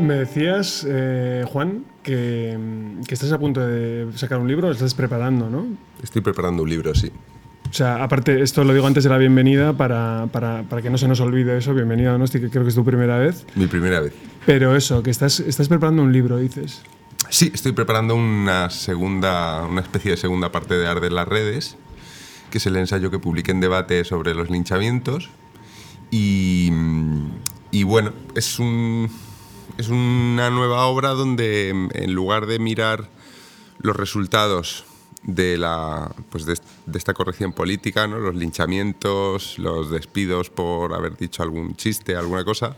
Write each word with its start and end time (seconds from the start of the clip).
Me 0.00 0.14
decías, 0.14 0.86
eh, 0.88 1.44
Juan, 1.46 1.84
que, 2.02 2.58
que 3.06 3.14
estás 3.14 3.30
a 3.32 3.38
punto 3.38 3.60
de 3.66 4.08
sacar 4.16 4.38
un 4.38 4.48
libro, 4.48 4.68
lo 4.68 4.72
estás 4.72 4.94
preparando, 4.94 5.50
¿no? 5.50 5.66
Estoy 6.02 6.22
preparando 6.22 6.62
un 6.62 6.70
libro, 6.70 6.94
sí. 6.94 7.10
O 7.68 7.72
sea, 7.72 8.02
aparte, 8.02 8.42
esto 8.42 8.64
lo 8.64 8.74
digo 8.74 8.86
antes 8.86 9.04
de 9.04 9.10
la 9.10 9.18
bienvenida 9.18 9.72
para, 9.74 10.26
para, 10.32 10.64
para 10.64 10.82
que 10.82 10.90
no 10.90 10.98
se 10.98 11.06
nos 11.06 11.20
olvide 11.20 11.56
eso. 11.56 11.72
Bienvenido 11.72 12.10
a 12.10 12.12
Donosti, 12.14 12.40
que 12.40 12.50
creo 12.50 12.64
que 12.64 12.70
es 12.70 12.74
tu 12.74 12.84
primera 12.84 13.16
vez. 13.18 13.46
Mi 13.54 13.66
primera 13.68 14.00
vez. 14.00 14.12
Pero 14.44 14.74
eso, 14.74 15.02
que 15.04 15.10
estás, 15.10 15.38
estás 15.38 15.68
preparando 15.68 16.02
un 16.02 16.12
libro, 16.12 16.38
dices. 16.38 16.82
Sí, 17.28 17.52
estoy 17.54 17.70
preparando 17.70 18.16
una 18.16 18.70
segunda, 18.70 19.64
una 19.66 19.82
especie 19.82 20.10
de 20.10 20.16
segunda 20.16 20.50
parte 20.50 20.74
de 20.74 20.88
Arder 20.88 21.12
las 21.12 21.28
redes, 21.28 21.76
que 22.50 22.58
es 22.58 22.66
el 22.66 22.74
ensayo 22.74 23.10
que 23.10 23.20
publiqué 23.20 23.52
en 23.52 23.60
debate 23.60 24.04
sobre 24.04 24.34
los 24.34 24.50
linchamientos. 24.50 25.30
Y, 26.10 26.72
y 27.70 27.84
bueno, 27.84 28.12
es, 28.34 28.58
un, 28.58 29.08
es 29.78 29.88
una 29.88 30.50
nueva 30.50 30.86
obra 30.86 31.10
donde 31.10 31.70
en 31.70 32.14
lugar 32.14 32.46
de 32.46 32.58
mirar 32.58 33.08
los 33.78 33.96
resultados 33.96 34.84
de, 35.22 35.58
la, 35.58 36.14
pues 36.30 36.46
de, 36.46 36.56
esta 36.94 37.14
corrección 37.14 37.52
política, 37.52 38.06
¿no? 38.06 38.18
los 38.18 38.34
linchamientos, 38.34 39.58
los 39.58 39.90
despidos 39.90 40.50
por 40.50 40.94
haber 40.94 41.16
dicho 41.16 41.42
algún 41.42 41.76
chiste, 41.76 42.16
alguna 42.16 42.44
cosa, 42.44 42.76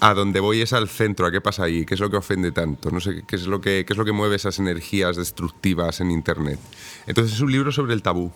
a 0.00 0.14
donde 0.14 0.40
voy 0.40 0.60
es 0.60 0.72
al 0.72 0.88
centro, 0.88 1.26
a 1.26 1.30
qué 1.30 1.40
pasa 1.40 1.64
ahí, 1.64 1.86
qué 1.86 1.94
es 1.94 2.00
lo 2.00 2.10
que 2.10 2.16
ofende 2.16 2.52
tanto, 2.52 2.90
no 2.90 3.00
sé 3.00 3.22
qué 3.26 3.36
es 3.36 3.46
lo 3.46 3.60
que, 3.60 3.84
qué 3.86 3.92
es 3.92 3.96
lo 3.96 4.04
que 4.04 4.12
mueve 4.12 4.36
esas 4.36 4.58
energías 4.58 5.16
destructivas 5.16 6.00
en 6.00 6.10
Internet. 6.10 6.58
Entonces 7.06 7.34
es 7.34 7.40
un 7.40 7.52
libro 7.52 7.72
sobre 7.72 7.94
el 7.94 8.02
tabú. 8.02 8.32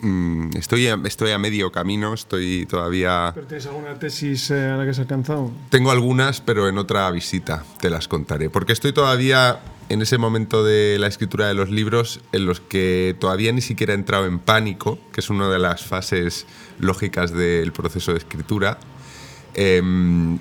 Mm, 0.00 0.56
estoy, 0.56 0.88
a, 0.88 0.98
estoy 1.04 1.30
a 1.30 1.38
medio 1.38 1.72
camino, 1.72 2.12
estoy 2.12 2.66
todavía... 2.66 3.32
¿Pero 3.34 3.46
tienes 3.46 3.66
alguna 3.66 3.98
tesis 3.98 4.50
eh, 4.50 4.66
a 4.66 4.76
la 4.76 4.84
que 4.84 4.90
has 4.90 4.98
alcanzado? 4.98 5.50
Tengo 5.70 5.90
algunas, 5.90 6.40
pero 6.40 6.68
en 6.68 6.78
otra 6.78 7.10
visita 7.10 7.64
te 7.80 7.88
las 7.88 8.06
contaré, 8.08 8.50
porque 8.50 8.72
estoy 8.72 8.92
todavía 8.92 9.60
en 9.88 10.02
ese 10.02 10.18
momento 10.18 10.64
de 10.64 10.98
la 10.98 11.06
escritura 11.06 11.46
de 11.46 11.54
los 11.54 11.70
libros 11.70 12.20
en 12.32 12.44
los 12.46 12.60
que 12.60 13.16
todavía 13.18 13.52
ni 13.52 13.60
siquiera 13.60 13.92
he 13.92 13.96
entrado 13.96 14.26
en 14.26 14.38
pánico, 14.38 14.98
que 15.12 15.20
es 15.20 15.30
una 15.30 15.48
de 15.48 15.58
las 15.58 15.84
fases 15.84 16.46
lógicas 16.78 17.32
del 17.32 17.72
proceso 17.72 18.12
de 18.12 18.18
escritura. 18.18 18.78
Eh, 19.58 19.80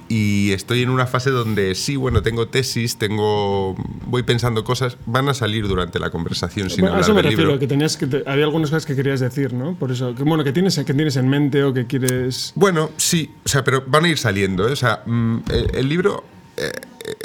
y 0.10 0.52
estoy 0.52 0.82
en 0.84 0.90
una 0.90 1.08
fase 1.08 1.30
donde 1.30 1.74
sí, 1.76 1.96
bueno, 1.96 2.22
tengo 2.22 2.50
tesis, 2.50 2.98
tengo, 2.98 3.74
voy 4.06 4.24
pensando 4.24 4.66
cosas, 4.66 4.98
van 5.06 5.30
a 5.30 5.34
salir 5.34 5.70
durante 5.70 6.00
la 6.00 6.10
conversación 6.10 6.70
sin 6.70 6.82
bueno, 6.82 6.96
hablar 6.96 7.00
a 7.00 7.06
eso 7.06 7.14
me 7.14 7.22
del 7.22 7.32
refiero, 7.32 7.50
libro. 7.52 7.60
que 7.62 7.68
tenías 7.68 7.96
que 7.96 8.08
te- 8.08 8.24
había 8.30 8.44
algunas 8.44 8.70
cosas 8.70 8.86
que 8.86 8.94
querías 8.94 9.22
decir, 9.22 9.54
¿no? 9.54 9.74
Por 9.76 9.92
eso, 9.94 10.14
que, 10.14 10.24
bueno, 10.24 10.44
que 10.44 10.52
tienes, 10.52 10.76
que 10.78 10.94
tienes 10.94 11.16
en 11.16 11.30
mente 11.30 11.64
o 11.64 11.74
que 11.74 11.88
quieres... 11.88 12.52
Bueno, 12.56 12.90
sí, 12.98 13.32
o 13.46 13.48
sea, 13.48 13.64
pero 13.64 13.84
van 13.88 14.04
a 14.04 14.10
ir 14.10 14.18
saliendo. 14.18 14.68
¿eh? 14.68 14.74
O 14.74 14.76
sea, 14.76 15.02
mm, 15.06 15.38
el, 15.50 15.76
el 15.76 15.88
libro, 15.90 16.26
eh, 16.58 16.72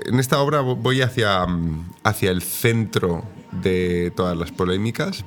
en 0.07 0.21
esta 0.21 0.39
obra 0.41 0.63
vo- 0.63 0.77
voy 0.81 1.03
hacia, 1.03 1.45
mm, 1.45 1.91
hacia 2.05 2.31
el 2.31 2.43
centro 2.43 3.25
de 3.51 4.13
todas 4.15 4.37
las 4.39 4.53
polémicas. 4.53 5.25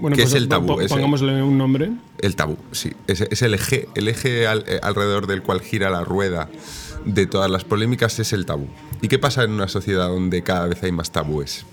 Bueno, 0.00 0.16
¿Qué 0.16 0.22
pues, 0.22 0.34
es 0.34 0.40
el 0.42 0.48
tabú? 0.48 0.78
Pongámosle 0.88 1.42
un 1.42 1.56
nombre. 1.58 1.90
El 2.18 2.36
tabú, 2.36 2.56
sí. 2.72 2.92
Es, 3.06 3.20
es 3.22 3.42
el 3.42 3.54
eje, 3.54 3.88
el 3.94 4.08
eje 4.08 4.46
al- 4.46 4.64
eh, 4.66 4.78
alrededor 4.82 5.26
del 5.26 5.42
cual 5.42 5.60
gira 5.60 5.90
la 5.90 6.04
rueda 6.04 6.48
de 7.04 7.26
todas 7.26 7.50
las 7.50 7.64
polémicas 7.64 8.18
es 8.18 8.32
el 8.32 8.46
tabú. 8.46 8.66
¿Y 9.00 9.08
qué 9.08 9.18
pasa 9.18 9.44
en 9.44 9.52
una 9.52 9.68
sociedad 9.68 10.08
donde 10.08 10.42
cada 10.42 10.66
vez 10.66 10.82
hay 10.82 10.92
más 10.92 11.10
tabúes? 11.12 11.64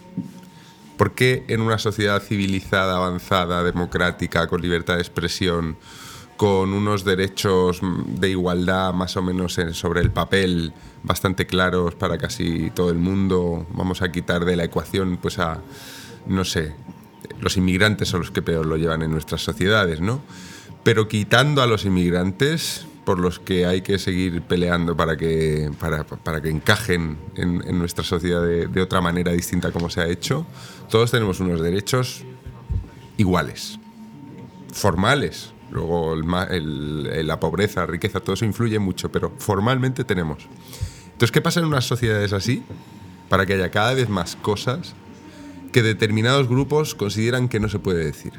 ¿Por 0.97 1.13
qué 1.13 1.43
en 1.47 1.61
una 1.61 1.79
sociedad 1.79 2.21
civilizada, 2.21 2.95
avanzada, 2.97 3.63
democrática, 3.63 4.47
con 4.47 4.61
libertad 4.61 4.95
de 4.95 5.01
expresión, 5.01 5.75
con 6.37 6.73
unos 6.73 7.03
derechos 7.03 7.79
de 7.81 8.29
igualdad 8.29 8.93
más 8.93 9.17
o 9.17 9.21
menos 9.21 9.57
en- 9.57 9.73
sobre 9.73 10.01
el 10.01 10.11
papel 10.11 10.73
bastante 11.03 11.45
claros 11.47 11.95
para 11.95 12.17
casi 12.17 12.69
todo 12.71 12.89
el 12.89 12.97
mundo, 12.97 13.65
vamos 13.73 14.01
a 14.01 14.11
quitar 14.11 14.45
de 14.45 14.55
la 14.55 14.63
ecuación 14.65 15.17
pues 15.21 15.39
a, 15.39 15.59
no 16.27 16.45
sé, 16.45 16.73
los 17.39 17.57
inmigrantes 17.57 18.09
son 18.09 18.21
los 18.21 18.31
que 18.31 18.41
peor 18.41 18.65
lo 18.65 18.77
llevan 18.77 19.01
en 19.01 19.11
nuestras 19.11 19.41
sociedades, 19.43 20.01
¿no? 20.01 20.21
Pero 20.83 21.07
quitando 21.07 21.61
a 21.61 21.67
los 21.67 21.85
inmigrantes, 21.85 22.85
por 23.05 23.19
los 23.19 23.39
que 23.39 23.65
hay 23.65 23.81
que 23.81 23.99
seguir 23.99 24.41
peleando 24.43 24.95
para 24.95 25.17
que, 25.17 25.69
para, 25.79 26.41
que 26.41 26.49
encajen 26.49 27.17
en, 27.35 27.77
nuestra 27.77 28.03
sociedad 28.03 28.41
de, 28.41 28.81
otra 28.81 29.01
manera 29.01 29.31
distinta 29.31 29.71
como 29.71 29.89
se 29.89 30.01
ha 30.01 30.07
hecho, 30.07 30.45
todos 30.89 31.11
tenemos 31.11 31.39
unos 31.39 31.61
derechos 31.61 32.23
iguales, 33.17 33.79
formales. 34.71 35.51
Luego 35.71 36.13
el 36.13 36.23
el- 37.11 37.27
la 37.27 37.39
pobreza, 37.39 37.85
riqueza, 37.85 38.19
todo 38.19 38.35
eso 38.35 38.45
influye 38.45 38.79
mucho, 38.79 39.11
pero 39.11 39.31
formalmente 39.37 40.03
tenemos. 40.03 40.47
Entonces, 41.05 41.31
¿qué 41.31 41.41
pasa 41.41 41.59
en 41.59 41.65
unas 41.65 41.85
sociedades 41.85 42.31
así? 42.33 42.63
Para 43.29 43.45
que 43.45 43.53
haya 43.53 43.71
cada 43.71 43.93
vez 43.93 44.09
más 44.09 44.35
cosas 44.35 44.93
que 45.73 45.83
determinados 45.83 46.47
grupos 46.47 46.95
consideran 46.95 47.49
que 47.49 47.59
no 47.59 47.67
se 47.67 47.79
puede 47.79 48.05
decir. 48.05 48.31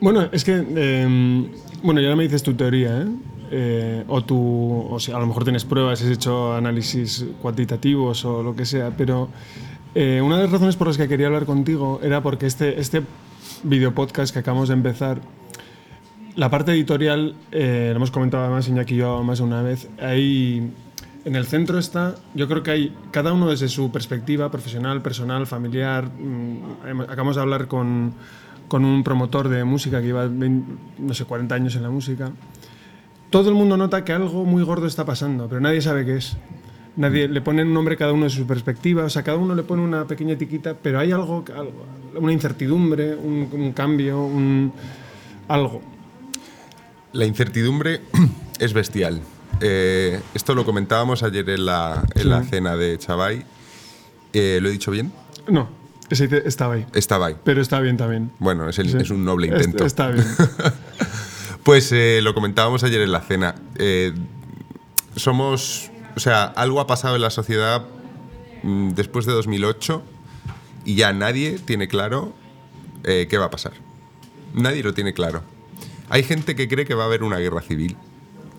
Bueno, 0.00 0.28
es 0.30 0.44
que. 0.44 0.64
eh, 0.64 1.48
bueno, 1.82 2.00
ya 2.00 2.14
me 2.16 2.24
dices 2.24 2.42
tu 2.42 2.54
teoría, 2.54 3.02
¿eh? 3.02 3.06
Eh, 3.50 4.04
o 4.08 4.22
tú, 4.24 4.86
o 4.90 5.00
sea, 5.00 5.16
a 5.16 5.20
lo 5.20 5.26
mejor 5.26 5.44
tienes 5.44 5.64
pruebas, 5.64 6.02
has 6.02 6.08
hecho 6.08 6.54
análisis 6.54 7.24
cuantitativos 7.40 8.24
o 8.24 8.42
lo 8.42 8.54
que 8.54 8.66
sea, 8.66 8.94
pero 8.96 9.28
eh, 9.94 10.20
una 10.22 10.36
de 10.36 10.42
las 10.42 10.52
razones 10.52 10.76
por 10.76 10.88
las 10.88 10.98
que 10.98 11.08
quería 11.08 11.28
hablar 11.28 11.46
contigo 11.46 12.00
era 12.02 12.22
porque 12.22 12.46
este, 12.46 12.78
este 12.78 13.02
video 13.62 13.94
podcast 13.94 14.34
que 14.34 14.40
acabamos 14.40 14.68
de 14.68 14.74
empezar, 14.74 15.20
la 16.36 16.50
parte 16.50 16.72
editorial, 16.72 17.36
eh, 17.50 17.88
lo 17.90 17.96
hemos 17.96 18.10
comentado 18.10 18.44
además 18.44 18.68
Iñaki 18.68 18.94
y 18.94 18.98
yo 18.98 19.22
más 19.22 19.38
de 19.38 19.44
una 19.44 19.62
vez, 19.62 19.88
ahí 20.00 20.70
en 21.24 21.36
el 21.36 21.46
centro 21.46 21.78
está, 21.78 22.14
yo 22.34 22.48
creo 22.48 22.62
que 22.62 22.70
hay 22.70 22.96
cada 23.10 23.32
uno 23.32 23.50
desde 23.50 23.68
su 23.68 23.90
perspectiva 23.90 24.50
profesional, 24.50 25.02
personal, 25.02 25.46
familiar. 25.46 26.06
mm, 26.06 27.00
acabamos 27.02 27.36
de 27.36 27.42
hablar 27.42 27.68
con, 27.68 28.14
con 28.68 28.84
un 28.84 29.02
promotor 29.02 29.48
de 29.48 29.64
música 29.64 30.00
que 30.00 30.06
lleva 30.06 30.26
20, 30.26 30.72
no 30.98 31.14
sé, 31.14 31.24
40 31.24 31.54
años 31.54 31.76
en 31.76 31.82
la 31.82 31.90
música. 31.90 32.30
Todo 33.30 33.50
el 33.50 33.54
mundo 33.54 33.76
nota 33.76 34.04
que 34.04 34.12
algo 34.12 34.44
muy 34.44 34.62
gordo 34.62 34.86
está 34.86 35.04
pasando, 35.04 35.48
pero 35.48 35.60
nadie 35.60 35.82
sabe 35.82 36.04
qué 36.04 36.16
es. 36.16 36.36
Nadie 36.96 37.28
le 37.28 37.40
pone 37.40 37.62
un 37.62 37.72
nombre 37.72 37.96
cada 37.96 38.12
uno 38.12 38.24
de 38.24 38.30
su 38.30 38.46
perspectiva, 38.46 39.04
o 39.04 39.10
sea, 39.10 39.22
cada 39.22 39.38
uno 39.38 39.54
le 39.54 39.62
pone 39.62 39.82
una 39.82 40.06
pequeña 40.06 40.32
etiqueta, 40.32 40.74
pero 40.74 40.98
hay 40.98 41.12
algo, 41.12 41.44
algo 41.54 41.86
una 42.14 42.32
incertidumbre, 42.32 43.14
un, 43.14 43.48
un 43.52 43.72
cambio, 43.72 44.24
un, 44.24 44.72
algo. 45.46 45.80
La 47.12 47.24
incertidumbre 47.24 48.00
es 48.58 48.72
bestial. 48.72 49.20
Eh, 49.60 50.20
esto 50.34 50.54
lo 50.54 50.64
comentábamos 50.64 51.22
ayer 51.22 51.48
en 51.50 51.66
la, 51.66 52.04
en 52.14 52.30
la 52.30 52.42
cena 52.44 52.76
de 52.76 52.96
Chavay. 52.98 53.44
Eh, 54.32 54.58
¿Lo 54.62 54.68
he 54.68 54.72
dicho 54.72 54.90
bien? 54.90 55.12
No, 55.48 55.68
ese 56.10 56.28
dice- 56.28 56.42
estaba 56.46 56.74
ahí, 56.74 56.86
Estaba 56.94 57.26
ahí. 57.26 57.36
pero 57.44 57.60
está 57.60 57.80
bien 57.80 57.96
también. 57.96 58.30
Bueno, 58.38 58.68
es, 58.68 58.78
el- 58.78 58.90
Sí. 58.90 58.98
es 59.00 59.10
un 59.10 59.24
noble 59.24 59.48
intento. 59.48 59.84
Está 59.84 60.08
bien. 60.08 60.26
Pues 61.64 61.92
eh, 61.92 62.20
lo 62.22 62.32
comentábamos 62.32 62.82
ayer 62.82 63.02
en 63.02 63.12
la 63.12 63.20
cena. 63.20 63.54
Somos. 65.16 65.90
O 66.16 66.20
sea, 66.20 66.44
algo 66.44 66.80
ha 66.80 66.86
pasado 66.86 67.16
en 67.16 67.22
la 67.22 67.30
sociedad 67.30 67.84
mm, 68.62 68.90
después 68.90 69.26
de 69.26 69.32
2008 69.32 70.02
y 70.84 70.94
ya 70.96 71.12
nadie 71.12 71.58
tiene 71.64 71.86
claro 71.88 72.32
qué 73.02 73.38
va 73.38 73.46
a 73.46 73.50
pasar. 73.50 73.72
Nadie 74.54 74.82
lo 74.82 74.92
tiene 74.94 75.12
claro. 75.14 75.42
Hay 76.10 76.22
gente 76.22 76.56
que 76.56 76.68
cree 76.68 76.84
que 76.86 76.94
va 76.94 77.04
a 77.04 77.06
haber 77.06 77.22
una 77.22 77.38
guerra 77.38 77.60
civil. 77.62 77.96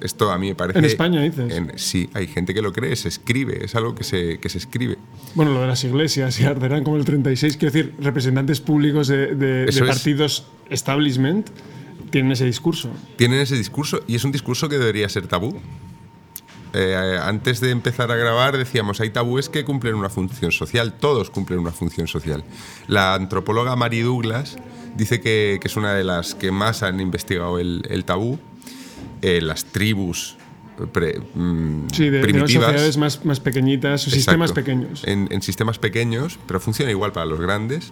Esto 0.02 0.32
a 0.32 0.38
mí 0.38 0.48
me 0.50 0.56
parece. 0.56 0.80
En 0.80 0.86
España, 0.86 1.22
dices. 1.22 1.54
en- 1.54 1.78
sí, 1.78 2.10
hay 2.14 2.28
gente 2.28 2.54
que 2.54 2.62
lo 2.62 2.72
cree, 2.72 2.96
se 2.96 3.08
escribe, 3.10 3.66
es 3.66 3.76
algo 3.76 3.96
que 3.96 4.04
se, 4.04 4.40
que 4.40 4.48
se 4.50 4.58
escribe. 4.58 4.98
Bueno, 5.36 5.52
lo 5.54 5.62
de 5.62 5.68
las 5.68 5.84
iglesias 5.84 6.40
y 6.40 6.46
arderán 6.46 6.84
como 6.84 6.98
el 6.98 7.06
36, 7.06 7.58
quiero 7.58 7.74
decir, 7.74 7.94
representantes 8.00 8.62
públicos 8.62 9.08
de, 9.08 9.36
de- 9.36 9.36
de 9.36 9.70
Eso 9.70 9.84
es. 9.84 9.90
partidos 9.90 10.48
establishment 10.70 11.50
tienen 12.12 12.32
ese 12.32 12.46
discurso. 12.46 12.90
tienen 13.18 13.40
ese 13.42 13.56
discurso 13.56 14.02
y 14.08 14.16
es 14.16 14.24
un 14.24 14.32
discurso 14.32 14.70
que 14.70 14.78
debería 14.78 15.08
ser 15.10 15.28
tabú. 15.28 15.60
Eh, 16.72 17.18
antes 17.22 17.60
de 17.62 17.72
empezar 17.72 18.12
a 18.12 18.16
grabar 18.16 18.56
decíamos, 18.58 19.02
hay 19.02 19.10
tabúes 19.10 19.50
que 19.50 19.66
cumplen 19.66 19.96
una 19.96 20.10
función 20.10 20.52
social, 20.52 20.94
todos 20.94 21.32
cumplen 21.32 21.60
una 21.60 21.72
función 21.72 22.08
social. 22.08 22.44
La 22.88 23.16
antropóloga 23.16 23.76
Mary 23.76 24.02
Douglas 24.02 24.58
dice 24.96 25.20
que, 25.20 25.58
que 25.60 25.68
es 25.68 25.76
una 25.78 25.94
de 25.96 26.04
las 26.04 26.36
que 26.36 26.52
más 26.52 26.84
han 26.84 27.00
investigado 27.00 27.58
el, 27.60 27.82
el 27.90 28.06
tabú. 28.06 28.40
Eh, 29.22 29.42
las 29.42 29.66
tribus 29.66 30.38
pre- 30.94 31.20
mm, 31.36 31.88
Sí, 31.92 32.06
de, 32.06 32.12
de 32.12 32.22
primitivas. 32.22 32.68
sociedades 32.68 32.98
más, 32.98 33.26
más 33.26 33.40
pequeñitas, 33.40 34.08
o 34.08 34.10
sistemas 34.10 34.52
pequeños. 34.54 35.04
En, 35.06 35.28
en 35.32 35.42
sistemas 35.42 35.78
pequeños, 35.80 36.40
pero 36.48 36.60
funciona 36.60 36.92
igual 36.92 37.12
para 37.12 37.26
los 37.26 37.40
grandes. 37.40 37.92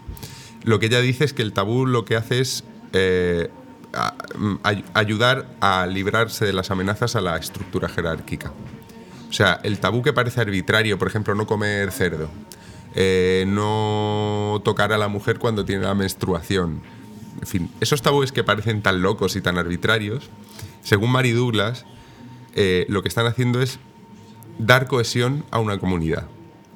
Lo 0.63 0.79
que 0.79 0.85
ella 0.87 1.01
dice 1.01 1.25
es 1.25 1.33
que 1.33 1.41
el 1.41 1.51
tabú 1.53 1.85
lo 1.85 2.05
que 2.05 2.15
hace 2.15 2.39
es 2.39 2.63
eh, 2.93 3.49
a- 3.93 4.15
mm, 4.37 4.55
ay- 4.63 4.85
ayudar 4.93 5.49
a 5.59 5.85
librarse 5.85 6.45
de 6.45 6.53
las 6.53 6.71
amenazas 6.71 7.15
a 7.17 7.21
la 7.21 7.35
estructura 7.37 7.89
jerárquica. 7.89 8.53
O 9.29 9.33
sea, 9.33 9.59
el 9.63 9.79
tabú 9.79 10.01
que 10.01 10.13
parece 10.13 10.39
arbitrario, 10.39 10.97
por 10.97 11.09
ejemplo, 11.09 11.35
no 11.35 11.45
comer 11.45 11.91
cerdo, 11.91 12.29
eh, 12.95 13.43
no 13.47 14.61
tocar 14.63 14.93
a 14.93 14.97
la 14.97 15.09
mujer 15.09 15.37
cuando 15.39 15.65
tiene 15.65 15.83
la 15.83 15.93
menstruación, 15.93 16.81
en 17.41 17.47
fin, 17.47 17.69
esos 17.81 18.01
tabúes 18.01 18.31
que 18.31 18.43
parecen 18.45 18.81
tan 18.81 19.01
locos 19.01 19.35
y 19.35 19.41
tan 19.41 19.57
arbitrarios, 19.57 20.29
según 20.87 21.11
Mary 21.11 21.31
Douglas, 21.31 21.85
eh, 22.55 22.85
lo 22.87 23.01
que 23.01 23.09
están 23.09 23.25
haciendo 23.25 23.61
es 23.61 23.77
dar 24.57 24.87
cohesión 24.87 25.43
a 25.51 25.59
una 25.59 25.79
comunidad. 25.79 26.29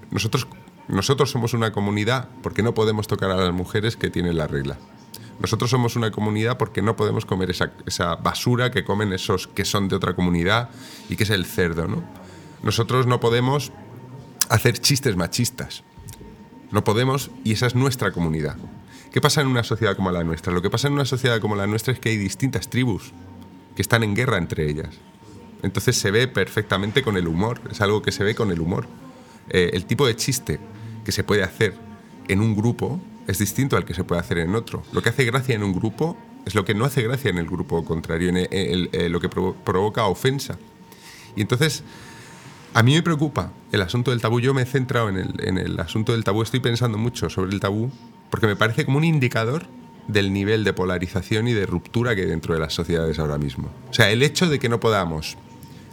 Nosotros, 0.10 0.48
nosotros 0.90 1.32
somos 1.32 1.54
una 1.54 1.72
comunidad 1.72 2.28
porque 2.44 2.62
no 2.62 2.74
podemos 2.74 3.08
tocar 3.08 3.32
a 3.32 3.38
las 3.38 3.54
mujeres 3.54 3.96
que 3.96 4.10
tienen 4.10 4.36
la 4.36 4.48
regla. 4.48 4.78
Nosotros 5.40 5.70
somos 5.72 5.96
una 5.96 6.12
comunidad 6.12 6.58
porque 6.58 6.82
no 6.82 6.98
podemos 6.98 7.26
comer 7.26 7.52
esa, 7.52 7.72
esa 7.86 8.16
basura 8.16 8.70
que 8.70 8.84
comen 8.84 9.14
esos 9.14 9.48
que 9.48 9.64
son 9.64 9.88
de 9.88 9.96
otra 9.96 10.14
comunidad 10.14 10.72
y 11.08 11.16
que 11.16 11.24
es 11.24 11.30
el 11.30 11.46
cerdo, 11.46 11.88
¿no? 11.88 12.04
Nosotros 12.64 13.08
no 13.08 13.22
podemos 13.22 13.72
hacer 14.50 14.78
chistes 14.78 15.16
machistas. 15.16 15.84
No 16.70 16.84
podemos 16.84 17.32
y 17.46 17.54
esa 17.54 17.68
es 17.68 17.76
nuestra 17.76 18.12
comunidad. 18.12 18.58
¿Qué 19.14 19.22
pasa 19.22 19.40
en 19.40 19.48
una 19.48 19.64
sociedad 19.64 19.96
como 19.96 20.12
la 20.12 20.26
nuestra? 20.26 20.52
Lo 20.52 20.62
que 20.62 20.70
pasa 20.70 20.90
en 20.90 20.96
una 20.96 21.06
sociedad 21.06 21.40
como 21.40 21.56
la 21.56 21.66
nuestra 21.66 21.94
es 21.94 22.00
que 22.02 22.10
hay 22.10 22.18
distintas 22.18 22.70
tribus 22.70 23.14
que 23.76 23.82
están 23.82 24.04
en 24.04 24.16
guerra 24.16 24.38
entre 24.38 24.70
ellas. 24.70 24.90
Entonces 25.64 25.96
se 25.98 26.12
ve 26.12 26.28
perfectamente 26.28 27.04
con 27.04 27.18
el 27.18 27.28
humor, 27.28 27.62
es 27.70 27.82
algo 27.82 28.02
que 28.02 28.12
se 28.12 28.24
ve 28.24 28.36
con 28.36 28.52
el 28.52 28.60
humor. 28.60 28.88
Eh, 29.50 29.72
el 29.74 29.86
tipo 29.86 30.08
de 30.08 30.16
chiste 30.16 30.60
que 31.06 31.12
se 31.12 31.24
puede 31.24 31.44
hacer 31.44 31.76
en 32.28 32.42
un 32.42 32.56
grupo 32.56 33.00
es 33.28 33.38
distinto 33.38 33.78
al 33.78 33.86
que 33.86 33.94
se 33.94 34.04
puede 34.04 34.22
hacer 34.22 34.40
en 34.40 34.56
otro. 34.56 34.84
Lo 34.92 35.02
que 35.02 35.10
hace 35.10 35.26
gracia 35.26 35.56
en 35.56 35.64
un 35.64 35.74
grupo 35.74 36.18
es 36.46 36.56
lo 36.56 36.66
que 36.66 36.74
no 36.74 36.86
hace 36.86 37.04
gracia 37.04 37.30
en 37.30 37.38
el 37.38 37.46
grupo 37.46 37.86
contrario, 37.86 38.30
en 38.30 38.48
eh, 38.50 39.10
lo 39.10 39.20
que 39.20 39.30
provoca 39.30 40.06
ofensa. 40.06 40.58
Y 41.36 41.42
entonces, 41.42 41.84
a 42.74 42.82
mí 42.82 42.96
me 42.96 43.04
preocupa 43.04 43.52
el 43.72 43.82
asunto 43.82 44.12
del 44.12 44.22
tabú. 44.22 44.40
Yo 44.40 44.54
me 44.54 44.64
he 44.64 44.66
centrado 44.66 45.10
en 45.10 45.58
el 45.58 45.80
asunto 45.80 46.14
del 46.14 46.24
tabú, 46.24 46.42
estoy 46.42 46.60
pensando 46.60 46.98
mucho 46.98 47.30
sobre 47.30 47.52
el 47.52 47.60
tabú, 47.60 47.92
porque 48.32 48.48
me 48.48 48.56
parece 48.56 48.86
como 48.86 48.98
un 48.98 49.04
indicador 49.04 49.68
del 50.08 50.34
nivel 50.34 50.64
de 50.64 50.74
polarización 50.74 51.48
y 51.48 51.54
de 51.54 51.66
ruptura 51.66 52.16
que 52.16 52.22
hay 52.22 52.28
dentro 52.28 52.54
de 52.54 52.60
las 52.60 52.74
sociedades 52.74 53.20
ahora 53.20 53.38
mismo. 53.38 53.70
O 53.90 53.94
sea, 53.94 54.10
el 54.10 54.24
hecho 54.24 54.48
de 54.50 54.60
que 54.60 54.70
no 54.70 54.80
podamos 54.80 55.38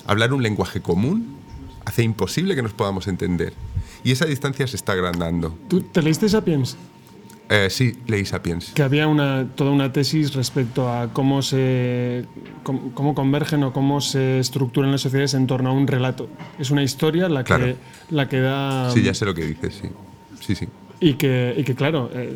hablar 0.07 0.33
un 0.33 0.43
lenguaje 0.43 0.81
común 0.81 1.37
hace 1.85 2.03
imposible 2.03 2.55
que 2.55 2.63
nos 2.63 2.73
podamos 2.73 3.09
entender. 3.09 3.53
Y 4.05 4.13
esa 4.13 4.27
distancia 4.27 4.67
se 4.67 4.77
está 4.77 4.93
agrandando. 4.93 5.57
¿Tú 5.69 5.81
te 5.81 6.03
leíste 6.03 6.29
Sapiens? 6.29 6.77
Eh, 7.51 7.69
sí, 7.71 7.97
leí 8.07 8.27
Sapiens. 8.27 8.73
Que 8.75 8.83
había 8.83 9.07
una, 9.09 9.49
toda 9.55 9.71
una 9.71 9.91
tesis 9.91 10.35
respecto 10.35 10.93
a 10.93 11.13
cómo 11.13 11.41
se 11.41 12.27
cómo, 12.63 13.15
convergen 13.15 13.63
o 13.65 13.73
cómo 13.73 14.03
se 14.03 14.39
estructuran 14.39 14.93
las 14.93 15.01
sociedades 15.01 15.33
en 15.33 15.47
torno 15.47 15.71
a 15.71 15.73
un 15.73 15.87
relato. 15.87 16.29
Es 16.59 16.71
una 16.71 16.83
historia 16.83 17.29
la 17.29 17.45
que, 17.45 17.77
la 18.11 18.29
que 18.29 18.41
da... 18.41 18.91
Sí, 18.91 19.03
ya 19.03 19.15
sé 19.15 19.25
lo 19.25 19.35
que 19.35 19.47
dices, 19.47 19.79
sí. 19.81 19.89
Sí, 20.41 20.55
sí. 20.55 20.69
Y 21.01 21.15
que, 21.15 21.55
y 21.57 21.65
que 21.65 21.75
claro, 21.75 22.11
eh, 22.13 22.35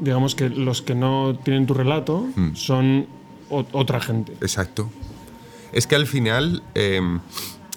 digamos 0.00 0.34
que 0.34 0.48
los 0.48 0.82
que 0.82 0.94
no 0.94 1.38
tienen 1.42 1.66
tu 1.66 1.74
relato 1.74 2.26
mm. 2.34 2.54
son 2.54 3.06
otra 3.50 4.00
gente. 4.00 4.32
Exacto. 4.40 4.90
Es 5.72 5.86
que 5.86 5.96
al 5.96 6.06
final 6.06 6.62
em, 6.74 7.20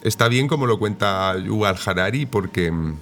está 0.03 0.27
bien 0.27 0.47
como 0.47 0.65
lo 0.65 0.79
cuenta 0.79 1.35
Yuval 1.37 1.77
Harari 1.83 2.25
porque, 2.25 2.67
em, 2.67 2.95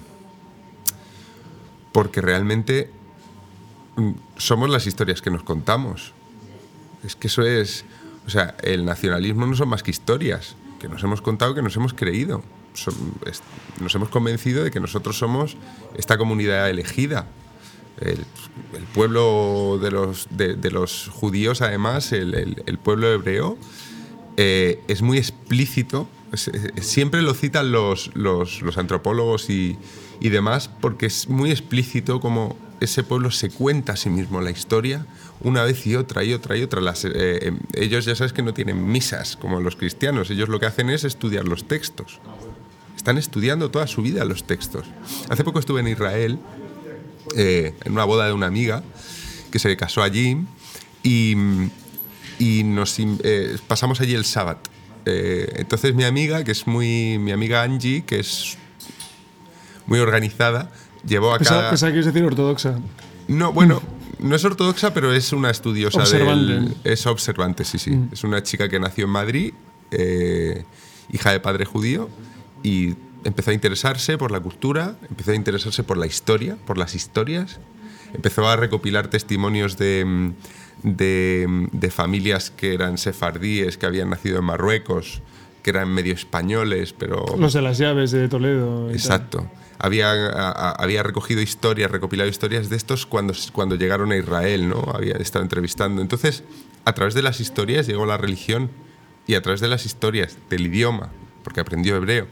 porque 1.92 2.20
realmente 2.20 2.90
mm, 3.96 4.10
somos 4.36 4.70
las 4.70 4.86
historias 4.86 5.22
que 5.22 5.30
nos 5.30 5.42
contamos. 5.42 6.12
Es 7.04 7.16
que 7.16 7.28
eso 7.28 7.42
es... 7.42 7.84
O 8.26 8.30
sea, 8.30 8.54
el 8.62 8.84
nacionalismo 8.84 9.46
no 9.46 9.56
son 9.56 9.68
más 9.68 9.82
que 9.82 9.90
historias 9.90 10.54
que 10.82 10.88
nos 10.88 11.02
hemos 11.04 11.22
contado, 11.22 11.54
que 11.54 11.62
nos 11.62 11.76
hemos 11.76 11.94
creído. 11.94 12.42
nos 13.80 13.94
hemos 13.94 14.08
convencido 14.08 14.64
de 14.64 14.70
que 14.70 14.80
nosotros 14.80 15.16
somos 15.16 15.56
esta 15.96 16.18
comunidad 16.18 16.68
elegida, 16.70 17.26
el, 18.00 18.18
pueblo 18.94 19.78
de 19.80 19.90
los, 19.90 20.28
de, 20.30 20.70
los, 20.70 21.08
judíos, 21.08 21.62
además, 21.62 22.12
el, 22.12 22.78
pueblo 22.82 23.12
hebreo, 23.12 23.58
eh, 24.36 24.80
es 24.88 25.02
muy 25.02 25.18
explícito, 25.18 26.08
siempre 26.80 27.22
lo 27.22 27.34
citan 27.34 27.72
los, 27.72 28.10
los, 28.14 28.62
antropólogos 28.76 29.50
y, 29.50 29.78
y, 30.20 30.28
demás, 30.30 30.70
porque 30.80 31.06
es 31.06 31.28
muy 31.28 31.50
explícito 31.50 32.20
como 32.20 32.56
ese 32.82 33.02
pueblo 33.04 33.30
se 33.30 33.50
cuenta 33.50 33.92
a 33.92 33.96
sí 33.96 34.10
mismo 34.10 34.40
la 34.40 34.50
historia 34.50 35.06
una 35.40 35.64
vez 35.64 35.86
y 35.86 35.94
otra 35.96 36.24
y 36.24 36.32
otra 36.32 36.56
y 36.56 36.62
otra. 36.62 36.80
Las, 36.80 37.04
eh, 37.04 37.46
em, 37.46 37.58
ellos 37.74 38.04
ya 38.04 38.14
sabes 38.14 38.32
que 38.32 38.42
no 38.42 38.54
tienen 38.54 38.90
misas 38.90 39.36
como 39.36 39.60
los 39.60 39.76
cristianos, 39.76 40.30
ellos 40.30 40.48
lo 40.48 40.60
que 40.60 40.66
hacen 40.66 40.90
es 40.90 41.04
estudiar 41.04 41.46
los 41.46 41.66
textos. 41.68 42.20
Están 42.96 43.18
estudiando 43.18 43.70
toda 43.70 43.86
su 43.86 44.02
vida 44.02 44.24
los 44.24 44.44
textos. 44.44 44.86
Hace 45.28 45.44
poco 45.44 45.58
estuve 45.58 45.80
en 45.80 45.88
Israel 45.88 46.38
eh, 47.36 47.74
en 47.84 47.92
una 47.92 48.04
boda 48.04 48.26
de 48.26 48.32
una 48.32 48.46
amiga 48.46 48.82
que 49.50 49.58
se 49.58 49.76
casó 49.76 50.02
allí 50.02 50.38
y, 51.02 51.34
y 52.38 52.64
nos 52.64 52.96
eh, 52.98 53.56
pasamos 53.66 54.00
allí 54.00 54.14
el 54.14 54.24
sábado. 54.24 54.60
Eh, 55.04 55.52
entonces 55.56 55.94
mi 55.94 56.04
amiga, 56.04 56.44
que 56.44 56.52
es 56.52 56.66
muy 56.66 57.18
mi 57.18 57.32
amiga 57.32 57.62
Angie, 57.62 58.04
que 58.04 58.20
es 58.20 58.56
muy 59.86 59.98
organizada, 59.98 60.70
llevó 61.06 61.34
a 61.34 61.38
cada... 61.38 61.70
Pensaba 61.70 61.92
que 61.92 61.98
es 61.98 62.06
decir 62.06 62.22
ortodoxa. 62.22 62.78
No, 63.28 63.52
bueno, 63.52 63.82
no 64.18 64.36
es 64.36 64.44
ortodoxa, 64.44 64.94
pero 64.94 65.12
es 65.12 65.32
una 65.32 65.50
estudiosa 65.50 66.00
observante. 66.00 66.74
es 66.84 67.06
observante, 67.06 67.64
sí, 67.64 67.78
sí. 67.78 67.90
Mm. 67.90 68.10
Es 68.12 68.24
una 68.24 68.42
chica 68.42 68.68
que 68.68 68.78
nació 68.78 69.04
en 69.04 69.10
Madrid, 69.10 69.54
hija 71.10 71.32
de 71.32 71.40
padre 71.40 71.64
judío, 71.64 72.08
y 72.62 72.94
empezó 73.24 73.50
a 73.50 73.54
interesarse 73.54 74.18
por 74.18 74.30
la 74.30 74.40
cultura, 74.40 74.96
empezó 75.08 75.32
a 75.32 75.34
interesarse 75.34 75.82
por 75.82 75.96
la 75.96 76.06
historia, 76.06 76.56
por 76.66 76.78
las 76.78 76.94
historias, 76.94 77.60
empezó 78.14 78.48
a 78.48 78.56
recopilar 78.56 79.08
testimonios 79.08 79.76
de, 79.78 80.32
de, 80.82 81.90
familias 81.90 82.50
que 82.50 82.74
eran 82.74 82.98
sefardíes, 82.98 83.78
que 83.78 83.86
habían 83.86 84.10
nacido 84.10 84.38
en 84.38 84.44
Marruecos, 84.44 85.22
que 85.62 85.70
eran 85.70 85.88
medio 85.88 86.12
españoles, 86.12 86.92
pero... 86.92 87.24
Los 87.38 87.52
de 87.52 87.62
las 87.62 87.78
llaves 87.78 88.10
de 88.10 88.28
Toledo. 88.28 88.90
Exacto. 88.90 89.48
Había, 89.78 90.12
había 90.70 91.02
recogido 91.02 91.40
historias, 91.40 91.90
recopilado 91.90 92.28
historias 92.28 92.68
de 92.68 92.76
estos 92.76 93.04
cuando, 93.06 93.34
cuando 93.52 93.74
llegaron 93.74 94.12
a 94.12 94.16
Israel, 94.16 94.68
¿no? 94.68 94.92
Había 94.94 95.14
estado 95.14 95.42
entrevistando. 95.42 96.02
Entonces, 96.02 96.44
a 96.84 96.92
través 96.92 97.14
de 97.14 97.22
las 97.22 97.40
historias 97.40 97.86
llegó 97.86 98.06
la 98.06 98.16
religión 98.16 98.70
y 99.26 99.34
a 99.34 99.42
través 99.42 99.60
de 99.60 99.68
las 99.68 99.86
historias, 99.86 100.36
del 100.50 100.66
idioma, 100.66 101.10
porque 101.42 101.60
aprendió 101.60 101.96
hebreo, 101.96 102.28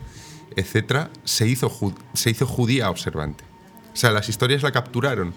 etcétera, 0.57 1.11
se 1.25 1.47
hizo, 1.49 1.71
se 2.15 2.31
hizo 2.31 2.47
judía 2.47 2.91
observante. 2.91 3.45
O 3.93 3.97
sea, 3.97 4.11
las 4.11 4.29
historias 4.29 4.63
la 4.63 4.73
capturaron. 4.73 5.35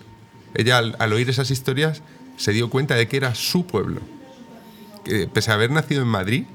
Ella, 0.54 0.78
al, 0.78 1.14
oír 1.14 1.30
esas 1.30 1.52
historias, 1.52 2.02
se 2.38 2.52
dio 2.52 2.70
cuenta 2.70 2.96
de 2.96 3.08
que 3.08 3.18
era 3.18 3.36
su 3.36 3.66
pueblo. 3.66 4.02
Que, 5.04 5.28
pese 5.28 5.52
a 5.52 5.56
haber 5.56 5.72
nacido 5.72 6.02
en 6.02 6.08
Madrid, 6.08 6.46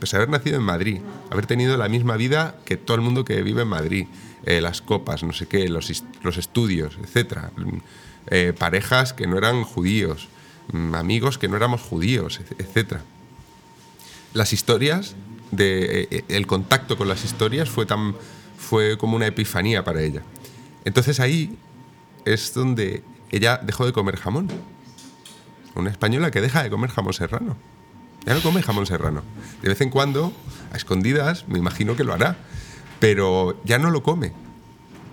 pese 0.00 0.16
a 0.16 0.18
haber 0.18 0.28
nacido 0.28 0.56
en 0.56 0.62
Madrid, 0.62 1.00
haber 1.30 1.46
tenido 1.46 1.76
la 1.76 1.88
misma 1.88 2.16
vida 2.16 2.56
que 2.64 2.76
todo 2.76 2.96
el 2.96 3.00
mundo 3.00 3.24
que 3.24 3.42
vive 3.42 3.62
en 3.62 3.68
Madrid, 3.68 4.06
eh, 4.44 4.60
las 4.60 4.82
copas, 4.82 5.22
no 5.22 5.32
sé 5.32 5.46
qué, 5.46 5.68
los, 5.68 6.04
los 6.22 6.36
estudios, 6.36 6.98
etcétera, 7.02 7.50
eh, 8.28 8.52
parejas 8.56 9.12
que 9.12 9.26
no 9.26 9.38
eran 9.38 9.64
judíos, 9.64 10.28
mm, 10.72 10.94
amigos 10.94 11.38
que 11.38 11.48
no 11.48 11.56
éramos 11.56 11.80
judíos, 11.80 12.40
etcétera. 12.58 13.02
Las 14.34 14.52
historias 14.52 15.16
de, 15.50 16.08
eh, 16.10 16.24
el 16.28 16.46
contacto 16.46 16.96
con 16.96 17.08
las 17.08 17.24
historias 17.24 17.68
fue, 17.68 17.86
tan, 17.86 18.14
fue 18.56 18.98
como 18.98 19.16
una 19.16 19.26
epifanía 19.26 19.84
para 19.84 20.02
ella. 20.02 20.22
Entonces 20.84 21.20
ahí 21.20 21.56
es 22.24 22.54
donde 22.54 23.02
ella 23.30 23.60
dejó 23.62 23.86
de 23.86 23.92
comer 23.92 24.16
jamón. 24.16 24.48
Una 25.74 25.90
española 25.90 26.30
que 26.30 26.40
deja 26.40 26.62
de 26.62 26.70
comer 26.70 26.90
jamón 26.90 27.12
serrano. 27.12 27.56
Ya 28.24 28.34
no 28.34 28.42
come 28.42 28.62
jamón 28.62 28.86
serrano. 28.86 29.22
De 29.62 29.68
vez 29.68 29.80
en 29.80 29.90
cuando, 29.90 30.32
a 30.72 30.76
escondidas, 30.76 31.46
me 31.48 31.58
imagino 31.58 31.96
que 31.96 32.04
lo 32.04 32.12
hará, 32.12 32.36
pero 32.98 33.60
ya 33.64 33.78
no 33.78 33.90
lo 33.90 34.02
come. 34.02 34.32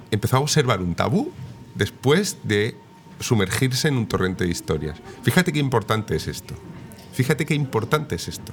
Empezó 0.10 0.38
a 0.38 0.40
observar 0.40 0.82
un 0.82 0.96
tabú 0.96 1.32
después 1.76 2.38
de 2.44 2.76
sumergirse 3.20 3.88
en 3.88 3.98
un 3.98 4.08
torrente 4.08 4.46
de 4.46 4.52
historias. 4.52 4.98
Fíjate 5.22 5.54
qué 5.54 5.60
importante 5.60 6.16
es 6.16 6.28
esto. 6.28 6.56
Fíjate 7.14 7.46
qué 7.46 7.54
importante 7.54 8.16
es 8.16 8.28
esto. 8.28 8.52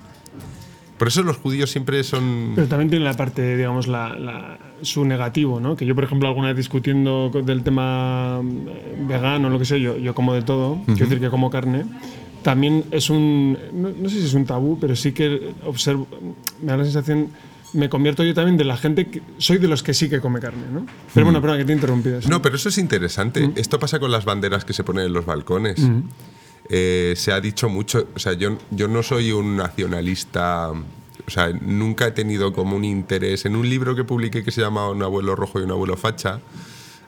Por 1.01 1.09
eso 1.09 1.23
los 1.23 1.39
judíos 1.39 1.71
siempre 1.71 2.05
son... 2.05 2.53
Pero 2.55 2.69
también 2.69 2.91
tiene 2.91 3.07
la 3.07 3.15
parte, 3.15 3.57
digamos, 3.57 3.89
la, 3.89 4.59
su 4.83 5.07
negativo, 5.07 5.59
¿no? 5.59 5.75
Que 5.75 5.87
yo, 5.87 5.95
por 5.95 6.05
ejemplo, 6.05 6.29
alguna 6.29 6.49
vez 6.49 6.59
discutiendo 6.59 7.31
del 7.31 7.63
tema 7.63 8.43
eh, 8.43 8.97
vegano, 9.09 9.49
lo 9.49 9.59
que 9.59 9.65
sé, 9.65 9.81
yo, 9.81 9.97
yo 9.97 10.15
como 10.15 10.35
de 10.35 10.43
todo, 10.43 10.79
quiero 10.85 11.07
decir 11.07 11.19
que 11.19 11.31
como 11.31 11.49
carne, 11.49 11.87
también 12.43 12.85
es 12.91 13.09
un... 13.09 13.57
No, 13.73 14.11
sé 14.11 14.21
si 14.21 14.27
es 14.27 14.35
un 14.35 14.45
tabú, 14.45 14.79
pero 14.79 14.95
sí 14.95 15.13
que 15.13 15.55
observo, 15.65 16.07
me 16.61 16.67
da 16.67 16.77
la 16.77 16.85
sensación 16.85 17.31
me 17.73 17.89
convierto 17.89 18.23
yo 18.23 18.35
también 18.35 18.59
de 18.59 18.65
la 18.65 18.77
gente 18.77 19.07
que 19.07 19.23
soy 19.39 19.57
de 19.57 19.69
los 19.69 19.83
que 19.83 19.95
sí 19.95 20.11
que 20.11 20.21
come 20.21 20.39
carne, 20.39 20.65
¿no? 20.71 20.85
Pero 21.15 21.25
bueno, 21.25 21.41
perdón, 21.41 21.57
que 21.57 21.65
te 21.65 21.73
he 21.73 21.77
interrumpido. 21.77 22.21
No, 22.29 22.43
pero 22.43 22.57
eso 22.57 22.69
es 22.69 22.77
interesante. 22.77 23.49
Esto 23.55 23.79
pasa 23.79 23.99
con 23.99 24.11
las 24.11 24.27
banderas 24.27 24.67
que 24.67 24.75
se 24.75 24.85
ponen 24.85 25.07
en 25.07 25.15
los 25.15 25.25
balcones. 25.25 25.81
Eh, 26.73 27.15
se 27.17 27.33
ha 27.33 27.41
dicho 27.41 27.69
mucho, 27.69 28.07
o 28.15 28.19
sea, 28.21 28.33
yo, 28.35 28.57
yo 28.71 28.87
no 28.87 29.03
soy 29.03 29.33
un 29.33 29.57
nacionalista, 29.57 30.71
o 30.71 31.31
sea, 31.31 31.53
nunca 31.53 32.07
he 32.07 32.13
tenido 32.13 32.53
como 32.53 32.77
un 32.77 32.85
interés. 32.85 33.45
En 33.45 33.57
un 33.57 33.69
libro 33.69 33.97
que 33.97 34.05
publiqué 34.05 34.45
que 34.45 34.53
se 34.53 34.61
llama 34.61 34.89
Un 34.89 35.03
abuelo 35.03 35.35
rojo 35.35 35.59
y 35.59 35.65
un 35.65 35.73
abuelo 35.73 35.97
facha, 35.97 36.41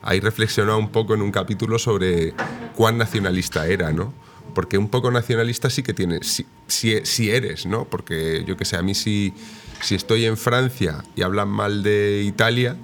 ahí 0.01 0.19
reflexionaba 0.19 0.77
un 0.77 0.89
poco 0.89 1.13
en 1.13 1.21
un 1.21 1.31
capítulo 1.31 1.79
sobre 1.79 2.33
cuán 2.75 2.97
nacionalista 2.97 3.65
era, 3.65 3.93
¿no? 3.93 4.13
Porque 4.53 4.77
un 4.77 4.89
poco 4.89 5.09
nacionalista 5.11 5.69
sí 5.69 5.81
que 5.81 5.93
tienes, 5.93 6.27
si, 6.27 6.45
si, 6.67 6.99
si 7.05 7.31
eres, 7.31 7.65
¿no? 7.65 7.85
Porque 7.85 8.43
yo 8.45 8.57
que 8.57 8.65
sé, 8.65 8.75
a 8.75 8.81
mí 8.81 8.93
si, 8.93 9.33
si 9.81 9.95
estoy 9.95 10.25
en 10.25 10.35
Francia 10.35 11.05
y 11.15 11.21
hablan 11.21 11.47
mal 11.47 11.83
de 11.83 12.21
Italia, 12.25 12.75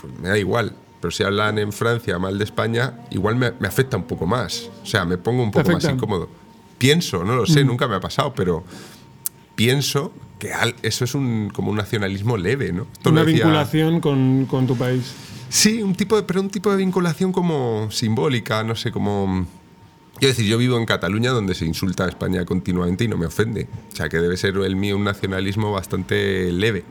pues 0.00 0.18
me 0.18 0.30
da 0.30 0.38
igual. 0.38 0.74
Pero 1.00 1.10
si 1.10 1.22
hablan 1.22 1.58
en 1.58 1.72
Francia 1.72 2.18
mal 2.18 2.38
de 2.38 2.44
España, 2.44 2.94
igual 3.10 3.36
me, 3.36 3.52
me 3.60 3.68
afecta 3.68 3.96
un 3.96 4.04
poco 4.04 4.26
más. 4.26 4.68
O 4.82 4.86
sea, 4.86 5.04
me 5.04 5.16
pongo 5.18 5.42
un 5.42 5.50
poco 5.50 5.70
más 5.70 5.84
incómodo. 5.84 6.28
Pienso, 6.78 7.24
no 7.24 7.34
lo 7.36 7.46
sé, 7.46 7.64
nunca 7.64 7.86
me 7.88 7.96
ha 7.96 8.00
pasado, 8.00 8.32
pero 8.34 8.64
pienso 9.54 10.12
que 10.38 10.52
eso 10.82 11.04
es 11.04 11.14
un, 11.14 11.50
como 11.52 11.70
un 11.70 11.76
nacionalismo 11.76 12.36
leve, 12.36 12.72
¿no? 12.72 12.86
Esto 12.92 13.10
Una 13.10 13.24
decía- 13.24 13.44
vinculación 13.44 14.00
con, 14.00 14.46
con 14.46 14.66
tu 14.66 14.76
país. 14.76 15.12
Sí, 15.48 15.82
un 15.82 15.94
tipo 15.94 16.14
de, 16.16 16.22
pero 16.24 16.40
un 16.40 16.50
tipo 16.50 16.70
de 16.70 16.76
vinculación 16.76 17.32
como 17.32 17.90
simbólica, 17.90 18.62
no 18.64 18.74
sé, 18.76 18.92
como... 18.92 19.46
Quiero 20.18 20.32
decir, 20.34 20.46
yo 20.46 20.58
vivo 20.58 20.76
en 20.76 20.84
Cataluña 20.84 21.30
donde 21.30 21.54
se 21.54 21.64
insulta 21.64 22.04
a 22.04 22.08
España 22.08 22.44
continuamente 22.44 23.04
y 23.04 23.08
no 23.08 23.16
me 23.16 23.26
ofende. 23.26 23.68
O 23.92 23.96
sea, 23.96 24.08
que 24.08 24.18
debe 24.18 24.36
ser 24.36 24.56
el 24.56 24.74
mío 24.76 24.96
un 24.96 25.04
nacionalismo 25.04 25.70
bastante 25.72 26.50
leve. 26.52 26.84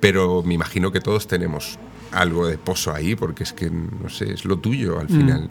Pero 0.00 0.42
me 0.44 0.54
imagino 0.54 0.92
que 0.92 1.00
todos 1.00 1.26
tenemos 1.26 1.76
algo 2.16 2.46
de 2.46 2.58
pozo 2.58 2.92
ahí 2.94 3.14
porque 3.14 3.42
es 3.44 3.52
que, 3.52 3.70
no 3.70 4.08
sé, 4.08 4.32
es 4.32 4.44
lo 4.44 4.58
tuyo 4.58 4.98
al 4.98 5.08
final. 5.08 5.48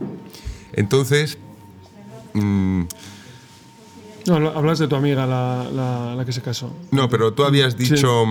Entonces, 0.74 1.38
mm, 2.34 2.82
No, 4.28 4.36
hablas 4.50 4.80
de 4.80 4.88
tu 4.88 4.96
amiga, 4.96 5.26
la, 5.28 5.68
la- 5.72 6.16
la 6.16 6.26
que 6.26 6.32
se 6.34 6.42
casó. 6.42 6.74
no, 6.92 7.08
pero 7.10 7.34
tú 7.34 7.44
habías 7.44 7.74
Sí. 7.78 7.94
dicho... 7.94 8.26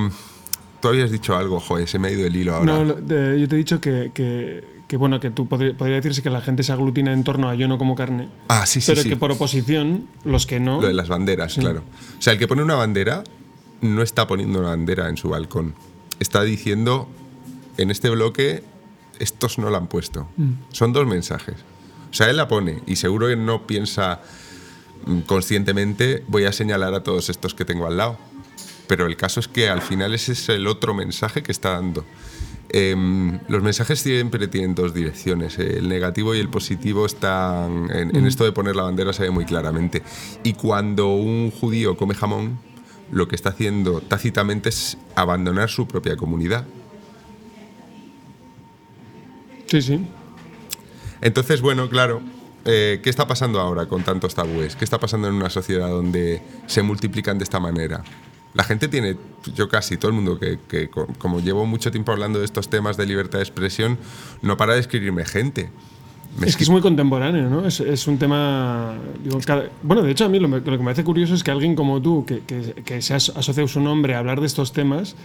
Tú 0.81 0.89
habías 0.89 1.11
dicho 1.11 1.35
algo, 1.35 1.61
joder, 1.61 1.89
se 1.89 1.99
me 1.99 2.09
ha 2.09 2.11
ido 2.11 2.27
el 2.27 2.37
hilo 2.37 2.55
ahora. 2.57 2.85
No, 2.85 2.93
de- 2.95 3.41
yo 3.41 3.49
te 3.49 3.55
he 3.55 3.59
dicho 3.59 3.81
que, 3.81 4.11
que, 4.13 4.83
que, 4.87 4.97
bueno, 4.99 5.19
que 5.19 5.31
tú 5.31 5.47
podri- 5.49 5.75
podría 5.75 5.97
decirse 5.97 6.21
que 6.21 6.29
la 6.29 6.43
gente 6.43 6.63
se 6.63 6.73
aglutina 6.73 7.11
en 7.15 7.25
torno 7.25 7.49
a 7.49 7.55
yo 7.55 7.69
no 7.69 7.79
como 7.79 7.95
carne. 7.95 8.29
ah, 8.49 8.67
sí, 8.67 8.83
sí, 8.83 8.91
pero 8.93 9.01
sí. 9.03 9.09
que 9.09 9.17
por 9.17 9.31
oposición, 9.33 10.07
los 10.25 10.45
que 10.47 10.61
no. 10.61 10.83
Lo 10.83 10.89
de 10.89 10.93
las 10.93 11.09
banderas, 11.09 11.55
claro. 11.55 11.85
O 12.19 12.21
sea, 12.21 12.35
el 12.35 12.39
que 12.39 12.47
pone 12.47 12.63
una 12.63 12.75
bandera 12.75 13.25
no 13.81 14.03
está 14.03 14.27
poniendo 14.27 14.59
una 14.59 14.69
bandera 14.71 15.09
en 15.09 15.17
su 15.17 15.31
balcón. 15.31 15.75
Está 16.21 16.43
diciendo, 16.43 17.09
en 17.77 17.91
este 17.91 18.11
bloque, 18.11 18.63
estos 19.19 19.59
no 19.59 19.71
la 19.71 19.79
han 19.79 19.87
puesto. 19.89 20.29
Son 20.73 20.93
dos 20.93 21.07
mensajes. 21.07 21.57
O 22.11 22.15
sea, 22.15 22.31
él 22.31 22.37
la 22.37 22.49
pone 22.49 22.81
y 22.87 22.97
seguro 22.97 23.29
que 23.29 23.37
no 23.37 23.67
piensa 23.67 24.21
mm, 25.07 25.21
conscientemente, 25.21 26.25
voy 26.29 26.45
a 26.45 26.53
señalar 26.53 26.95
a 26.95 27.03
todos 27.03 27.29
estos 27.29 27.55
que 27.55 27.65
tengo 27.65 27.87
al 27.87 27.97
lado. 27.97 28.19
Pero 28.87 29.07
el 29.07 29.17
caso 29.17 29.41
es 29.41 29.49
que 29.49 29.69
al 29.69 29.81
final 29.83 30.15
ese 30.15 30.33
es 30.33 30.49
el 30.49 30.67
otro 30.67 30.95
mensaje 30.95 31.43
que 31.43 31.53
está 31.53 31.71
dando. 31.71 32.05
Em, 32.69 33.39
los 33.49 33.63
mensajes 33.63 34.01
siempre 34.01 34.47
tienen 34.49 34.75
dos 34.75 34.93
direcciones. 34.95 35.59
eh, 35.59 35.79
El 35.79 35.89
negativo 35.89 36.35
y 36.35 36.41
el 36.41 36.49
positivo 36.49 37.07
están. 37.07 37.89
En, 37.91 38.15
en 38.15 38.27
esto 38.27 38.45
de 38.45 38.53
poner 38.53 38.77
la 38.77 38.83
bandera 38.83 39.13
se 39.13 39.23
ve 39.23 39.31
muy 39.31 39.45
claramente. 39.45 40.03
Y 40.43 40.53
cuando 40.55 41.15
un 41.15 41.51
judío 41.51 41.97
come 41.97 42.15
jamón, 42.15 42.59
lo 43.11 43.29
que 43.29 43.37
está 43.37 43.51
haciendo 43.51 44.01
tácitamente 44.01 44.69
es 44.71 44.99
abandonar 45.15 45.71
su 45.71 45.87
propia 45.87 46.17
comunidad. 46.17 46.67
Sí, 49.75 49.83
sí. 49.83 50.01
Entonces, 51.21 51.61
bueno, 51.61 51.89
claro, 51.89 52.21
eh, 52.65 53.01
¿qué 53.03 53.11
está 53.11 53.27
pasando 53.27 53.59
ahora 53.61 53.87
con 53.87 54.05
tantos 54.05 54.33
tabúes? 54.37 54.77
¿Qué 54.77 54.85
está 54.85 55.01
pasando 55.01 55.27
en 55.27 55.35
una 55.35 55.51
sociedad 55.51 55.89
donde 55.89 56.41
se 56.69 56.83
multiplican 56.83 57.39
de 57.39 57.45
esta 57.45 57.59
manera? 57.59 58.05
La 58.55 58.63
gente 58.63 58.87
tiene, 58.87 59.17
yo 59.57 59.69
casi 59.69 59.97
todo 59.97 60.11
el 60.11 60.15
mundo 60.15 60.39
que, 60.39 60.61
que 60.69 60.89
co- 60.89 61.09
como 61.19 61.41
llevo 61.41 61.67
mucho 61.67 61.91
tiempo 61.91 62.13
hablando 62.13 62.39
de 62.39 62.45
estos 62.45 62.69
temas 62.69 62.97
de 62.97 63.05
libertad 63.07 63.39
de 63.41 63.43
expresión, 63.43 63.99
no 64.43 64.57
para 64.57 64.75
de 64.75 64.81
escribirme 64.81 65.25
gente. 65.25 65.71
Me 66.39 66.47
Es 66.47 66.57
que 66.57 66.63
es 66.63 66.71
muy 66.71 66.81
contemporáneo, 66.81 67.51
¿no? 67.51 67.67
Es, 67.67 67.81
es 67.81 68.07
un 68.07 68.17
tema. 68.19 68.95
digo, 69.25 69.41
cada- 69.45 69.71
bueno, 69.83 70.03
de 70.05 70.13
hecho, 70.13 70.25
a 70.25 70.29
mí 70.29 70.39
lo, 70.39 70.47
lo 70.47 70.63
que 70.63 70.71
me 70.71 70.79
parece 70.85 71.03
curioso 71.03 71.35
es 71.35 71.43
que 71.43 71.51
alguien 71.51 71.75
como 71.75 72.01
tú, 72.01 72.25
que, 72.25 72.41
que, 72.41 72.75
que 72.85 73.03
se 73.03 73.15
as- 73.15 73.31
asocia 73.31 73.67
su 73.67 73.81
nombre 73.81 74.15
a 74.15 74.21
hablar 74.21 74.39
de 74.41 74.47
estos 74.47 74.73
temas, 74.73 75.17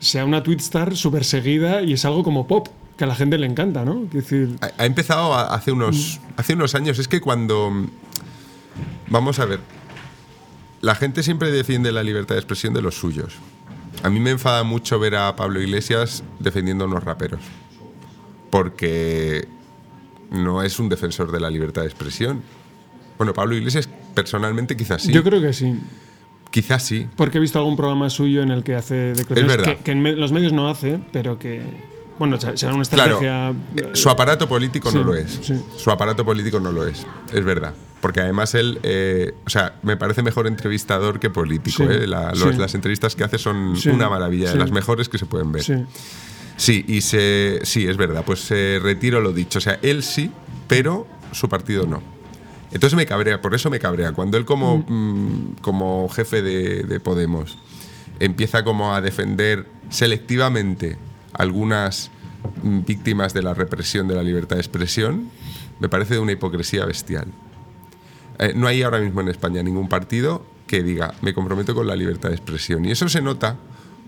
sea 0.00 0.24
una 0.24 0.42
twitstar 0.42 0.96
súper 0.96 1.24
seguida 1.24 1.82
y 1.82 1.92
es 1.92 2.04
algo 2.04 2.24
como 2.24 2.46
pop, 2.48 2.68
que 2.96 3.04
a 3.04 3.06
la 3.06 3.14
gente 3.14 3.38
le 3.38 3.46
encanta, 3.46 3.84
¿no? 3.84 4.02
Es 4.04 4.12
decir, 4.12 4.56
Ha, 4.60 4.70
ha 4.82 4.86
empezado 4.86 5.34
hace 5.34 5.70
unos, 5.70 6.20
hace 6.36 6.54
unos 6.54 6.74
años. 6.74 6.98
Es 6.98 7.06
que 7.06 7.20
cuando. 7.20 7.70
Vamos 9.08 9.38
a 9.38 9.44
ver. 9.44 9.60
La 10.80 10.94
gente 10.94 11.22
siempre 11.22 11.52
defiende 11.52 11.92
la 11.92 12.02
libertad 12.02 12.34
de 12.34 12.40
expresión 12.40 12.72
de 12.72 12.80
los 12.82 12.94
suyos. 12.94 13.34
A 14.02 14.08
mí 14.08 14.18
me 14.18 14.30
enfada 14.30 14.62
mucho 14.64 14.98
ver 14.98 15.14
a 15.14 15.36
Pablo 15.36 15.60
Iglesias 15.60 16.24
defendiendo 16.38 16.84
a 16.84 16.86
unos 16.86 17.04
raperos. 17.04 17.40
Porque 18.48 19.46
no 20.30 20.62
es 20.62 20.78
un 20.78 20.88
defensor 20.88 21.30
de 21.32 21.40
la 21.40 21.50
libertad 21.50 21.82
de 21.82 21.88
expresión. 21.88 22.42
Bueno, 23.18 23.34
Pablo 23.34 23.54
Iglesias 23.54 23.88
personalmente 24.14 24.76
quizás 24.76 25.02
sí. 25.02 25.12
yo 25.12 25.22
creo 25.22 25.40
que 25.42 25.52
sí. 25.52 25.78
Quizás 26.50 26.82
sí. 26.84 27.06
Porque 27.16 27.38
he 27.38 27.40
visto 27.40 27.58
algún 27.58 27.76
programa 27.76 28.10
suyo 28.10 28.42
en 28.42 28.50
el 28.50 28.64
que 28.64 28.74
hace 28.74 28.94
declaraciones 29.14 29.56
verdad. 29.56 29.76
que, 29.76 29.84
que 29.84 29.90
en 29.92 30.20
los 30.20 30.32
medios 30.32 30.52
no 30.52 30.68
hace, 30.68 30.98
pero 31.12 31.38
que. 31.38 31.62
Bueno, 32.18 32.38
se- 32.38 32.56
será 32.56 32.74
una 32.74 32.84
Claro, 32.84 33.14
estrategia. 33.14 33.50
eh, 33.76 33.90
su 33.94 34.10
aparato 34.10 34.46
político 34.48 34.90
no 34.92 35.02
lo 35.04 35.14
es. 35.14 35.38
sí. 35.42 35.54
Su 35.76 35.90
aparato 35.90 36.24
político 36.24 36.60
no 36.60 36.70
lo 36.72 36.86
es, 36.86 37.06
es 37.32 37.44
verdad. 37.44 37.72
Porque 38.02 38.20
además 38.20 38.54
él, 38.54 38.78
eh, 38.82 39.32
o 39.46 39.50
sea, 39.50 39.74
me 39.82 39.96
parece 39.96 40.22
mejor 40.22 40.46
entrevistador 40.46 41.18
que 41.20 41.30
político. 41.30 41.84
Sí, 41.84 41.88
eh. 41.90 42.06
La- 42.06 42.30
los- 42.32 42.54
sí. 42.54 42.58
Las 42.58 42.74
entrevistas 42.74 43.14
que 43.14 43.24
hace 43.24 43.38
son 43.38 43.74
una 43.86 44.08
maravilla, 44.10 44.50
de 44.52 44.58
las 44.58 44.70
mejores 44.70 45.08
que 45.08 45.18
se 45.18 45.26
pueden 45.26 45.52
ver. 45.52 45.62
Sí. 45.62 45.74
Sí, 46.56 46.84
y 46.88 47.00
se, 47.00 47.60
sí, 47.62 47.86
es 47.86 47.96
verdad, 47.96 48.22
pues 48.26 48.40
se 48.40 48.78
retiro 48.82 49.20
lo 49.20 49.32
dicho. 49.32 49.58
O 49.58 49.62
sea, 49.62 49.78
él 49.80 50.02
sí, 50.02 50.30
pero 50.68 51.06
su 51.32 51.48
partido 51.48 51.86
no. 51.86 52.02
Entonces 52.72 52.96
me 52.96 53.06
cabrea, 53.06 53.40
por 53.40 53.54
eso 53.54 53.70
me 53.70 53.78
cabrea. 53.78 54.12
Cuando 54.12 54.36
él 54.36 54.44
como, 54.44 54.84
mm, 54.86 55.56
como 55.60 56.08
jefe 56.08 56.42
de, 56.42 56.84
de 56.84 57.00
Podemos 57.00 57.58
empieza 58.20 58.62
como 58.62 58.94
a 58.94 59.00
defender 59.00 59.66
selectivamente 59.88 60.96
algunas 61.32 62.10
mm, 62.62 62.84
víctimas 62.84 63.34
de 63.34 63.42
la 63.42 63.54
represión 63.54 64.06
de 64.06 64.14
la 64.14 64.22
libertad 64.22 64.56
de 64.56 64.62
expresión, 64.62 65.30
me 65.80 65.88
parece 65.88 66.14
de 66.14 66.20
una 66.20 66.32
hipocresía 66.32 66.84
bestial. 66.84 67.26
Eh, 68.38 68.52
no 68.54 68.66
hay 68.66 68.82
ahora 68.82 69.00
mismo 69.00 69.20
en 69.22 69.28
España 69.28 69.62
ningún 69.62 69.88
partido 69.88 70.46
que 70.66 70.82
diga 70.82 71.14
me 71.22 71.34
comprometo 71.34 71.74
con 71.74 71.86
la 71.86 71.96
libertad 71.96 72.28
de 72.28 72.36
expresión. 72.36 72.84
Y 72.84 72.92
eso 72.92 73.08
se 73.08 73.22
nota 73.22 73.56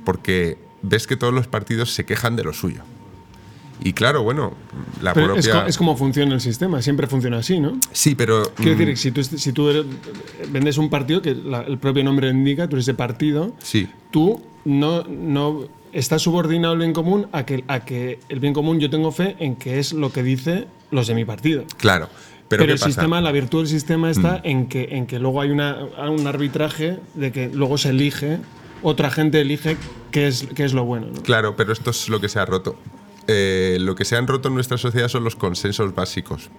porque 0.05 0.59
ves 0.83 1.07
que 1.07 1.17
todos 1.17 1.35
los 1.35 1.49
partidos 1.49 1.93
se 1.93 2.05
quejan 2.05 2.37
de 2.37 2.45
lo 2.45 2.53
suyo. 2.53 2.83
Y 3.85 3.93
claro, 3.93 4.23
bueno, 4.23 4.53
la 5.03 5.13
Pero 5.15 5.35
es, 5.37 5.47
propia... 5.47 5.63
co- 5.63 5.69
es 5.69 5.77
como 5.79 5.97
funciona 5.97 6.35
el 6.35 6.41
sistema, 6.41 6.81
siempre 6.83 7.07
funciona 7.07 7.39
así, 7.39 7.59
¿no? 7.61 7.79
Sí, 7.93 8.15
pero... 8.15 8.43
Quiero 8.55 8.75
mm, 8.77 8.79
decir, 8.79 8.99
si 8.99 9.11
tú, 9.13 9.23
si 9.25 9.53
tú 9.53 9.69
eres- 9.71 9.87
vendes 10.51 10.79
un 10.79 10.89
partido 10.91 11.21
que 11.23 11.35
la- 11.35 11.63
el 11.63 11.79
propio 11.79 12.05
nombre 12.05 12.29
indica, 12.29 12.69
tú 12.69 12.77
eres 12.77 12.87
de 12.87 12.95
partido, 12.95 13.53
Sí, 13.63 13.89
tú 14.11 14.41
no, 14.65 15.03
no 15.05 15.65
estás 15.93 16.23
subordinado 16.23 16.73
al 16.73 16.79
bien 16.79 16.93
común 16.93 17.27
a 17.33 17.45
que, 17.45 17.65
a 17.69 17.81
que 17.85 18.19
el 18.29 18.41
bien 18.41 18.55
común 18.55 18.79
yo 18.81 18.89
tengo 18.89 19.11
fe 19.13 19.37
en 19.41 19.57
que 19.57 19.79
es 19.79 19.93
lo 19.93 20.13
que 20.13 20.23
dice 20.23 20.67
los 20.91 21.07
de 21.07 21.15
mi 21.15 21.25
partido. 21.25 21.65
claro. 21.79 22.09
Pero, 22.49 22.65
Pero, 22.65 22.69
¿qué 22.69 22.73
el 22.75 22.79
pasa? 22.81 22.89
Mm. 22.89 22.93
sistema, 22.93 23.21
la 23.23 23.33
virtud 23.33 23.59
del 23.61 23.69
sistema 23.69 24.11
está 24.11 24.39
en, 24.45 24.67
que, 24.69 24.89
en 24.93 25.07
que 25.07 25.19
luego 25.19 25.41
hay 25.41 25.51
una, 25.51 25.79
un 26.11 26.27
arbitraje 26.27 26.99
de 27.15 27.33
que 27.33 27.49
luego 27.49 27.79
se 27.79 27.89
elige, 27.89 28.41
otra 28.83 29.11
gente 29.11 29.41
elige 29.41 29.79
qué 30.11 30.27
es, 30.27 30.47
qué 30.55 30.65
es 30.65 30.75
lo 30.75 30.85
bueno. 30.85 31.07
¿no? 31.15 31.23
Claro, 31.23 31.57
pero 31.57 31.73
esto 31.73 31.89
es 31.93 32.11
lo 32.11 32.21
que 32.21 32.29
se 32.29 32.39
ha 32.39 32.45
roto. 32.45 32.77
Eh, 33.29 33.79
lo 33.81 33.95
que 33.95 34.05
se 34.05 34.17
han 34.17 34.27
roto 34.27 34.49
en 34.49 34.55
nuestra 34.55 34.79
sociedad 34.79 35.09
son 35.09 35.25
los 35.25 35.37
consensos 35.37 35.95
básicos. 35.95 36.51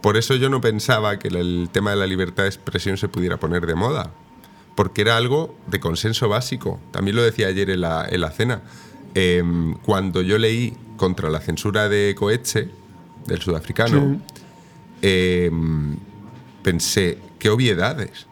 Por 0.00 0.16
eso 0.16 0.34
yo 0.34 0.48
no 0.48 0.60
pensaba 0.60 1.18
que 1.18 1.28
el, 1.28 1.68
tema 1.72 1.90
de 1.90 1.96
la 1.96 2.06
libertad 2.06 2.44
de 2.44 2.48
expresión 2.48 2.96
se 2.96 3.08
pudiera 3.08 3.38
poner 3.38 3.66
de 3.66 3.74
moda, 3.74 4.12
porque 4.74 5.02
era 5.02 5.16
algo 5.16 5.54
de 5.66 5.80
consenso 5.80 6.28
básico. 6.28 6.80
También 6.90 7.16
lo 7.16 7.22
decía 7.22 7.48
ayer 7.48 7.70
en 7.70 7.80
la, 7.80 8.06
en 8.08 8.20
la 8.20 8.30
cena. 8.30 8.62
Em, 9.14 9.74
cuando 9.78 10.22
yo 10.22 10.38
leí 10.38 10.76
contra 10.96 11.30
la 11.30 11.40
censura 11.40 11.88
de 11.88 12.14
Coetze, 12.16 12.68
del 13.26 13.40
sudafricano, 13.40 14.20
em, 15.02 15.96
pensé, 16.62 17.18
qué 17.38 17.50
obviedades. 17.50 18.26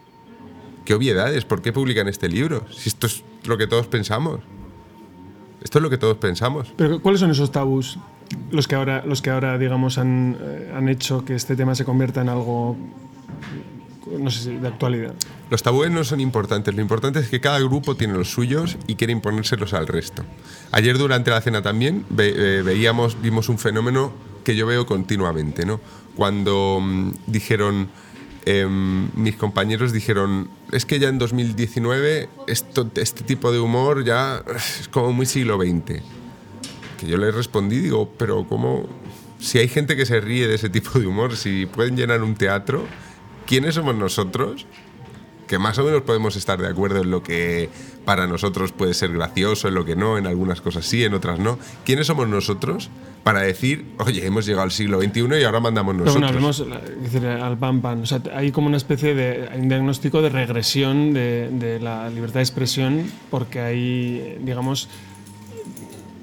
Qué 0.85 0.95
obviedades, 0.95 1.45
¿por 1.45 1.63
qué 1.63 1.73
publican 1.73 2.09
este 2.09 2.29
libro? 2.29 2.67
Si 2.71 2.91
esto 2.91 3.07
es 3.07 3.25
lo 3.45 3.57
que 3.57 3.67
todos 3.67 3.87
pensamos. 3.87 4.41
Esto 5.65 5.79
es 5.79 5.83
lo 5.83 5.91
que 5.91 5.99
todos 5.99 6.19
pensamos. 6.19 6.73
Pero 6.77 7.01
¿cuáles 7.03 7.21
son 7.21 7.31
esos 7.33 7.51
tabús? 7.51 7.99
Los 8.53 8.69
que 8.69 8.75
ahora, 8.77 9.03
los 9.05 9.21
que 9.23 9.31
ahora 9.31 9.59
digamos, 9.59 9.99
han, 9.99 10.37
eh, 10.41 10.73
han 10.77 10.89
hecho 10.89 11.25
que 11.25 11.35
este 11.35 11.57
tema 11.57 11.75
se 11.75 11.85
convierta 11.85 12.21
en 12.21 12.29
algo, 12.29 12.77
no 14.19 14.31
sé 14.31 14.45
si, 14.45 14.57
de 14.57 14.69
actualidad. 14.69 15.15
Los 15.51 15.63
tabúes 15.63 15.91
no 15.91 16.05
son 16.05 16.21
importantes, 16.21 16.75
lo 16.75 16.81
importante 16.83 17.19
es 17.21 17.29
que 17.29 17.41
cada 17.41 17.59
grupo 17.61 17.97
tiene 17.97 18.15
los 18.15 18.31
suyos 18.31 18.77
y 18.87 18.95
quiere 18.97 19.13
imponérselos 19.13 19.73
al 19.75 19.87
resto. 19.87 20.23
Ayer 20.73 20.99
durante 20.99 21.31
la 21.31 21.41
cena 21.41 21.63
también 21.63 22.05
ve- 22.11 22.35
eh, 22.59 22.63
veíamos, 22.63 23.21
vimos 23.21 23.49
un 23.49 23.59
fenómeno 23.59 24.13
que 24.45 24.57
yo 24.57 24.67
veo 24.67 24.85
continuamente, 24.87 25.65
¿no? 25.65 25.81
Cuando 26.15 26.79
mm, 26.83 27.11
dijeron, 27.27 27.89
em, 28.47 29.09
mis 29.15 29.37
compañeros 29.37 29.93
dijeron, 29.93 30.49
es 30.73 30.85
que 30.87 30.99
ya 30.99 31.09
en 31.09 31.19
2019 31.19 32.29
esto, 32.47 32.91
este 32.97 33.25
tipo 33.25 33.53
de 33.53 33.61
humor 33.61 34.05
ya 34.05 34.43
es 34.57 34.89
como 34.89 35.13
muy 35.13 35.27
siglo 35.27 35.59
XX. 35.59 36.03
Que 36.99 37.07
yo 37.07 37.17
les 37.17 37.35
respondí, 37.35 37.79
digo, 37.79 38.13
pero 38.19 38.47
¿cómo? 38.47 38.89
Si 39.39 39.59
hay 39.59 39.69
gente 39.69 39.97
que 39.97 40.07
se 40.07 40.21
ríe 40.21 40.47
de 40.47 40.55
ese 40.55 40.69
tipo 40.71 40.99
de 40.99 41.07
humor, 41.07 41.37
si 41.37 41.67
pueden 41.67 41.97
llenar 41.97 42.23
un 42.23 42.35
teatro, 42.35 42.87
¿quiénes 43.47 43.75
somos 43.75 43.95
nosotros? 43.95 44.67
Que 45.55 45.59
más 45.61 45.79
o 45.79 45.85
menos 45.85 46.03
podemos 46.03 46.35
estar 46.35 46.61
de 46.61 46.67
acuerdo 46.67 47.01
en 47.01 47.13
lo 47.13 47.23
que 47.23 47.69
para 48.05 48.27
nosotros 48.27 48.73
puede 48.73 48.93
ser 48.93 49.13
gracioso, 49.13 49.69
en 49.69 49.75
lo 49.75 49.85
que 49.85 49.95
no, 49.95 50.19
en 50.19 50.27
algunas 50.27 50.61
cosas 50.61 50.85
sí, 50.85 51.05
en 51.05 51.15
otras 51.15 51.39
no. 51.39 51.61
¿Quiénes 51.85 52.09
somos 52.09 52.27
nosotros 52.27 52.91
para 53.23 53.43
decir, 53.43 53.85
oye, 53.99 54.27
hemos 54.27 54.47
llegado 54.47 54.65
al 54.65 54.73
siglo 54.73 55.01
XXI 55.01 55.21
y 55.41 55.45
ahora 55.45 55.61
mandamos 55.61 55.95
nosotros? 55.95 56.15
bueno, 56.15 56.27
hablemos 56.27 56.65
decir, 57.01 57.25
al 57.25 57.57
pan 57.57 57.81
pan. 57.83 58.03
O 58.03 58.07
sea, 58.07 58.21
hay 58.35 58.51
como 58.51 58.67
una 58.67 58.79
especie 58.79 59.15
de 59.15 59.49
un 59.57 59.69
diagnóstico 59.69 60.23
de 60.23 60.31
regresión 60.31 61.15
de, 61.15 61.49
de 61.53 61.79
la 61.79 62.11
libertad 62.11 62.41
de 62.41 62.43
expresión 62.43 63.05
porque 63.31 63.61
hay, 63.61 64.39
digamos, 64.41 64.89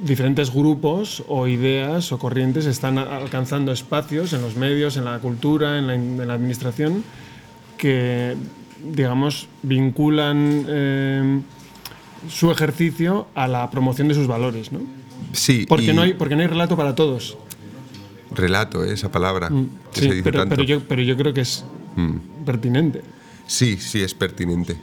diferentes 0.04 0.54
grupos 0.54 1.24
o 1.30 1.48
ideas 1.48 2.12
o 2.12 2.20
corrientes 2.20 2.66
están 2.66 2.98
alcanzando 2.98 3.72
espacios 3.72 4.34
en 4.34 4.42
los 4.42 4.58
medios, 4.58 4.98
en 4.98 5.06
la 5.06 5.20
cultura, 5.20 5.78
en 5.78 5.88
la, 5.88 5.96
en 5.96 6.28
la 6.28 6.34
administración, 6.34 7.06
que, 7.78 8.36
digamos, 8.84 9.48
vinculan 9.64 10.66
eh, 10.68 11.42
su 12.30 12.52
ejercicio 12.52 13.28
a 13.36 13.48
la 13.48 13.70
promoción 13.72 14.08
de 14.08 14.14
sus 14.16 14.28
valores, 14.28 14.72
¿no? 14.72 14.80
sí, 15.34 15.66
Porque, 15.68 15.92
y 15.92 15.94
no 15.94 16.02
hay, 16.02 16.14
porque 16.14 16.36
no 16.36 16.42
hay 16.42 16.48
relato 16.48 16.76
para 16.78 16.94
todos. 16.96 17.38
relato, 18.34 18.84
¿eh? 18.86 18.94
esa 18.94 19.12
palabra 19.12 19.48
que 19.50 19.54
Mm, 19.54 19.70
Sí, 19.94 20.00
se 20.02 20.06
dice 20.12 20.24
pero, 20.24 20.40
tanto. 20.40 20.56
pero 20.56 20.64
yo, 20.68 20.80
pero 20.88 21.02
yo 21.02 21.18
creo 21.18 21.34
que 21.34 21.42
es 21.42 21.66
Mm. 21.96 22.46
pertinente. 22.46 23.02
Sí, 23.48 23.78
sí, 23.78 24.02
es 24.02 24.14
pertinente. 24.14 24.78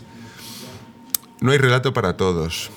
No 1.41 1.53
hay 1.53 1.59
relato 1.59 1.93
para 1.95 2.17
todos. 2.17 2.71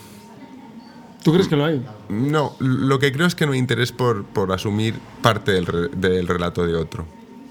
¿Tú 1.23 1.33
crees 1.33 1.47
que 1.47 1.55
lo 1.55 1.65
hay? 1.65 1.85
No, 2.09 2.55
lo 2.59 2.97
que 2.99 3.11
creo 3.11 3.27
es 3.27 3.35
que 3.35 3.45
no 3.45 3.51
hay 3.51 3.59
interés 3.59 3.91
por, 3.91 4.23
por 4.23 4.51
asumir 4.53 4.95
parte 5.21 5.51
del, 5.51 5.65
re- 5.65 5.89
del 5.89 6.27
relato 6.27 6.65
de 6.65 6.75
otro. 6.75 7.05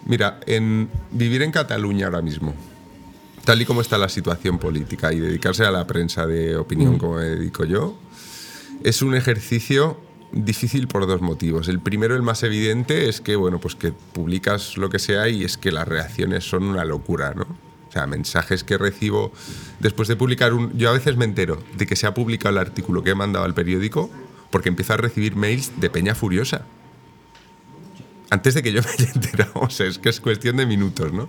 Mira, 0.06 0.40
en 0.46 0.88
vivir 1.12 1.42
en 1.42 1.52
Cataluña 1.52 2.06
ahora 2.06 2.22
mismo, 2.22 2.54
tal 3.44 3.62
y 3.62 3.64
como 3.64 3.80
está 3.80 3.98
la 3.98 4.08
situación 4.08 4.58
política 4.58 5.12
y 5.12 5.18
dedicarse 5.18 5.64
a 5.64 5.70
la 5.70 5.86
prensa 5.86 6.26
de 6.26 6.56
opinión 6.56 6.98
como 6.98 7.16
me 7.16 7.24
dedico 7.24 7.64
yo, 7.64 7.98
es 8.82 9.02
un 9.02 9.14
ejercicio 9.14 10.00
difícil 10.32 10.88
por 10.88 11.06
dos 11.06 11.20
motivos. 11.20 11.68
El 11.68 11.80
primero, 11.80 12.14
el 12.14 12.22
más 12.22 12.42
evidente, 12.42 13.08
es 13.08 13.20
que, 13.20 13.36
bueno, 13.36 13.58
pues 13.58 13.74
que 13.74 13.92
publicas 13.92 14.76
lo 14.76 14.90
que 14.90 14.98
sea 14.98 15.28
y 15.28 15.44
es 15.44 15.56
que 15.56 15.72
las 15.72 15.86
reacciones 15.86 16.44
son 16.44 16.64
una 16.64 16.84
locura, 16.84 17.34
¿no? 17.34 17.42
O 17.88 17.92
sea, 17.92 18.06
mensajes 18.06 18.62
que 18.62 18.78
recibo 18.78 19.32
después 19.80 20.06
de 20.06 20.14
publicar 20.14 20.52
un... 20.52 20.78
Yo 20.78 20.90
a 20.90 20.92
veces 20.92 21.16
me 21.16 21.24
entero 21.24 21.60
de 21.76 21.86
que 21.86 21.96
se 21.96 22.06
ha 22.06 22.14
publicado 22.14 22.54
el 22.54 22.58
artículo 22.58 23.02
que 23.02 23.10
he 23.10 23.14
mandado 23.16 23.44
al 23.44 23.54
periódico 23.54 24.08
porque 24.50 24.68
empiezo 24.68 24.92
a 24.92 24.96
recibir 24.96 25.34
mails 25.34 25.72
de 25.80 25.90
peña 25.90 26.14
furiosa. 26.14 26.66
Antes 28.30 28.54
de 28.54 28.62
que 28.62 28.72
yo 28.72 28.80
me 28.82 28.90
haya 28.90 29.10
enterado. 29.14 29.52
O 29.54 29.70
sea, 29.70 29.86
es 29.86 29.98
que 29.98 30.08
es 30.08 30.20
cuestión 30.20 30.56
de 30.56 30.66
minutos, 30.66 31.12
¿no? 31.12 31.28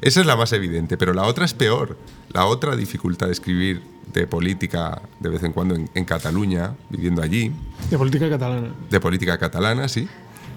Esa 0.00 0.20
es 0.20 0.26
la 0.26 0.36
más 0.36 0.52
evidente, 0.52 0.96
pero 0.96 1.12
la 1.12 1.24
otra 1.24 1.44
es 1.44 1.54
peor. 1.54 1.96
La 2.32 2.46
otra 2.46 2.76
dificultad 2.76 3.26
de 3.26 3.32
escribir 3.32 3.82
de 4.12 4.26
política 4.26 5.02
de 5.20 5.28
vez 5.28 5.42
en 5.42 5.52
cuando 5.52 5.74
en, 5.74 5.88
en 5.94 6.04
Cataluña, 6.04 6.74
viviendo 6.88 7.22
allí, 7.22 7.52
De 7.90 7.98
política 7.98 8.28
catalana. 8.28 8.74
de 8.90 9.00
política 9.00 9.38
catalana, 9.38 9.88
sí, 9.88 10.08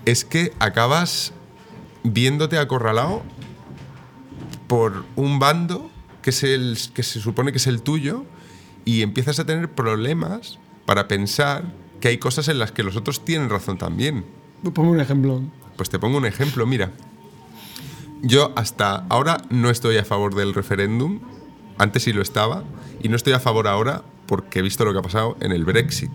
es 0.05 0.25
que 0.25 0.53
acabas 0.59 1.33
viéndote 2.03 2.57
acorralado 2.57 3.21
por 4.67 5.05
un 5.15 5.39
bando 5.39 5.89
que, 6.21 6.31
es 6.31 6.43
el, 6.43 6.77
que 6.93 7.03
se 7.03 7.19
supone 7.19 7.51
que 7.51 7.57
es 7.57 7.67
el 7.67 7.81
tuyo 7.81 8.25
y 8.85 9.01
empiezas 9.01 9.39
a 9.39 9.45
tener 9.45 9.69
problemas 9.69 10.57
para 10.85 11.07
pensar 11.07 11.63
que 12.01 12.07
hay 12.09 12.17
cosas 12.17 12.47
en 12.47 12.59
las 12.59 12.71
que 12.71 12.83
los 12.83 12.95
otros 12.95 13.23
tienen 13.23 13.49
razón 13.49 13.77
también. 13.77 14.25
Ponme 14.73 14.91
un 14.91 14.99
ejemplo. 14.99 15.41
Pues 15.77 15.89
te 15.89 15.99
pongo 15.99 16.17
un 16.17 16.25
ejemplo, 16.25 16.65
mira. 16.65 16.91
Yo 18.23 18.53
hasta 18.55 19.05
ahora 19.09 19.37
no 19.49 19.69
estoy 19.69 19.97
a 19.97 20.05
favor 20.05 20.33
del 20.33 20.53
referéndum, 20.53 21.19
antes 21.77 22.03
sí 22.03 22.13
lo 22.13 22.21
estaba, 22.21 22.63
y 23.01 23.09
no 23.09 23.17
estoy 23.17 23.33
a 23.33 23.39
favor 23.41 23.67
ahora 23.67 24.01
porque 24.27 24.59
he 24.59 24.61
visto 24.61 24.85
lo 24.85 24.93
que 24.93 24.99
ha 24.99 25.01
pasado 25.01 25.35
en 25.41 25.51
el 25.51 25.65
Brexit. 25.65 26.09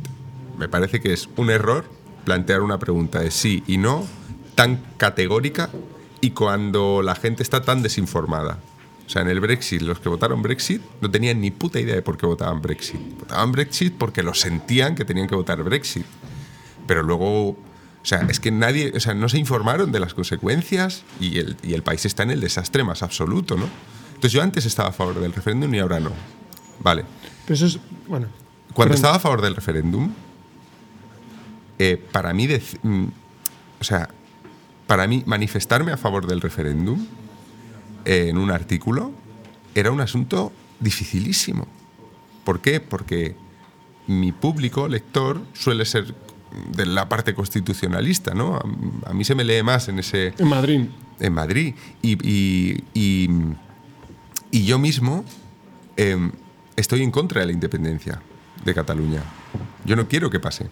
Me 0.56 0.68
parece 0.68 1.00
que 1.00 1.12
es 1.12 1.28
un 1.36 1.50
error 1.50 1.84
plantear 2.25 2.62
una 2.62 2.78
pregunta 2.78 3.21
de 3.21 3.30
sí 3.30 3.62
y 3.66 3.76
no 3.76 4.06
tan 4.54 4.82
categórica 4.97 5.68
y 6.23 6.30
cuando 6.30 7.02
la 7.02 7.14
gente 7.14 7.42
está 7.42 7.60
tan 7.62 7.82
desinformada. 7.82 8.58
O 9.06 9.10
sea, 9.10 9.23
en 9.23 9.28
el 9.28 9.40
Brexit, 9.40 9.82
los 9.82 10.00
que 10.00 10.08
votaron 10.08 10.40
Brexit 10.40 10.80
no 11.02 11.10
tenían 11.10 11.40
ni 11.40 11.50
puta 11.50 11.78
idea 11.78 11.94
de 11.94 12.02
por 12.02 12.16
qué 12.16 12.25
votaban 12.25 12.62
Brexit. 12.62 13.00
Votaban 13.21 13.52
Brexit 13.52 13.94
porque 13.97 14.23
lo 14.23 14.32
sentían 14.32 14.94
que 14.94 15.04
tenían 15.04 15.28
que 15.28 15.34
votar 15.34 15.62
Brexit 15.62 16.06
pero 16.88 17.02
luego, 17.02 17.54
o 18.02 18.06
sea, 18.06 18.26
es 18.28 18.41
que 18.41 18.50
nadie, 18.50 18.93
o 18.95 19.00
sea, 19.00 19.15
no 19.15 19.28
se 19.28 19.39
informaron 19.39 19.93
de 19.93 20.00
las 20.00 20.15
consecuencias 20.15 21.04
y 21.21 21.39
el, 21.39 21.56
y 21.63 21.75
el 21.75 21.82
país 21.82 22.04
está 22.06 22.23
en 22.23 22.30
el 22.30 22.41
desastre 22.41 22.84
más 22.84 23.02
absoluto, 23.02 23.56
¿no? 23.56 23.69
Entonces 24.08 24.32
yo 24.32 24.43
antes 24.43 24.67
estaba 24.67 24.89
a 24.89 24.93
favor 24.93 25.21
del 25.21 25.32
referéndum 25.32 25.73
y 25.75 25.78
ahora 25.78 26.00
no. 26.00 26.13
Vale. 26.80 27.04
Pero 27.45 27.54
eso 27.54 27.67
es. 27.67 27.78
Bueno. 28.06 28.26
Cuando 28.75 28.95
estaba 28.95 29.17
a 29.17 29.19
favor 29.19 29.43
del 29.43 29.54
referéndum, 29.54 30.13
eh, 31.78 32.02
para 32.13 32.32
mí, 32.32 32.49
mm, 32.82 33.04
o 33.80 33.84
sea, 33.84 34.08
para 34.87 35.06
mí 35.06 35.23
manifestarme 35.26 35.93
a 35.93 35.97
favor 35.97 36.26
del 36.26 36.41
referéndum 36.41 37.06
eh, 38.04 38.26
en 38.28 38.39
un 38.39 38.50
artículo 38.50 39.13
era 39.75 39.91
un 39.91 40.00
asunto 40.00 40.52
dificilísimo. 40.80 41.67
¿Por 42.45 42.61
qué? 42.61 42.80
Porque 42.80 43.37
mi 44.06 44.32
público 44.32 44.89
lector 44.89 45.43
suele 45.52 45.84
ser 45.84 46.15
de 46.73 46.87
la 46.87 47.08
parte 47.08 47.34
constitucionalista, 47.34 48.34
¿no? 48.34 48.56
A, 48.56 49.11
a 49.11 49.15
mí 49.15 49.25
se 49.25 49.34
me 49.34 49.45
lee 49.45 49.63
más 49.63 49.89
en 49.89 49.99
ese, 49.99 50.34
En 50.39 50.49
Madrid. 50.49 50.80
en 51.21 51.32
Madrid. 51.32 51.75
Y, 52.02 52.13
y- 52.28 52.84
y- 52.95 53.28
y 54.50 54.65
yo 54.65 54.78
mismo 54.78 55.25
eh, 55.97 56.30
estoy 56.76 57.02
en 57.02 57.11
contra 57.11 57.41
de 57.41 57.47
la 57.47 57.52
independencia 57.52 58.23
de 58.65 58.75
Cataluña. 58.75 59.23
Yo 59.84 59.95
no 59.97 60.08
quiero 60.08 60.30
que 60.30 60.41
pase. 60.41 60.69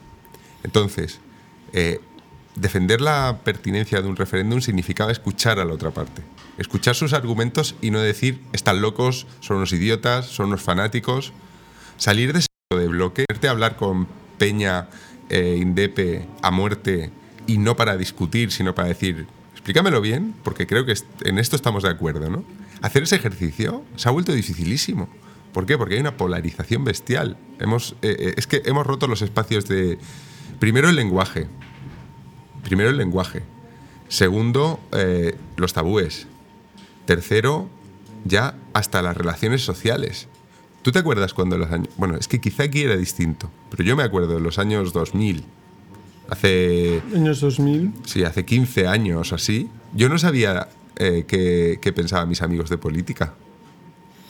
Entonces, 0.65 1.21
eh, 1.73 2.01
defender 2.55 3.01
la 3.01 3.41
pertinencia 3.45 4.01
de 4.01 4.09
un 4.09 4.17
referéndum 4.17 4.61
significaba 4.61 5.13
escuchar 5.13 5.59
a 5.61 5.65
la 5.65 5.75
otra 5.75 5.91
parte. 5.91 6.23
Escuchar 6.59 6.95
sus 6.95 7.13
argumentos 7.13 7.75
y 7.83 7.91
no 7.91 8.01
decir, 8.01 8.41
están 8.53 8.81
locos, 8.81 9.27
son 9.41 9.59
unos 9.59 9.73
idiotas, 9.73 10.27
son 10.27 10.47
unos 10.47 10.63
fanáticos. 10.63 11.33
Salir 11.99 12.33
de 12.33 12.39
ese 12.41 12.47
de 12.71 12.89
bloque, 12.89 13.25
irte 13.31 13.49
a 13.49 13.51
hablar 13.51 13.77
con 13.77 14.07
Peña, 14.39 14.89
eh, 15.29 15.59
Indepe, 15.61 16.27
a 16.43 16.51
muerte, 16.51 17.11
y 17.47 17.59
no 17.59 17.77
para 17.77 17.97
discutir, 17.97 18.51
sino 18.51 18.75
para 18.75 18.89
decir, 18.89 19.27
explícamelo 19.53 20.01
bien, 20.01 20.35
porque 20.43 20.67
creo 20.67 20.85
que 20.85 20.95
en 21.25 21.39
esto 21.39 21.57
estamos 21.57 21.83
de 21.83 21.91
acuerdo, 21.91 22.31
¿no? 22.31 22.45
Hacer 22.83 23.05
ese 23.05 23.17
ejercicio 23.17 23.85
se 23.97 24.09
ha 24.09 24.13
vuelto 24.13 24.33
dificilísimo. 24.33 25.09
¿Por 25.53 25.65
qué? 25.65 25.79
Porque 25.79 25.95
hay 25.95 26.01
una 26.01 26.17
polarización 26.17 26.85
bestial. 26.85 27.39
Hemos, 27.59 27.97
eh, 28.03 28.15
eh, 28.19 28.35
es 28.37 28.47
que 28.47 28.63
hemos 28.67 28.87
roto 28.87 29.07
los 29.07 29.23
espacios 29.23 29.67
de... 29.67 29.99
Primero 30.59 30.89
el 30.91 30.97
lenguaje. 30.97 31.47
Primero 32.63 32.91
el 32.91 32.99
lenguaje. 32.99 33.43
Segundo, 34.09 34.79
eh, 34.93 35.35
los 35.57 35.73
tabúes. 35.73 36.27
Tercero, 37.07 37.69
ya 38.25 38.55
hasta 38.75 39.01
las 39.03 39.17
relaciones 39.17 39.63
sociales. 39.65 40.29
¿Tú 40.87 40.93
te 40.93 41.01
acuerdas 41.01 41.35
cuando 41.35 41.59
los 41.59 41.69
años... 41.73 41.89
Bueno, 41.97 42.15
es 42.15 42.29
que 42.29 42.41
quizá 42.41 42.63
aquí 42.63 42.83
era 42.83 42.97
distinto, 42.97 43.51
pero 43.71 43.83
yo 43.83 43.97
me 43.97 44.05
acuerdo 44.05 44.37
en 44.37 44.45
los 44.45 44.61
años 44.61 44.93
2000, 44.93 45.43
hace... 46.31 47.03
Años 47.13 47.41
2000. 47.41 47.93
Sí, 48.05 48.23
hace 48.23 48.45
15 48.45 48.87
años 48.87 49.33
así, 49.33 49.69
yo 49.95 50.09
no 50.09 50.17
sabía 50.17 50.69
eh, 50.95 51.25
qué, 51.27 51.81
qué 51.83 51.93
pensaban 51.93 52.29
mis 52.29 52.41
amigos 52.41 52.71
de 52.71 52.79
política. 52.79 53.35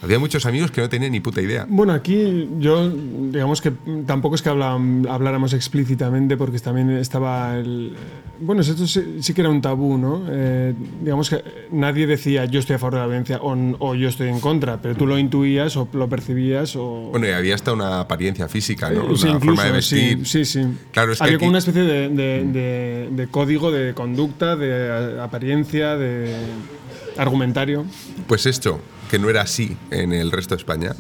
Había 0.03 0.19
muchos 0.19 0.45
amigos 0.47 0.71
que 0.71 0.81
no 0.83 0.89
tenían 0.89 1.13
ni 1.13 1.21
puta 1.21 1.41
idea. 1.41 1.67
Bueno, 1.69 1.93
aquí 1.95 2.49
yo, 2.59 2.91
digamos 2.91 3.61
que 3.63 3.73
tampoco 4.07 4.35
es 4.35 4.43
que 4.43 4.51
hablam- 4.51 5.09
habláramos 5.09 5.55
explícitamente 5.55 6.37
porque 6.37 6.59
también 6.59 6.91
estaba 6.91 7.57
el... 7.59 7.95
Bueno, 8.39 8.61
esto 8.61 8.87
sí, 8.87 9.17
sí 9.21 9.33
que 9.33 9.41
era 9.41 9.49
un 9.49 9.63
tabú, 9.63 9.97
¿no? 9.97 10.23
Eh, 10.29 10.75
digamos 11.03 11.31
que 11.31 11.43
nadie 11.73 12.07
decía 12.07 12.45
yo 12.45 12.61
estoy 12.61 12.77
a 12.77 12.79
favor 12.79 12.95
de 12.95 13.01
la 13.01 13.07
violencia 13.07 13.39
o, 13.41 13.57
o 13.79 13.95
yo 13.95 14.09
estoy 14.11 14.29
en 14.29 14.41
contra, 14.41 14.83
pero 14.83 14.95
tú 14.95 15.07
lo 15.07 15.19
intuías 15.19 15.75
o 15.79 15.89
lo 15.95 16.09
percibías 16.11 16.77
o... 16.77 17.09
Bueno, 17.11 17.27
y 17.27 17.31
había 17.31 17.55
hasta 17.55 17.73
una 17.73 18.01
apariencia 18.01 18.47
física, 18.49 18.91
¿no? 18.91 19.01
Eh, 19.01 19.07
Una 19.07 19.17
sí, 19.17 19.29
incluso, 19.29 19.41
forma 19.47 19.65
de 19.65 19.73
vestir. 19.73 20.27
sí, 20.27 20.45
sí, 20.45 20.63
sí. 20.63 20.67
Claro, 20.93 21.13
es 21.13 21.19
que 21.19 21.25
Había 21.25 21.37
aquí- 21.37 21.41
como 21.41 21.49
una 21.51 21.59
especie 21.59 21.83
de, 21.83 22.09
de- 22.11 22.45
de- 22.45 23.09
de 23.13 23.27
código 23.29 23.73
de 23.73 23.95
conducta, 23.95 24.55
de 24.57 25.19
apariencia, 25.21 25.97
de 25.97 26.35
argumentario. 27.19 27.85
Pues 28.27 28.47
esto, 28.47 28.81
que 29.11 29.19
no 29.19 29.29
era 29.29 29.43
así 29.43 29.77
en 29.91 30.13
el 30.13 30.31
resto 30.33 30.55
de 30.55 30.61
España, 30.61 30.95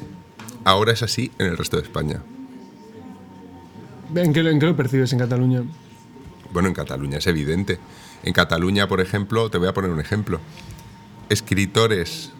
ahora 0.64 0.92
es 0.92 1.02
así 1.02 1.30
en 1.38 1.46
el 1.46 1.56
resto 1.56 1.76
de 1.76 1.82
España. 1.82 2.22
¿En 4.14 4.32
qué, 4.32 4.42
lo- 4.42 4.50
en 4.50 4.58
qué 4.60 4.66
lo 4.66 4.76
percibes 4.76 5.12
en 5.12 5.18
Cataluña? 5.18 5.62
Bueno, 6.52 6.68
en 6.68 6.74
Cataluña 6.74 7.18
es 7.18 7.26
evidente. 7.26 7.78
En 8.22 8.32
Cataluña, 8.32 8.88
por 8.88 9.00
ejemplo, 9.00 9.50
te 9.50 9.58
voy 9.58 9.68
a 9.68 9.74
poner 9.74 9.90
un 9.90 10.00
ejemplo. 10.00 10.40
Escritores 11.28 12.32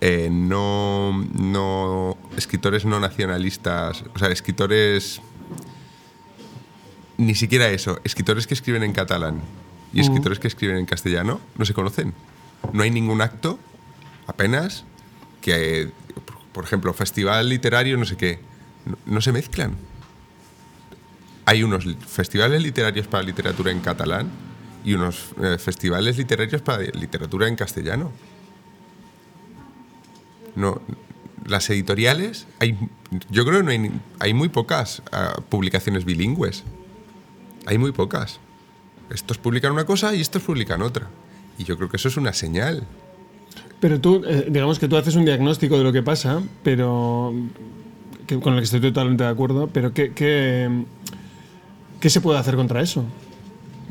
eh, 0.00 0.28
no, 0.30 1.12
no. 1.34 2.18
Escritores 2.36 2.84
no 2.84 2.98
nacionalistas. 3.00 4.04
O 4.14 4.18
sea, 4.18 4.28
escritores. 4.28 5.20
Ni 7.18 7.34
siquiera 7.34 7.68
eso. 7.68 8.00
Escritores 8.04 8.46
que 8.46 8.54
escriben 8.54 8.82
en 8.82 8.92
catalán 8.92 9.40
y 9.94 10.00
escritores 10.00 10.38
que 10.38 10.48
escriben 10.48 10.76
en 10.78 10.86
castellano 10.86 11.40
no 11.56 11.64
se 11.64 11.72
conocen. 11.74 12.14
No 12.72 12.82
hay 12.82 12.90
ningún 12.90 13.20
acto 13.20 13.58
Apenas 14.26 14.84
que, 15.40 15.90
por 16.52 16.64
ejemplo, 16.64 16.92
festival 16.92 17.48
literario, 17.48 17.96
no 17.96 18.04
sé 18.04 18.16
qué, 18.16 18.38
no, 19.06 19.20
se 19.20 19.32
mezclan. 19.32 19.76
Hay 21.44 21.62
unos 21.64 21.84
festivales 22.06 22.62
literarios 22.62 23.08
para 23.08 23.24
literatura 23.24 23.72
en 23.72 23.80
catalán 23.80 24.30
y 24.84 24.94
unos 24.94 25.34
eh, 25.42 25.58
festivales 25.58 26.16
literarios 26.16 26.62
para 26.62 26.84
literatura 26.84 27.48
en 27.48 27.56
castellano. 27.56 28.12
No, 30.54 30.80
las 31.44 31.68
editoriales, 31.70 32.46
hay, 32.60 32.78
yo 33.28 33.44
creo 33.44 33.58
que 33.58 33.64
no 33.64 33.70
hay, 33.70 34.00
hay 34.20 34.34
muy 34.34 34.48
pocas 34.48 35.02
ah, 35.10 35.40
publicaciones 35.48 36.04
bilingües. 36.04 36.62
Hay 37.66 37.78
muy 37.78 37.92
pocas. 37.92 38.38
Estos 39.10 39.38
publican 39.38 39.72
una 39.72 39.84
cosa 39.84 40.14
y 40.14 40.20
estos 40.20 40.42
publican 40.42 40.82
otra. 40.82 41.08
Y 41.58 41.64
yo 41.64 41.76
creo 41.76 41.88
que 41.88 41.96
eso 41.96 42.08
es 42.08 42.16
una 42.16 42.32
señal. 42.32 42.84
Pero 43.80 44.00
tú, 44.00 44.22
eh, 44.26 44.46
digamos 44.48 44.78
que 44.78 44.88
tú 44.88 44.96
haces 44.96 45.16
un 45.16 45.24
diagnóstico 45.24 45.76
de 45.76 45.84
lo 45.84 45.92
que 45.92 46.02
pasa, 46.02 46.40
pero 46.62 47.34
que- 48.26 48.38
con 48.40 48.54
el 48.54 48.60
que 48.60 48.64
estoy 48.64 48.80
totalmente 48.80 49.24
de 49.24 49.30
acuerdo, 49.30 49.68
pero 49.72 49.92
¿qué, 49.92 50.12
qué, 50.12 50.84
qué 52.00 52.10
se 52.10 52.20
puede 52.20 52.38
hacer 52.38 52.54
contra 52.56 52.80
eso? 52.80 53.04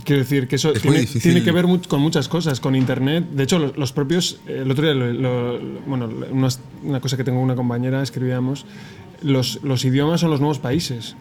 Quiero 0.06 0.22
decir 0.22 0.48
que 0.48 0.56
eso 0.56 0.74
Es 0.74 0.82
tiene, 0.82 1.06
tiene 1.06 1.44
que 1.44 1.52
ver 1.52 1.68
mu- 1.68 1.82
con 1.88 2.02
muchas 2.02 2.28
cosas, 2.28 2.60
con 2.60 2.76
Internet. 2.76 3.26
De 3.34 3.44
hecho, 3.44 3.60
los, 3.60 3.78
los 3.78 3.92
propios, 3.92 4.40
el 4.48 4.72
otro 4.72 4.86
día, 4.86 4.94
lo- 4.96 5.14
lo- 5.14 5.60
bueno, 5.86 6.10
una, 6.32 6.48
una 6.84 7.00
cosa 7.02 7.18
que 7.18 7.24
tengo 7.24 7.40
una 7.40 7.54
compañera, 7.56 8.02
escribíamos, 8.02 8.66
los, 9.22 9.60
los 9.64 9.86
idiomas 9.86 10.22
son 10.22 10.32
los 10.32 10.40
nuevos 10.40 10.58
países. 10.60 11.16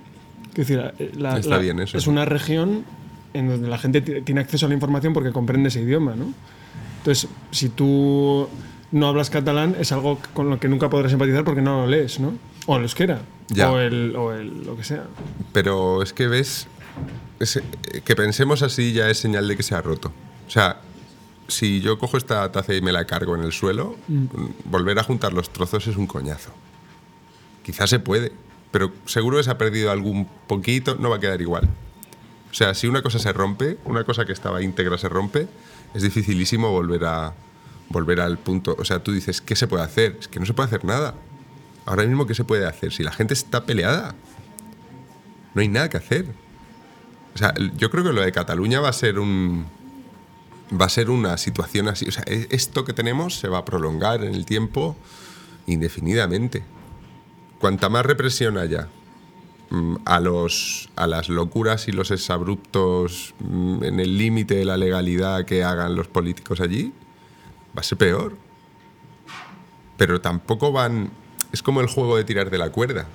Quiero 0.54 0.68
decir, 0.68 0.92
eh, 0.98 1.12
la- 1.18 1.36
Está 1.38 1.50
la- 1.50 1.58
bien 1.58 1.78
eso. 1.80 1.98
es 1.98 2.06
una 2.06 2.24
región 2.24 2.84
en 3.34 3.48
donde 3.48 3.68
la 3.68 3.78
gente 3.78 4.00
ti- 4.00 4.22
tiene 4.22 4.40
acceso 4.40 4.66
a 4.66 4.68
la 4.68 4.74
información 4.74 5.12
porque 5.12 5.32
comprende 5.32 5.68
ese 5.68 5.80
idioma, 5.80 6.14
¿no? 6.16 6.32
Entonces, 6.98 7.28
si 7.50 7.68
tú 7.68 8.48
no 8.92 9.06
hablas 9.08 9.30
catalán, 9.30 9.76
es 9.78 9.92
algo 9.92 10.18
con 10.34 10.50
lo 10.50 10.58
que 10.60 10.68
nunca 10.68 10.90
podrás 10.90 11.12
empatizar 11.12 11.44
porque 11.44 11.62
no 11.62 11.82
lo 11.82 11.86
lees, 11.86 12.20
¿no? 12.20 12.32
O 12.66 12.76
el 12.76 12.82
euskera, 12.82 13.20
Ya. 13.48 13.70
o 13.70 13.78
el, 13.78 14.14
o 14.16 14.32
el 14.32 14.64
lo 14.64 14.76
que 14.76 14.84
sea. 14.84 15.04
Pero 15.52 16.02
es 16.02 16.12
que 16.12 16.26
ves, 16.26 16.66
es- 17.38 17.56
eh, 17.56 17.62
que 18.04 18.16
pensemos 18.16 18.62
así 18.62 18.92
ya 18.92 19.08
es 19.08 19.18
señal 19.18 19.48
de 19.48 19.56
que 19.56 19.62
se 19.62 19.74
ha 19.74 19.80
roto. 19.80 20.12
O 20.46 20.50
sea, 20.50 20.80
si 21.48 21.80
yo 21.80 21.98
cojo 21.98 22.16
esta 22.16 22.50
taza 22.52 22.74
y 22.74 22.80
me 22.80 22.92
la 22.92 23.06
cargo 23.06 23.34
en 23.36 23.42
el 23.42 23.52
suelo, 23.52 23.96
volver 24.64 24.98
a 24.98 25.02
juntar 25.04 25.32
los 25.32 25.50
trozos 25.50 25.86
es 25.86 25.96
un 25.96 26.06
coñazo. 26.06 26.50
Quizás 27.64 27.90
se 27.90 27.98
puede, 28.00 28.32
pero 28.70 28.92
seguro 29.06 29.36
que 29.38 29.44
se 29.44 29.50
ha 29.50 29.58
perdido 29.58 29.90
algún 29.90 30.26
poquito, 30.46 30.96
no 30.96 31.10
va 31.10 31.16
a 31.16 31.20
quedar 31.20 31.40
igual. 31.40 31.68
O 32.50 32.54
sea, 32.54 32.74
si 32.74 32.88
una 32.88 33.02
cosa 33.02 33.18
se 33.18 33.32
rompe, 33.32 33.78
una 33.84 34.04
cosa 34.04 34.24
que 34.24 34.32
estaba 34.32 34.62
íntegra 34.62 34.98
se 34.98 35.08
rompe, 35.08 35.48
es 35.94 36.02
dificilísimo 36.02 36.70
volver 36.70 37.04
a 37.04 37.34
volver 37.88 38.20
al 38.20 38.38
punto. 38.38 38.76
O 38.78 38.84
sea, 38.84 39.02
tú 39.02 39.12
dices, 39.12 39.40
¿qué 39.40 39.54
se 39.56 39.66
puede 39.66 39.84
hacer? 39.84 40.16
Es 40.20 40.28
que 40.28 40.40
no 40.40 40.46
se 40.46 40.54
puede 40.54 40.68
hacer 40.68 40.84
nada. 40.84 41.14
Ahora 41.86 42.04
mismo, 42.04 42.26
¿qué 42.26 42.34
se 42.34 42.44
puede 42.44 42.66
hacer? 42.66 42.92
Si 42.92 43.02
la 43.02 43.12
gente 43.12 43.34
está 43.34 43.64
peleada, 43.66 44.14
no 45.54 45.60
hay 45.62 45.68
nada 45.68 45.88
que 45.88 45.96
hacer. 45.96 46.26
O 47.34 47.38
sea, 47.38 47.54
yo 47.76 47.90
creo 47.90 48.04
que 48.04 48.12
lo 48.12 48.22
de 48.22 48.32
Cataluña 48.32 48.80
va 48.80 48.88
a 48.88 48.92
ser 48.92 49.18
un. 49.18 49.66
Va 50.80 50.86
a 50.86 50.88
ser 50.88 51.10
una 51.10 51.36
situación 51.36 51.88
así. 51.88 52.06
O 52.06 52.12
sea, 52.12 52.22
e- 52.26 52.46
esto 52.50 52.84
que 52.84 52.92
tenemos 52.92 53.38
se 53.38 53.48
va 53.48 53.58
a 53.58 53.64
prolongar 53.64 54.24
en 54.24 54.34
el 54.34 54.46
tiempo 54.46 54.96
indefinidamente. 55.66 56.62
Cuanta 57.58 57.88
más 57.88 58.06
represión 58.06 58.56
haya 58.56 58.88
a, 60.04 60.20
los, 60.20 60.88
a 60.96 61.06
las 61.06 61.28
locuras 61.28 61.86
y 61.88 61.92
los 61.92 62.10
exabruptos 62.10 63.34
mm, 63.38 63.84
en 63.84 64.00
el 64.00 64.18
límite 64.18 64.56
de 64.56 64.64
la 64.64 64.76
legalidad 64.76 65.44
que 65.44 65.62
hagan 65.62 65.94
los 65.94 66.08
políticos 66.08 66.60
allí, 66.60 66.92
va 67.76 67.80
a 67.80 67.82
ser 67.82 67.98
peor. 67.98 68.36
Pero 69.96 70.20
tampoco 70.20 70.72
van. 70.72 71.10
Es 71.52 71.62
como 71.62 71.80
el 71.80 71.86
juego 71.86 72.16
de 72.16 72.24
tirar 72.24 72.50
de 72.50 72.58
la 72.58 72.70
cuerda. 72.70 73.06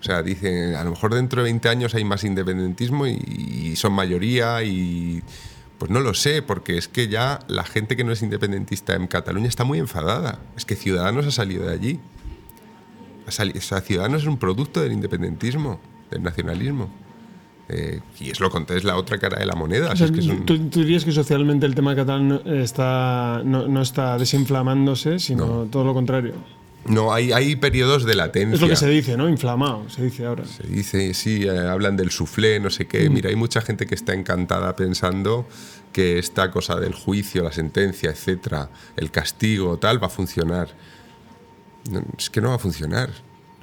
O 0.00 0.04
sea, 0.04 0.22
dicen, 0.22 0.74
a 0.74 0.84
lo 0.84 0.90
mejor 0.90 1.14
dentro 1.14 1.42
de 1.42 1.44
20 1.44 1.68
años 1.68 1.94
hay 1.94 2.04
más 2.04 2.24
independentismo 2.24 3.06
y, 3.06 3.12
y 3.12 3.76
son 3.76 3.92
mayoría 3.92 4.62
y... 4.62 5.22
Pues 5.78 5.90
no 5.90 5.98
lo 5.98 6.14
sé, 6.14 6.42
porque 6.42 6.78
es 6.78 6.86
que 6.86 7.08
ya 7.08 7.40
la 7.48 7.64
gente 7.64 7.96
que 7.96 8.04
no 8.04 8.12
es 8.12 8.22
independentista 8.22 8.94
en 8.94 9.08
Cataluña 9.08 9.48
está 9.48 9.64
muy 9.64 9.80
enfadada. 9.80 10.38
Es 10.56 10.64
que 10.64 10.76
Ciudadanos 10.76 11.26
ha 11.26 11.32
salido 11.32 11.66
de 11.66 11.72
allí. 11.72 12.00
O 13.26 13.30
sea, 13.30 13.80
Ciudadanos 13.80 14.22
es 14.22 14.28
un 14.28 14.38
producto 14.38 14.80
del 14.80 14.92
independentismo, 14.92 15.80
del 16.10 16.22
nacionalismo. 16.22 16.90
Eh, 17.68 18.00
y 18.20 18.30
es 18.30 18.40
lo 18.40 18.50
es 18.68 18.84
la 18.84 18.96
otra 18.96 19.18
cara 19.18 19.38
de 19.38 19.46
la 19.46 19.54
moneda. 19.54 19.92
O 19.92 19.96
sea, 19.96 20.06
es 20.06 20.12
que 20.12 20.20
es 20.20 20.26
un- 20.26 20.44
¿tú, 20.44 20.58
tú 20.68 20.80
dirías 20.80 21.04
que 21.04 21.12
socialmente 21.12 21.64
el 21.64 21.74
tema 21.74 21.94
catalán 21.94 22.28
no 22.28 22.36
está, 22.44 23.40
no, 23.44 23.66
no 23.68 23.80
está 23.82 24.18
desinflamándose, 24.18 25.18
sino 25.18 25.66
todo 25.70 25.84
lo 25.84 25.94
contrario. 25.94 26.34
No, 26.84 27.12
hay, 27.14 27.30
hay 27.30 27.54
periodos 27.56 28.04
de 28.04 28.16
latencia. 28.16 28.56
Es 28.56 28.60
lo 28.60 28.68
que 28.68 28.74
se 28.76 28.88
dice, 28.88 29.16
¿no? 29.16 29.28
Inflamado, 29.28 29.88
se 29.88 30.02
dice 30.02 30.26
ahora. 30.26 30.44
Se 30.44 30.66
dice, 30.66 31.14
sí, 31.14 31.44
eh, 31.44 31.50
hablan 31.68 31.96
del 31.96 32.10
soufflé, 32.10 32.58
no 32.58 32.70
sé 32.70 32.86
qué. 32.88 33.08
Mira, 33.08 33.30
hay 33.30 33.36
mucha 33.36 33.60
gente 33.60 33.86
que 33.86 33.94
está 33.94 34.14
encantada 34.14 34.74
pensando 34.74 35.46
que 35.92 36.18
esta 36.18 36.50
cosa 36.50 36.80
del 36.80 36.92
juicio, 36.94 37.44
la 37.44 37.52
sentencia, 37.52 38.10
etcétera, 38.10 38.68
el 38.96 39.12
castigo, 39.12 39.78
tal, 39.78 40.02
va 40.02 40.08
a 40.08 40.10
funcionar. 40.10 40.68
No, 41.90 42.02
es 42.18 42.30
que 42.30 42.40
no 42.40 42.50
va 42.50 42.54
a 42.56 42.58
funcionar. 42.58 43.10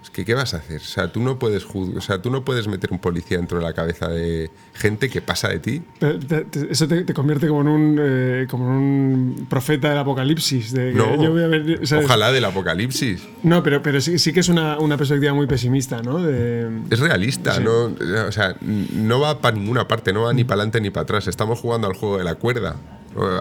Es 0.02 0.10
que, 0.10 0.24
¿qué 0.24 0.34
vas 0.34 0.54
a 0.54 0.58
hacer? 0.58 0.78
O 0.78 0.84
sea, 0.86 1.12
tú 1.12 1.20
no 1.20 1.38
puedes, 1.38 1.66
o 1.66 2.00
sea, 2.00 2.22
tú 2.22 2.32
no 2.32 2.46
puedes 2.46 2.70
meter 2.70 2.90
un 2.94 3.00
policía 3.00 3.36
dentro 3.36 3.58
de 3.60 3.66
la 3.66 3.74
cabeza 3.74 4.08
de 4.08 4.50
gente 4.74 5.10
que 5.10 5.22
pasa 5.22 5.50
de 5.50 5.60
ti. 5.60 5.82
Pero 6.00 6.18
te- 6.20 6.46
te- 6.46 6.72
eso 6.72 6.88
te, 6.88 7.04
te 7.04 7.14
convierte 7.14 7.50
como 7.50 7.62
en 7.62 7.68
un, 7.68 7.98
eh, 8.02 8.48
como 8.50 8.64
en 8.68 8.72
un 8.72 9.48
profeta 9.50 9.90
del 9.90 9.98
apocalipsis. 9.98 10.72
De 10.72 10.94
No, 10.94 11.22
yo 11.22 11.32
voy 11.32 11.44
a 11.44 11.48
ver- 11.48 11.86
¿sabes? 11.86 12.06
ojalá 12.06 12.32
del 12.32 12.46
apocalipsis. 12.46 13.22
No, 13.44 13.62
pero, 13.62 13.84
pero 13.84 14.00
sí, 14.00 14.20
sí 14.20 14.32
que 14.32 14.40
es 14.40 14.48
una, 14.48 14.80
una 14.80 14.96
perspectiva 14.96 15.34
muy 15.34 15.48
pesimista, 15.48 16.02
¿no? 16.02 16.20
De, 16.24 16.70
Es 16.90 17.00
realista, 17.00 17.60
no, 17.60 17.92
o 18.26 18.32
sea, 18.32 18.56
no 18.62 19.20
va 19.20 19.42
para 19.42 19.58
ninguna 19.58 19.86
parte, 19.90 20.14
no 20.14 20.24
va 20.24 20.34
ni 20.34 20.46
para 20.46 20.62
adelante 20.62 20.80
ni 20.80 20.92
para 20.92 21.04
atrás. 21.04 21.28
Estamos 21.28 21.60
jugando 21.60 21.88
al 21.88 21.94
juego 21.94 22.18
de 22.18 22.24
la 22.24 22.36
cuerda. 22.36 22.78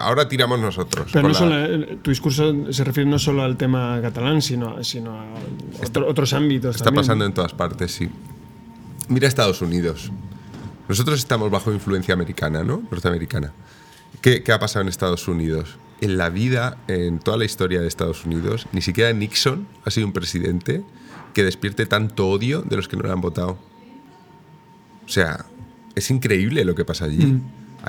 Ahora 0.01 0.27
tiramos 0.27 0.59
nosotros. 0.59 1.07
pero 1.13 1.23
no 1.27 1.33
la- 1.33 1.39
solo, 1.39 1.55
eh, 1.65 1.99
tu 2.01 2.09
discurso 2.11 2.71
se 2.73 2.83
refiere 2.83 3.09
no 3.09 3.19
solo 3.19 3.43
al 3.43 3.55
tema 3.57 3.99
catalán, 4.01 4.41
sino, 4.41 4.83
sino 4.83 5.19
a 5.19 5.25
otro- 5.85 6.07
otros 6.07 6.33
ámbitos. 6.33 6.75
Está 6.75 6.85
también. 6.85 7.01
pasando 7.03 7.25
en 7.25 7.33
todas 7.33 7.53
partes, 7.53 7.91
sí. 7.91 8.09
Mira 9.07 9.27
Estados 9.27 9.61
Unidos. 9.61 10.11
Nosotros 10.87 11.19
estamos 11.19 11.49
bajo 11.51 11.71
influencia 11.71 12.13
americana, 12.13 12.63
¿no? 12.63 12.81
Norteamericana. 12.91 13.53
¿Qué, 14.21 14.43
qué 14.43 14.51
ha 14.51 14.59
pasado 14.59 14.81
en 14.83 14.89
Estados 14.89 15.27
Unidos? 15.27 15.77
En 16.01 16.17
la 16.17 16.29
vida, 16.29 16.77
en 16.87 17.19
toda 17.19 17.37
la 17.37 17.45
historia 17.45 17.79
de 17.81 17.87
Estados 17.87 18.25
Unidos, 18.25 18.67
ni 18.71 18.81
siquiera 18.81 19.11
Nixon 19.13 19.67
ha 19.85 19.91
sido 19.91 20.07
un 20.07 20.13
presidente 20.13 20.81
que 21.33 21.43
despierte 21.43 21.85
tanto 21.85 22.27
odio 22.29 22.61
de 22.63 22.75
los 22.75 22.87
que 22.87 22.97
no 22.97 23.03
le 23.03 23.11
han 23.11 23.21
votado. 23.21 23.59
O 25.05 25.09
sea, 25.09 25.45
es 25.95 26.09
increíble 26.11 26.65
lo 26.65 26.75
que 26.75 26.85
pasa 26.85 27.05
allí. 27.05 27.39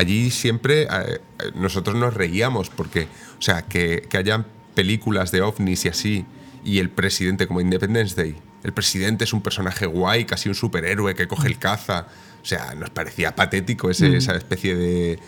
Allí 0.00 0.30
siempre 0.30 0.82
eh, 0.82 0.86
eh, 0.88 1.20
nosotros 1.54 1.94
nos 1.96 2.14
reíamos 2.14 2.70
porque, 2.70 3.02
o 3.38 3.42
sea, 3.42 3.62
que, 3.62 4.02
que 4.08 4.16
hayan 4.16 4.46
películas 4.74 5.30
de 5.30 5.42
ovnis 5.42 5.84
y 5.84 5.88
así, 5.88 6.24
y 6.64 6.78
el 6.78 6.88
presidente 6.90 7.46
como 7.46 7.60
Independence 7.60 8.14
Day, 8.14 8.36
el 8.64 8.72
presidente 8.72 9.24
es 9.24 9.32
un 9.32 9.42
personaje 9.42 9.86
guay, 9.86 10.24
casi 10.24 10.48
un 10.48 10.54
superhéroe 10.54 11.14
que 11.14 11.26
coge 11.28 11.48
el 11.48 11.58
caza. 11.58 12.06
O 12.42 12.44
sea, 12.46 12.74
nos 12.74 12.90
parecía 12.90 13.34
patético 13.34 13.90
ese- 13.90 14.06
esa 14.16 14.34
especie 14.36 14.74
de... 14.76 15.18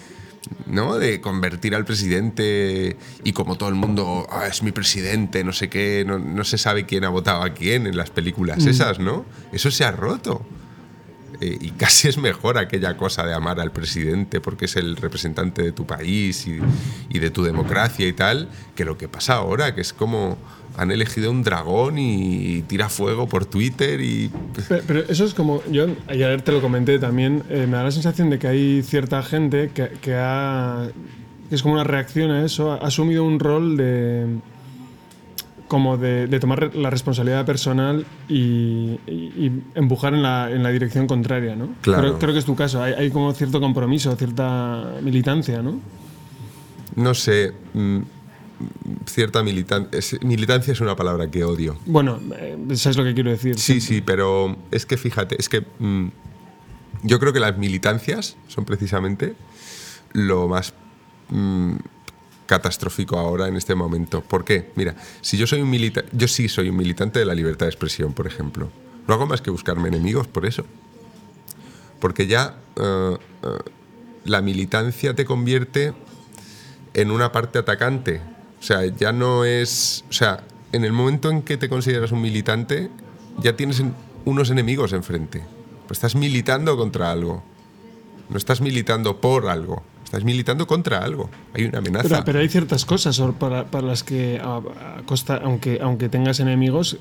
¿no? 0.66 0.98
De 0.98 1.20
convertir 1.20 1.74
al 1.74 1.85
presidente 1.85 2.96
y 3.24 3.32
como 3.32 3.56
todo 3.56 3.68
el 3.68 3.74
mundo, 3.76 4.26
"Ah, 4.30 4.46
es 4.48 4.62
mi 4.62 4.72
presidente, 4.72 5.44
no 5.44 5.52
sé 5.52 5.68
qué, 5.68 6.04
no, 6.06 6.18
no 6.18 6.42
se 6.44 6.58
sabe 6.58 6.85
quién 6.85 7.04
ha 7.04 7.11
votado 7.11 7.42
a 7.42 7.54
quién 7.54 7.87
en 7.87 7.96
las 7.96 8.11
películas 8.11 8.64
esas, 8.70 8.98
¿no? 8.98 9.24
Eso 9.52 9.70
se 9.70 9.85
ha 9.85 9.92
roto. 9.92 10.44
Eh, 11.40 11.59
y 11.61 11.71
casi 11.71 12.09
es 12.09 12.18
mejor 12.18 12.59
aquella 12.59 12.97
cosa 12.97 13.25
de 13.25 13.35
amar 13.35 13.61
al 13.61 13.73
presidente 13.73 14.40
porque 14.40 14.66
es 14.66 14.77
el 14.77 14.97
representante 14.97 15.62
de 15.62 15.73
tu 15.73 15.87
país 15.87 16.47
y, 16.47 17.18
de 17.18 17.31
tu 17.31 17.42
democracia 17.42 18.07
y 18.07 18.12
tal, 18.12 18.49
que 18.75 18.85
lo 18.85 18.99
que 18.99 19.09
pasa 19.09 19.35
ahora, 19.35 19.75
que 19.75 19.81
es 19.81 19.92
como 19.92 20.38
han 20.77 20.90
elegido 20.90 21.31
un 21.31 21.42
dragón 21.42 21.99
y 21.99 22.62
tira 22.62 22.88
fuego 22.88 23.29
por 23.29 23.45
Twitter 23.45 24.01
y... 24.01 24.31
Pero, 24.68 24.83
pero 24.87 25.01
eso 25.01 25.25
es 25.25 25.35
como, 25.35 25.62
yo 25.71 25.87
ayer 26.09 26.40
te 26.42 26.53
lo 26.53 26.61
comenté 26.61 26.99
también, 26.99 27.42
eh, 27.51 27.66
me 27.68 27.77
da 27.77 27.85
la 27.85 27.90
sensación 27.90 28.31
de 28.31 28.38
que 28.38 28.49
hay 28.49 28.83
cierta 28.83 29.23
gente 29.23 29.71
que, 29.75 29.90
que 30.01 30.14
ha, 30.16 30.88
que 31.49 31.55
es 31.55 31.62
como 31.62 31.75
una 31.75 31.85
reacción 31.85 32.31
a 32.31 32.45
eso, 32.45 32.73
ha 32.73 32.77
asumido 32.77 33.25
un 33.25 33.38
rol 33.38 33.77
de 33.77 34.27
como 35.72 35.96
de, 35.96 36.26
de 36.26 36.38
tomar 36.38 36.76
la 36.76 36.90
responsabilidad 36.90 37.46
personal 37.46 38.04
y, 38.28 38.98
y- 39.06 39.32
y 39.46 39.62
empujar 39.74 40.12
en 40.12 40.22
la, 40.22 40.50
en 40.50 40.62
la 40.62 40.68
dirección 40.68 41.06
contraria, 41.06 41.56
¿no? 41.56 41.70
Claro. 41.80 42.02
Creo, 42.02 42.18
creo 42.18 42.32
que 42.35 42.38
es 42.40 42.44
tu 42.44 42.54
caso, 42.54 42.82
hay, 42.82 42.92
hay 42.92 43.11
como 43.11 43.32
cierto 43.32 43.58
compromiso, 43.58 44.14
cierta 44.16 44.96
militancia, 45.02 45.62
¿no? 45.62 45.80
No 46.94 47.14
sé, 47.14 47.54
mm, 47.72 47.98
cierta 49.06 49.42
militancia... 49.42 50.18
Militancia 50.22 50.72
es 50.74 50.80
una 50.82 50.94
palabra 50.94 51.30
que 51.30 51.42
odio. 51.42 51.78
Bueno, 51.87 52.20
eh, 52.37 52.58
sabes 52.74 52.98
lo 52.98 53.04
que 53.04 53.14
quiero 53.14 53.30
decir. 53.30 53.58
Sí, 53.58 53.80
sí, 53.80 54.02
pero 54.02 54.54
es 54.70 54.85
que 54.85 54.98
fíjate, 54.98 55.37
es 55.38 55.48
que 55.48 55.64
mm, 55.78 56.08
yo 57.04 57.18
creo 57.18 57.32
que 57.32 57.40
las 57.40 57.56
militancias 57.56 58.37
son 58.48 58.66
precisamente 58.66 59.35
lo 60.12 60.48
más 60.48 60.74
mm, 61.30 61.76
catastrófico 62.46 63.18
ahora 63.18 63.48
en 63.48 63.57
este 63.57 63.74
momento. 63.74 64.20
¿Por 64.20 64.44
qué? 64.44 64.70
Mira, 64.74 64.94
si 65.20 65.37
yo 65.37 65.46
soy 65.46 65.62
un 65.62 65.70
militante, 65.70 66.11
yo 66.12 66.28
sí 66.28 66.48
soy 66.48 66.68
un 66.68 66.76
militante 66.76 67.18
de 67.18 67.24
la 67.24 67.35
libertad 67.35 67.66
de 67.66 67.70
expresión, 67.70 68.12
por 68.12 68.26
ejemplo. 68.26 68.70
No 69.07 69.14
hago 69.14 69.26
más 69.26 69.40
que 69.40 69.50
buscarme 69.50 69.88
enemigos 69.88 70.26
por 70.28 70.46
eso. 70.46 70.64
Porque 72.00 72.26
ya 72.26 72.57
eh, 72.76 73.16
eh, 73.42 73.48
la 74.24 74.42
militancia 74.42 75.14
te 75.14 75.24
convierte 75.24 75.94
en 76.94 77.11
una 77.11 77.33
parte 77.33 77.59
atacante. 77.59 78.20
O 78.61 78.62
sea, 78.62 78.85
ya 78.87 79.12
no 79.12 79.44
es. 79.44 80.05
O 80.11 80.12
sea, 80.12 80.44
en 80.72 80.85
el 80.85 80.92
momento 80.92 81.31
en 81.31 81.42
que 81.42 81.57
te 81.57 81.68
consideras 81.68 82.12
un 82.12 82.20
militante, 82.20 82.90
ya 83.38 83.57
tienes 83.57 83.83
unos 84.24 84.50
enemigos 84.50 84.92
enfrente. 84.92 85.42
Pues 85.87 85.98
estás 85.98 86.14
militando 86.14 86.76
contra 86.76 87.11
algo. 87.11 87.42
No 88.28 88.37
estás 88.37 88.61
militando 88.61 89.20
por 89.20 89.48
algo. 89.48 89.83
Estás 90.12 90.25
militando 90.25 90.66
contra 90.66 90.98
algo. 90.98 91.31
Hay 91.55 91.64
una 91.64 91.79
amenaza. 91.79 92.22
Pero, 92.22 92.38
hay 92.38 92.48
ciertas 92.51 92.85
cosas 92.85 93.18
para, 93.38 93.64
las 93.81 94.03
que, 94.03 94.38
aunque, 94.42 95.79
aunque 95.81 96.11
tengas 96.11 96.38
enemigos, 96.38 96.98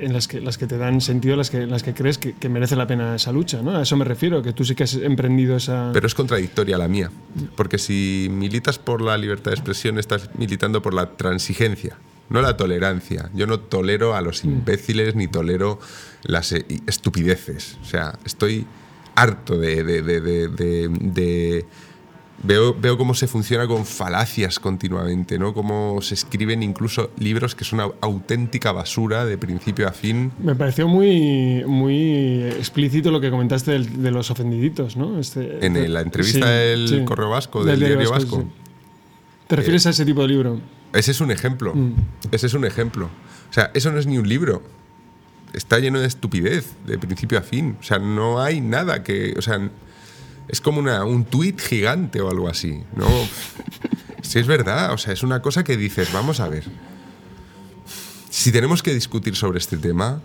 en 0.00 0.12
las 0.12 0.26
que, 0.26 0.40
las 0.40 0.58
que 0.58 0.66
te 0.66 0.76
dan 0.76 1.00
sentido, 1.00 1.36
las 1.36 1.50
que, 1.50 1.68
las 1.68 1.84
que 1.84 1.94
crees 1.94 2.18
que, 2.18 2.48
merece 2.48 2.74
la 2.74 2.88
pena 2.88 3.14
esa 3.14 3.30
lucha, 3.30 3.62
¿no? 3.62 3.76
A 3.76 3.82
eso 3.82 3.96
me 3.96 4.04
refiero, 4.04 4.42
que 4.42 4.52
tú 4.52 4.64
sí 4.64 4.74
que 4.74 4.82
has 4.82 4.94
emprendido 4.94 5.54
esa... 5.54 5.90
Pero 5.92 6.04
es 6.04 6.16
contradictoria 6.16 6.76
la 6.76 6.88
mía, 6.88 7.12
porque 7.54 7.78
si 7.78 8.26
militas 8.28 8.80
por 8.80 9.02
la 9.02 9.16
libertad 9.16 9.52
de 9.52 9.58
expresión, 9.58 9.96
estás 9.96 10.28
militando 10.36 10.82
por 10.82 10.94
la 10.94 11.10
transigencia, 11.10 11.96
no 12.28 12.42
la 12.42 12.56
tolerancia. 12.56 13.30
Yo 13.34 13.46
no 13.46 13.60
tolero 13.60 14.16
a 14.16 14.20
los 14.20 14.44
mm. 14.44 14.48
imbéciles 14.48 15.14
ni 15.14 15.28
tolero 15.28 15.78
las 16.24 16.50
eh, 16.50 16.66
estupideces. 16.88 17.78
O 17.82 17.84
sea, 17.84 18.18
estoy 18.24 18.66
harto 19.14 19.56
de, 19.56 19.84
de 19.84 21.64
Veo, 22.42 22.74
veo 22.74 22.98
cómo 22.98 23.14
se 23.14 23.26
funciona 23.26 23.66
con 23.66 23.86
falacias 23.86 24.60
continuamente, 24.60 25.38
¿no? 25.38 25.54
Cómo 25.54 26.00
se 26.02 26.14
escriben 26.14 26.62
incluso 26.62 27.10
libros 27.18 27.54
que 27.54 27.64
son 27.64 27.80
una 27.80 27.92
auténtica 28.00 28.72
basura 28.72 29.24
de 29.24 29.38
principio 29.38 29.88
a 29.88 29.92
fin. 29.92 30.32
Me 30.38 30.54
pareció 30.54 30.86
muy, 30.86 31.64
muy 31.66 32.42
explícito 32.44 33.10
lo 33.10 33.20
que 33.20 33.30
comentaste 33.30 33.78
de 33.78 34.10
los 34.10 34.30
ofendiditos, 34.30 34.96
¿no? 34.96 35.18
Este, 35.18 35.64
en 35.64 35.92
la 35.92 36.02
entrevista 36.02 36.48
del 36.48 37.04
Correo 37.04 37.30
Vasco, 37.30 37.64
del, 37.64 37.78
Diario 37.78 38.10
Vasco. 38.10 38.44
¿Te 39.46 39.56
refieres 39.56 39.86
a 39.86 39.90
ese 39.90 40.04
tipo 40.04 40.22
de 40.22 40.28
libro? 40.28 40.60
Ese 40.92 41.12
es 41.12 41.20
un 41.20 41.30
ejemplo. 41.30 41.74
Mm. 41.74 41.94
Ese 42.32 42.46
es 42.46 42.54
un 42.54 42.64
ejemplo. 42.64 43.08
O 43.50 43.52
sea, 43.52 43.70
eso 43.74 43.92
no 43.92 43.98
es 43.98 44.06
ni 44.06 44.18
un 44.18 44.28
libro. 44.28 44.62
Está 45.52 45.78
lleno 45.78 46.00
de 46.00 46.06
estupidez, 46.06 46.74
de 46.86 46.98
principio 46.98 47.38
a 47.38 47.42
fin. 47.42 47.76
O 47.80 47.82
sea, 47.82 47.98
no 47.98 48.40
hay 48.40 48.60
nada 48.60 49.02
que. 49.02 49.34
O 49.38 49.42
sea, 49.42 49.70
es 50.48 50.60
como 50.60 50.78
una, 50.78 51.04
un 51.04 51.24
tuit 51.24 51.60
gigante 51.60 52.20
o 52.20 52.30
algo 52.30 52.48
así. 52.48 52.82
¿no? 52.94 53.06
si 54.22 54.38
es 54.38 54.46
verdad, 54.46 54.92
o 54.92 54.98
sea, 54.98 55.12
es 55.12 55.22
una 55.22 55.40
cosa 55.40 55.64
que 55.64 55.76
dices, 55.76 56.12
vamos 56.12 56.40
a 56.40 56.48
ver. 56.48 56.64
Si 58.30 58.52
tenemos 58.52 58.82
que 58.82 58.92
discutir 58.92 59.34
sobre 59.34 59.58
este 59.58 59.76
tema, 59.76 60.20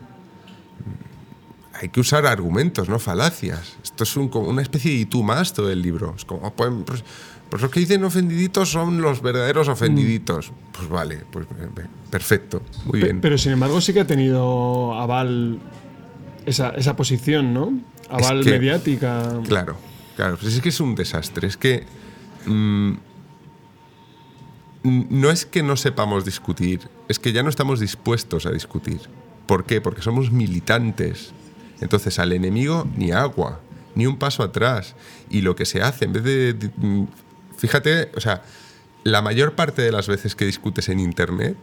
hay 1.74 1.90
que 1.90 2.00
usar 2.00 2.26
argumentos, 2.26 2.90
no 2.90 3.00
falacias. 3.00 3.78
Esto 3.84 4.04
es 4.04 4.16
una 4.18 4.62
especie 4.62 4.92
de 4.92 4.98
y 4.98 5.06
tú 5.06 5.24
más 5.24 5.54
todo 5.54 5.72
el 5.72 5.82
libro. 5.82 6.14
Es 6.16 6.26
como, 6.26 6.54
pues, 6.54 6.72
pues, 6.86 7.04
pues, 7.50 7.62
los 7.62 7.72
que 7.72 7.80
dicen 7.80 8.04
ofendiditos 8.04 8.70
son 8.70 9.02
los 9.02 9.22
verdaderos 9.22 9.68
ofendiditos. 9.68 10.52
Pues 10.72 10.90
vale, 10.90 11.24
pues 11.32 11.48
perfecto, 12.10 12.62
muy 12.86 13.02
bien. 13.02 13.22
Pero 13.22 13.38
sin 13.38 13.54
embargo 13.54 13.82
sí 13.82 13.94
que 13.94 14.02
ha 14.02 14.08
tenido 14.08 14.94
aval 14.94 15.60
esa, 16.46 16.70
esa 16.72 16.96
posición, 16.96 17.54
¿no? 17.54 17.74
Aval 18.10 18.46
mediática. 18.46 19.40
Claro. 19.48 19.91
Claro, 20.22 20.38
pues 20.38 20.54
es 20.54 20.62
que 20.62 20.70
es 20.70 20.80
un 20.80 20.94
desastre. 20.94 21.48
Es 21.48 21.58
que. 21.58 21.84
Mm, 22.46 22.94
no 24.84 25.32
es 25.32 25.48
que 25.48 25.64
no 25.64 25.76
sepamos 25.76 26.26
discutir, 26.26 26.90
es 27.08 27.18
que 27.18 27.34
ya 27.34 27.42
no 27.42 27.50
estamos 27.50 27.80
dispuestos 27.80 28.46
a 28.46 28.52
discutir. 28.52 29.00
¿Por 29.48 29.66
qué? 29.66 29.82
Porque 29.82 30.04
somos 30.04 30.32
militantes. 30.32 31.34
Entonces, 31.80 32.20
al 32.20 32.34
enemigo 32.34 32.88
ni 32.96 33.12
agua, 33.12 33.62
ni 33.96 34.06
un 34.06 34.20
paso 34.20 34.44
atrás. 34.44 34.96
Y 35.32 35.42
lo 35.42 35.56
que 35.56 35.66
se 35.66 35.82
hace, 35.82 36.06
en 36.06 36.14
vez 36.14 36.24
de. 36.24 36.72
Mm, 36.78 37.06
fíjate, 37.58 38.12
o 38.16 38.20
sea, 38.20 38.44
la 39.04 39.24
mayor 39.24 39.54
parte 39.54 39.82
de 39.82 39.92
las 39.92 40.08
veces 40.08 40.36
que 40.36 40.46
discutes 40.46 40.88
en 40.90 41.00
Internet, 41.00 41.58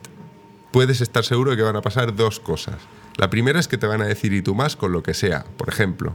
puedes 0.73 1.01
estar 1.01 1.25
seguro 1.25 1.53
de 1.53 1.59
que 1.59 1.63
van 1.63 1.77
a 1.77 1.83
pasar 1.83 2.17
dos 2.17 2.41
cosas. 2.41 2.79
La 3.19 3.29
primera 3.31 3.59
es 3.59 3.69
que 3.69 3.77
te 3.77 3.87
van 3.87 4.01
a 4.01 4.07
decir 4.07 4.33
y 4.33 4.43
tú 4.43 4.55
más 4.55 4.77
con 4.77 4.93
lo 4.93 5.03
que 5.03 5.13
sea. 5.13 5.45
Por 5.57 5.69
ejemplo, 5.69 6.15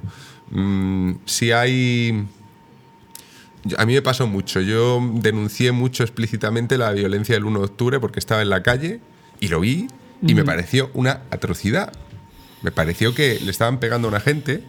mm, 0.49 1.11
si 1.25 1.51
hay... 1.51 2.25
A 3.77 3.85
mí 3.85 3.93
me 3.93 4.01
pasó 4.01 4.25
mucho. 4.25 4.61
Yo 4.61 5.01
denuncié 5.15 5.71
mucho 5.71 6.03
explícitamente 6.03 6.77
la 6.77 6.91
violencia 6.91 7.35
del 7.35 7.45
1 7.45 7.59
de 7.59 7.65
octubre 7.65 7.99
porque 7.99 8.19
estaba 8.19 8.41
en 8.41 8.49
la 8.49 8.63
calle 8.63 8.99
y 9.39 9.49
lo 9.49 9.59
vi 9.59 9.87
y 10.21 10.33
me 10.33 10.43
pareció 10.43 10.89
una 10.93 11.21
atrocidad. 11.29 11.93
Me 12.61 12.71
pareció 12.71 13.13
que 13.13 13.39
le 13.41 13.51
estaban 13.51 13.79
pegando 13.79 14.07
a 14.07 14.09
una 14.09 14.19
gente 14.21 14.63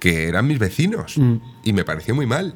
que 0.00 0.26
eran 0.28 0.46
mis 0.46 0.58
vecinos 0.58 1.16
mm. 1.16 1.36
y 1.62 1.72
me 1.72 1.84
pareció 1.84 2.14
muy 2.14 2.26
mal. 2.26 2.54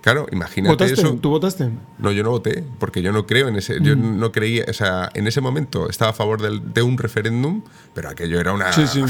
Claro, 0.00 0.26
imagínate 0.32 0.72
¿Votaste? 0.72 0.94
eso. 0.94 1.14
¿Tú 1.16 1.28
votaste? 1.28 1.68
No, 1.98 2.10
yo 2.10 2.22
no 2.22 2.30
voté, 2.30 2.64
porque 2.78 3.02
yo 3.02 3.12
no 3.12 3.26
creo 3.26 3.48
en 3.48 3.56
ese. 3.56 3.78
Yo 3.82 3.96
mm. 3.96 4.18
no 4.18 4.32
creía. 4.32 4.64
O 4.68 4.72
sea, 4.72 5.10
en 5.14 5.26
ese 5.26 5.40
momento 5.40 5.90
estaba 5.90 6.12
a 6.12 6.14
favor 6.14 6.40
de 6.40 6.82
un 6.82 6.96
referéndum, 6.96 7.62
pero 7.94 8.08
aquello 8.08 8.40
era 8.40 8.52
una. 8.52 8.72
Sí, 8.72 8.86
sí. 8.86 9.04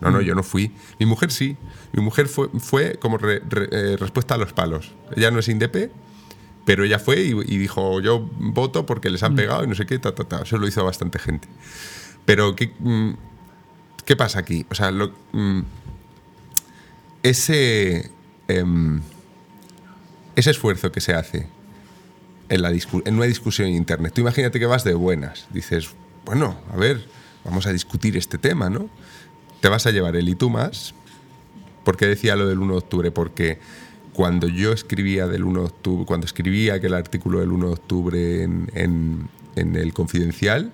No, 0.00 0.10
no, 0.10 0.20
yo 0.20 0.34
no 0.34 0.42
fui. 0.42 0.72
Mi 0.98 1.06
mujer 1.06 1.30
sí. 1.30 1.56
Mi 1.92 2.02
mujer 2.02 2.28
fue, 2.28 2.48
fue 2.58 2.98
como 3.00 3.18
eh, 3.22 3.96
respuesta 3.98 4.34
a 4.34 4.38
los 4.38 4.52
palos. 4.52 4.92
Ella 5.14 5.30
no 5.30 5.40
es 5.40 5.48
indepe, 5.48 5.90
pero 6.64 6.84
ella 6.84 6.98
fue 7.00 7.20
y, 7.20 7.58
dijo: 7.58 8.00
Yo 8.00 8.20
voto 8.38 8.86
porque 8.86 9.10
les 9.10 9.22
han 9.24 9.32
mm. 9.32 9.36
pegado 9.36 9.64
y 9.64 9.66
no 9.66 9.74
sé 9.74 9.84
qué, 9.84 9.98
ta, 9.98 10.14
ta, 10.14 10.24
ta. 10.24 10.42
Eso 10.42 10.58
lo 10.58 10.68
hizo 10.68 10.84
bastante 10.84 11.18
gente. 11.18 11.48
Pero, 12.24 12.54
¿qué, 12.54 12.72
mm, 12.78 13.10
¿qué 14.04 14.14
pasa 14.14 14.38
aquí? 14.38 14.64
O 14.70 14.74
sea, 14.76 14.92
lo, 14.92 15.12
ese. 17.24 18.12
Em, 18.46 19.02
ese 20.40 20.50
esfuerzo 20.50 20.90
que 20.92 21.00
se 21.00 21.14
hace 21.14 21.46
en, 22.48 22.62
la 22.62 22.70
en 22.70 23.14
una 23.14 23.26
discusión 23.26 23.68
en 23.68 23.74
Internet, 23.74 24.12
tú 24.14 24.20
imagínate 24.20 24.58
que 24.58 24.66
vas 24.66 24.84
de 24.84 24.94
buenas, 24.94 25.46
dices, 25.50 25.90
bueno, 26.24 26.58
a 26.72 26.76
ver, 26.76 27.04
vamos 27.44 27.66
a 27.66 27.72
discutir 27.72 28.16
este 28.16 28.38
tema, 28.38 28.68
¿no? 28.70 28.90
Te 29.60 29.68
vas 29.68 29.86
a 29.86 29.90
llevar 29.90 30.16
el 30.16 30.28
y 30.28 30.34
tú 30.34 30.50
más. 30.50 30.94
¿Por 31.84 31.96
qué 31.96 32.06
decía 32.06 32.36
lo 32.36 32.46
del 32.46 32.58
1 32.58 32.72
de 32.72 32.78
octubre? 32.78 33.10
Porque 33.10 33.58
cuando 34.12 34.48
yo 34.48 34.72
escribía 34.72 35.26
del 35.26 35.44
1 35.44 35.60
de 35.60 35.66
octubre, 35.66 36.06
cuando 36.06 36.26
escribía 36.26 36.74
aquel 36.74 36.94
artículo 36.94 37.40
del 37.40 37.52
1 37.52 37.66
de 37.66 37.72
octubre 37.72 38.42
en, 38.42 38.70
en, 38.74 39.76
el 39.76 39.92
Confidencial, 39.92 40.72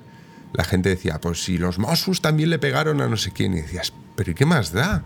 la 0.53 0.65
gente 0.65 0.89
decía, 0.89 1.21
pues 1.21 1.45
si 1.45 1.59
los 1.59 1.79
Mossos 1.79 2.21
también 2.21 2.51
le 2.51 2.59
pegaron 2.59 3.01
a 3.01 3.09
no 3.09 3.17
sé 3.17 3.33
quién, 3.33 3.55
y 3.55 3.63
decías, 3.63 3.93
pero 4.15 4.31
¿y 4.31 4.35
qué 4.35 4.47
más 4.47 4.73
da? 4.73 5.05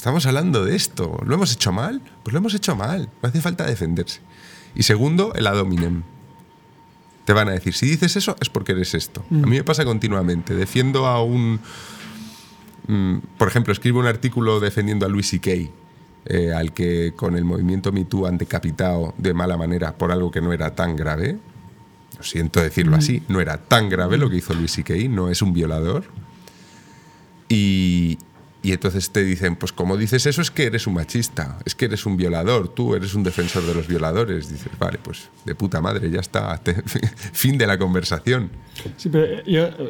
Estamos 0.00 0.24
hablando 0.24 0.64
de 0.64 0.76
esto. 0.76 1.20
¿Lo 1.26 1.34
hemos 1.34 1.52
hecho 1.52 1.72
mal? 1.72 2.00
Pues 2.22 2.32
lo 2.32 2.38
hemos 2.38 2.54
hecho 2.54 2.74
mal. 2.74 3.10
No 3.20 3.28
hace 3.28 3.42
falta 3.42 3.66
defenderse. 3.66 4.20
Y 4.74 4.84
segundo, 4.84 5.34
el 5.34 5.46
adominem. 5.46 6.04
Te 7.26 7.34
van 7.34 7.48
a 7.48 7.50
decir, 7.50 7.74
si 7.74 7.84
dices 7.84 8.16
eso 8.16 8.34
es 8.40 8.48
porque 8.48 8.72
eres 8.72 8.94
esto. 8.94 9.22
A 9.30 9.34
mí 9.46 9.58
me 9.58 9.62
pasa 9.62 9.84
continuamente. 9.84 10.54
Defiendo 10.54 11.06
a 11.06 11.22
un... 11.22 11.60
Mm, 12.88 13.18
por 13.36 13.48
ejemplo, 13.48 13.74
escribo 13.74 14.00
un 14.00 14.06
artículo 14.06 14.58
defendiendo 14.58 15.04
a 15.04 15.10
Luis 15.10 15.28
C.K., 15.28 15.50
eh, 16.24 16.54
al 16.54 16.72
que 16.72 17.12
con 17.14 17.36
el 17.36 17.44
movimiento 17.44 17.92
MeToo 17.92 18.24
han 18.24 18.38
decapitado 18.38 19.12
de 19.18 19.34
mala 19.34 19.58
manera 19.58 19.98
por 19.98 20.12
algo 20.12 20.30
que 20.30 20.40
no 20.40 20.54
era 20.54 20.74
tan 20.74 20.96
grave. 20.96 21.36
Lo 22.16 22.24
siento 22.24 22.62
decirlo 22.62 22.96
así, 22.96 23.22
no 23.28 23.38
era 23.38 23.58
tan 23.58 23.90
grave 23.90 24.16
lo 24.16 24.30
que 24.30 24.36
hizo 24.36 24.54
Luis 24.54 24.72
C.K., 24.72 24.94
no 25.10 25.28
es 25.28 25.42
un 25.42 25.52
violador. 25.52 26.04
Y, 27.50 28.16
y 28.62 28.72
entonces 28.72 29.10
te 29.10 29.24
dicen, 29.24 29.56
pues 29.56 29.72
como 29.72 29.96
dices 29.96 30.26
eso 30.26 30.42
es 30.42 30.50
que 30.50 30.64
eres 30.64 30.86
un 30.86 30.94
machista, 30.94 31.58
es 31.64 31.74
que 31.74 31.86
eres 31.86 32.04
un 32.04 32.16
violador, 32.16 32.68
tú 32.68 32.94
eres 32.94 33.14
un 33.14 33.22
defensor 33.22 33.62
de 33.64 33.74
los 33.74 33.86
violadores. 33.86 34.50
Dices, 34.50 34.70
vale, 34.78 34.98
pues 35.02 35.30
de 35.46 35.54
puta 35.54 35.80
madre, 35.80 36.10
ya 36.10 36.20
está, 36.20 36.60
fin 37.32 37.56
de 37.56 37.66
la 37.66 37.78
conversación. 37.78 38.50
Sí, 38.96 39.08
pero 39.08 39.42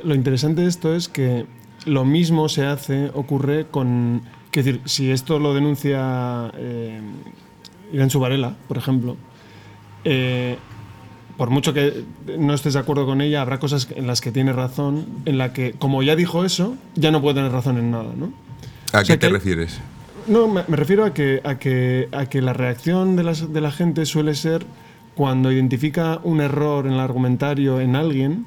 lo 0.05 0.15
interesante 0.15 0.63
de 0.63 0.69
esto 0.69 0.95
es 0.95 1.09
que 1.09 1.47
lo 1.87 2.05
mismo 2.05 2.49
se 2.49 2.65
hace, 2.65 3.11
ocurre 3.15 3.67
con... 3.67 4.23
Es 4.53 4.65
decir, 4.65 4.81
si 4.85 5.11
esto 5.11 5.39
lo 5.39 5.55
denuncia 5.55 6.53
eh, 6.57 7.01
Irán 7.93 8.11
Subarela, 8.11 8.57
por 8.69 8.79
ejemplo, 8.79 9.17
eh, 10.05 10.57
por 11.37 11.51
mucho 11.51 11.73
que 11.73 12.05
no 12.39 12.53
estés 12.53 12.75
de 12.75 12.81
acuerdo 12.81 13.07
con 13.07 13.21
ella, 13.21 13.43
habrá 13.43 13.59
cosas 13.59 13.89
en 13.95 14.07
las 14.07 14.21
que 14.21 14.33
tiene 14.33 14.53
razón, 14.53 15.07
en 15.25 15.39
la 15.39 15.53
que, 15.53 15.73
como 15.73 16.03
ya 16.03 16.17
dijo 16.17 16.45
eso, 16.45 16.77
ya 16.97 17.11
no 17.11 17.23
puede 17.23 17.37
tener 17.37 17.53
razón 17.53 17.79
en 17.79 17.91
nada, 17.91 18.13
¿no? 18.17 18.33
¿A 18.93 19.05
qué 19.05 19.17
te 19.17 19.29
refieres? 19.29 19.79
No, 20.27 20.49
me, 20.49 20.63
refiero 20.63 21.05
a 21.05 21.15
que, 21.15 21.41
a, 21.45 21.59
que, 21.59 22.09
a 22.13 22.27
que 22.27 22.43
la 22.43 22.53
reacción 22.53 23.17
de, 23.17 23.23
las, 23.23 23.53
de 23.53 23.61
la 23.61 23.73
gente 23.73 24.07
suele 24.07 24.35
ser 24.35 24.65
cuando 25.15 25.51
identifica 25.53 26.21
un 26.23 26.41
error 26.41 26.87
en 26.87 26.93
el 26.93 27.01
argumentario 27.01 27.81
en 27.81 27.97
alguien, 27.97 28.47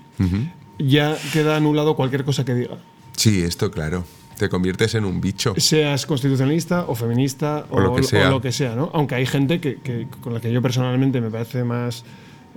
ya 0.79 1.17
queda 1.31 1.57
anulado 1.57 1.95
cualquier 1.95 2.23
cosa 2.23 2.45
que 2.45 2.55
diga. 2.55 2.77
Sí, 3.15 3.41
esto 3.41 3.69
claro. 3.69 4.05
Te 4.37 4.49
conviertes 4.49 4.95
en 4.95 5.05
un 5.05 5.21
bicho. 5.21 5.53
Seas 5.57 6.05
constitucionalista 6.05 6.85
o 6.87 6.95
feminista 6.95 7.65
o, 7.69 7.79
lo, 7.79 7.95
que 8.41 8.51
sea. 8.51 8.75
¿no? 8.75 8.89
Aunque 8.93 9.15
hay 9.15 9.25
gente 9.25 9.59
que, 9.59 10.07
con 10.21 10.33
la 10.33 10.39
que 10.39 10.51
yo 10.51 10.61
personalmente 10.61 11.21
me 11.21 11.29
parece 11.29 11.63
más 11.63 12.03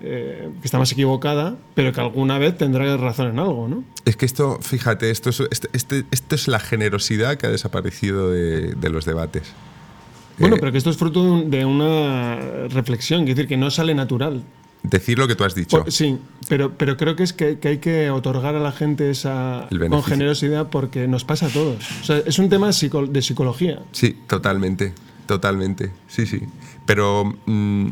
eh, 0.03 0.51
que 0.61 0.67
está 0.67 0.79
más 0.79 0.93
equivocada, 0.93 1.57
pero 1.75 1.93
que 1.93 2.01
alguna 2.01 2.39
vez 2.39 2.57
tendrá 2.59 2.97
razón 2.97 3.29
en 3.29 3.39
algo, 3.39 3.69
¿no? 3.69 3.85
Es 4.05 4.17
que 4.17 4.27
esto, 4.27 4.59
fíjate, 4.61 5.11
esto 5.11 5.31
es, 5.31 5.41
este, 5.51 5.69
este- 5.73 6.05
esto 6.11 6.35
es 6.35 6.49
la 6.49 6.59
generosidad 6.61 7.37
que 7.37 7.47
ha 7.47 7.51
desaparecido 7.51 8.31
de, 8.31 8.75
de 8.75 8.89
los 8.91 9.05
debates. 9.05 9.45
Bueno, 10.39 10.57
Eh, 10.57 10.59
pero 10.61 10.71
que 10.73 10.79
esto 10.79 10.91
es 10.91 10.97
fruto 10.99 11.25
de, 11.25 11.31
un- 11.31 11.51
de 11.51 11.65
una 11.65 12.69
reflexión, 12.69 13.23
es 13.23 13.29
decir, 13.29 13.47
que 13.49 13.57
no 13.57 13.71
sale 13.71 13.95
natural. 13.95 14.43
Decir 14.83 15.19
lo 15.19 15.27
que 15.27 15.35
tú 15.35 15.43
has 15.45 15.55
dicho. 15.55 15.79
Por- 15.83 15.91
sí, 15.91 16.19
pero, 16.49 16.73
pero 16.77 16.97
creo 16.97 17.17
que 17.17 17.23
es 17.25 17.33
que, 17.33 17.59
que 17.59 17.69
hay 17.69 17.79
que 17.79 18.11
otorgar 18.11 18.55
a 18.55 18.61
la 18.61 18.71
gente 18.71 19.11
esa 19.11 19.67
con 19.89 20.03
generosidad 20.05 20.69
porque 20.69 21.09
nos 21.09 21.25
pasa 21.25 21.47
a 21.47 21.49
todos. 21.49 21.83
O 22.03 22.05
sea, 22.05 22.19
es 22.19 22.39
un 22.39 22.49
tema 22.49 22.69
psico- 22.73 23.07
de 23.07 23.23
psicología. 23.23 23.81
Sí, 23.93 24.17
totalmente, 24.29 24.93
totalmente, 25.27 25.91
sí, 26.07 26.27
sí. 26.27 26.41
Pero 26.85 27.25
mm, 27.47 27.87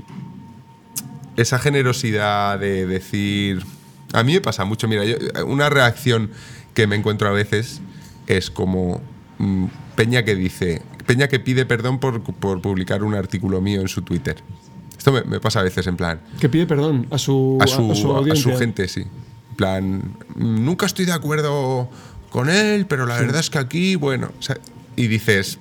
esa 1.37 1.59
generosidad 1.59 2.59
de 2.59 2.87
decir... 2.87 3.65
A 4.13 4.23
mí 4.23 4.35
me 4.35 4.41
pasa 4.41 4.65
mucho, 4.65 4.87
mira, 4.87 5.05
yo- 5.05 5.17
una 5.47 5.69
reacción 5.71 6.31
que 6.73 6.87
me 6.87 6.95
encuentro 6.97 7.29
a 7.29 7.33
veces 7.33 7.81
es 8.27 8.51
como 8.51 9.01
mm, 9.39 9.67
Peña 9.97 10.25
que 10.25 10.35
dice, 10.37 10.83
Peña 11.07 11.27
que 11.29 11.41
pide 11.41 11.67
perdón 11.67 11.99
por, 11.99 12.23
por 12.23 12.61
publicar 12.63 13.03
un 13.03 13.15
artículo 13.15 13.61
mío 13.61 13.81
en 13.81 13.89
su 13.89 14.03
Twitter. 14.03 14.37
Esto 14.97 15.13
me, 15.13 15.23
me 15.25 15.41
pasa 15.41 15.61
a 15.61 15.63
veces 15.65 15.87
en 15.89 15.97
plan, 15.97 16.21
Que 16.41 16.49
pide 16.49 16.67
perdón 16.67 17.07
a 17.11 17.19
su, 17.19 17.59
a 17.61 17.67
su, 17.67 17.91
a 17.93 17.95
su 17.95 18.13
a 18.13 18.19
audiencia. 18.19 18.53
su 18.53 18.59
gente, 18.59 18.87
sí. 18.89 19.01
En 19.51 19.57
plan, 19.57 19.99
"Mm, 20.37 20.65
nunca 20.65 20.87
estoy 20.87 21.05
de 21.07 21.13
acuerdo 21.13 21.89
con 22.31 22.49
él, 22.51 22.87
pero 22.87 23.07
la 23.07 23.19
verdad 23.21 23.41
es 23.41 23.51
que 23.51 23.59
aquí, 23.59 23.97
bueno, 23.97 24.31
o 24.39 24.43
sea, 24.43 24.59
y 24.97 25.09
dices, 25.09 25.59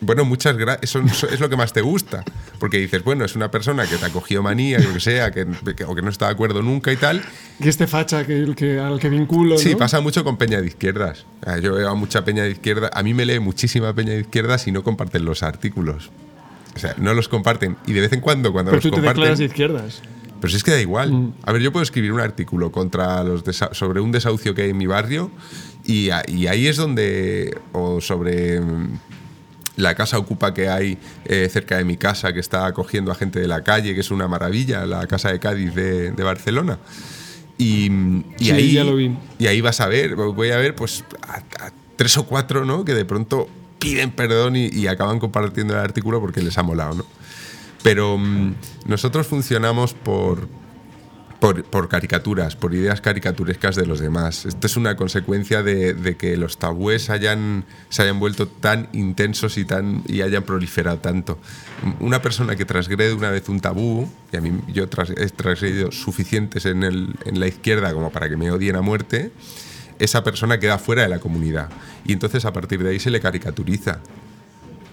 bueno, 0.00 0.24
muchas 0.24 0.56
gracias, 0.56 0.90
eso, 0.90 1.00
eso 1.00 1.26
es 1.28 1.40
lo 1.40 1.48
que 1.48 1.56
más 1.56 1.72
te 1.72 1.80
gusta, 1.80 2.24
porque 2.58 2.78
dices, 2.78 3.02
bueno, 3.02 3.24
es 3.24 3.34
una 3.36 3.50
persona 3.50 3.86
que 3.86 3.96
te 3.96 4.04
ha 4.04 4.10
cogido 4.10 4.42
manía, 4.42 4.78
lo 4.78 4.92
que 4.92 5.00
sea, 5.00 5.30
que, 5.30 5.46
que- 5.76 5.84
o 5.84 5.94
que 5.94 6.02
no 6.02 6.10
está 6.10 6.26
de 6.26 6.32
acuerdo 6.32 6.62
nunca 6.62 6.92
y 6.92 6.96
tal. 6.96 7.22
Que 7.62 7.68
este 7.68 7.86
facha 7.86 8.26
que, 8.26 8.54
que, 8.56 8.78
al 8.78 8.98
que 9.00 9.08
vinculo. 9.08 9.56
Sí, 9.58 9.72
¿no? 9.72 9.78
pasa 9.78 10.00
mucho 10.00 10.22
con 10.24 10.36
peña 10.36 10.60
de 10.60 10.66
izquierdas. 10.66 11.24
Yo 11.62 11.74
veo 11.74 11.88
a 11.90 11.94
mucha 11.94 12.24
peña 12.24 12.42
de 12.42 12.50
izquierda, 12.50 12.90
a 12.92 13.02
mí 13.02 13.14
me 13.14 13.24
lee 13.24 13.38
muchísima 13.40 13.94
peña 13.94 14.12
de 14.12 14.20
izquierdas 14.20 14.66
y 14.66 14.72
no 14.72 14.82
comparten 14.82 15.24
los 15.24 15.42
artículos. 15.42 16.10
O 16.74 16.78
sea, 16.78 16.94
no 16.98 17.14
los 17.14 17.28
comparten. 17.28 17.76
Y 17.86 17.92
de 17.94 18.02
vez 18.02 18.12
en 18.12 18.20
cuando, 18.20 18.52
cuando 18.52 18.70
Pero 18.72 18.76
los 18.76 18.82
tú 18.82 18.90
te 18.90 18.96
comparten. 18.96 19.20
declaras 19.22 19.38
de 19.38 19.44
izquierdas. 19.46 20.02
Pero 20.38 20.50
si 20.50 20.56
es 20.58 20.62
que 20.64 20.72
da 20.72 20.80
igual. 20.82 21.10
Mm. 21.10 21.34
A 21.44 21.52
ver, 21.52 21.62
yo 21.62 21.72
puedo 21.72 21.82
escribir 21.82 22.12
un 22.12 22.20
artículo 22.20 22.70
contra 22.70 23.24
los 23.24 23.42
sobre 23.72 24.00
un 24.00 24.12
desahucio 24.12 24.54
que 24.54 24.62
hay 24.62 24.70
en 24.70 24.76
mi 24.76 24.86
barrio 24.86 25.30
y, 25.86 26.10
y 26.28 26.46
ahí 26.46 26.66
es 26.66 26.76
donde. 26.76 27.56
o 27.72 28.02
sobre 28.02 28.60
mm, 28.60 28.98
la 29.76 29.94
casa 29.94 30.18
ocupa 30.18 30.52
que 30.54 30.68
hay 30.68 30.98
eh, 31.26 31.48
cerca 31.50 31.76
de 31.76 31.84
mi 31.84 31.96
casa 31.96 32.32
que 32.32 32.40
está 32.40 32.66
acogiendo 32.66 33.12
a 33.12 33.14
gente 33.14 33.40
de 33.40 33.46
la 33.46 33.62
calle, 33.62 33.94
que 33.94 34.00
es 34.00 34.10
una 34.10 34.26
maravilla, 34.28 34.86
la 34.86 35.06
casa 35.06 35.30
de 35.30 35.38
Cádiz 35.38 35.74
de, 35.74 36.12
de 36.12 36.22
Barcelona. 36.24 36.78
Y, 37.58 37.86
y 38.38 38.44
Sí, 38.46 38.50
ahí, 38.50 38.72
ya 38.72 38.84
lo 38.84 38.96
vi. 38.96 39.16
y 39.38 39.46
ahí 39.46 39.60
vas 39.60 39.80
a 39.80 39.86
ver, 39.88 40.14
voy 40.14 40.50
a 40.50 40.56
ver 40.58 40.74
pues 40.74 41.04
a, 41.26 41.36
a 41.64 41.70
tres 41.96 42.16
o 42.18 42.26
cuatro, 42.26 42.64
¿no? 42.64 42.84
Que 42.84 42.94
de 42.94 43.04
pronto 43.04 43.48
piden 43.78 44.10
perdón 44.10 44.56
y, 44.56 44.66
y 44.68 44.86
acaban 44.86 45.18
compartiendo 45.18 45.74
el 45.74 45.80
artículo 45.80 46.20
porque 46.20 46.42
les 46.42 46.56
ha 46.58 46.62
molado, 46.62 46.94
¿no? 46.94 47.06
Pero 47.82 48.18
mm, 48.18 48.54
nosotros 48.86 49.26
funcionamos 49.26 49.94
por, 49.94 50.48
por, 51.40 51.88
caricaturas, 51.88 52.56
por 52.56 52.74
ideas 52.74 53.00
caricaturescas 53.00 53.76
de 53.76 53.86
los 53.86 54.00
demás. 54.00 54.46
Esto 54.46 54.66
es 54.66 54.76
una 54.76 54.96
consecuencia 54.96 55.62
de, 55.62 56.16
que 56.18 56.36
los 56.36 56.58
tabúes 56.58 57.02
se 57.04 57.12
hayan 57.12 57.64
vuelto 58.18 58.48
tan 58.48 58.88
intensos 58.92 59.58
y, 59.58 59.64
tan, 59.64 60.02
y 60.06 60.22
hayan 60.22 60.42
proliferado 60.42 60.98
tanto. 60.98 61.38
Una 62.00 62.22
persona 62.22 62.56
que 62.56 62.64
transgrede 62.64 63.12
una 63.12 63.30
vez 63.30 63.48
un 63.48 63.60
tabú, 63.60 64.10
y 64.32 64.36
a 64.36 64.40
mí 64.40 64.52
yo 64.72 64.84
he 64.84 64.86
transgredido 65.30 65.92
suficientes 65.92 66.66
en, 66.66 66.82
el- 66.82 67.14
en 67.24 67.38
la 67.38 67.46
izquierda 67.46 67.92
como 67.92 68.10
para 68.10 68.28
que 68.28 68.36
me 68.36 68.50
odien 68.50 68.76
a 68.76 68.80
muerte, 68.82 69.30
esa 69.98 70.24
persona 70.24 70.58
queda 70.58 70.78
fuera 70.78 71.02
de 71.02 71.08
la 71.08 71.18
comunidad. 71.20 71.68
Y 72.04 72.12
entonces 72.12 72.44
a 72.44 72.52
partir 72.52 72.82
de 72.82 72.90
ahí 72.90 73.00
se 73.00 73.10
le 73.10 73.20
caricaturiza. 73.20 74.00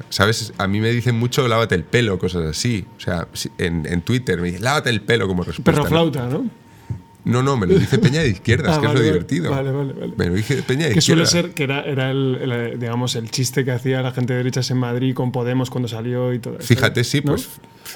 ¿Sabes? 0.09 0.53
A 0.57 0.67
mí 0.67 0.79
me 0.79 0.91
dicen 0.91 1.15
mucho 1.15 1.47
lávate 1.47 1.75
el 1.75 1.83
pelo, 1.83 2.19
cosas 2.19 2.45
así. 2.45 2.85
O 2.97 2.99
sea, 2.99 3.27
en, 3.57 3.85
en 3.85 4.01
Twitter 4.01 4.39
me 4.39 4.47
dicen 4.47 4.63
lávate 4.63 4.89
el 4.89 5.01
pelo 5.01 5.27
como 5.27 5.43
respuesta. 5.43 5.71
Perro 5.71 5.83
¿no? 5.83 5.89
flauta, 5.89 6.27
¿no? 6.27 6.49
No, 7.25 7.41
no, 7.41 7.55
me 7.55 7.65
lo 7.67 7.75
dice 7.79 7.99
Peña 7.99 8.19
de 8.21 8.27
Izquierdas, 8.29 8.75
Ah, 8.77 8.81
que 8.81 8.87
vale, 8.87 8.99
es 8.99 9.05
lo 9.05 9.11
divertido. 9.13 9.51
Vale, 9.51 9.71
vale, 9.71 9.93
vale. 9.93 10.13
Me 10.17 10.25
lo 10.27 10.33
dice 10.33 10.61
Peña 10.61 10.87
de 10.87 10.93
Que 10.93 10.99
suele 11.01 11.23
Izquierdas. 11.23 11.47
ser 11.47 11.55
que 11.55 11.63
era, 11.63 11.81
era 11.83 12.11
el, 12.11 12.35
el, 12.51 12.79
digamos, 12.79 13.15
el 13.15 13.31
chiste 13.31 13.63
que 13.63 13.71
hacía 13.71 14.01
la 14.01 14.11
gente 14.11 14.33
de 14.33 14.37
derechas 14.39 14.69
en 14.71 14.77
Madrid 14.77 15.13
con 15.15 15.31
Podemos 15.31 15.69
cuando 15.69 15.87
salió 15.87 16.33
y 16.33 16.39
todo 16.39 16.57
eso. 16.59 16.67
Fíjate, 16.67 17.03
sí, 17.05 17.21
¿no? 17.23 17.31
pues 17.33 17.47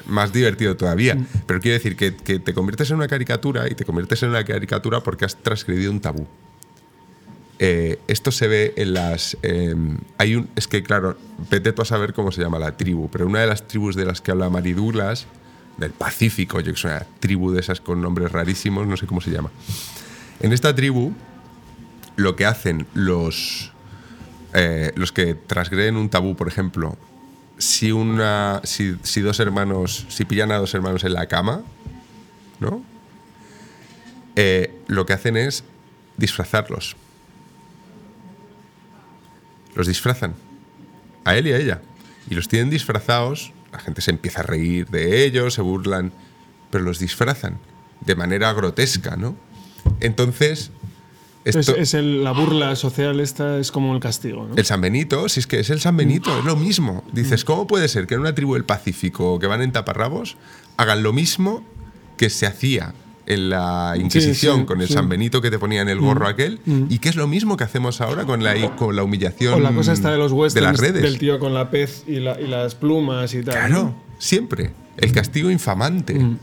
más 0.06 0.32
divertido 0.32 0.78
todavía. 0.78 1.18
Pero 1.46 1.60
quiero 1.60 1.74
decir 1.74 1.98
que, 1.98 2.16
que 2.16 2.40
te 2.40 2.54
conviertes 2.54 2.90
en 2.92 2.98
una 2.98 3.08
caricatura 3.10 3.70
y 3.70 3.76
te 3.76 3.84
conviertes 3.84 4.24
en 4.24 4.30
una 4.30 4.46
caricatura 4.46 5.02
porque 5.02 5.26
has 5.26 5.36
transgredido 5.36 5.92
un 5.92 6.00
tabú. 6.00 6.26
Eh, 7.60 8.00
esto 8.08 8.32
se 8.32 8.48
ve 8.48 8.74
en 8.78 8.94
las. 8.94 9.38
eh, 9.42 9.76
hay 10.18 10.36
un, 10.36 10.50
es 10.56 10.68
que, 10.68 10.84
claro, 10.84 11.18
vete 11.50 11.74
tú 11.74 11.82
a 11.82 11.86
saber 11.86 12.14
cómo 12.14 12.32
se 12.32 12.42
llama 12.42 12.60
la 12.60 12.78
tribu, 12.78 13.10
pero 13.10 13.26
una 13.26 13.42
de 13.42 13.48
las 13.48 13.68
tribus 13.68 13.96
de 13.96 14.06
las 14.06 14.22
que 14.22 14.32
habla 14.32 14.50
Mari 14.50 14.74
Douglas, 14.74 15.26
del 15.78 15.92
Pacífico, 15.92 16.60
yo 16.60 16.74
que 16.74 16.80
soy 16.80 16.92
una 16.92 17.06
tribu 17.20 17.52
de 17.52 17.60
esas 17.60 17.82
con 17.82 18.02
nombres 18.02 18.32
rarísimos, 18.32 18.88
no 18.88 18.98
sé 18.98 19.08
cómo 19.08 19.22
se 19.22 19.32
llama. 19.32 19.52
En 20.40 20.54
esta 20.54 20.76
tribu, 20.76 21.14
lo 22.16 22.36
que 22.36 22.46
hacen 22.46 22.88
los, 22.94 23.72
eh, 24.54 24.92
los 24.96 25.12
que 25.12 25.36
transgreden 25.36 25.96
un 25.98 26.10
tabú, 26.10 26.36
por 26.36 26.48
ejemplo, 26.48 26.98
si, 27.58 27.92
una, 27.92 28.62
si, 28.64 28.98
si 29.04 29.22
dos 29.22 29.40
hermanos, 29.40 30.06
si 30.10 30.26
pillan 30.26 30.52
a 30.52 30.58
dos 30.58 30.74
hermanos 30.74 31.04
en 31.04 31.14
la 31.14 31.28
cama, 31.28 31.64
¿no? 32.60 32.84
Eh, 34.36 34.80
lo 34.88 35.06
que 35.06 35.14
hacen 35.14 35.38
es 35.38 35.64
disfrazarlos. 36.18 36.96
Los 39.78 39.88
disfrazan. 39.88 40.34
A 41.24 41.38
él 41.38 41.48
y 41.48 41.54
a 41.54 41.58
ella. 41.58 41.82
Y 42.30 42.36
los 42.36 42.48
tienen 42.50 42.70
disfrazados, 42.70 43.54
la 43.72 43.80
gente 43.80 44.02
se 44.02 44.12
empieza 44.12 44.42
a 44.42 44.44
reír 44.44 44.88
de 44.88 45.24
ellos, 45.26 45.54
se 45.54 45.62
burlan, 45.62 46.12
pero 46.72 46.84
los 46.84 47.00
disfrazan 47.00 47.58
de 48.02 48.16
manera 48.16 48.52
grotesca, 48.54 49.16
¿no? 49.16 49.36
Entonces, 50.00 50.72
esto, 51.46 51.60
Es, 51.60 51.70
es 51.70 51.94
el- 51.94 52.24
la 52.24 52.32
burla 52.32 52.76
social 52.76 53.20
esta 53.22 53.58
es 53.60 53.72
como 53.72 53.94
el 53.94 54.02
castigo, 54.02 54.48
¿no? 54.48 54.56
el 54.56 54.66
San 54.66 54.82
Benito, 54.82 55.30
si 55.30 55.40
es 55.40 55.48
que 55.48 55.60
es 55.60 55.70
el 55.70 55.80
San 55.80 55.96
Benito, 55.96 56.38
es 56.40 56.44
lo 56.44 56.56
mismo. 56.58 57.04
Dices, 57.14 57.46
¿cómo 57.46 57.68
puede 57.68 57.88
ser 57.88 58.06
que 58.08 58.16
en 58.16 58.22
una 58.22 58.36
tribu 58.36 58.56
del 58.56 58.66
Pacífico 58.66 59.40
que 59.40 59.48
van 59.48 59.62
en 59.62 59.72
taparrabos 59.72 60.36
hagan 60.76 61.04
lo 61.04 61.14
mismo 61.14 61.64
que 62.18 62.30
se 62.30 62.46
hacía 62.48 62.94
en 63.28 63.50
la 63.50 63.94
Inquisición 63.98 64.62
sí, 64.62 64.66
con 64.66 64.82
el 64.82 64.88
sí. 64.88 64.94
San 64.94 65.10
Benito 65.10 65.42
que 65.42 65.52
te 65.52 65.60
ponía 65.60 65.82
en 65.82 65.90
el 65.90 66.00
gorro 66.00 66.28
aquel? 66.28 66.60
Y 66.90 67.00
que 67.00 67.10
es 67.10 67.16
lo 67.16 67.28
mismo 67.28 67.58
que 67.58 67.64
hacemos 67.66 68.02
ahora 68.02 68.26
con 68.26 68.44
la, 68.44 68.76
con 68.76 68.96
la 68.96 69.04
humillación 69.04 69.54
o 69.56 69.60
la 69.60 69.72
cosa 69.72 69.94
está 69.94 70.10
de 70.12 70.18
los 70.18 70.54
de 70.54 70.62
las 70.62 70.78
redes. 70.80 71.04
del 71.04 71.20
tío 71.20 71.38
con 71.40 71.54
la 71.54 71.70
pez 71.70 72.04
y, 72.08 72.20
la- 72.20 72.40
y 72.40 72.48
las 72.48 72.74
plumas 72.76 73.34
y 73.34 73.44
tal. 73.44 73.54
Claro, 73.56 73.74
¿no? 73.84 73.96
siempre. 74.18 74.72
El 74.98 75.12
castigo 75.12 75.52
infamante. 75.52 76.16
Mm. 76.16 76.38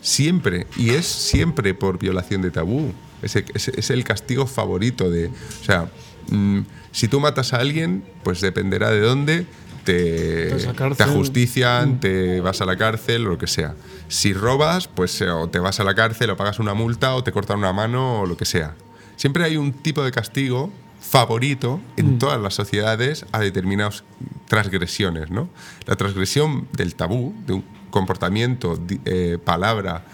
Siempre. 0.00 0.66
Y 0.76 0.90
es 0.90 1.06
siempre 1.06 1.74
por 1.74 1.98
violación 1.98 2.42
de 2.42 2.50
tabú. 2.50 2.92
Es 3.22 3.36
el, 3.36 3.44
es- 3.54 3.68
es 3.68 3.90
el 3.90 4.04
castigo 4.04 4.46
favorito 4.46 5.10
de. 5.10 5.26
O 5.26 5.64
sea, 5.64 5.90
mm, 6.30 6.60
si 6.92 7.08
tú 7.08 7.20
matas 7.20 7.52
a 7.52 7.58
alguien, 7.58 8.04
pues 8.22 8.40
dependerá 8.40 8.90
de 8.90 9.00
dónde. 9.00 9.46
Te, 9.86 10.50
te 10.96 11.02
ajustician, 11.04 12.00
te 12.00 12.40
vas 12.40 12.60
a 12.60 12.64
la 12.66 12.76
cárcel 12.76 13.26
o 13.26 13.30
lo 13.30 13.38
que 13.38 13.46
sea. 13.46 13.74
Si 14.08 14.32
robas, 14.32 14.88
pues 14.88 15.20
eh, 15.20 15.30
o 15.30 15.48
te 15.48 15.60
vas 15.60 15.78
a 15.78 15.84
la 15.84 15.94
cárcel 15.94 16.30
o 16.30 16.36
pagas 16.36 16.58
una 16.58 16.74
multa 16.74 17.14
o 17.14 17.22
te 17.22 17.30
cortan 17.30 17.58
una 17.60 17.72
mano 17.72 18.20
o 18.22 18.26
lo 18.26 18.36
que 18.36 18.44
sea. 18.44 18.74
Siempre 19.14 19.44
hay 19.44 19.56
un 19.56 19.72
tipo 19.72 20.02
de 20.02 20.10
castigo 20.10 20.72
favorito 21.00 21.80
en 21.96 22.18
todas 22.18 22.40
las 22.40 22.54
sociedades 22.54 23.24
a 23.30 23.38
determinadas 23.38 24.02
transgresiones, 24.48 25.30
¿no? 25.30 25.48
La 25.86 25.94
transgresión 25.94 26.66
del 26.72 26.96
tabú, 26.96 27.32
de 27.46 27.52
un 27.54 27.64
comportamiento, 27.90 28.78
eh, 29.04 29.38
palabra, 29.42 30.04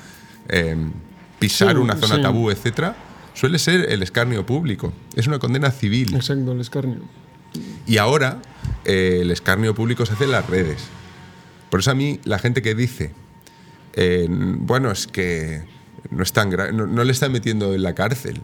eh, 0.48 0.76
pisar 1.38 1.74
Sí, 1.74 1.80
una 1.80 1.96
zona 1.96 2.16
sí. 2.16 2.22
tabú, 2.22 2.50
etcétera, 2.50 2.94
suele 3.32 3.58
ser 3.58 3.90
el 3.90 4.02
escarnio 4.02 4.44
público. 4.44 4.92
Es 5.16 5.26
una 5.26 5.38
condena 5.38 5.70
civil. 5.70 6.14
Exacto, 6.14 6.52
el 6.52 6.60
escarnio. 6.60 7.00
Y 7.86 7.96
ahora 7.96 8.42
eh, 8.84 9.18
el 9.22 9.30
escarnio 9.30 9.74
público 9.74 10.04
se 10.06 10.12
hace 10.14 10.24
en 10.24 10.32
las 10.32 10.48
redes. 10.48 10.84
Por 11.70 11.80
eso 11.80 11.90
a 11.90 11.94
mí 11.94 12.20
la 12.24 12.38
gente 12.38 12.62
que 12.62 12.74
dice, 12.74 13.12
eh, 13.94 14.26
bueno, 14.28 14.90
es 14.90 15.06
que 15.06 15.62
no, 16.10 17.04
le 17.04 17.12
están 17.12 17.32
metiendo 17.32 17.74
en 17.74 17.82
la 17.82 17.94
cárcel, 17.94 18.42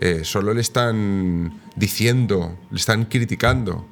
eh, 0.00 0.20
solo 0.24 0.54
le 0.54 0.60
están 0.60 1.60
diciendo, 1.76 2.56
le 2.70 2.78
están 2.78 3.04
criticando. 3.06 3.86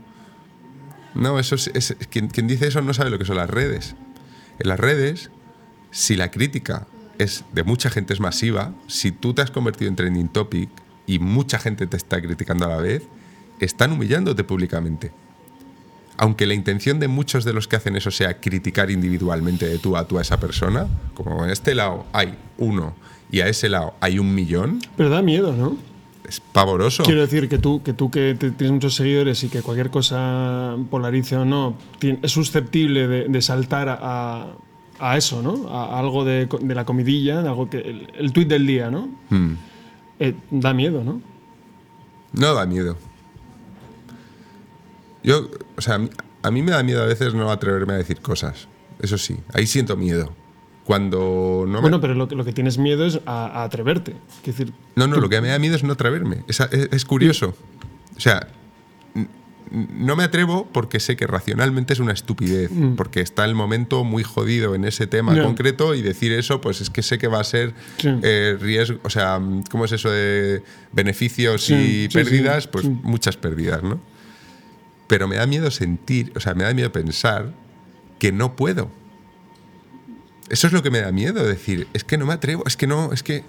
No, 1.14 1.38
eso 1.38 1.54
es, 1.54 1.70
es- 1.74 1.96
quien, 2.10 2.28
quien 2.28 2.46
dice 2.46 2.66
eso 2.68 2.82
no 2.82 2.92
sabe 2.94 3.10
lo 3.10 3.18
que 3.18 3.24
son 3.24 3.36
las 3.36 3.48
redes. 3.48 3.94
En 4.58 4.68
las 4.68 4.78
redes, 4.78 5.30
si 5.90 6.16
la 6.16 6.30
crítica 6.30 6.86
es 7.18 7.44
de 7.52 7.62
mucha 7.64 7.88
gente 7.88 8.12
es 8.12 8.20
masiva, 8.20 8.74
si 8.88 9.10
tú 9.12 9.32
te 9.32 9.40
has 9.42 9.50
convertido 9.50 9.88
en 9.88 9.96
trending 9.96 10.28
topic 10.28 10.68
y 11.06 11.18
mucha 11.18 11.58
gente 11.58 11.86
te 11.86 11.96
está 11.96 12.20
criticando 12.20 12.66
a 12.66 12.68
la 12.68 12.76
vez, 12.76 13.02
están 13.60 13.92
humillándote 13.92 14.44
públicamente. 14.44 15.12
Aunque 16.18 16.46
la 16.46 16.54
intención 16.54 16.98
de 17.00 17.08
muchos 17.08 17.44
de 17.44 17.52
los 17.52 17.68
que 17.68 17.76
hacen 17.76 17.96
eso 17.96 18.10
sea 18.10 18.40
criticar 18.40 18.90
individualmente 18.90 19.66
de 19.68 19.78
tú 19.78 19.96
a 19.96 20.06
tú 20.06 20.18
a 20.18 20.22
esa 20.22 20.38
persona, 20.40 20.86
como 21.14 21.44
en 21.44 21.50
este 21.50 21.74
lado 21.74 22.06
hay 22.12 22.34
uno 22.58 22.94
y 23.30 23.40
a 23.40 23.48
ese 23.48 23.68
lado 23.68 23.94
hay 24.00 24.18
un 24.18 24.34
millón, 24.34 24.78
Pero 24.96 25.10
da 25.10 25.22
miedo, 25.22 25.52
¿no? 25.54 25.76
es 26.28 26.40
pavoroso. 26.40 27.04
Quiero 27.04 27.20
decir 27.20 27.48
que 27.48 27.58
tú, 27.58 27.84
que 27.84 27.92
tú 27.92 28.10
que 28.10 28.34
te- 28.36 28.50
tienes 28.50 28.72
muchos 28.72 28.96
seguidores 28.96 29.44
y 29.44 29.48
que 29.48 29.62
cualquier 29.62 29.90
cosa 29.90 30.76
polarice 30.90 31.36
o 31.36 31.44
no, 31.44 31.76
es 32.00 32.32
susceptible 32.32 33.06
de, 33.06 33.28
de 33.28 33.42
saltar 33.42 33.88
a, 33.88 34.48
a 34.98 35.16
eso, 35.16 35.40
¿no? 35.40 35.68
A, 35.70 35.96
algo 36.00 36.24
de, 36.24 36.48
la 36.74 36.84
comidilla, 36.84 37.42
de 37.42 37.48
algo 37.48 37.70
que 37.70 37.78
el, 37.78 38.10
el 38.18 38.32
tuit 38.32 38.48
del 38.48 38.66
día, 38.66 38.90
¿no? 38.90 39.08
Mm. 39.30 39.52
Eh, 40.18 40.34
da 40.50 40.74
miedo, 40.74 41.04
¿no? 41.04 41.20
No 42.32 42.54
da 42.54 42.66
miedo. 42.66 42.96
Yo, 45.26 45.50
o 45.76 45.80
sea, 45.82 46.00
a 46.42 46.50
mí, 46.50 46.62
me 46.62 46.70
da 46.70 46.82
miedo 46.82 47.02
a 47.02 47.06
veces 47.06 47.34
no 47.34 47.50
atreverme 47.50 47.92
a 47.92 47.96
decir 47.96 48.20
cosas. 48.20 48.68
Eso 49.02 49.18
sí, 49.18 49.36
ahí 49.52 49.66
siento 49.66 49.96
miedo. 49.98 50.32
Cuando 50.84 51.64
no 51.66 51.74
me... 51.74 51.80
Bueno, 51.80 52.00
pero 52.00 52.14
lo, 52.14 52.28
que- 52.28 52.36
lo 52.36 52.44
que 52.44 52.52
tienes 52.52 52.78
miedo 52.78 53.04
es 53.04 53.20
a, 53.26 53.46
a 53.46 53.64
atreverte. 53.64 54.12
Quiero 54.44 54.56
decir, 54.58 54.72
No, 54.94 55.06
no, 55.08 55.16
lo 55.16 55.28
que 55.28 55.40
me 55.40 55.48
da 55.48 55.58
miedo 55.58 55.74
es 55.76 55.82
no 55.82 55.92
atreverme. 55.94 56.44
Es, 56.48 56.60
es- 56.60 56.88
es 56.92 57.04
curioso. 57.04 57.54
O 58.16 58.20
sea, 58.20 58.46
no 59.72 60.14
me 60.14 60.22
atrevo 60.22 60.68
porque 60.72 61.00
sé 61.00 61.16
que 61.16 61.26
racionalmente 61.26 61.92
es 61.92 61.98
una 61.98 62.12
estupidez, 62.12 62.70
porque 62.96 63.20
está 63.20 63.44
el 63.44 63.56
momento 63.56 64.04
muy 64.04 64.22
jodido 64.22 64.76
en 64.76 64.84
ese 64.84 65.08
tema 65.08 65.42
concreto 65.42 65.96
y 65.96 66.02
decir 66.02 66.30
eso, 66.32 66.60
pues 66.60 66.80
es 66.80 66.88
que 66.88 67.02
sé 67.02 67.18
que 67.18 67.26
va 67.26 67.40
a 67.40 67.44
ser 67.44 67.74
Sí. 67.98 68.08
eh, 68.22 68.56
riesgo, 68.60 69.00
o 69.02 69.10
sea, 69.10 69.40
¿cómo 69.72 69.84
es 69.86 69.90
eso 69.92 70.08
de 70.08 70.62
beneficios 70.92 71.64
Sí, 71.64 71.74
y 71.74 72.02
sí, 72.02 72.08
pérdidas? 72.12 72.68
pues 72.68 72.84
muchas 72.84 73.36
pérdidas, 73.36 73.82
¿no? 73.82 74.00
Pero 75.08 75.28
me 75.28 75.36
da 75.36 75.46
miedo 75.46 75.70
sentir, 75.70 76.32
o 76.36 76.40
sea, 76.40 76.54
me 76.54 76.64
da 76.64 76.74
miedo 76.74 76.90
pensar 76.92 77.52
que 78.18 78.32
no 78.32 78.56
puedo. 78.56 78.90
Eso 80.48 80.66
es 80.66 80.72
lo 80.72 80.82
que 80.82 80.90
me 80.90 81.00
da 81.00 81.12
miedo, 81.12 81.44
decir, 81.44 81.88
es 81.92 82.04
que 82.04 82.18
no 82.18 82.26
me 82.26 82.32
atrevo, 82.34 82.64
es 82.66 82.76
que 82.76 82.86
no, 82.86 83.12
es 83.12 83.22
que... 83.22 83.44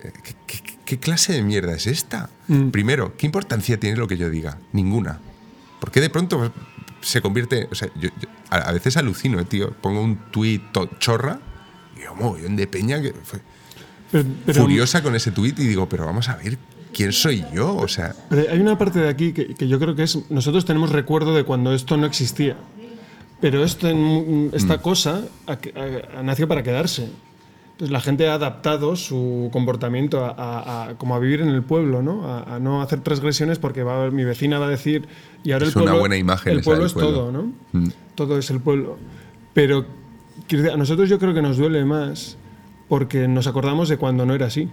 ¿Qué, 0.00 0.34
qué- 0.46 0.78
qué 0.84 0.98
clase 0.98 1.32
de 1.34 1.42
mierda 1.42 1.74
es 1.74 1.86
esta? 1.86 2.30
Mm. 2.46 2.70
Primero, 2.70 3.14
¿qué 3.16 3.26
importancia 3.26 3.78
tiene 3.78 3.96
lo 3.96 4.06
que 4.08 4.16
yo 4.16 4.30
diga? 4.30 4.58
Ninguna. 4.72 5.20
¿Por 5.80 5.90
qué 5.90 6.00
de 6.00 6.08
pronto 6.08 6.52
se 7.02 7.20
convierte.? 7.20 7.68
O 7.70 7.74
sea, 7.74 7.88
yo, 8.00 8.08
yo 8.20 8.28
a, 8.48 8.72
veces 8.72 8.96
alucino, 8.96 9.38
eh, 9.40 9.44
tío. 9.44 9.72
Pongo 9.82 10.00
un 10.02 10.16
tuit 10.30 10.62
chorra 10.98 11.40
y 11.96 12.04
yo, 12.04 12.14
mogollón 12.14 12.56
de 12.56 12.66
peña 12.68 13.02
que 13.02 13.12
pero- 14.10 14.62
furiosa 14.62 15.02
con 15.02 15.14
ese 15.14 15.30
tuit 15.32 15.58
y 15.58 15.66
digo, 15.66 15.88
pero 15.88 16.06
vamos 16.06 16.28
a 16.30 16.36
ver, 16.36 16.56
¿quién 16.92 17.12
soy 17.12 17.44
yo? 17.52 17.76
O 17.76 17.88
sea, 17.88 18.14
pero 18.28 18.50
hay 18.50 18.58
una 18.60 18.76
parte 18.78 18.98
de 19.00 19.08
aquí 19.08 19.32
que, 19.32 19.54
que 19.54 19.68
yo 19.68 19.78
creo 19.78 19.94
que 19.94 20.02
es. 20.04 20.18
Nosotros 20.30 20.64
tenemos 20.64 20.90
recuerdo 20.90 21.34
de 21.34 21.44
cuando 21.44 21.72
esto 21.72 21.96
no 21.96 22.06
existía. 22.06 22.56
Pero 23.40 23.62
esto, 23.62 23.88
esta 24.52 24.78
cosa 24.78 25.22
ha, 25.46 25.52
ha- 25.52 26.22
nacido 26.24 26.48
para 26.48 26.62
quedarse. 26.64 27.08
Entonces 27.72 27.92
la 27.92 28.00
gente 28.00 28.28
ha 28.28 28.34
adaptado 28.34 28.96
su 28.96 29.48
comportamiento 29.52 30.24
a, 30.24 30.30
a- 30.30 30.88
a- 30.90 30.94
como 30.98 31.14
a 31.14 31.20
vivir 31.20 31.40
en 31.42 31.48
el 31.50 31.62
pueblo, 31.62 32.02
¿no? 32.02 32.26
A, 32.26 32.56
a 32.56 32.58
no 32.58 32.82
hacer 32.82 32.98
transgresiones 33.00 33.60
porque 33.60 33.84
va, 33.84 34.10
mi 34.10 34.24
vecina 34.24 34.58
va 34.58 34.66
a 34.66 34.70
decir 34.70 35.06
y 35.44 35.52
ahora 35.52 35.66
Es 35.66 35.76
el 35.76 35.82
una 35.82 35.84
pueblo, 35.92 36.00
buena 36.00 36.16
imagen 36.16 36.52
el 36.54 36.62
pueblo 36.64 36.86
es 36.86 36.92
pueblo. 36.92 37.12
todo, 37.12 37.30
¿no? 37.32 37.52
Mm. 37.72 37.88
Todo 38.16 38.38
es 38.38 38.50
el 38.50 38.58
pueblo. 38.60 38.98
Pero 39.54 39.86
a 40.72 40.76
nosotros 40.76 41.08
yo 41.08 41.20
creo 41.20 41.32
que 41.32 41.42
nos 41.42 41.56
duele 41.58 41.84
más 41.84 42.36
porque 42.88 43.28
nos 43.28 43.46
acordamos 43.46 43.88
de 43.88 43.98
cuando 43.98 44.26
no 44.26 44.34
era 44.34 44.46
así. 44.46 44.68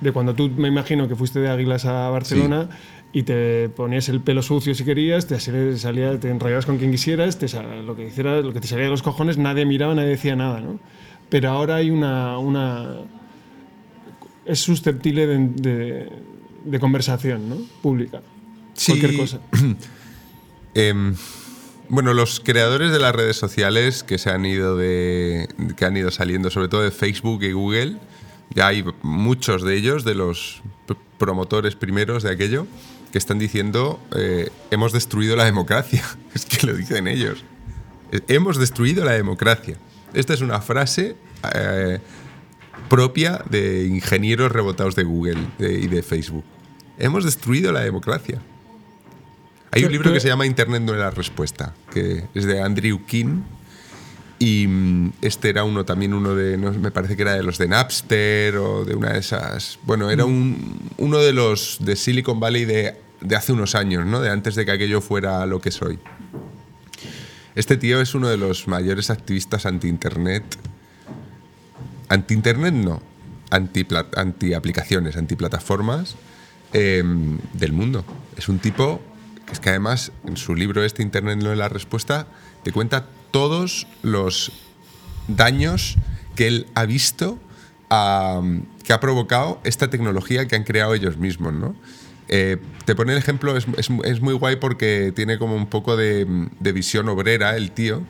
De 0.00 0.12
cuando 0.12 0.34
tú, 0.34 0.50
me 0.50 0.68
imagino 0.68 1.08
que 1.08 1.16
fuiste 1.16 1.38
de 1.40 1.48
Águilas 1.48 1.84
a 1.86 2.08
Barcelona 2.10 2.68
y 3.12 3.22
te 3.22 3.68
ponías 3.70 4.08
el 4.08 4.20
pelo 4.20 4.42
sucio 4.42 4.74
si 4.74 4.84
querías, 4.84 5.26
te 5.26 5.38
salía, 5.40 6.18
te 6.18 6.28
enrollabas 6.30 6.66
con 6.66 6.78
quien 6.78 6.90
quisieras, 6.90 7.38
te 7.38 7.46
lo 7.86 7.94
que 7.96 8.08
hicieras, 8.08 8.44
lo 8.44 8.52
que 8.52 8.60
te 8.60 8.66
salía 8.66 8.84
de 8.86 8.90
los 8.90 9.02
cojones, 9.02 9.38
nadie 9.38 9.64
miraba, 9.64 9.94
nadie 9.94 10.08
decía 10.10 10.34
nada, 10.36 10.60
¿no? 10.60 10.80
Pero 11.30 11.48
ahora 11.50 11.76
hay 11.76 11.90
una, 11.90 12.38
una 12.38 12.96
es 14.44 14.58
susceptible 14.60 15.26
de, 15.26 15.38
de- 15.38 16.08
de 16.64 16.80
conversación, 16.80 17.48
¿no? 17.48 17.56
Pública. 17.82 18.20
Sí. 18.74 18.92
Cualquier 18.98 19.16
cosa. 19.20 19.40
Em, 20.74 21.14
bueno, 21.88 22.14
los 22.14 22.40
creadores 22.40 22.90
de 22.90 22.98
las 22.98 23.14
redes 23.14 23.36
sociales 23.36 24.02
que 24.02 24.18
se 24.18 24.30
han 24.30 24.44
ido 24.44 24.76
de, 24.76 25.46
que 25.76 25.84
han 25.84 25.96
ido 25.96 26.10
saliendo, 26.10 26.50
sobre 26.50 26.66
todo 26.68 26.82
de 26.82 26.90
Facebook 26.90 27.42
y 27.44 27.52
Google, 27.52 27.96
ya 28.54 28.68
hay 28.68 28.84
muchos 29.02 29.62
de 29.62 29.76
ellos, 29.76 30.04
de 30.04 30.14
los 30.14 30.62
promotores 31.18 31.74
primeros 31.76 32.22
de 32.22 32.30
aquello, 32.32 32.66
que 33.12 33.18
están 33.18 33.38
diciendo 33.38 34.00
eh, 34.16 34.50
hemos 34.70 34.92
destruido 34.92 35.36
la 35.36 35.44
democracia. 35.44 36.02
Es 36.34 36.44
que 36.46 36.66
lo 36.66 36.74
dicen 36.74 37.06
ellos. 37.06 37.44
Eh, 38.12 38.20
Hemos 38.28 38.58
destruido 38.58 39.04
la 39.04 39.12
democracia. 39.12 39.76
Esta 40.12 40.34
es 40.34 40.40
una 40.40 40.60
frase 40.60 41.16
eh, 41.54 42.00
propia 42.88 43.42
de 43.48 43.86
ingenieros 43.86 44.50
rebotados 44.52 44.94
de 44.96 45.04
Google 45.04 45.38
de- 45.58 45.74
y 45.80 45.86
de 45.86 46.02
Facebook. 46.02 46.44
Hemos 46.98 47.24
destruido 47.24 47.72
la 47.72 47.80
democracia. 47.80 48.40
Hay 49.72 49.84
un 49.84 49.90
libro 49.92 50.12
que 50.12 50.20
se 50.20 50.28
llama 50.28 50.46
Internet 50.46 50.82
no 50.82 50.92
es 50.92 50.98
la 51.00 51.10
respuesta, 51.10 51.74
que 51.92 52.24
es 52.34 52.44
de 52.44 52.60
Andrew 52.60 53.04
King. 53.06 53.42
Y 54.38 54.66
mm, 54.66 55.12
este 55.22 55.50
era 55.50 55.64
uno 55.64 55.84
también, 55.84 56.14
uno 56.14 56.34
de, 56.34 56.56
no, 56.56 56.72
me 56.72 56.90
parece 56.90 57.16
que 57.16 57.22
era 57.22 57.34
de 57.34 57.42
los 57.42 57.58
de 57.58 57.68
Napster 57.68 58.56
o 58.56 58.84
de 58.84 58.94
una 58.94 59.12
de 59.12 59.20
esas. 59.20 59.78
Bueno, 59.84 60.10
era 60.10 60.24
un, 60.24 60.90
uno 60.98 61.18
de 61.18 61.32
los 61.32 61.78
de 61.80 61.96
Silicon 61.96 62.40
Valley 62.40 62.64
de, 62.64 62.96
de 63.20 63.36
hace 63.36 63.52
unos 63.52 63.74
años, 63.74 64.06
¿no? 64.06 64.20
De 64.20 64.30
antes 64.30 64.54
de 64.54 64.64
que 64.64 64.72
aquello 64.72 65.00
fuera 65.00 65.46
lo 65.46 65.60
que 65.60 65.70
soy. 65.70 65.98
Este 67.54 67.76
tío 67.76 68.00
es 68.00 68.14
uno 68.14 68.28
de 68.28 68.36
los 68.36 68.66
mayores 68.66 69.10
activistas 69.10 69.66
anti-internet. 69.66 70.42
Anti-internet 72.08 72.74
no, 72.74 73.00
anti-aplicaciones, 73.50 75.16
anti-plataformas 75.16 76.16
eh, 76.72 77.02
del 77.52 77.72
mundo. 77.72 78.04
Es 78.36 78.48
un 78.48 78.58
tipo 78.58 79.00
que 79.46 79.52
es 79.52 79.60
que 79.60 79.70
además 79.70 80.12
en 80.26 80.36
su 80.36 80.54
libro 80.54 80.84
este 80.84 81.02
Internet 81.02 81.38
no 81.42 81.52
es 81.52 81.58
la 81.58 81.68
respuesta, 81.68 82.26
te 82.62 82.72
cuenta 82.72 83.06
todos 83.34 83.88
los 84.02 84.52
daños 85.26 85.96
que 86.36 86.46
él 86.46 86.66
ha 86.76 86.84
visto 86.86 87.36
a- 87.90 88.40
que 88.84 88.92
ha 88.92 89.00
provocado 89.00 89.60
esta 89.64 89.90
tecnología 89.90 90.46
que 90.46 90.54
han 90.54 90.62
creado 90.62 90.94
ellos 90.94 91.16
mismos, 91.16 91.52
¿no? 91.52 91.74
Eh, 92.28 92.58
te 92.84 92.94
pone 92.94 93.10
el 93.12 93.18
ejemplo, 93.18 93.56
es, 93.56 93.66
es- 93.76 93.88
es 94.04 94.20
muy 94.20 94.34
guay 94.34 94.54
porque 94.56 95.12
tiene 95.16 95.36
como 95.38 95.56
un 95.56 95.66
poco 95.66 95.96
de, 95.96 96.26
de 96.60 96.72
visión 96.72 97.08
obrera 97.08 97.56
el 97.56 97.72
tío 97.72 98.02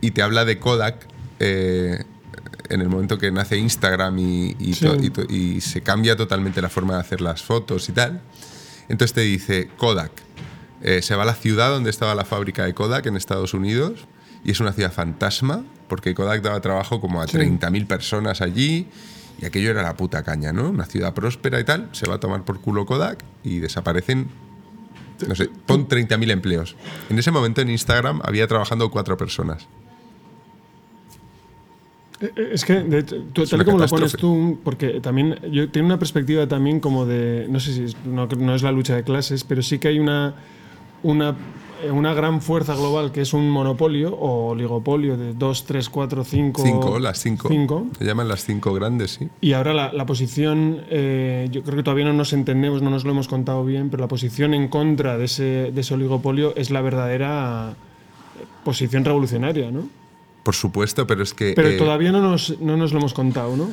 y 0.00 0.12
te 0.12 0.22
habla 0.22 0.46
de 0.46 0.58
Kodak 0.58 1.06
eh, 1.38 2.04
en 2.70 2.80
el 2.80 2.88
momento 2.88 3.18
que 3.18 3.30
nace 3.30 3.58
Instagram 3.58 4.18
y, 4.18 4.56
y 4.58 4.72
Sí. 4.72 4.86
to- 4.86 4.96
y 5.02 5.10
to- 5.10 5.26
y 5.28 5.60
se 5.60 5.82
cambia 5.82 6.16
totalmente 6.16 6.62
la 6.62 6.70
forma 6.70 6.94
de 6.94 7.00
hacer 7.00 7.20
las 7.20 7.42
fotos 7.42 7.90
y 7.90 7.92
tal. 7.92 8.22
Entonces 8.88 9.12
te 9.12 9.20
dice 9.20 9.68
Kodak. 9.76 10.12
Eh, 10.80 11.02
se 11.02 11.14
va 11.14 11.24
a 11.24 11.26
la 11.26 11.34
ciudad 11.34 11.68
donde 11.70 11.90
estaba 11.90 12.14
la 12.14 12.24
fábrica 12.24 12.64
de 12.64 12.72
Kodak 12.72 13.04
en 13.06 13.16
Estados 13.18 13.52
Unidos 13.54 14.06
y 14.44 14.50
es 14.50 14.60
una 14.60 14.72
ciudad 14.72 14.92
fantasma 14.92 15.64
porque 15.88 16.14
Kodak 16.14 16.42
daba 16.42 16.60
trabajo 16.60 17.00
como 17.00 17.20
a 17.20 17.26
Sí. 17.28 17.36
30.000 17.36 17.86
personas 17.86 18.40
allí 18.40 18.86
y 19.40 19.44
aquello 19.44 19.70
era 19.70 19.82
la 19.82 19.96
puta 19.96 20.22
caña, 20.22 20.52
¿no? 20.52 20.70
Una 20.70 20.84
ciudad 20.84 21.14
próspera 21.14 21.58
y 21.60 21.64
tal, 21.64 21.88
se 21.92 22.06
va 22.08 22.14
a 22.16 22.20
tomar 22.20 22.44
por 22.44 22.60
culo 22.60 22.86
Kodak 22.86 23.24
y 23.44 23.58
desaparecen, 23.58 24.28
no 25.26 25.34
sé, 25.34 25.48
pon 25.66 25.86
30.000 25.88 26.30
empleos. 26.30 26.76
En 27.10 27.18
ese 27.18 27.30
momento 27.30 27.60
en 27.60 27.70
Instagram 27.70 28.20
había 28.24 28.46
trabajando 28.46 28.90
cuatro 28.90 29.16
personas. 29.16 29.66
Eh, 32.20 32.50
Es 32.52 32.64
que, 32.64 32.74
de 32.74 32.98
hecho, 33.00 33.16
tú- 33.32 33.42
Es 33.42 33.50
tal 33.50 33.62
y 33.62 33.64
como 33.64 33.78
lo 33.78 33.86
pones 33.86 34.12
tú, 34.12 34.60
porque 34.62 35.00
también 35.00 35.38
yo 35.50 35.68
tiene 35.70 35.86
una 35.86 35.98
perspectiva 35.98 36.46
también 36.46 36.78
como 36.80 37.04
de, 37.04 37.46
no 37.48 37.58
sé 37.60 37.72
si 37.88 37.96
no, 38.06 38.26
no 38.26 38.54
es 38.54 38.62
la 38.62 38.70
lucha 38.72 38.94
de 38.94 39.02
clases, 39.02 39.44
pero 39.44 39.62
sí 39.62 39.78
que 39.78 39.88
hay 39.88 39.98
una, 39.98 40.34
una, 41.02 41.30
eh, 41.30 41.34
una 41.90 42.14
gran 42.14 42.40
fuerza 42.40 42.74
global 42.74 43.12
que 43.12 43.22
es 43.22 43.32
un 43.32 43.50
monopolio 43.50 44.14
o 44.14 44.50
oligopolio 44.50 45.16
de 45.16 45.34
dos, 45.34 45.64
tres, 45.64 45.88
cuatro, 45.88 46.24
cinco. 46.24 46.62
Cinco, 46.62 46.98
las 46.98 47.18
cinco. 47.20 47.48
cinco. 47.48 47.86
Se 47.98 48.04
llaman 48.04 48.28
las 48.28 48.44
cinco 48.44 48.72
grandes, 48.74 49.12
sí. 49.12 49.28
Y 49.40 49.52
ahora 49.54 49.72
la, 49.72 49.92
la 49.92 50.06
posición, 50.06 50.82
eh, 50.90 51.48
yo 51.50 51.62
creo 51.62 51.76
que 51.76 51.82
todavía 51.82 52.04
no 52.04 52.12
nos 52.12 52.32
entendemos, 52.32 52.82
no 52.82 52.90
nos 52.90 53.04
lo 53.04 53.10
hemos 53.10 53.28
contado 53.28 53.64
bien, 53.64 53.90
pero 53.90 54.02
la 54.02 54.08
posición 54.08 54.54
en 54.54 54.68
contra 54.68 55.18
de 55.18 55.24
ese, 55.24 55.72
de 55.72 55.80
ese 55.80 55.94
oligopolio 55.94 56.54
es 56.56 56.70
la 56.70 56.80
verdadera 56.80 57.74
posición 58.64 59.04
revolucionaria, 59.04 59.70
¿no? 59.70 59.88
Por 60.42 60.54
supuesto, 60.54 61.06
pero 61.06 61.22
es 61.22 61.34
que... 61.34 61.52
Pero 61.54 61.68
eh, 61.68 61.76
todavía 61.76 62.12
no 62.12 62.20
nos, 62.20 62.58
no 62.60 62.76
nos 62.76 62.92
lo 62.92 62.98
hemos 62.98 63.14
contado, 63.14 63.56
¿no? 63.56 63.68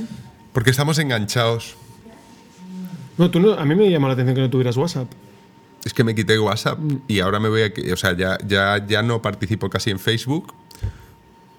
Porque 0.53 0.69
estamos 0.69 0.99
enganchados. 0.99 1.75
No, 3.17 3.29
tú 3.29 3.39
no, 3.39 3.53
a 3.53 3.65
mí 3.65 3.75
me 3.75 3.89
llamó 3.89 4.07
la 4.07 4.13
atención 4.13 4.35
que 4.35 4.41
no 4.41 4.49
tuvieras 4.49 4.77
WhatsApp. 4.77 5.09
Es 5.85 5.93
que 5.93 6.03
me 6.03 6.13
quité 6.15 6.37
WhatsApp 6.39 6.77
Mm. 6.79 6.95
y 7.07 7.19
ahora 7.19 7.39
me 7.39 7.49
voy 7.49 7.61
a... 7.63 7.93
O 7.93 7.97
sea, 7.97 8.15
ya, 8.15 8.37
ya, 8.45 8.85
ya 8.85 9.01
no 9.01 9.21
participo 9.21 9.69
casi 9.69 9.89
en 9.91 9.99
Facebook 9.99 10.53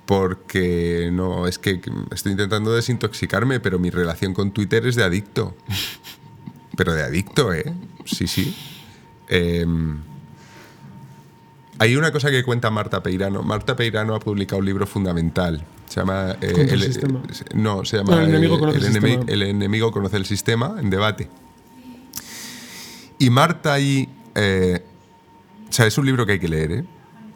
porque 0.06 1.10
no... 1.12 1.46
Es 1.46 1.58
que 1.58 1.80
estoy 2.12 2.32
intentando 2.32 2.72
desintoxicarme, 2.72 3.60
pero 3.60 3.78
mi 3.78 3.90
relación 3.90 4.34
con 4.34 4.50
Twitter 4.52 4.86
es 4.86 4.96
de 4.96 5.04
adicto. 5.04 5.54
Pero 6.76 6.94
de 6.94 7.02
adicto, 7.02 7.52
¿eh? 7.52 7.74
Sí, 8.06 8.26
sí. 8.26 8.56
Em, 9.28 9.98
Hay 11.78 11.94
una 11.96 12.10
cosa 12.10 12.30
que 12.30 12.42
cuenta 12.42 12.70
Marta 12.70 13.02
Peirano. 13.02 13.42
Marta 13.42 13.76
Peirano 13.76 14.14
ha 14.14 14.20
publicado 14.20 14.60
un 14.60 14.66
libro 14.66 14.86
fundamental. 14.86 15.62
Se 15.88 16.00
llama. 16.00 16.36
eh, 16.40 16.68
el 16.70 16.80
sistema. 16.82 17.20
No, 17.54 17.84
se 17.84 17.98
llama. 17.98 18.14
No, 18.16 18.20
el 18.22 18.28
enemigo 18.30 18.58
conoce 18.58 18.78
el 18.78 18.84
enemi- 18.84 19.08
sistema. 19.18 19.24
el 19.32 19.42
enemigo 19.42 19.90
conoce 19.92 20.16
el 20.16 20.24
sistema 20.24 20.76
en 20.80 20.88
debate. 20.90 21.28
Y 23.20 23.30
Marta 23.30 23.72
ahí. 23.74 24.08
eh, 24.34 24.82
o 25.68 25.72
sea, 25.72 25.86
es 25.86 25.96
un 25.98 26.06
libro 26.06 26.26
que 26.26 26.32
hay 26.32 26.38
que 26.40 26.48
leer, 26.48 26.72
¿eh? 26.72 26.84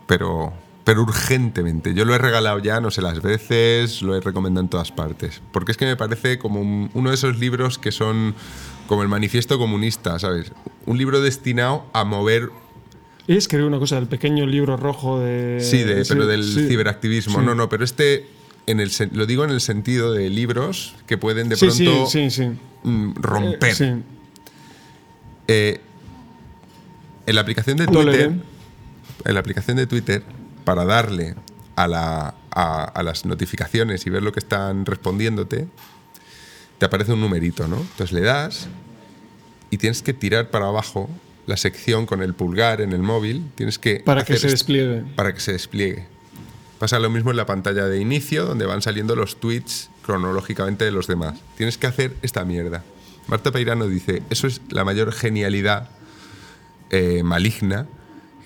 Pero, 0.09 0.53
pero 0.83 1.03
urgentemente. 1.03 1.95
Yo 1.95 2.05
lo 2.05 2.15
he 2.15 2.19
regalado 2.19 2.59
ya 2.59 2.81
no 2.81 2.91
sé 2.91 3.01
las 3.01 3.23
veces, 3.23 4.03
lo 4.03 4.17
he 4.17 4.21
recomendado 4.21 4.65
en 4.65 4.69
todas 4.71 4.91
partes. 4.91 5.41
Porque 5.53 5.71
es 5.71 5.79
que 5.79 5.85
me 5.87 5.97
parece 5.97 6.39
como 6.39 6.61
un- 6.61 6.91
uno 6.95 7.11
de 7.11 7.15
esos 7.15 7.39
libros 7.39 7.79
que 7.79 7.93
son 7.93 8.35
como 8.89 9.03
el 9.03 9.09
manifiesto 9.09 9.57
comunista, 9.59 10.19
¿sabes? 10.19 10.51
Un 10.87 10.99
libro 10.99 11.21
destinado 11.21 11.87
a 11.93 12.05
mover 12.05 12.51
Y 13.27 13.39
una 13.63 13.79
cosa, 13.79 13.97
el 13.99 14.07
pequeño 14.09 14.47
libro 14.47 14.77
rojo 14.77 15.21
de... 15.21 15.59
Sí, 15.61 15.79
de- 15.85 16.05
pero 16.07 16.27
del 16.27 16.43
sí. 16.45 16.67
ciberactivismo. 16.69 17.39
Sí. 17.39 17.47
No, 17.47 17.55
no, 17.55 17.69
pero 17.71 17.85
este, 17.85 18.27
en 18.67 18.81
el, 18.81 18.91
lo 19.13 19.25
digo 19.27 19.45
en 19.45 19.51
el 19.51 19.61
sentido 19.63 20.13
de 20.13 20.29
libros 20.29 20.95
que 21.07 21.17
pueden 21.19 21.49
de 21.49 21.57
Sí, 21.57 21.67
pronto 21.67 22.07
sí, 22.07 22.31
sí, 22.31 22.43
sí. 22.43 22.51
mm, 22.83 23.15
romper. 23.15 23.71
Eh, 23.71 23.75
sí. 23.75 23.93
Eh, 25.49 25.81
en 27.27 27.35
la 27.35 27.41
aplicación 27.41 27.77
de 27.77 27.87
Twitter, 27.87 28.33
en 29.25 29.35
la 29.35 29.41
aplicación 29.41 29.77
de 29.77 29.87
Twitter, 29.87 30.23
para 30.65 30.85
darle 30.85 31.35
a, 31.77 31.89
la- 31.89 32.35
a- 32.51 32.85
a 32.85 33.03
las 33.03 33.25
notificaciones 33.25 34.07
y 34.07 34.11
ver 34.11 34.23
lo 34.23 34.33
que 34.33 34.41
están 34.41 34.85
respondiéndote, 34.87 35.67
te 36.79 36.87
aparece 36.87 37.13
un 37.13 37.21
numerito, 37.21 37.67
¿no? 37.69 37.77
Entonces 37.79 38.13
le 38.13 38.21
das 38.23 38.69
y 39.71 39.79
tienes 39.79 40.03
que 40.03 40.13
tirar 40.13 40.51
para 40.51 40.67
abajo 40.67 41.09
la 41.47 41.57
sección 41.57 42.07
con 42.07 42.23
el 42.23 42.35
pulgar 42.35 42.81
en 42.81 42.93
el 42.93 43.03
móvil. 43.03 43.45
Tienes 43.55 43.79
que 43.79 43.97
Para 44.01 44.25
que 44.25 44.37
se 44.37 44.49
despliegue. 44.49 45.05
para 45.17 45.33
que 45.35 45.41
se 45.41 45.53
despliegue. 45.53 46.07
Pasa 46.79 46.99
lo 46.99 47.09
mismo 47.11 47.31
en 47.31 47.37
la 47.37 47.47
pantalla 47.47 47.87
de 47.87 48.01
inicio, 48.01 48.45
donde 48.47 48.67
van 48.67 48.83
saliendo 48.83 49.15
los 49.17 49.37
tweets 49.41 49.91
cronológicamente 50.05 50.85
de 50.85 50.91
los 50.91 51.07
demás. 51.07 51.39
Tienes 51.57 51.79
que 51.79 51.87
hacer 51.87 52.15
esta 52.23 52.45
mierda. 52.45 52.83
Marta 53.27 53.51
Peirano 53.53 53.87
dice, 53.87 54.23
eso 54.31 54.47
es 54.47 54.61
la 54.71 54.85
mayor 54.85 55.13
genialidad 55.13 55.89
eh, 56.91 57.23
maligna 57.23 57.87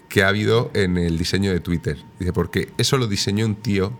que 0.09 0.23
ha 0.23 0.29
habido 0.29 0.71
en 0.75 0.97
el 0.97 1.19
diseño 1.19 1.51
de 1.53 1.61
Twitter. 1.61 1.99
Dice, 2.19 2.33
porque 2.33 2.73
eso 2.79 2.97
lo 2.97 3.07
diseñó 3.09 3.45
un 3.45 3.57
tío 3.57 3.93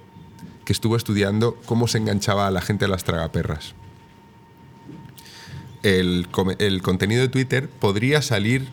que 0.65 0.73
estuvo 0.73 0.97
estudiando 0.97 1.57
cómo 1.67 1.89
se 1.89 1.99
enganchaba 1.99 2.47
a 2.47 2.51
la 2.51 2.61
gente 2.61 2.85
a 2.85 2.89
las 2.89 3.05
tragaperras. 3.05 3.75
El, 5.83 6.27
el 6.59 6.83
contenido 6.83 7.23
de 7.23 7.29
Twitter 7.29 7.69
podría 7.69 8.21
salir 8.23 8.69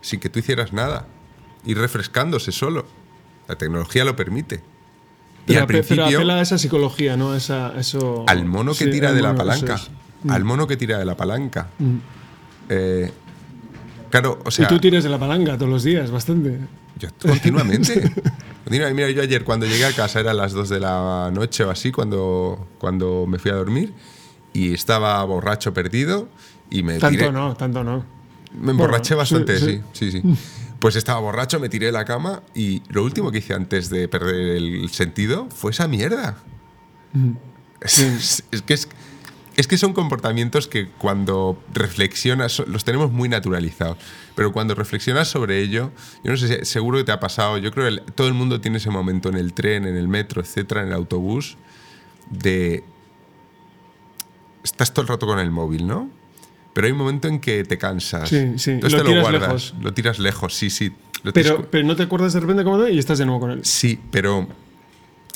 sin 0.00 0.20
que 0.20 0.28
tú 0.28 0.38
hicieras 0.38 0.72
nada, 0.72 1.06
ir 1.64 1.78
refrescándose 1.78 2.52
solo. 2.52 2.86
La 3.48 3.56
tecnología 3.56 4.04
lo 4.04 4.16
permite. 4.16 4.56
Y 4.56 5.48
Pero, 5.48 5.60
al 5.60 5.64
ape- 5.64 5.66
pero 5.68 5.84
principio, 5.86 6.18
apela 6.18 6.34
a 6.36 6.40
esa 6.42 6.58
psicología, 6.58 7.16
¿no? 7.16 7.34
Esa, 7.34 7.78
eso... 7.78 8.24
al 8.26 8.44
mono 8.46 8.72
que 8.72 8.84
Sí, 8.84 8.90
tira 8.90 9.12
de 9.12 9.22
la 9.22 9.28
mono, 9.32 9.38
palanca. 9.38 9.74
es. 9.74 9.90
Mm. 10.22 10.30
Al 10.30 10.44
mono 10.44 10.66
que 10.66 10.76
tira 10.76 10.98
de 10.98 11.04
la 11.04 11.16
palanca. 11.16 11.68
Eh, 12.68 13.10
claro, 14.10 14.38
o 14.44 14.50
sea. 14.50 14.64
y 14.64 14.68
tú 14.68 14.78
tires 14.78 15.04
de 15.04 15.10
la 15.10 15.18
palanca 15.18 15.56
todos 15.56 15.70
los 15.70 15.82
días, 15.84 16.10
bastante. 16.10 16.58
Yo 16.98 17.08
continuamente. 17.20 17.94
Continuamente. 18.66 18.92
Mira, 18.94 19.10
yo 19.12 19.22
ayer 19.22 19.44
cuando 19.44 19.64
llegué 19.66 19.84
a 19.84 19.92
casa 19.92 20.18
eran 20.18 20.38
las 20.38 20.52
2 20.52 20.68
de 20.70 20.80
la 20.80 21.30
noche 21.32 21.62
o 21.62 21.70
así, 21.70 21.92
cuando, 21.92 22.66
cuando 22.78 23.24
me 23.28 23.38
fui 23.38 23.50
a 23.52 23.54
dormir, 23.54 23.92
y 24.52 24.72
estaba 24.74 25.22
borracho 25.24 25.72
perdido 25.72 26.28
y 26.70 26.82
me 26.82 26.98
Tanto 26.98 27.16
tiré. 27.18 27.30
no, 27.30 27.54
tanto 27.54 27.84
no. 27.84 28.04
Me 28.60 28.72
emborraché 28.72 29.14
Bueno, 29.14 29.18
bastante, 29.44 29.58
sí, 29.60 29.82
sí. 29.92 30.10
sí, 30.10 30.22
sí. 30.22 30.22
Pues 30.80 30.94
estaba 30.96 31.20
borracho, 31.20 31.58
me 31.60 31.68
tiré 31.68 31.86
de 31.86 31.92
la 31.92 32.04
cama 32.04 32.42
y 32.54 32.82
lo 32.88 33.02
último 33.04 33.30
que 33.30 33.38
hice 33.38 33.54
antes 33.54 33.88
de 33.88 34.08
perder 34.08 34.34
el 34.56 34.88
sentido 34.90 35.48
fue 35.54 35.70
esa 35.70 35.86
mierda. 35.88 36.36
Es, 37.80 37.98
es- 38.00 38.44
es 38.50 38.62
que 38.62 38.74
es, 38.74 38.88
es 39.56 39.66
que 39.66 39.78
son 39.78 39.94
comportamientos 39.94 40.68
que 40.68 40.88
cuando 40.88 41.58
reflexionas, 41.72 42.62
los 42.66 42.84
tenemos 42.84 43.10
muy 43.10 43.28
naturalizados, 43.28 43.96
pero 44.34 44.52
cuando 44.52 44.74
reflexionas 44.74 45.28
sobre 45.28 45.60
ello, 45.60 45.92
yo 46.22 46.32
no 46.32 46.36
sé, 46.36 46.64
seguro 46.64 46.98
que 46.98 47.04
te 47.04 47.12
ha 47.12 47.20
pasado, 47.20 47.56
yo 47.56 47.72
creo 47.72 47.88
que 47.88 48.12
todo 48.12 48.28
el 48.28 48.34
mundo 48.34 48.60
tiene 48.60 48.76
ese 48.76 48.90
momento 48.90 49.30
en 49.30 49.36
el 49.36 49.54
tren, 49.54 49.86
en 49.86 49.96
el 49.96 50.08
metro, 50.08 50.42
etcétera, 50.42 50.82
en 50.82 50.88
el 50.88 50.94
autobús, 50.94 51.56
de... 52.30 52.84
Estás 54.62 54.92
todo 54.92 55.02
el 55.02 55.08
rato 55.08 55.26
con 55.26 55.38
el 55.38 55.50
móvil, 55.50 55.86
¿no? 55.86 56.10
Pero 56.74 56.88
hay 56.88 56.92
un 56.92 56.98
momento 56.98 57.28
en 57.28 57.40
que 57.40 57.64
te 57.64 57.78
cansas. 57.78 58.28
Sí, 58.28 58.58
sí, 58.58 58.72
Entonces 58.72 58.98
lo 58.98 59.04
te 59.04 59.04
lo 59.04 59.10
tiras 59.10 59.22
guardas. 59.22 59.40
lejos. 59.40 59.74
Lo 59.80 59.94
tiras 59.94 60.18
lejos, 60.18 60.54
sí, 60.54 60.68
sí. 60.68 60.92
Pero, 61.32 61.70
pero 61.70 61.86
no 61.86 61.96
te 61.96 62.02
acuerdas 62.02 62.34
de 62.34 62.40
repente 62.40 62.64
cómo 62.64 62.86
y 62.86 62.98
estás 62.98 63.18
de 63.18 63.24
nuevo 63.24 63.40
con 63.40 63.52
él. 63.52 63.64
Sí, 63.64 63.98
pero 64.10 64.46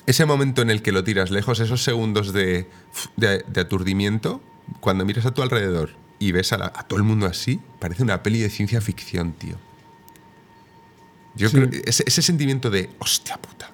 ese 0.06 0.24
momento 0.26 0.62
en 0.62 0.70
el 0.70 0.82
que 0.82 0.92
lo 0.92 1.04
tiras 1.04 1.30
lejos, 1.30 1.60
esos 1.60 1.82
segundos 1.84 2.32
de, 2.32 2.68
de- 3.16 3.44
de 3.46 3.60
aturdimiento, 3.60 4.40
cuando 4.80 5.04
miras 5.04 5.26
a 5.26 5.32
tu 5.32 5.42
alrededor 5.42 5.90
y 6.18 6.32
ves 6.32 6.52
a, 6.52 6.58
la- 6.58 6.72
a 6.74 6.82
todo 6.86 6.98
el 6.98 7.04
mundo 7.04 7.26
así, 7.26 7.60
parece 7.78 8.02
una 8.02 8.22
peli 8.22 8.40
de 8.40 8.50
ciencia 8.50 8.80
ficción, 8.80 9.32
tío. 9.32 9.56
Yo 11.34 11.48
Sí. 11.48 11.56
creo 11.56 11.70
ese, 11.86 12.04
ese 12.06 12.22
sentimiento 12.22 12.70
de 12.70 12.90
hostia 12.98 13.36
puta. 13.36 13.70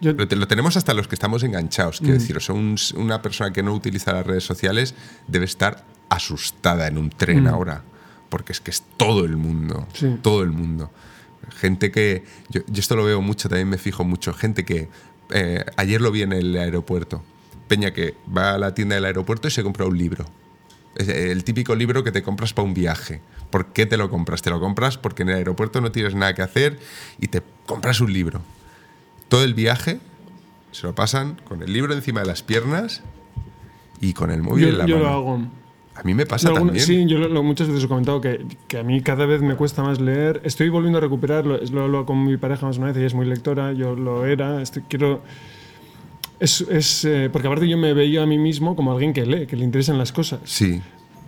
Yo- 0.00 0.12
Lo, 0.12 0.26
te- 0.28 0.36
lo 0.36 0.46
tenemos 0.48 0.76
hasta 0.76 0.94
los 0.94 1.08
que 1.08 1.14
estamos 1.14 1.42
enganchados, 1.42 1.98
quiero 2.00 2.14
decir. 2.14 2.36
O 2.36 2.40
sea, 2.40 2.54
un- 2.54 2.78
una 2.96 3.20
persona 3.22 3.52
que 3.52 3.62
no 3.62 3.74
utiliza 3.74 4.12
las 4.12 4.26
redes 4.26 4.44
sociales 4.44 4.94
debe 5.28 5.44
estar 5.44 5.84
asustada 6.08 6.86
en 6.86 6.98
un 6.98 7.10
tren 7.10 7.46
ahora. 7.46 7.82
Porque 8.30 8.52
es 8.52 8.60
que 8.60 8.70
es 8.70 8.82
todo 8.96 9.24
el 9.24 9.36
mundo. 9.36 9.86
Sí. 9.92 10.16
Todo 10.22 10.42
el 10.42 10.50
mundo. 10.50 10.90
Gente 11.56 11.90
que. 11.90 12.24
Yo, 12.50 12.60
yo 12.66 12.80
esto 12.80 12.96
lo 12.96 13.04
veo 13.04 13.20
mucho, 13.22 13.48
también 13.48 13.68
me 13.68 13.78
fijo 13.78 14.04
mucho. 14.04 14.32
Gente 14.34 14.64
que. 14.64 14.88
eh, 15.30 15.64
ayer 15.76 16.00
lo 16.00 16.10
vi 16.10 16.22
en 16.22 16.32
el 16.32 16.56
aeropuerto. 16.56 17.22
Peña 17.68 17.92
que 17.92 18.14
va 18.36 18.54
a 18.54 18.58
la 18.58 18.74
tienda 18.74 18.94
del 18.94 19.04
aeropuerto 19.06 19.48
y 19.48 19.50
se 19.50 19.62
compra 19.62 19.86
un 19.86 19.96
libro. 19.96 20.26
Es 20.96 21.08
el 21.08 21.42
típico 21.44 21.74
libro 21.74 22.04
que 22.04 22.12
te 22.12 22.22
compras 22.22 22.52
para 22.52 22.68
un 22.68 22.74
viaje. 22.74 23.20
¿Por 23.50 23.72
qué 23.72 23.86
te 23.86 23.96
lo 23.96 24.10
compras? 24.10 24.42
Te 24.42 24.50
lo 24.50 24.60
compras 24.60 24.96
porque 24.98 25.22
en 25.22 25.30
el 25.30 25.36
aeropuerto 25.36 25.80
no 25.80 25.90
tienes 25.90 26.14
nada 26.14 26.34
que 26.34 26.42
hacer 26.42 26.78
y 27.20 27.28
te 27.28 27.42
compras 27.66 28.00
un 28.00 28.12
libro. 28.12 28.42
Todo 29.28 29.42
el 29.44 29.54
viaje 29.54 29.98
se 30.72 30.86
lo 30.86 30.94
pasan 30.94 31.40
con 31.48 31.62
el 31.62 31.72
libro 31.72 31.94
encima 31.94 32.20
de 32.20 32.26
las 32.26 32.42
piernas 32.42 33.02
y 34.00 34.12
con 34.12 34.30
el 34.30 34.42
móvil 34.42 34.64
yo, 34.64 34.70
en 34.70 34.78
la 34.78 34.86
yo 34.86 34.96
mano. 34.98 35.08
lo 35.08 35.14
hago. 35.14 35.48
A 35.96 36.02
mí 36.02 36.12
me 36.14 36.26
pasa 36.26 36.52
también. 36.52 36.80
Sí, 36.84 37.06
yo 37.06 37.18
lo- 37.18 37.28
lo- 37.28 37.42
muchas 37.42 37.68
veces 37.68 37.84
he 37.84 37.88
comentado 37.88 38.20
que, 38.20 38.44
que 38.66 38.78
a 38.78 38.82
mí 38.82 39.00
cada 39.00 39.26
vez 39.26 39.42
me 39.42 39.54
cuesta 39.54 39.82
más 39.82 40.00
leer. 40.00 40.40
Estoy 40.44 40.68
volviendo 40.68 40.98
a 40.98 41.00
recuperarlo. 41.00 41.56
Lo 41.72 41.80
he 41.80 41.84
hablado 41.84 42.04
con 42.06 42.24
mi 42.24 42.36
pareja 42.36 42.66
más 42.66 42.78
una 42.78 42.88
vez, 42.88 42.96
ella 42.96 43.06
es 43.06 43.14
muy 43.14 43.26
lectora, 43.26 43.72
yo 43.72 43.94
lo 43.94 44.26
era. 44.26 44.60
Estoy, 44.60 44.82
quiero. 44.88 45.22
Es, 46.40 46.60
es, 46.62 47.04
eh, 47.04 47.30
porque 47.32 47.46
aparte 47.46 47.68
yo 47.68 47.78
me 47.78 47.94
veía 47.94 48.22
a 48.22 48.26
mí 48.26 48.38
mismo 48.38 48.74
como 48.74 48.92
alguien 48.92 49.12
que 49.12 49.24
lee, 49.24 49.46
que 49.46 49.56
le 49.56 49.64
interesan 49.64 49.96
las 49.98 50.12
cosas. 50.12 50.40
Sí, 50.44 50.82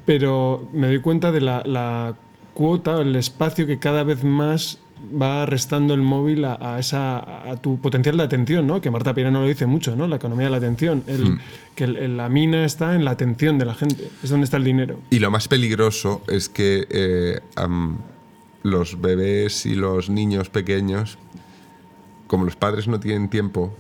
Pero 0.05 0.69
me 0.73 0.89
doy 0.89 0.99
cuenta 1.01 1.31
de 1.33 1.41
la, 1.41 1.63
la 1.65 2.17
cuota, 2.55 3.01
el 3.01 3.15
espacio 3.17 3.67
que 3.67 3.79
cada 3.79 4.03
vez 4.03 4.25
más 4.25 4.79
va 5.21 5.45
restando 5.47 5.95
el 5.95 6.01
móvil 6.03 6.45
a, 6.45 6.59
a 6.61 6.79
esa, 6.79 7.51
a 7.51 7.57
tu 7.57 7.79
potencial 7.81 8.17
de 8.17 8.23
atención, 8.23 8.67
¿no? 8.67 8.81
Que 8.81 8.91
Marta 8.91 9.15
Pirano 9.15 9.41
lo 9.43 9.47
dice 9.47 9.67
mucho, 9.67 9.95
¿no? 9.97 10.07
La 10.09 10.17
economía 10.17 10.47
de 10.47 10.51
la 10.51 10.57
atención. 10.57 11.03
El, 11.07 11.39
Que 11.75 11.85
el- 11.85 11.97
el- 11.97 12.17
la 12.17 12.29
mina 12.31 12.65
está 12.65 12.95
en 12.95 13.05
la 13.05 13.11
atención 13.11 13.59
de 13.59 13.67
la 13.67 13.75
gente. 13.75 14.09
Es 14.23 14.31
donde 14.31 14.45
está 14.45 14.57
el 14.57 14.65
dinero. 14.65 14.99
Y 15.11 15.19
lo 15.19 15.31
más 15.31 15.47
peligroso 15.49 16.23
es 16.29 16.49
que 16.49 16.87
eh, 16.91 17.41
los 18.63 19.01
bebés 19.01 19.67
y 19.67 19.75
los 19.75 20.11
niños 20.11 20.49
pequeños, 20.51 21.19
como 22.27 22.45
los 22.45 22.57
padres 22.57 22.89
no 22.89 22.99
tienen 22.99 23.29
tiempo, 23.29 23.75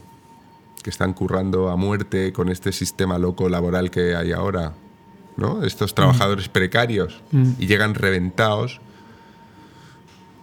que 0.82 0.90
están 0.90 1.14
currando 1.14 1.70
a 1.70 1.76
muerte 1.76 2.32
con 2.32 2.48
este 2.48 2.70
sistema 2.70 3.18
loco 3.18 3.48
laboral 3.48 3.90
que 3.90 4.14
hay 4.14 4.30
ahora, 4.32 4.74
¿no? 5.36 5.64
Estos 5.64 5.94
trabajadores 5.94 6.48
precarios 6.48 7.22
y 7.58 7.66
llegan 7.66 7.94
reventados, 7.94 8.80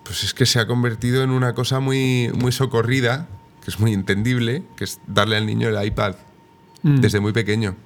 pues 0.04 0.24
es 0.24 0.34
que 0.34 0.46
se 0.46 0.60
ha 0.60 0.68
convertido 0.68 1.24
en 1.24 1.30
una 1.30 1.54
cosa 1.54 1.80
muy, 1.80 2.32
muy 2.34 2.52
socorrida, 2.52 3.28
que 3.64 3.72
es 3.72 3.80
muy 3.80 3.94
entendible, 3.94 4.64
que 4.76 4.84
es 4.84 5.00
darle 5.08 5.38
al 5.38 5.46
niño 5.46 5.70
el 5.70 5.86
iPad 5.86 6.16
desde 6.84 7.22
muy 7.22 7.32
pequeño 7.32 7.78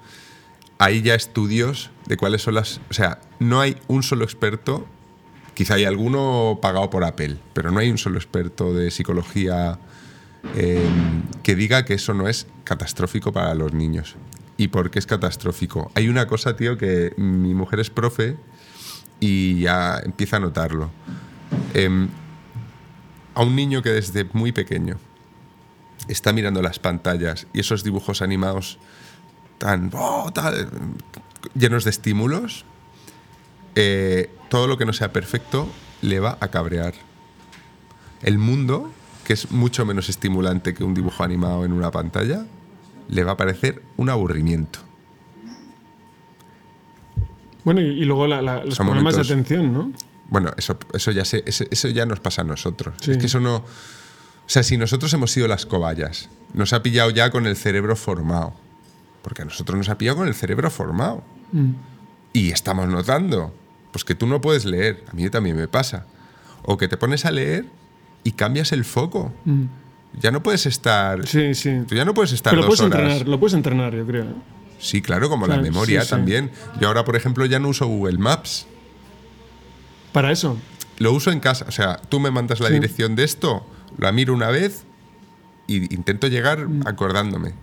hay 0.80 1.02
ya 1.02 1.16
estudios 1.16 1.90
de 2.06 2.18
cuáles 2.18 2.42
son 2.42 2.56
las... 2.56 2.80
O 2.90 2.94
sea, 2.94 3.20
no 3.40 3.62
hay 3.62 3.78
un 3.88 4.04
solo 4.04 4.24
experto, 4.24 4.88
quizá 5.54 5.76
hay 5.76 5.86
alguno 5.86 6.60
pagado 6.62 6.90
por 6.90 7.04
Apple, 7.04 7.38
pero 7.54 7.72
no 7.72 7.80
hay 7.80 7.90
un 7.90 7.98
solo 7.98 8.18
experto 8.18 8.74
de 8.74 8.92
psicología 8.92 9.80
eh, 10.56 10.88
que 11.44 11.56
diga 11.56 11.86
que 11.86 11.96
eso 11.96 12.14
no 12.14 12.28
es 12.28 12.48
catastrófico 12.64 13.32
para 13.34 13.54
los 13.56 13.74
niños. 13.74 14.16
¿Y 14.58 14.70
por 14.70 14.90
qué 14.90 15.00
es 15.00 15.06
catastrófico? 15.06 15.92
Hay 15.96 16.10
una 16.10 16.28
cosa, 16.28 16.56
tío, 16.56 16.78
que 16.78 17.14
mi 17.18 17.54
mujer 17.54 17.80
es 17.80 17.90
profe 17.90 18.38
y 19.20 19.62
ya 19.62 20.00
empieza 20.04 20.38
a 20.38 20.40
notarlo. 20.40 20.92
Em, 21.78 22.08
a 23.36 23.44
un 23.44 23.56
niño 23.56 23.84
que 23.84 23.90
desde 23.92 24.26
muy 24.34 24.52
pequeño 24.52 24.98
está 26.08 26.34
mirando 26.34 26.62
las 26.64 26.80
pantallas 26.80 27.46
y 27.54 27.60
esos 27.60 27.84
dibujos 27.84 28.24
animados 28.24 28.80
tan, 29.60 29.92
oh, 29.94 30.32
tal, 30.34 30.70
llenos 31.54 31.84
de 31.84 31.92
estímulos, 31.92 32.66
eh, 33.76 34.32
todo 34.50 34.66
lo 34.68 34.78
que 34.80 34.86
no 34.88 34.94
sea 34.94 35.14
perfecto 35.14 35.70
le 36.02 36.20
va 36.20 36.38
a 36.42 36.48
cabrear. 36.48 36.94
El 38.24 38.40
mundo 38.40 38.92
que 39.24 39.34
es 39.34 39.52
mucho 39.52 39.86
menos 39.86 40.10
estimulante 40.10 40.74
que 40.74 40.84
un 40.84 40.96
dibujo 40.96 41.22
animado 41.24 41.64
en 41.66 41.74
una 41.74 41.92
pantalla, 41.92 42.46
le 43.10 43.24
va 43.24 43.34
a 43.34 43.38
parecer 43.38 43.84
un 43.98 44.10
aburrimiento. 44.10 44.80
Bueno, 47.66 47.82
y, 47.82 47.86
y 47.86 48.06
luego 48.06 48.26
la- 48.26 48.42
la- 48.42 48.64
los 48.64 48.76
Son 48.76 48.88
problemas 48.88 49.14
momentos- 49.16 49.28
de 49.28 49.34
atención, 49.34 49.74
¿no? 49.74 49.92
Bueno, 50.30 50.52
eso, 50.58 50.78
eso, 50.94 51.12
ya 51.12 51.24
se- 51.26 51.44
eso, 51.46 51.64
eso 51.72 51.88
ya 51.90 52.06
nos 52.06 52.20
pasa 52.20 52.42
a 52.42 52.46
nosotros. 52.46 52.96
Sí. 53.02 53.12
Es 53.12 53.18
que 53.18 53.26
eso 53.28 53.40
no. 53.40 53.58
O 53.58 53.66
sea, 54.50 54.64
si 54.64 54.78
nosotros 54.78 55.12
hemos 55.14 55.32
sido 55.32 55.48
las 55.48 55.66
cobayas, 55.66 56.30
nos 56.54 56.74
ha 56.74 56.82
pillado 56.84 57.10
ya 57.10 57.30
con 57.32 57.46
el 57.48 57.56
cerebro 57.56 57.96
formado. 57.96 58.54
Porque 59.22 59.42
a 59.42 59.46
nosotros 59.46 59.78
nos 59.78 59.90
ha 59.90 59.98
pillado 59.98 60.18
con 60.18 60.28
el 60.28 60.34
cerebro 60.34 60.70
formado. 60.72 61.24
Mm. 61.52 61.72
Y 62.34 62.52
estamos 62.52 62.88
notando, 62.88 63.54
pues 63.92 64.04
que 64.06 64.16
tú 64.16 64.26
no 64.28 64.40
puedes 64.42 64.64
leer. 64.66 65.04
A 65.10 65.14
mí 65.14 65.30
también 65.30 65.56
me 65.58 65.68
pasa. 65.68 66.06
O 66.64 66.78
que 66.78 66.88
te 66.88 66.98
pones 66.98 67.26
a 67.26 67.32
leer 67.32 67.66
y 68.24 68.32
cambias 68.34 68.72
el 68.72 68.86
foco. 68.86 69.34
Mm. 69.46 69.64
Ya 70.20 70.32
no 70.32 70.42
puedes 70.44 70.66
estar. 70.66 71.28
Sí, 71.28 71.54
sí. 71.56 71.82
Tú 71.88 71.96
ya 71.96 72.06
no 72.06 72.14
puedes 72.14 72.32
estar 72.32 72.52
Pero 72.52 72.62
lo 72.64 72.68
dos 72.70 72.78
puedes 72.80 72.94
horas. 72.94 73.04
entrenar, 73.12 73.28
lo 73.28 73.40
puedes 73.40 73.54
entrenar, 73.54 73.94
yo 73.96 74.06
creo. 74.06 74.26
Sí, 74.80 75.02
claro, 75.02 75.30
como 75.30 75.44
O 75.44 75.48
sea, 75.48 75.58
la 75.58 75.62
memoria 75.62 76.02
sí. 76.04 76.10
también. 76.10 76.52
Yo 76.80 76.88
ahora, 76.88 77.04
por 77.04 77.16
ejemplo, 77.16 77.46
ya 77.46 77.60
no 77.60 77.68
uso 77.70 77.86
Google 77.88 78.18
Maps. 78.18 78.66
Para 80.18 80.32
eso. 80.32 80.58
Lo 80.98 81.14
uso 81.14 81.30
en 81.32 81.40
casa. 81.40 81.66
O 81.68 81.72
sea, 81.72 81.98
tú 82.10 82.20
me 82.20 82.32
mandas 82.32 82.60
la 82.60 82.70
Sí. 82.70 82.74
dirección 82.74 83.16
de 83.16 83.24
esto, 83.24 83.64
la 84.00 84.12
miro 84.12 84.34
una 84.34 84.50
vez 84.50 84.84
y 85.68 85.94
intento 85.94 86.28
llegar 86.28 86.68
acordándome. 86.86 87.54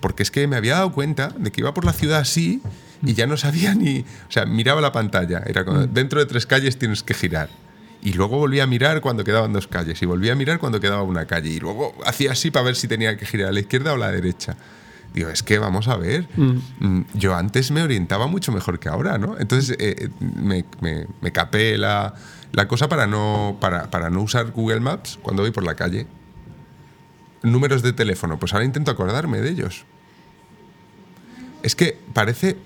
Porque 0.00 0.24
es 0.24 0.32
que 0.32 0.48
me 0.48 0.56
había 0.56 0.74
dado 0.74 0.90
cuenta 0.92 1.28
de 1.38 1.52
que 1.52 1.60
iba 1.60 1.72
por 1.74 1.84
la 1.84 1.92
ciudad 1.92 2.18
así 2.18 2.60
y 3.06 3.14
ya 3.14 3.28
no 3.28 3.36
sabía 3.36 3.74
ni. 3.76 4.00
O 4.00 4.32
sea, 4.32 4.46
miraba 4.46 4.80
la 4.80 4.90
pantalla. 4.90 5.44
Era 5.46 5.64
como, 5.64 5.86
dentro 5.86 6.18
de 6.18 6.26
tres 6.26 6.44
calles 6.44 6.76
tienes 6.76 7.04
que 7.04 7.14
girar. 7.14 7.50
Y 8.02 8.14
luego 8.14 8.36
volvía 8.38 8.64
a 8.64 8.66
mirar 8.66 9.00
cuando 9.00 9.22
quedaban 9.22 9.52
dos 9.52 9.68
calles. 9.68 10.02
Y 10.02 10.06
volvía 10.06 10.32
a 10.32 10.34
mirar 10.34 10.58
cuando 10.58 10.80
quedaba 10.80 11.02
una 11.04 11.26
calle. 11.26 11.50
Y 11.50 11.60
luego 11.60 11.94
hacía 12.04 12.32
así 12.32 12.50
para 12.50 12.64
ver 12.64 12.74
si 12.74 12.88
tenía 12.88 13.16
que 13.16 13.26
girar 13.26 13.50
a 13.50 13.52
la 13.52 13.60
izquierda 13.60 13.92
o 13.92 13.94
a 13.94 13.98
la 13.98 14.10
derecha. 14.10 14.56
Digo, 15.14 15.28
es 15.28 15.42
que 15.42 15.58
vamos 15.58 15.88
a 15.88 15.96
ver. 15.96 16.26
Mm, 16.36 17.00
Yo 17.14 17.34
antes 17.34 17.70
me 17.70 17.82
orientaba 17.82 18.26
mucho 18.26 18.50
mejor 18.52 18.78
que 18.78 18.88
ahora, 18.88 19.18
¿no? 19.18 19.38
Entonces 19.38 19.76
eh, 19.78 19.96
eh, 19.98 20.08
me, 20.20 20.64
me, 20.80 21.06
me 21.20 21.32
capé 21.32 21.76
la, 21.76 22.14
la 22.52 22.66
cosa 22.68 22.88
para 22.88 23.06
no, 23.06 23.56
para, 23.60 23.90
para 23.90 24.08
no 24.10 24.22
usar 24.22 24.52
Google 24.52 24.80
Maps 24.80 25.18
cuando 25.22 25.42
voy 25.42 25.50
por 25.50 25.64
la 25.64 25.74
calle. 25.74 26.06
Números 27.42 27.82
de 27.82 27.92
teléfono, 27.92 28.38
pues 28.38 28.52
ahora 28.54 28.64
intento 28.64 28.90
acordarme 28.90 29.40
de 29.40 29.50
ellos. 29.50 29.84
Es 31.62 31.74
que 31.76 31.98
parece. 32.14 32.56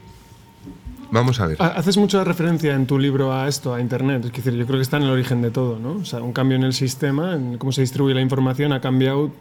Vamos 1.11 1.41
a 1.41 1.47
ver. 1.47 1.57
Ha- 1.61 1.69
Haces 1.79 1.97
mucha 1.97 2.23
referencia 2.25 2.75
en 2.75 2.87
tu 2.87 2.99
libro 2.99 3.33
a 3.33 3.49
esto, 3.49 3.73
a 3.75 3.81
Internet. 3.81 4.25
Es 4.27 4.33
decir, 4.33 4.53
yo 4.55 4.67
creo 4.67 4.79
que 4.79 4.83
está 4.83 4.99
en 4.99 5.05
el 5.05 5.11
origen 5.11 5.41
de 5.43 5.51
todo, 5.51 5.79
¿no? 5.79 5.93
O 5.93 6.05
sea, 6.05 6.21
un 6.21 6.33
cambio 6.33 6.57
en 6.57 6.63
el 6.65 6.73
sistema, 6.75 7.35
en 7.35 7.59
cómo 7.59 7.73
se 7.73 7.81
distribuye 7.81 8.15
la 8.15 8.21
información, 8.21 8.73
ha 8.73 8.81
cambiado 8.81 9.33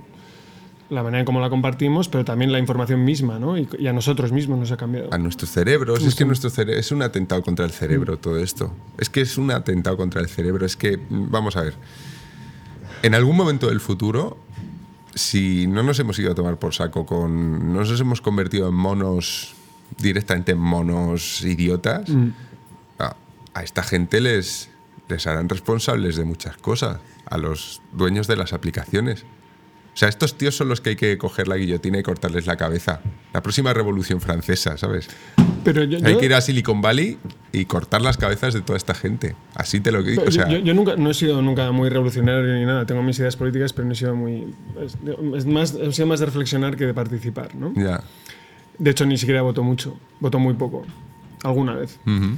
la 0.90 1.02
manera 1.02 1.20
en 1.22 1.26
cómo 1.26 1.40
la 1.42 1.50
compartimos, 1.50 2.10
pero 2.10 2.24
también 2.26 2.52
la 2.52 2.60
información 2.60 3.04
misma, 3.04 3.40
¿no? 3.40 3.58
Y, 3.58 3.68
y 3.80 3.88
a 3.88 3.94
nosotros 3.94 4.32
mismos 4.32 4.60
nos 4.60 4.72
ha 4.72 4.78
cambiado. 4.78 5.12
a 5.14 5.18
nuestros 5.18 5.50
cerebros. 5.52 6.04
Es 6.04 6.14
que 6.16 6.26
nuestro 6.26 6.50
cere- 6.52 6.78
es 6.78 6.92
un 6.92 7.02
atentado 7.02 7.42
contra 7.42 7.66
el 7.66 7.72
cerebro 7.72 8.18
todo 8.18 8.38
esto. 8.38 8.72
Es 8.98 9.10
que 9.10 9.22
es 9.22 9.38
un 9.38 9.50
atentado 9.52 9.98
contra 9.98 10.22
el 10.22 10.30
cerebro. 10.30 10.66
Es 10.66 10.76
que, 10.76 10.98
mm, 10.98 11.32
vamos 11.32 11.56
a 11.58 11.62
ver, 11.64 11.74
en 13.04 13.16
algún 13.16 13.36
momento 13.36 13.68
del 13.68 13.80
futuro, 13.80 14.38
si 15.16 15.66
no 15.68 15.82
nos 15.84 15.98
hemos 16.00 16.20
ido 16.20 16.32
a 16.32 16.36
tomar 16.36 16.58
por 16.60 16.74
saco 16.74 17.06
con... 17.06 17.74
No 17.74 17.80
nos 17.80 18.00
hemos 18.00 18.22
convertido 18.22 18.68
en 18.70 18.76
monos, 18.76 19.56
directamente 19.98 20.52
en 20.52 20.60
monos 20.60 21.42
idiotas, 21.44 22.10
a, 23.00 23.16
a 23.54 23.64
esta 23.64 23.82
gente 23.84 24.22
les, 24.22 24.70
les 25.08 25.26
harán 25.26 25.50
responsables 25.50 26.16
de 26.16 26.26
muchas 26.26 26.58
cosas, 26.58 27.00
a 27.28 27.38
los 27.38 27.82
dueños 27.94 28.28
de 28.28 28.36
las 28.36 28.54
aplicaciones. 28.54 29.26
O 29.96 29.98
sea, 29.98 30.10
estos 30.10 30.38
tíos 30.38 30.58
son 30.58 30.68
los 30.68 30.82
que 30.82 30.90
hay 30.92 30.96
que 30.98 31.18
coger 31.18 31.48
la 31.48 31.56
guillotina 31.56 31.98
y 31.98 32.04
cortarles 32.04 32.46
la 32.48 32.58
cabeza. 32.58 33.00
La 33.34 33.42
próxima 33.42 33.74
revolución 33.74 34.20
francesa, 34.20 34.78
¿sabes? 34.78 35.08
Pero 35.64 35.86
yo, 35.86 36.00
Hay 36.04 36.14
yo- 36.14 36.20
que 36.20 36.26
ir 36.26 36.34
a 36.34 36.42
Silicon 36.42 36.82
Valley 36.82 37.18
y 37.54 37.64
cortar 37.64 38.02
las 38.02 38.18
cabezas 38.18 38.54
de 38.54 38.60
toda 38.62 38.76
esta 38.76 38.94
gente. 38.94 39.36
Así 39.56 39.80
te 39.80 39.94
lo 39.94 40.04
digo. 40.04 40.24
O 40.28 40.32
sea, 40.32 40.50
yo, 40.50 40.58
yo 40.58 40.74
nunca, 40.74 40.98
no 40.98 41.10
he 41.10 41.14
sido 41.14 41.42
nunca 41.42 41.72
muy 41.72 41.88
revolucionario 41.88 42.54
ni 42.56 42.66
nada. 42.66 42.86
Tengo 42.86 43.02
mis 43.04 43.18
ideas 43.20 43.38
políticas, 43.38 43.72
pero 43.72 43.88
no 43.88 43.94
he 43.94 43.96
sido 43.96 44.16
muy. 44.18 44.54
Es, 45.34 45.46
más, 45.46 45.74
he 45.76 45.92
sido 45.94 46.08
más 46.08 46.20
de 46.20 46.26
reflexionar 46.26 46.76
que 46.76 46.86
de 46.86 46.94
participar, 46.94 47.56
¿no? 47.56 47.74
ya. 47.76 48.04
De 48.78 48.92
hecho, 48.92 49.06
ni 49.06 49.18
siquiera 49.18 49.42
voto 49.44 49.64
mucho. 49.64 49.98
Voto 50.20 50.38
muy 50.40 50.56
poco. 50.56 50.86
Alguna 51.44 51.74
vez. 51.74 51.98
Ujú. 52.06 52.36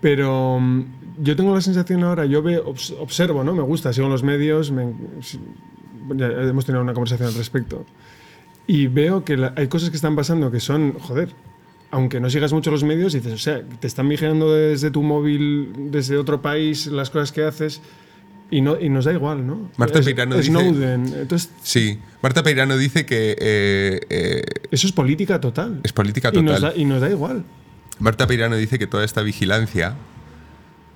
Pero 0.00 0.58
mm, 0.58 0.84
yo 1.18 1.36
tengo 1.36 1.54
la 1.54 1.60
sensación 1.60 2.02
ahora, 2.02 2.24
yo 2.24 2.42
veo, 2.42 2.64
obs- 2.64 2.96
observo, 2.98 3.44
¿no? 3.44 3.54
Me 3.54 3.62
gusta, 3.62 3.92
sigo 3.92 4.08
los 4.08 4.22
medios, 4.22 4.70
me- 4.70 4.94
ya 6.16 6.26
hemos 6.26 6.64
tenido 6.64 6.82
una 6.82 6.94
conversación 6.94 7.28
al 7.28 7.34
respecto. 7.34 7.84
Y 8.66 8.86
veo 8.86 9.24
que 9.24 9.36
la- 9.36 9.52
hay 9.56 9.68
cosas 9.68 9.90
que 9.90 9.96
están 9.96 10.16
pasando 10.16 10.50
que 10.50 10.60
son, 10.60 10.94
joder, 10.98 11.30
aunque 11.90 12.18
no 12.20 12.30
sigas 12.30 12.52
mucho 12.52 12.70
los 12.70 12.82
medios, 12.82 13.12
dices, 13.12 13.32
o 13.32 13.38
sea, 13.38 13.62
te 13.62 13.86
están 13.86 14.08
vigilando 14.08 14.52
desde 14.52 14.90
tu 14.90 15.02
móvil, 15.02 15.72
desde 15.90 16.16
otro 16.16 16.40
país, 16.42 16.86
las 16.86 17.10
cosas 17.10 17.30
que 17.30 17.44
haces, 17.44 17.80
y, 18.50 18.60
no, 18.60 18.78
y 18.80 18.88
nos 18.88 19.04
da 19.04 19.12
igual, 19.12 19.46
¿no? 19.46 19.70
Marta 19.76 19.98
Es- 20.00 20.04
Peirano 20.04 20.36
dice- 20.36 20.48
Snowden, 20.48 21.06
entonces, 21.20 21.50
Sí. 21.62 21.98
Marta 22.22 22.42
Peirano 22.42 22.76
dice 22.76 23.04
que 23.06 23.36
eh, 23.38 24.00
eh, 24.10 24.42
eso 24.70 24.86
es 24.86 24.92
política 24.92 25.40
total. 25.40 25.80
es 25.82 25.92
política 25.92 26.30
Y 26.32 26.42
nos, 26.42 26.56
total. 26.56 26.72
da, 26.74 26.80
y 26.80 26.84
nos 26.84 27.00
da 27.00 27.10
igual. 27.10 27.44
Marta 28.00 28.26
Peirano 28.26 28.56
dice 28.56 28.78
que 28.78 28.86
toda 28.86 29.04
esta 29.04 29.22
vigilancia, 29.22 29.94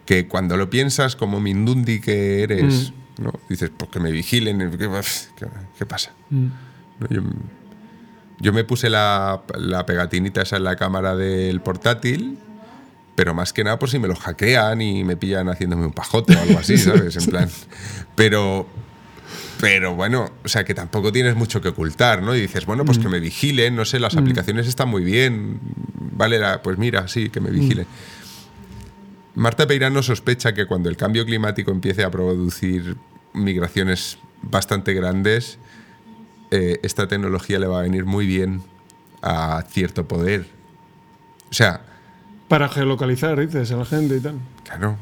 que 0.04 0.26
cuando 0.26 0.56
lo 0.56 0.68
piensas 0.70 1.16
como 1.16 1.40
Mindundi 1.40 2.00
que 2.00 2.42
eres, 2.42 2.90
Mm. 2.92 2.94
¿No? 3.18 3.32
dices, 3.48 3.70
pues 3.76 3.90
que 3.90 4.00
me 4.00 4.10
vigilen, 4.10 4.58
¿qué, 4.72 4.78
qué- 5.36 5.46
qué 5.78 5.86
pasa? 5.86 6.10
¿No? 6.30 7.06
Yo, 7.10 7.22
yo 8.40 8.52
me 8.52 8.64
puse 8.64 8.88
la, 8.90 9.42
la 9.56 9.84
pegatinita 9.86 10.42
esa 10.42 10.56
en 10.56 10.64
la 10.64 10.76
cámara 10.76 11.16
del 11.16 11.60
portátil, 11.60 12.38
pero 13.14 13.34
más 13.34 13.52
que 13.52 13.64
nada 13.64 13.78
por 13.78 13.90
si 13.90 13.98
me 13.98 14.06
lo 14.08 14.14
hackean 14.14 14.80
y 14.80 15.02
me 15.04 15.16
pillan 15.16 15.48
haciéndome 15.48 15.86
un 15.86 15.92
pajote 15.92 16.36
o 16.36 16.40
algo 16.40 16.58
así, 16.58 16.76
¿sabes? 16.78 17.16
En 17.16 17.26
plan. 17.26 17.48
Pero. 18.14 18.66
Pero 19.60 19.96
bueno, 19.96 20.30
o 20.44 20.48
sea 20.48 20.62
que 20.64 20.72
tampoco 20.72 21.10
tienes 21.10 21.34
mucho 21.34 21.60
que 21.60 21.68
ocultar, 21.70 22.22
¿no? 22.22 22.32
Y 22.36 22.40
dices, 22.42 22.64
bueno, 22.64 22.84
pues 22.84 22.98
que 23.00 23.08
me 23.08 23.18
vigilen, 23.18 23.74
no 23.74 23.84
sé, 23.84 23.98
las 23.98 24.14
aplicaciones 24.20 24.68
están 24.68 24.88
muy 24.88 25.02
bien, 25.02 25.58
vale, 26.12 26.38
la- 26.38 26.62
pues 26.62 26.78
mira, 26.78 27.08
sí, 27.08 27.28
que 27.28 27.40
me 27.40 27.50
vigilen. 27.50 27.84
Marta 29.38 29.68
Peirano 29.68 30.02
sospecha 30.02 30.52
que 30.52 30.66
cuando 30.66 30.88
el 30.88 30.96
cambio 30.96 31.24
climático 31.24 31.70
empiece 31.70 32.02
a 32.02 32.10
producir 32.10 32.96
migraciones 33.32 34.18
bastante 34.42 34.94
grandes, 34.94 35.58
eh, 36.50 36.80
esta 36.82 37.06
tecnología 37.06 37.60
le 37.60 37.68
va 37.68 37.78
a 37.78 37.82
venir 37.82 38.04
muy 38.04 38.26
bien 38.26 38.62
a 39.22 39.62
cierto 39.68 40.08
poder. 40.08 40.46
O 41.50 41.54
sea, 41.54 41.82
Para 42.48 42.68
geolocalizar, 42.68 43.38
dices, 43.38 43.70
a 43.70 43.76
la 43.76 43.84
gente 43.84 44.16
y 44.16 44.20
tal. 44.20 44.40
claro, 44.64 44.96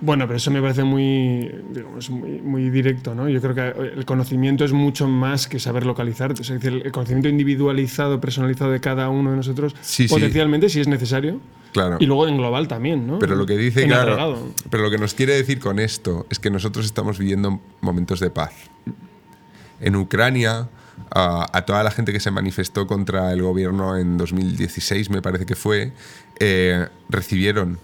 Bueno, 0.00 0.26
pero 0.26 0.36
eso 0.36 0.50
me 0.50 0.60
parece 0.60 0.84
muy, 0.84 1.50
digamos, 1.72 2.10
muy, 2.10 2.42
muy 2.42 2.68
directo, 2.68 3.14
¿no? 3.14 3.28
Yo 3.30 3.40
creo 3.40 3.54
que 3.54 3.94
el 3.94 4.04
conocimiento 4.04 4.64
es 4.64 4.72
mucho 4.72 5.08
más 5.08 5.46
que 5.48 5.58
saber 5.58 5.86
localizar. 5.86 6.32
Es 6.32 6.48
decir, 6.48 6.82
el 6.84 6.92
conocimiento 6.92 7.28
individualizado, 7.30 8.20
personalizado 8.20 8.70
de 8.72 8.80
cada 8.80 9.08
uno 9.08 9.30
de 9.30 9.36
nosotros, 9.36 9.74
Sí, 9.80 10.06
sí. 10.06 10.14
potencialmente, 10.14 10.68
si 10.68 10.80
es 10.80 10.88
necesario. 10.88 11.40
claro. 11.72 11.96
Y 11.98 12.04
luego 12.06 12.28
en 12.28 12.36
global 12.36 12.68
también, 12.68 13.06
¿no? 13.06 13.18
Pero 13.18 13.36
lo 13.36 13.46
que 13.46 13.56
dice, 13.56 13.82
En 13.84 13.88
claro, 13.88 14.12
agregado. 14.12 14.48
pero 14.70 14.82
lo 14.82 14.90
que 14.90 14.98
nos 14.98 15.14
quiere 15.14 15.34
decir 15.34 15.58
con 15.60 15.78
esto 15.78 16.26
es 16.28 16.38
que 16.38 16.50
nosotros 16.50 16.84
estamos 16.84 17.18
viviendo 17.18 17.60
momentos 17.80 18.20
de 18.20 18.28
paz. 18.30 18.52
En 19.80 19.96
Ucrania, 19.96 20.68
a, 21.10 21.46
a 21.56 21.62
toda 21.66 21.82
la 21.82 21.90
gente 21.90 22.12
que 22.12 22.20
se 22.20 22.30
manifestó 22.30 22.86
contra 22.86 23.32
el 23.32 23.42
gobierno 23.42 23.96
en 23.96 24.16
2016, 24.18 25.10
me 25.10 25.22
parece 25.22 25.44
que 25.46 25.54
fue, 25.54 25.92
eh, 26.40 26.86
recibieron 27.08 27.78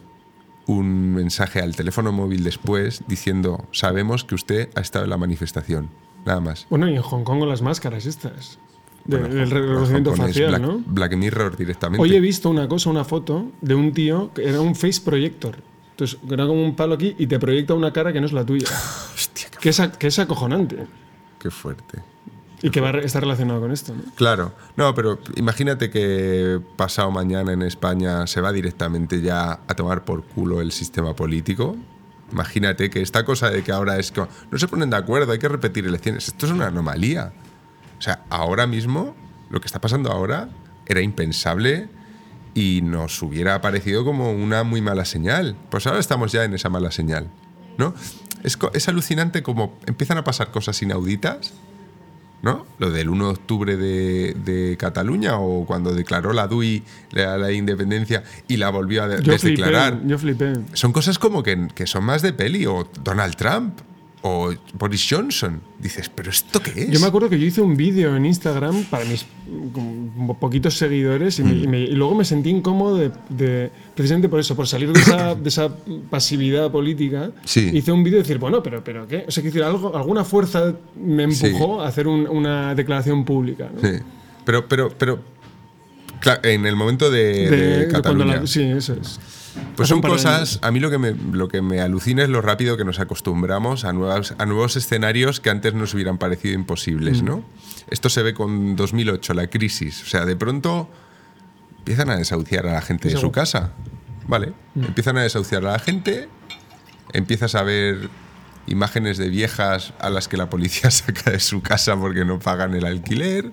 un 0.66 1.12
mensaje 1.14 1.60
al 1.60 1.74
teléfono 1.76 2.12
móvil 2.12 2.44
después 2.44 3.02
diciendo, 3.08 3.64
sabemos 3.72 4.24
que 4.24 4.34
usted 4.34 4.68
ha 4.74 4.80
estado 4.80 5.04
en 5.04 5.10
la 5.10 5.16
manifestación. 5.16 5.88
Nada 6.24 6.40
más. 6.40 6.66
Bueno, 6.70 6.88
y 6.88 6.94
en 6.94 7.02
Hong 7.02 7.24
Kong 7.24 7.40
con 7.40 7.48
las 7.48 7.62
máscaras 7.62 8.06
estas. 8.06 8.58
de- 9.04 9.18
Bueno, 9.18 9.34
del 9.34 9.50
reconocimiento 9.50 10.14
facial, 10.14 10.50
Black, 10.50 10.62
¿no? 10.62 10.82
Black 10.86 11.16
Mirror 11.16 11.56
directamente. 11.56 12.00
Hoy 12.02 12.14
he 12.14 12.20
visto 12.20 12.48
una 12.48 12.68
cosa, 12.68 12.90
una 12.90 13.04
foto 13.04 13.50
de 13.60 13.74
un 13.74 13.92
tío 13.92 14.30
que 14.32 14.48
era 14.48 14.60
un 14.60 14.76
face 14.76 15.00
projector. 15.04 15.56
Entonces, 15.90 16.18
era 16.30 16.46
como 16.46 16.64
un 16.64 16.76
palo 16.76 16.94
aquí 16.94 17.14
y 17.18 17.26
te 17.26 17.38
proyecta 17.40 17.74
una 17.74 17.92
cara 17.92 18.12
que 18.12 18.20
no 18.20 18.26
es 18.26 18.32
la 18.32 18.46
tuya. 18.46 18.66
Hostia, 19.14 19.48
qué, 19.50 19.58
que, 19.58 19.68
es, 19.70 19.80
que 19.98 20.06
es 20.06 20.18
acojonante. 20.20 20.86
qué 21.40 21.50
fuerte. 21.50 21.98
Y 22.62 22.70
que 22.70 22.80
va 22.80 22.90
a 22.90 22.98
está 22.98 23.18
relacionado 23.18 23.60
con 23.60 23.72
esto, 23.72 23.92
¿no? 23.92 24.02
Claro, 24.14 24.52
no, 24.76 24.94
pero 24.94 25.18
imagínate 25.34 25.90
que 25.90 26.60
pasado 26.76 27.10
mañana 27.10 27.52
en 27.52 27.62
España 27.62 28.26
se 28.28 28.40
va 28.40 28.52
directamente 28.52 29.20
ya 29.20 29.60
a 29.66 29.74
tomar 29.74 30.04
por 30.04 30.22
culo 30.22 30.60
el 30.60 30.70
sistema 30.70 31.14
político. 31.16 31.76
Imagínate 32.30 32.88
que 32.88 33.02
esta 33.02 33.24
cosa 33.24 33.50
de 33.50 33.64
que 33.64 33.72
ahora 33.72 33.98
es 33.98 34.12
que 34.12 34.24
no 34.50 34.58
se 34.58 34.68
ponen 34.68 34.90
de 34.90 34.96
acuerdo, 34.96 35.32
hay 35.32 35.40
que 35.40 35.48
repetir 35.48 35.86
elecciones. 35.86 36.28
Esto 36.28 36.46
es 36.46 36.52
una 36.52 36.68
anomalía. 36.68 37.32
O 37.98 38.02
sea, 38.02 38.24
ahora 38.30 38.66
mismo, 38.68 39.16
lo 39.50 39.60
que 39.60 39.66
está 39.66 39.80
pasando 39.80 40.12
ahora 40.12 40.48
era 40.86 41.00
impensable 41.00 41.88
y 42.54 42.80
nos 42.82 43.20
hubiera 43.22 43.60
parecido 43.60 44.04
como 44.04 44.32
una 44.32 44.62
muy 44.62 44.80
mala 44.80 45.04
señal. 45.04 45.56
Pues 45.68 45.86
ahora 45.86 45.98
estamos 45.98 46.30
ya 46.30 46.44
en 46.44 46.54
esa 46.54 46.68
mala 46.68 46.92
señal, 46.92 47.28
¿no? 47.76 47.92
Es, 48.44 48.58
es 48.72 48.88
alucinante 48.88 49.42
como 49.42 49.78
empiezan 49.86 50.18
a 50.18 50.24
pasar 50.24 50.50
cosas 50.50 50.80
inauditas, 50.82 51.52
¿no? 52.42 52.66
Lo 52.78 52.90
del 52.90 53.08
1 53.08 53.24
de 53.24 53.30
octubre 53.30 53.76
de, 53.76 54.34
de 54.44 54.76
Cataluña 54.76 55.38
o 55.38 55.64
cuando 55.64 55.94
declaró 55.94 56.32
la 56.32 56.46
DUI 56.48 56.82
la, 57.12 57.38
la 57.38 57.52
independencia 57.52 58.22
y 58.48 58.56
la 58.56 58.70
volvió 58.70 59.04
a 59.04 59.08
de- 59.08 59.22
Yo 59.22 59.38
flipé, 59.38 59.62
desdeclarar. 59.62 60.00
yo 60.06 60.18
flipé. 60.18 60.52
Son 60.72 60.92
cosas 60.92 61.18
como 61.18 61.42
que, 61.42 61.68
que 61.74 61.86
son 61.86 62.04
más 62.04 62.20
de 62.22 62.32
peli 62.32 62.66
o 62.66 62.88
Donald 63.04 63.36
Trump 63.36 63.78
o 64.22 64.52
Boris 64.74 65.06
Johnson. 65.08 65.60
Dices, 65.80 66.08
¿pero 66.08 66.30
esto 66.30 66.60
qué 66.62 66.70
es? 66.84 66.90
Yo 66.90 67.00
me 67.00 67.06
acuerdo 67.06 67.28
que 67.28 67.38
yo 67.38 67.44
hice 67.46 67.60
un 67.60 67.76
vídeo 67.76 68.14
en 68.16 68.24
Instagram 68.26 68.84
para 68.84 69.04
mis 69.04 69.26
poquitos 70.38 70.74
seguidores 70.78 71.38
y, 71.38 71.42
me- 71.44 71.52
Mm. 71.54 71.64
y 71.64 71.66
me- 71.66 71.80
y 71.80 71.92
luego 71.94 72.14
me 72.14 72.24
sentí 72.24 72.50
incómodo 72.50 72.96
de, 72.96 73.10
de- 73.28 73.70
precisamente 73.94 74.28
por 74.28 74.38
eso, 74.40 74.54
por 74.54 74.66
salir 74.68 74.92
de 74.92 75.00
esa, 75.00 75.34
de 75.34 75.48
esa 75.48 75.70
pasividad 76.10 76.70
política. 76.70 77.30
Sí. 77.44 77.70
Hice 77.72 77.90
un 77.92 78.04
vídeo 78.04 78.18
y 78.20 78.22
decir, 78.22 78.38
bueno, 78.38 78.62
pero, 78.62 78.82
pero 78.84 79.06
¿qué? 79.08 79.24
O 79.26 79.30
sea, 79.30 79.42
decir, 79.42 79.62
algo, 79.62 79.96
alguna 79.96 80.24
fuerza 80.24 80.72
me 80.96 81.24
empujó 81.24 81.80
a 81.82 81.88
hacer 81.88 82.06
un- 82.06 82.28
una 82.28 82.74
declaración 82.74 83.24
pública. 83.24 83.70
¿no? 83.74 83.80
Sí. 83.80 83.96
Pero, 84.44 84.68
pero, 84.68 84.90
pero. 84.96 85.20
claro, 86.20 86.40
en 86.44 86.66
el 86.66 86.76
momento 86.76 87.10
de, 87.10 87.50
De- 87.50 87.88
Cataluña. 87.88 88.36
la- 88.36 88.46
sí, 88.46 88.62
eso 88.62 88.94
es. 89.00 89.18
Pues 89.76 89.88
son 89.88 90.00
cosas, 90.00 90.58
a 90.62 90.70
mí 90.70 90.80
lo 90.80 90.90
que, 90.90 90.98
me, 90.98 91.12
lo 91.12 91.48
que 91.48 91.62
me 91.62 91.80
alucina 91.80 92.22
es 92.22 92.28
lo 92.28 92.40
rápido 92.40 92.76
que 92.76 92.84
nos 92.84 93.00
acostumbramos 93.00 93.84
a, 93.84 93.92
nuevas, 93.92 94.34
a 94.38 94.46
nuevos 94.46 94.76
escenarios 94.76 95.40
que 95.40 95.50
antes 95.50 95.74
nos 95.74 95.94
hubieran 95.94 96.18
parecido 96.18 96.54
imposibles, 96.54 97.22
Mm. 97.22 97.24
¿no? 97.24 97.44
Esto 97.90 98.08
se 98.08 98.22
ve 98.22 98.34
con 98.34 98.76
2008, 98.76 99.34
la 99.34 99.48
crisis. 99.48 100.02
O 100.02 100.06
sea, 100.06 100.24
de 100.24 100.36
pronto 100.36 100.88
empiezan 101.78 102.10
a 102.10 102.16
desahuciar 102.16 102.66
a 102.66 102.74
la 102.74 102.82
gente 102.82 103.08
de 103.08 103.16
su 103.16 103.30
casa. 103.32 103.72
¿Vale? 104.26 104.52
Mm. 104.74 104.84
Empiezan 104.84 105.18
a 105.18 105.22
desahuciar 105.22 105.66
a 105.66 105.72
la 105.72 105.78
gente, 105.78 106.28
empiezas 107.12 107.54
a 107.54 107.62
ver 107.62 108.08
imágenes 108.66 109.18
de 109.18 109.28
viejas 109.28 109.92
a 109.98 110.10
las 110.10 110.28
que 110.28 110.36
la 110.36 110.48
policía 110.48 110.90
saca 110.92 111.30
de 111.30 111.40
su 111.40 111.60
casa 111.62 111.96
porque 111.96 112.24
no 112.24 112.38
pagan 112.38 112.74
el 112.74 112.86
alquiler. 112.86 113.52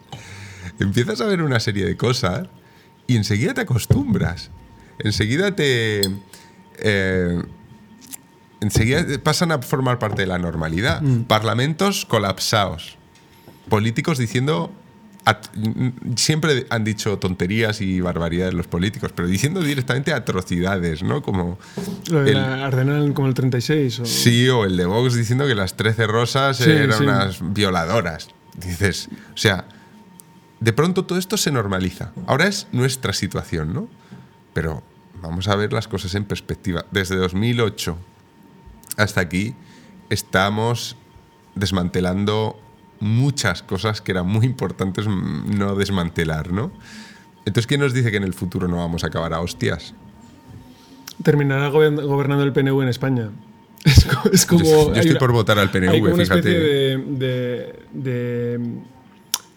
Empiezas 0.80 1.22
a 1.22 1.26
ver 1.26 1.41
una 1.41 1.60
serie 1.60 1.86
de 1.86 1.97
cosas 1.97 2.47
y 3.08 3.16
enseguida 3.16 3.54
te 3.54 3.62
acostumbras. 3.62 4.52
Enseguida 5.00 5.56
te. 5.56 6.02
eh, 6.78 7.41
enseguida 8.62 9.06
pasan 9.24 9.52
a 9.52 9.60
formar 9.62 10.00
parte 10.00 10.22
de 10.24 10.28
la 10.28 10.38
normalidad. 10.38 11.02
Parlamentos 11.28 12.06
colapsados. 12.06 12.97
Políticos 13.70 14.18
diciendo. 14.18 14.72
siempre 16.16 16.66
han 16.72 16.84
dicho 16.84 17.20
tonterías 17.20 17.82
y 17.82 18.02
barbaridades 18.02 18.54
los 18.56 18.66
políticos, 18.68 19.12
pero 19.16 19.28
diciendo 19.28 19.62
directamente 19.62 20.12
atrocidades, 20.12 21.04
¿no? 21.04 21.22
Como. 21.22 21.60
Lo 22.10 22.24
de 22.24 22.32
el- 22.32 22.38
la 22.38 22.66
Ardenal 22.66 23.14
como 23.14 23.28
el 23.28 23.34
36. 23.36 24.00
O, 24.00 24.06
Sí, 24.06 24.50
o 24.50 24.66
el 24.66 24.76
de 24.76 24.86
Vox 24.86 25.14
diciendo 25.16 25.45
que 25.45 25.54
las 25.56 25.76
13 25.76 26.08
rosas 26.08 26.58
Sí, 26.58 26.72
eran 26.72 26.97
sí. 26.97 27.04
unas 27.04 27.54
violadoras. 27.54 28.30
Dices, 28.58 29.10
o 29.34 29.38
sea, 29.38 29.66
de 30.60 30.74
pronto 30.74 31.06
todo 31.06 31.20
esto 31.20 31.38
se 31.38 31.52
normaliza. 31.52 32.12
Ahora 32.26 32.47
es 32.47 32.68
nuestra 32.72 33.14
situación, 33.14 33.72
¿no? 33.74 33.88
Pero 34.54 34.82
vamos 35.22 35.47
a 35.47 35.55
ver 35.55 35.74
las 35.74 35.88
cosas 35.88 36.15
en 36.15 36.26
perspectiva. 36.26 36.86
Desde 36.91 37.15
2008 37.15 37.97
hasta 38.97 39.22
aquí 39.22 39.55
estamos 40.09 40.95
desmantelando 41.55 42.59
muchas 42.99 43.63
cosas 43.63 44.01
que 44.01 44.11
eran 44.11 44.28
muy 44.28 44.45
importantes 44.45 45.07
mm, 45.07 45.57
no 45.57 45.76
desmantelar, 45.76 46.51
¿no? 46.51 46.72
Entonces, 47.45 47.67
¿quién 47.67 47.80
nos 47.80 47.93
dice 47.93 48.11
que 48.11 48.17
en 48.17 48.24
el 48.24 48.34
futuro 48.34 48.67
no 48.67 48.78
vamos 48.78 49.03
a 49.03 49.07
acabar 49.07 49.34
a 49.34 49.39
hostias? 49.39 49.93
Terminará 51.24 51.70
gobern- 51.70 52.05
gobernando 52.05 52.43
el 52.43 52.53
PNV 52.53 52.82
en 52.84 52.89
España. 52.89 53.30
Es, 53.86 54.03
co- 54.05 54.30
es 54.32 54.45
como. 54.45 54.63
yo, 54.63 54.93
estoy 54.93 55.15
por 55.17 55.32
votar 55.32 55.57
al 55.57 55.72
PNV, 55.72 55.89
hay 55.89 55.99
como 56.01 56.13
una 56.15 56.24
fíjate. 56.24 56.39
especie 56.39 56.59
de. 56.59 56.97
de- 57.07 57.80
de- 57.93 58.80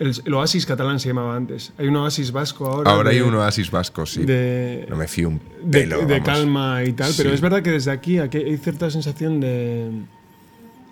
el, 0.03 0.12
el 0.24 0.34
oasis 0.34 0.66
catalán 0.66 1.00
se 1.00 1.09
llamaba 1.09 1.36
antes. 1.36 1.72
Hay 1.78 1.86
un 1.86 1.96
oasis 1.96 2.32
vasco 2.32 2.66
ahora. 2.66 2.90
Ahora 2.90 3.11
hay 3.11 3.20
un 3.20 3.34
oasis 3.34 3.70
vasco, 3.70 4.05
sí. 4.07 4.24
de, 4.24 4.86
No 4.90 4.96
me 4.96 5.09
fío 5.09 5.28
un 5.28 5.40
de, 5.64 5.80
pelo. 5.80 6.05
de 6.07 6.22
calma 6.22 6.82
y 6.84 6.92
tal, 6.92 7.12
pero 7.16 7.30
es 7.32 7.40
verdad 7.40 7.62
que 7.62 7.70
desde 7.70 7.90
aquí, 7.90 8.18
aquí 8.18 8.38
hay 8.38 8.57
cierta 8.59 8.90
sensación 8.90 9.40
de. 9.40 9.90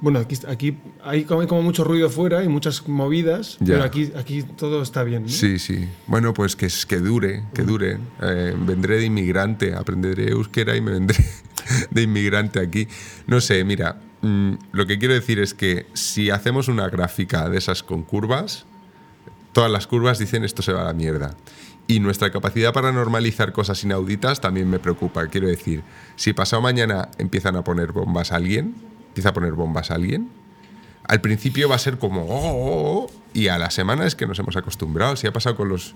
Bueno, 0.03 0.19
aquí, 0.21 0.35
aquí 0.49 0.79
hay, 1.05 1.25
como, 1.25 1.43
hay 1.43 1.47
como 1.47 1.61
mucho 1.61 1.85
ruido 1.85 2.09
fuera 2.09 2.43
y 2.43 2.49
muchas 2.49 2.89
movidas, 2.89 3.59
Ya. 3.61 3.75
pero 3.75 3.85
aquí, 3.85 4.11
aquí 4.17 4.43
todo 4.43 4.81
está 4.83 5.03
bien. 5.05 5.25
¿no? 5.25 5.29
Sí, 5.29 5.59
sí. 5.59 5.87
Bueno, 6.07 6.33
pues 6.33 6.57
que, 6.57 6.69
que 6.89 6.97
dure, 7.01 7.43
que 7.53 7.63
dure. 7.65 7.99
Eh, 8.23 8.55
vendré 8.59 8.97
de 8.97 9.05
inmigrante, 9.05 9.75
aprenderé 9.75 10.31
euskera 10.31 10.75
y 10.75 10.81
me 10.81 10.93
vendré 10.93 11.23
de 11.91 12.03
inmigrante 12.03 12.61
aquí. 12.61 12.89
No 13.27 13.43
sé, 13.43 13.63
mira, 13.65 14.01
mm, 14.23 14.53
lo 14.73 14.87
que 14.87 14.99
quiero 14.99 15.13
decir 15.13 15.39
es 15.39 15.53
que 15.53 15.85
si 15.93 16.31
hacemos 16.31 16.69
una 16.69 16.89
gráfica 16.89 17.51
de 17.51 17.59
esas 17.59 17.83
con 17.83 18.03
curvas, 18.03 18.65
todas 19.53 19.71
las 19.71 19.87
curvas 19.87 20.19
dicen 20.19 20.45
esto 20.45 20.63
se 20.63 20.73
va 20.73 20.83
a 20.83 20.85
la 20.85 20.93
mierda. 20.93 21.35
Y 21.87 21.99
nuestra 21.99 22.31
capacidad 22.31 22.73
para 22.73 22.93
normalizar 22.93 23.53
cosas 23.53 23.83
inauditas 23.83 24.41
también 24.41 24.71
me 24.71 24.79
preocupa. 24.79 25.27
Quiero 25.27 25.49
decir, 25.49 25.83
si 26.17 26.33
pasado 26.33 26.63
mañana 26.63 27.09
empiezan 27.19 27.57
a 27.57 27.65
poner 27.65 27.93
bombas 27.93 28.31
a 28.31 28.37
alguien, 28.37 28.77
empieza 29.09 29.31
a 29.31 29.33
poner 29.33 29.55
bombas 29.55 29.91
a 29.91 29.95
alguien, 29.95 30.31
al 31.05 31.21
principio 31.21 31.69
va 31.69 31.75
a 31.75 31.79
ser 31.79 31.99
como 31.99 32.23
"Oh, 32.27 32.51
oh, 32.53 33.07
oh", 33.07 33.11
y 33.33 33.49
a 33.49 33.59
la 33.59 33.71
semana 33.71 34.07
es 34.07 34.15
que 34.15 34.27
nos 34.27 34.39
hemos 34.39 34.57
acostumbrado. 34.57 35.17
Si 35.17 35.27
ha 35.27 35.33
pasado 35.33 35.57
con 35.57 35.69
los, 35.69 35.95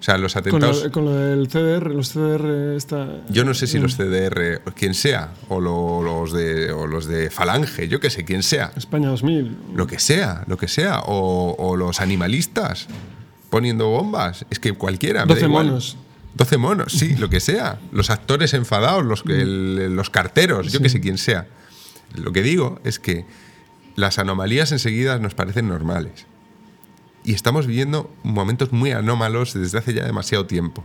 o 0.00 0.02
sea, 0.02 0.16
los 0.16 0.32
Con 0.32 0.40
atentados. 0.40 0.84
lo, 0.84 0.90
con 0.92 1.04
lo 1.04 1.12
del 1.14 1.46
CDR, 1.48 1.90
los 1.92 2.10
CDR 2.12 2.74
está... 2.74 3.06
Yo 3.28 3.44
no 3.44 3.52
sé 3.54 3.66
si 3.66 3.78
los 3.78 3.96
CDR, 3.96 4.62
quien 4.74 4.94
sea, 4.94 5.34
o, 5.48 5.60
lo- 5.60 6.02
los 6.02 6.32
de, 6.32 6.72
o 6.72 6.86
los 6.86 7.04
de 7.06 7.28
Falange, 7.30 7.86
yo 7.86 8.00
qué 8.00 8.08
sé, 8.08 8.24
quien 8.24 8.42
sea, 8.42 8.72
España 8.76 9.08
2000. 9.10 9.56
lo 9.74 9.86
que 9.86 9.98
sea, 9.98 10.42
lo 10.46 10.56
que 10.56 10.68
sea, 10.68 11.00
o, 11.00 11.54
o 11.58 11.76
los 11.76 12.00
animalistas 12.00 12.88
poniendo 13.50 13.88
bombas, 13.88 14.46
es 14.50 14.58
que 14.58 14.72
cualquiera. 14.72 15.26
me 15.26 15.28
da 15.28 15.34
12 15.34 15.46
igual. 15.46 15.66
monos. 15.66 15.96
12 16.34 16.56
monos, 16.56 16.92
sí, 16.92 17.16
lo 17.16 17.28
que 17.28 17.40
sea. 17.40 17.78
Los 17.92 18.08
actores 18.08 18.54
enfadados, 18.54 19.04
los, 19.04 19.22
que- 19.22 19.42
el- 19.42 19.94
los 19.94 20.08
carteros, 20.08 20.72
yo 20.72 20.80
que 20.80 20.88
sé 20.88 21.00
quién 21.00 21.18
sea. 21.18 21.46
Lo 22.14 22.32
que 22.32 22.42
digo 22.42 22.80
es 22.84 22.98
que 22.98 23.26
las 23.96 24.18
anomalías 24.18 24.72
enseguida 24.72 25.18
nos 25.18 25.34
parecen 25.34 25.68
normales. 25.68 26.26
Y 27.24 27.34
estamos 27.34 27.66
viviendo 27.66 28.10
momentos 28.22 28.72
muy 28.72 28.92
anómalos 28.92 29.54
desde 29.54 29.78
hace 29.78 29.94
ya 29.94 30.04
demasiado 30.04 30.46
tiempo. 30.46 30.84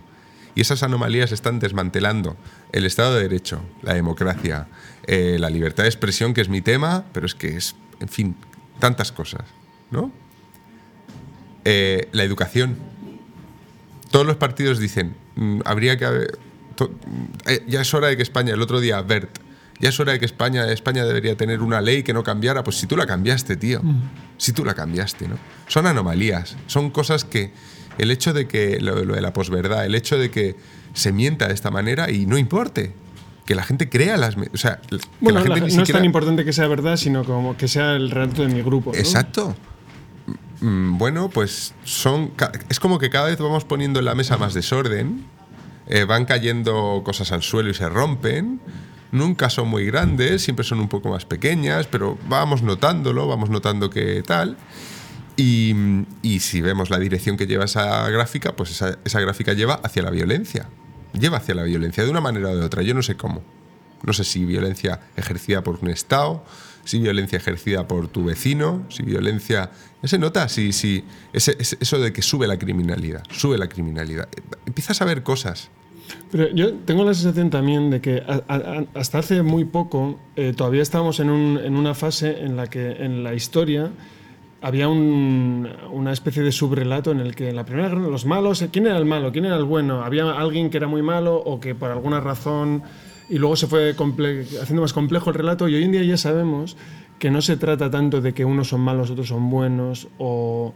Y 0.55 0.61
esas 0.61 0.83
anomalías 0.83 1.31
están 1.31 1.59
desmantelando 1.59 2.38
el 2.71 2.86
Estado 2.86 3.15
de 3.15 3.23
Derecho, 3.23 3.61
la 3.81 3.93
democracia, 3.93 4.67
eh, 5.05 5.38
la 5.39 5.49
libertad 5.49 5.83
de 5.83 5.89
expresión, 5.89 6.33
que 6.33 6.41
es 6.41 6.49
mi 6.49 6.61
tema, 6.61 7.05
pero 7.11 7.25
es 7.25 7.36
que 7.36 7.57
es, 7.57 7.75
en 7.99 8.07
fin, 8.07 8.36
tantas 8.79 9.11
cosas, 9.11 9.43
¿no? 9.91 10.11
Eh, 11.65 12.07
la 12.11 12.23
educación. 12.23 12.77
Todos 14.11 14.25
los 14.25 14.38
partidos 14.38 14.79
dicen, 14.79 15.15
mm, 15.36 15.61
habría 15.65 15.97
que 15.97 16.05
haber... 16.05 16.39
eh, 17.47 17.63
ya 17.67 17.81
es 17.81 17.93
hora 17.93 18.07
de 18.07 18.15
que 18.15 18.23
España, 18.23 18.53
el 18.53 18.61
otro 18.61 18.79
día, 18.79 19.01
Bert, 19.01 19.38
ya 19.80 19.89
es 19.89 19.99
hora 19.99 20.13
de 20.13 20.19
que 20.19 20.26
España, 20.26 20.65
España 20.71 21.03
debería 21.05 21.36
tener 21.36 21.61
una 21.61 21.82
ley 21.82 22.03
que 22.03 22.13
no 22.13 22.23
cambiara. 22.23 22.63
Pues 22.63 22.78
si 22.78 22.88
tú 22.88 22.95
la 22.97 23.05
cambiaste, 23.05 23.57
tío. 23.57 23.82
Si 24.38 24.53
tú 24.53 24.63
la 24.65 24.73
cambiaste, 24.73 25.28
¿no? 25.28 25.36
Son 25.67 25.86
anomalías, 25.88 26.55
son 26.67 26.89
cosas 26.91 27.26
que 27.26 27.51
el 27.97 28.11
hecho 28.11 28.34
de 28.34 28.47
que, 28.47 28.80
lo, 28.82 29.03
lo 29.05 29.15
de 29.15 29.21
la 29.21 29.34
posverdad, 29.34 29.86
el 29.86 29.95
hecho 29.95 30.17
de 30.17 30.30
que 30.32 30.55
se 30.93 31.11
mienta 31.11 31.47
de 31.47 31.53
esta 31.53 31.71
manera 31.71 32.09
y 32.11 32.26
no 32.26 32.38
importe, 32.38 32.93
que 33.45 33.53
la 33.55 33.63
gente 33.63 33.89
crea 33.89 34.17
las... 34.17 34.36
O 34.38 34.57
sea, 34.57 34.80
que 34.82 34.97
Bueno, 35.21 35.39
la 35.39 35.43
gente 35.45 35.49
la- 35.49 35.55
ni 35.55 35.61
no 35.61 35.67
es 35.67 35.73
siquiera- 35.76 35.99
tan 35.99 36.05
importante 36.05 36.43
que 36.45 36.51
sea 36.53 36.67
verdad, 36.67 36.97
sino 36.97 37.23
como 37.23 37.55
que 37.57 37.67
sea 37.67 37.93
el 37.95 38.09
relato 38.11 38.41
de 38.41 38.47
mi 38.53 38.61
grupo. 38.61 38.91
¿no? 38.91 38.97
Exacto. 38.97 39.55
Mm, 40.61 40.97
Bueno, 40.97 41.30
pues 41.30 41.73
son. 41.84 42.32
Es 42.69 42.80
como 42.80 42.97
que 42.97 43.09
cada 43.09 43.28
vez 43.28 43.38
vamos 43.39 43.65
poniendo 43.65 43.99
en 43.99 44.05
la 44.05 44.15
mesa 44.15 44.38
más 44.38 44.53
desorden. 44.53 45.26
eh, 45.88 46.03
van 46.05 46.26
cayendo 46.26 47.03
cosas 47.05 47.32
al 47.32 47.43
suelo 47.43 47.69
y 47.69 47.76
se 47.76 47.88
rompen. 47.88 48.59
Nunca 49.16 49.49
son 49.49 49.70
muy 49.70 49.86
grandes, 49.86 50.43
siempre 50.43 50.66
son 50.66 50.82
un 50.82 50.89
poco 50.89 51.07
más 51.09 51.26
pequeñas, 51.26 51.88
pero 51.88 52.18
vamos 52.28 52.63
notándolo, 52.63 53.28
vamos 53.28 53.49
notando 53.49 53.89
que 53.89 54.22
tal. 54.24 54.57
Y, 55.38 55.74
y 56.22 56.41
si 56.41 56.59
vemos 56.59 56.89
la 56.89 56.99
dirección 56.99 57.38
que 57.38 57.47
lleva 57.47 57.63
esa 57.63 58.09
gráfica, 58.09 58.57
pues 58.57 58.72
esa, 58.72 58.97
esa 59.05 59.22
gráfica 59.22 59.53
lleva 59.53 59.76
hacia 59.76 60.03
la 60.03 60.11
violencia. 60.11 60.68
Lleva 61.13 61.38
hacia 61.38 61.55
la 61.55 61.63
violencia 61.63 62.03
de 62.03 62.09
una 62.09 62.20
manera 62.20 62.49
o 62.49 62.57
de 62.57 62.66
otra. 62.66 62.82
Yo 62.82 62.93
no 62.93 63.01
sé 63.01 63.16
cómo. 63.16 63.41
No 64.03 64.11
sé 64.11 64.26
si 64.26 64.43
violencia 64.43 64.99
ejercida 65.16 65.63
por 65.63 65.80
un 65.82 65.89
Estado, 65.89 66.43
si 66.84 66.99
violencia 66.99 67.38
ejercida 67.38 67.88
por 67.88 68.09
tu 68.09 68.26
vecino, 68.26 68.86
si 68.89 69.03
violencia... 69.03 69.72
Se 70.03 70.20
nota, 70.20 70.45
eso 70.45 71.99
de 71.99 72.13
que 72.13 72.22
sube 72.22 72.47
la 72.47 72.59
criminalidad, 72.59 73.24
sube 73.32 73.57
la 73.57 73.68
criminalidad. 73.68 74.28
Empiezas 74.66 75.01
a 75.01 75.05
ver 75.05 75.24
cosas. 75.24 75.70
Pero 76.32 76.49
yo 76.53 76.74
tengo 76.74 77.03
la 77.03 77.14
sensación 77.14 77.49
también 77.49 77.89
de 77.89 78.01
que 78.01 78.22
hasta 78.93 79.20
hace 79.20 79.41
muy 79.43 79.66
poco 79.66 80.20
eh, 80.36 80.53
todavía 80.56 80.82
estábamos 80.82 81.20
en, 81.20 81.30
un- 81.30 81.60
en 81.64 81.76
una 81.76 81.93
fase 81.93 82.43
en 82.43 82.56
la 82.58 82.68
que 82.68 82.91
en 83.03 83.24
la 83.24 83.34
historia 83.34 83.91
había 84.62 84.88
un- 84.89 85.68
una 85.91 86.12
especie 86.12 86.41
de 86.43 86.51
subrelato 86.51 87.12
en 87.12 87.20
el 87.20 87.36
que 87.36 87.49
en 87.49 87.56
la 87.56 87.66
primera 87.66 87.89
guerra 87.89 88.08
los 88.08 88.26
malos, 88.26 88.66
¿quién 88.72 88.88
era 88.88 88.97
el 88.97 89.06
malo? 89.06 89.32
¿Quién 89.32 89.45
era 89.45 89.56
el 89.58 89.64
bueno? 89.64 90.03
Había 90.03 90.32
alguien 90.32 90.70
que 90.70 90.78
era 90.78 90.88
muy 90.88 91.01
malo 91.01 91.36
o 91.38 91.60
que 91.60 91.76
por 91.76 91.91
alguna 91.91 92.20
razón 92.20 92.84
y 93.30 93.38
luego 93.38 93.56
se 93.56 93.68
fue 93.68 93.91
haciendo 94.62 94.82
más 94.82 94.93
complejo 94.93 95.30
el 95.30 95.36
relato 95.36 95.68
y 95.70 95.76
hoy 95.76 95.84
en 95.84 95.91
día 95.91 96.03
ya 96.03 96.18
sabemos 96.18 96.78
que 97.20 97.32
no 97.32 97.41
se 97.41 97.58
trata 97.58 97.89
tanto 97.89 98.22
de 98.22 98.34
que 98.34 98.43
unos 98.45 98.68
son 98.70 98.82
malos, 98.82 99.10
otros 99.10 99.28
son 99.30 99.49
buenos 99.49 100.08
o 100.18 100.74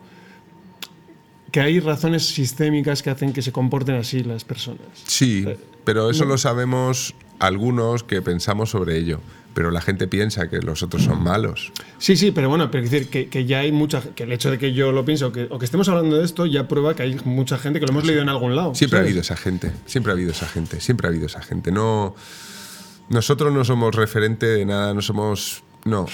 que 1.51 1.61
hay 1.61 1.79
razones 1.79 2.27
sistémicas 2.27 3.01
que 3.01 3.09
hacen 3.09 3.33
que 3.33 3.41
se 3.41 3.51
comporten 3.51 3.95
así 3.95 4.23
las 4.23 4.43
personas. 4.43 4.81
Sí, 5.05 5.45
pero 5.83 6.09
eso 6.09 6.25
no. 6.25 6.31
lo 6.31 6.37
sabemos 6.37 7.15
algunos 7.39 8.03
que 8.03 8.21
pensamos 8.21 8.69
sobre 8.71 8.97
ello. 8.97 9.19
Pero 9.55 9.71
la 9.71 9.81
gente 9.81 10.07
piensa 10.07 10.47
que 10.47 10.59
los 10.61 10.83
otros 10.83 11.03
son 11.03 11.23
malos. 11.23 11.73
Sí, 11.97 12.15
sí, 12.15 12.31
pero 12.31 12.49
bueno, 12.49 12.69
pero 12.69 12.83
decir 12.83 13.09
que, 13.09 13.29
que 13.29 13.45
ya 13.45 13.59
hay 13.59 13.71
mucha 13.71 13.99
que 14.01 14.23
el 14.23 14.31
hecho 14.31 14.51
de 14.51 14.59
que 14.59 14.73
yo 14.73 14.91
lo 14.91 15.03
pienso 15.03 15.27
o 15.27 15.31
que, 15.31 15.47
o 15.49 15.57
que 15.57 15.65
estemos 15.65 15.89
hablando 15.89 16.17
de 16.17 16.23
esto 16.23 16.45
ya 16.45 16.67
prueba 16.67 16.95
que 16.95 17.03
hay 17.03 17.15
mucha 17.25 17.57
gente 17.57 17.79
que 17.79 17.87
lo 17.87 17.91
hemos 17.91 18.05
leído 18.05 18.21
en 18.21 18.29
algún 18.29 18.55
lado. 18.55 18.75
Siempre 18.75 18.99
ha 18.99 19.01
¿sabes? 19.01 19.09
habido 19.09 19.21
esa 19.21 19.35
gente, 19.35 19.71
siempre 19.87 20.11
ha 20.11 20.13
habido 20.13 20.31
esa 20.31 20.47
gente, 20.47 20.79
siempre 20.79 21.07
ha 21.07 21.09
habido 21.09 21.25
esa 21.25 21.41
gente. 21.41 21.71
No, 21.71 22.15
nosotros 23.09 23.51
no 23.51 23.65
somos 23.65 23.95
referente 23.95 24.45
de 24.45 24.65
nada, 24.65 24.93
no 24.93 25.01
somos, 25.01 25.63
no. 25.83 26.05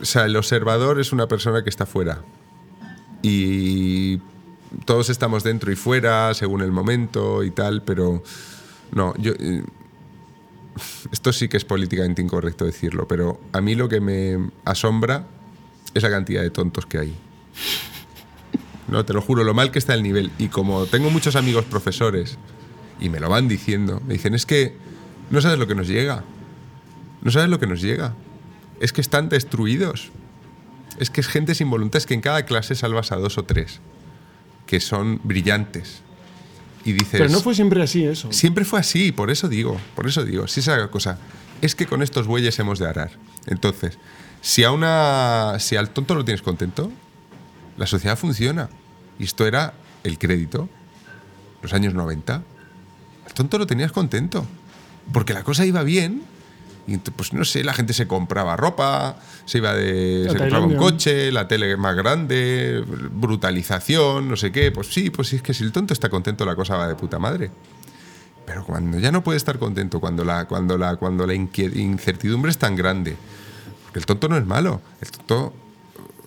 O 0.00 0.04
sea, 0.04 0.24
el 0.24 0.34
observador 0.36 1.00
es 1.00 1.12
una 1.12 1.28
persona 1.28 1.62
que 1.62 1.70
está 1.70 1.86
fuera 1.86 2.22
y 3.22 4.18
todos 4.84 5.10
estamos 5.10 5.44
dentro 5.44 5.72
y 5.72 5.76
fuera 5.76 6.34
según 6.34 6.62
el 6.62 6.72
momento 6.72 7.42
y 7.44 7.50
tal, 7.50 7.82
pero 7.82 8.22
no, 8.92 9.14
yo 9.18 9.32
eh, 9.38 9.62
esto 11.12 11.32
sí 11.32 11.48
que 11.48 11.56
es 11.56 11.64
políticamente 11.64 12.22
incorrecto 12.22 12.64
decirlo, 12.64 13.08
pero 13.08 13.40
a 13.52 13.60
mí 13.60 13.74
lo 13.74 13.88
que 13.88 14.00
me 14.00 14.50
asombra 14.64 15.26
es 15.94 16.02
la 16.02 16.10
cantidad 16.10 16.42
de 16.42 16.50
tontos 16.50 16.86
que 16.86 16.98
hay. 16.98 17.16
No, 18.88 19.04
te 19.04 19.12
lo 19.12 19.20
juro, 19.20 19.44
lo 19.44 19.52
mal 19.52 19.70
que 19.70 19.78
está 19.78 19.94
el 19.94 20.02
nivel. 20.02 20.30
Y 20.38 20.48
como 20.48 20.86
tengo 20.86 21.10
muchos 21.10 21.36
amigos 21.36 21.64
profesores 21.66 22.38
y 23.00 23.10
me 23.10 23.20
lo 23.20 23.28
van 23.28 23.48
diciendo, 23.48 24.00
me 24.06 24.14
dicen, 24.14 24.34
es 24.34 24.46
que 24.46 24.74
no 25.30 25.40
sabes 25.42 25.58
lo 25.58 25.66
que 25.66 25.74
nos 25.74 25.88
llega. 25.88 26.24
No 27.20 27.30
sabes 27.30 27.50
lo 27.50 27.58
que 27.58 27.66
nos 27.66 27.82
llega. 27.82 28.14
Es 28.80 28.92
que 28.92 29.02
están 29.02 29.28
destruidos. 29.28 30.10
Es 30.98 31.10
que 31.10 31.20
es 31.20 31.28
gente 31.28 31.54
sin 31.54 31.68
voluntad. 31.68 31.98
Es 31.98 32.06
que 32.06 32.14
en 32.14 32.22
cada 32.22 32.44
clase 32.46 32.74
salvas 32.74 33.12
a 33.12 33.16
dos 33.16 33.36
o 33.36 33.44
tres 33.44 33.80
que 34.68 34.80
son 34.80 35.18
brillantes. 35.24 36.02
Y 36.84 36.92
dices, 36.92 37.20
Pero 37.20 37.30
no 37.30 37.40
fue 37.40 37.54
siempre 37.54 37.82
así 37.82 38.04
eso. 38.04 38.30
Siempre 38.32 38.64
fue 38.64 38.78
así, 38.78 39.12
por 39.12 39.30
eso 39.30 39.48
digo, 39.48 39.80
por 39.96 40.06
eso 40.06 40.24
digo, 40.24 40.46
si 40.46 40.60
esa 40.60 40.88
cosa, 40.90 41.18
es 41.62 41.74
que 41.74 41.86
con 41.86 42.02
estos 42.02 42.26
bueyes 42.26 42.58
hemos 42.58 42.78
de 42.78 42.86
arar. 42.86 43.10
Entonces, 43.46 43.98
si 44.42 44.64
a 44.64 44.70
una 44.70 45.56
si 45.58 45.76
al 45.76 45.90
tonto 45.90 46.14
lo 46.14 46.24
tienes 46.24 46.42
contento, 46.42 46.92
la 47.78 47.86
sociedad 47.86 48.16
funciona. 48.18 48.68
Y 49.18 49.24
esto 49.24 49.46
era 49.46 49.72
el 50.04 50.18
crédito, 50.18 50.68
los 51.62 51.72
años 51.72 51.94
90. 51.94 52.42
Al 53.26 53.32
tonto 53.32 53.58
lo 53.58 53.66
tenías 53.66 53.90
contento, 53.90 54.46
porque 55.12 55.32
la 55.32 55.44
cosa 55.44 55.64
iba 55.64 55.82
bien. 55.82 56.22
Y 56.88 56.96
pues 56.96 57.34
no 57.34 57.44
sé, 57.44 57.62
la 57.62 57.74
gente 57.74 57.92
se 57.92 58.08
compraba 58.08 58.56
ropa, 58.56 59.16
se 59.44 59.58
iba 59.58 59.74
de. 59.74 60.26
Se 60.30 60.38
compraba 60.38 60.64
un 60.64 60.76
coche, 60.76 61.30
la 61.30 61.46
tele 61.46 61.76
más 61.76 61.94
grande, 61.94 62.82
brutalización, 63.12 64.26
no 64.26 64.36
sé 64.36 64.50
qué. 64.50 64.72
Pues 64.72 64.86
sí, 64.86 65.10
pues 65.10 65.28
sí, 65.28 65.36
es 65.36 65.42
que 65.42 65.52
si 65.52 65.64
el 65.64 65.72
tonto 65.72 65.92
está 65.92 66.08
contento, 66.08 66.46
la 66.46 66.56
cosa 66.56 66.76
va 66.78 66.88
de 66.88 66.94
puta 66.94 67.18
madre. 67.18 67.50
Pero 68.46 68.64
cuando 68.64 68.98
ya 68.98 69.12
no 69.12 69.22
puede 69.22 69.36
estar 69.36 69.58
contento, 69.58 70.00
cuando 70.00 70.24
la, 70.24 70.46
cuando 70.46 70.78
la, 70.78 70.96
cuando 70.96 71.26
la 71.26 71.34
incertidumbre 71.34 72.50
es 72.50 72.56
tan 72.56 72.74
grande, 72.74 73.14
porque 73.84 73.98
el 73.98 74.06
tonto 74.06 74.26
no 74.30 74.38
es 74.38 74.46
malo, 74.46 74.80
el 75.02 75.10
tonto, 75.10 75.52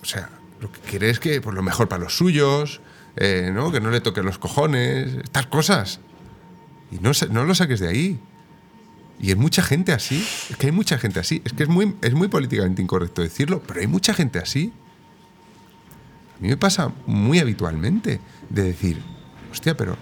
o 0.00 0.04
sea, 0.04 0.30
lo 0.60 0.70
que 0.70 0.78
quiere 0.82 1.10
es 1.10 1.18
que 1.18 1.40
por 1.40 1.54
lo 1.54 1.64
mejor 1.64 1.88
para 1.88 2.04
los 2.04 2.16
suyos, 2.16 2.80
eh, 3.16 3.50
¿no? 3.52 3.72
que 3.72 3.80
no 3.80 3.90
le 3.90 4.00
toquen 4.00 4.24
los 4.24 4.38
cojones, 4.38 5.16
estas 5.24 5.46
cosas. 5.46 5.98
Y 6.92 7.00
no, 7.00 7.10
no 7.30 7.44
lo 7.44 7.56
saques 7.56 7.80
de 7.80 7.88
ahí. 7.88 8.20
Y 9.22 9.30
hay 9.30 9.36
mucha 9.36 9.62
gente 9.62 9.92
así, 9.92 10.26
es 10.50 10.56
que 10.56 10.66
hay 10.66 10.72
mucha 10.72 10.98
gente 10.98 11.20
así, 11.20 11.40
es 11.44 11.54
que 11.54 11.62
es 11.62 11.68
muy, 11.68 11.96
es 12.02 12.12
muy 12.12 12.28
políticamente 12.28 12.82
incorrecto 12.82 13.22
decirlo, 13.22 13.62
pero 13.66 13.80
hay 13.80 13.86
mucha 13.86 14.12
gente 14.12 14.38
así. 14.38 14.72
A 16.36 16.42
mí 16.42 16.48
me 16.48 16.56
pasa 16.58 16.92
muy 17.06 17.38
habitualmente 17.38 18.20
de 18.50 18.62
decir, 18.64 19.00
hostia, 19.50 19.76
pero 19.76 19.96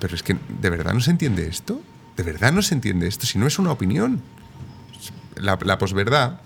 pero 0.00 0.14
es 0.14 0.22
que, 0.22 0.36
¿de 0.60 0.70
verdad 0.70 0.94
no 0.94 1.00
se 1.00 1.10
entiende 1.10 1.46
esto? 1.46 1.80
¿De 2.16 2.22
verdad 2.22 2.52
no 2.52 2.62
se 2.62 2.74
entiende 2.74 3.06
esto? 3.06 3.26
Si 3.26 3.38
no 3.38 3.46
es 3.46 3.58
una 3.58 3.70
opinión. 3.70 4.20
La, 5.36 5.58
la 5.62 5.78
posverdad, 5.78 6.40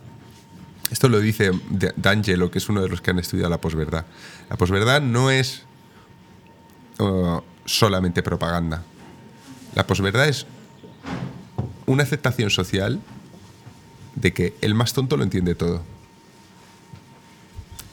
esto 0.90 1.08
lo 1.08 1.20
dice 1.20 1.50
D'Angelo, 1.96 2.50
que 2.50 2.58
es 2.58 2.68
uno 2.68 2.82
de 2.82 2.88
los 2.88 3.00
que 3.00 3.10
han 3.10 3.18
estudiado 3.18 3.50
la 3.50 3.60
posverdad. 3.60 4.06
La 4.50 4.56
posverdad 4.56 5.00
no 5.00 5.30
es 5.30 5.62
uh, 6.98 7.40
solamente 7.64 8.22
propaganda. 8.22 8.82
La 9.74 9.86
posverdad 9.86 10.28
es 10.28 10.46
una 11.86 12.02
aceptación 12.02 12.50
social 12.50 13.00
de 14.14 14.32
que 14.32 14.54
el 14.60 14.74
más 14.74 14.92
tonto 14.92 15.16
lo 15.16 15.24
entiende 15.24 15.54
todo. 15.54 15.82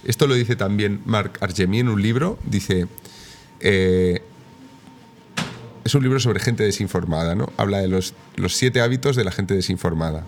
Esto 0.04 0.28
lo 0.28 0.34
dice 0.34 0.56
también 0.56 1.02
Marc 1.06 1.42
Argemy 1.42 1.80
en 1.80 1.89
un 1.89 2.02
libro. 2.02 2.39
Dice, 2.46 2.88
eh, 3.60 4.24
es 5.84 5.96
un 5.96 6.04
libro 6.04 6.20
sobre 6.20 6.39
gente 6.39 6.64
desinformada, 6.64 7.36
¿no? 7.36 7.52
Habla 7.58 7.80
de 7.80 7.88
los, 7.88 8.14
los 8.36 8.56
siete 8.56 8.82
hábitos 8.82 9.16
de 9.16 9.24
la 9.24 9.32
gente 9.32 9.54
desinformada. 9.54 10.26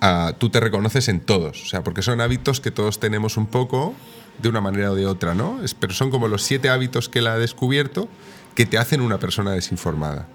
Ah, 0.00 0.34
tú 0.38 0.50
te 0.50 0.60
reconoces 0.60 1.08
en 1.08 1.20
todos, 1.20 1.62
o 1.62 1.66
sea, 1.66 1.84
porque 1.84 2.00
son 2.00 2.20
hábitos 2.20 2.60
que 2.60 2.70
todos 2.70 3.00
tenemos 3.00 3.36
un 3.36 3.46
poco 3.46 3.94
de 4.40 4.48
una 4.48 4.60
manera 4.60 4.92
o 4.92 4.94
de 4.94 5.06
otra, 5.06 5.34
¿no? 5.34 5.60
Pero 5.78 5.92
son 5.92 6.10
como 6.10 6.26
los 6.26 6.42
siete 6.42 6.70
hábitos 6.70 7.08
que 7.08 7.18
él 7.18 7.26
ha 7.26 7.36
descubierto 7.36 8.08
que 8.54 8.66
te 8.66 8.78
hacen 8.78 9.00
una 9.00 9.18
persona 9.18 9.52
desinformada. 9.52 10.26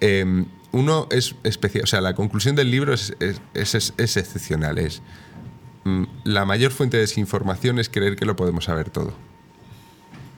Eh, 0.00 0.44
uno 0.72 1.06
es 1.10 1.34
especial, 1.44 1.84
o 1.84 1.86
sea, 1.86 2.00
la 2.00 2.14
conclusión 2.14 2.54
del 2.56 2.70
libro 2.70 2.92
es, 2.92 3.14
es- 3.20 3.40
es- 3.54 3.94
es- 3.96 4.16
excepcional. 4.16 4.78
Es 4.78 5.02
mm, 5.84 6.04
la 6.24 6.44
mayor 6.44 6.72
fuente 6.72 6.96
de 6.98 7.02
desinformación 7.02 7.78
es 7.78 7.88
creer 7.88 8.16
que 8.16 8.26
lo 8.26 8.36
podemos 8.36 8.64
saber 8.64 8.90
todo. 8.90 9.14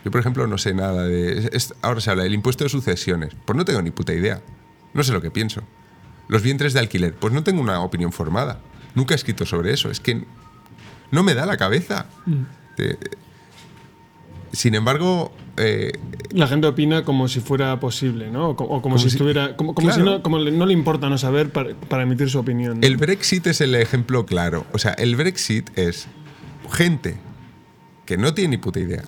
Yo, 0.04 0.10
por 0.10 0.20
ejemplo, 0.20 0.46
no 0.46 0.56
sé 0.56 0.72
nada 0.72 1.04
de. 1.04 1.50
ahora 1.82 2.00
se 2.00 2.10
habla 2.10 2.22
del 2.22 2.32
impuesto 2.34 2.64
de 2.64 2.70
sucesiones. 2.70 3.34
Pues 3.44 3.56
no 3.56 3.64
tengo 3.64 3.82
ni 3.82 3.90
puta 3.90 4.14
idea. 4.14 4.40
No 4.94 5.02
sé 5.04 5.12
lo 5.12 5.20
que 5.20 5.30
pienso. 5.30 5.62
Los 6.28 6.42
vientres 6.42 6.72
de 6.72 6.80
alquiler. 6.80 7.14
Pues 7.14 7.34
no 7.34 7.42
tengo 7.44 7.60
una 7.60 7.80
opinión 7.80 8.12
formada. 8.12 8.60
Nunca 8.94 9.14
he 9.14 9.16
escrito 9.16 9.44
sobre 9.44 9.72
eso. 9.72 9.90
Es 9.90 10.00
que 10.00 10.24
no 11.10 11.22
me 11.22 11.34
da 11.34 11.44
la 11.44 11.56
cabeza. 11.56 12.06
Te- 12.76 12.96
sin 14.52 14.74
embargo, 14.74 15.32
eh, 15.56 15.92
La 16.32 16.46
gente 16.46 16.66
opina 16.66 17.04
como 17.04 17.28
si 17.28 17.40
fuera 17.40 17.78
posible, 17.80 18.30
¿no? 18.30 18.50
O, 18.50 18.56
co- 18.56 18.64
o 18.64 18.80
como, 18.82 18.98
si, 18.98 19.10
si- 19.10 19.16
estuviera. 19.16 19.56
Como, 19.56 19.74
como 19.74 19.92
si 19.92 20.00
no, 20.00 20.22
como 20.22 20.38
le- 20.38 20.50
no 20.52 20.66
le 20.66 20.72
importa 20.72 21.08
no 21.08 21.18
saber 21.18 21.50
para, 21.50 21.74
para 21.74 22.02
emitir 22.04 22.30
su 22.30 22.38
opinión. 22.38 22.80
¿no? 22.80 22.86
el 22.86 22.96
Brexit 22.96 23.46
es 23.48 23.60
el 23.60 23.74
ejemplo 23.74 24.26
claro. 24.26 24.66
O 24.72 24.78
sea, 24.78 24.92
el 24.92 25.16
Brexit 25.16 25.70
es 25.78 26.06
gente 26.72 27.16
que 28.06 28.16
no 28.16 28.34
tiene 28.34 28.50
ni 28.50 28.56
puta 28.58 28.80
idea, 28.80 29.02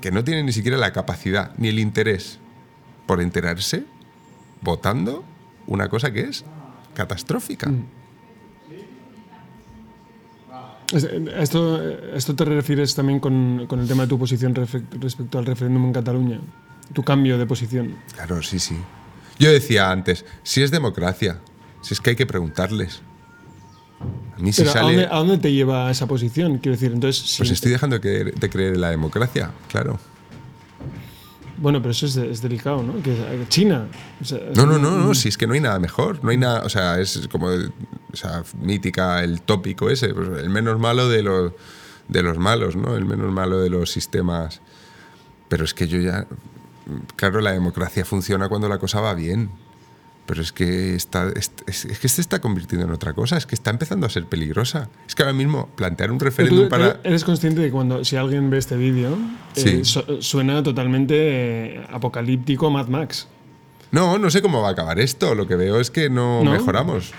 que 0.00 0.10
no 0.10 0.24
tiene 0.24 0.42
ni 0.42 0.52
siquiera 0.52 0.76
la 0.76 0.92
capacidad 0.92 1.52
ni 1.58 1.68
el 1.68 1.78
interés 1.78 2.38
por 3.06 3.20
enterarse, 3.20 3.84
votando 4.62 5.24
una 5.66 5.88
cosa 5.88 6.12
que 6.12 6.20
es 6.20 6.44
catastrófica. 6.94 7.70
A 7.70 7.72
Esto, 10.92 11.76
a 11.76 12.16
esto 12.16 12.34
te 12.36 12.44
refieres 12.44 12.94
también 12.94 13.18
con, 13.20 13.66
con 13.66 13.80
el 13.80 13.88
tema 13.88 14.02
de 14.02 14.08
tu 14.08 14.18
posición 14.18 14.54
respecto 14.54 15.38
al 15.38 15.46
referéndum 15.46 15.86
en 15.86 15.92
Cataluña. 15.92 16.40
Tu 16.92 17.02
cambio 17.02 17.38
de 17.38 17.46
posición. 17.46 17.96
Claro, 18.14 18.42
sí, 18.42 18.58
sí. 18.58 18.76
Yo 19.38 19.50
decía 19.50 19.90
antes, 19.90 20.24
si 20.42 20.62
es 20.62 20.70
democracia, 20.70 21.38
si 21.80 21.94
es 21.94 22.00
que 22.00 22.10
hay 22.10 22.16
que 22.16 22.26
preguntarles. 22.26 23.00
A 24.36 24.40
mí 24.40 24.52
si 24.52 24.62
Pero 24.62 24.70
¿a, 24.70 24.74
sale... 24.74 24.86
dónde, 24.92 25.06
a 25.10 25.16
dónde 25.18 25.38
te 25.38 25.52
lleva 25.52 25.90
esa 25.90 26.06
posición? 26.06 26.58
Quiero 26.58 26.76
decir, 26.76 26.92
entonces. 26.92 27.22
si- 27.22 27.38
Pues 27.38 27.50
estoy 27.50 27.70
dejando 27.72 27.96
de 27.96 28.00
creer, 28.00 28.34
de 28.34 28.50
creer 28.50 28.74
en 28.74 28.80
la 28.80 28.90
democracia, 28.90 29.50
claro. 29.70 29.98
Bueno, 31.62 31.80
pero 31.80 31.92
eso 31.92 32.04
es, 32.06 32.14
de- 32.14 32.30
es 32.30 32.42
delicado, 32.42 32.82
¿no? 32.82 33.00
Que 33.02 33.16
China. 33.48 33.86
o 34.20 34.24
sea, 34.24 34.38
No, 34.54 34.66
no, 34.66 34.78
no, 34.78 34.98
no, 34.98 35.14
si 35.14 35.28
es 35.28 35.38
que 35.38 35.46
no 35.46 35.54
hay 35.54 35.60
nada 35.60 35.78
mejor. 35.78 36.22
No 36.22 36.30
hay 36.30 36.36
nada, 36.36 36.62
o 36.64 36.68
sea, 36.68 37.00
es 37.00 37.28
como 37.30 37.48
esa 38.12 38.42
mítica, 38.60 39.22
el 39.22 39.42
tópico 39.42 39.88
ese, 39.88 40.12
pues, 40.12 40.28
el 40.42 40.50
menos 40.50 40.78
malo 40.80 41.08
de 41.08 41.22
los, 41.22 41.52
de 42.08 42.22
los 42.22 42.36
malos, 42.36 42.74
¿no? 42.76 42.96
El 42.96 43.04
menos 43.06 43.32
malo 43.32 43.58
de 43.60 43.70
los 43.70 43.90
sistemas. 43.92 44.60
Pero 45.48 45.64
es 45.64 45.72
que 45.72 45.86
yo 45.86 45.98
ya. 46.00 46.26
Claro, 47.16 47.40
la 47.40 47.52
democracia 47.52 48.04
funciona 48.04 48.48
cuando 48.48 48.68
la 48.68 48.78
cosa 48.78 49.00
va 49.00 49.14
bien. 49.14 49.50
Pero 50.32 50.40
es 50.40 50.50
que, 50.52 50.94
está, 50.94 51.30
es, 51.36 51.50
que 52.00 52.08
se 52.08 52.22
está 52.22 52.40
convirtiendo 52.40 52.86
en 52.86 52.92
otra 52.94 53.12
cosa, 53.12 53.36
es 53.36 53.44
que 53.44 53.54
está 53.54 53.68
empezando 53.70 54.06
a 54.06 54.08
ser 54.08 54.24
peligrosa. 54.24 54.88
Es 55.06 55.14
que 55.14 55.22
ahora 55.22 55.34
mismo 55.34 55.68
plantear 55.76 56.10
un 56.10 56.18
referéndum 56.18 56.70
para. 56.70 57.00
eres 57.04 57.22
consciente 57.22 57.60
de 57.60 57.66
que 57.66 57.70
cuando 57.72 58.02
si 58.02 58.16
alguien 58.16 58.48
ve 58.48 58.56
este 58.56 58.74
vídeo 58.78 59.18
Sí. 59.52 59.68
eh, 59.68 59.84
su- 59.84 60.22
suena 60.22 60.62
totalmente 60.62 61.14
eh, 61.76 61.86
apocalíptico 61.90 62.70
Mad 62.70 62.86
Max. 62.88 63.28
No, 63.90 64.16
no 64.18 64.30
sé 64.30 64.40
cómo 64.40 64.62
va 64.62 64.68
a 64.68 64.72
acabar 64.72 64.98
esto. 65.00 65.34
Lo 65.34 65.46
que 65.46 65.54
veo 65.56 65.78
es 65.80 65.90
que 65.90 66.08
no, 66.08 66.42
¿No? 66.42 66.50
mejoramos. 66.52 67.12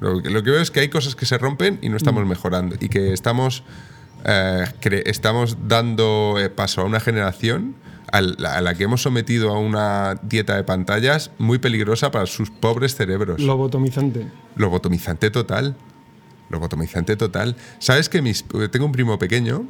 Lo, 0.00 0.22
que- 0.22 0.30
lo 0.30 0.42
que 0.42 0.50
veo 0.52 0.62
es 0.62 0.70
que 0.70 0.80
hay 0.80 0.88
cosas 0.88 1.14
que 1.14 1.26
se 1.26 1.36
rompen 1.36 1.78
y 1.82 1.90
no 1.90 1.98
estamos 1.98 2.24
Mm. 2.24 2.28
mejorando. 2.28 2.76
Y 2.80 2.88
que 2.88 3.12
estamos, 3.12 3.62
eh, 4.24 4.64
estamos 5.06 5.56
dando 5.68 6.36
eh, 6.38 6.50
paso 6.50 6.80
a 6.80 6.84
una 6.84 7.00
generación 7.00 7.74
a 8.10 8.22
la 8.22 8.74
que 8.74 8.84
hemos 8.84 9.02
sometido 9.02 9.50
a 9.50 9.58
una 9.58 10.14
dieta 10.22 10.56
de 10.56 10.64
pantallas 10.64 11.30
muy 11.36 11.58
peligrosa 11.58 12.10
para 12.10 12.24
sus 12.24 12.50
pobres 12.50 12.94
cerebros. 12.94 13.38
Lobotomizante. 13.40 14.26
Lobotomizante 14.56 15.30
total. 15.30 15.76
Lobotomizante 16.48 17.16
total. 17.16 17.56
¿Sabes 17.80 18.08
que 18.08 18.22
mis, 18.22 18.44
tengo 18.70 18.86
un 18.86 18.92
primo 18.92 19.18
pequeño 19.18 19.66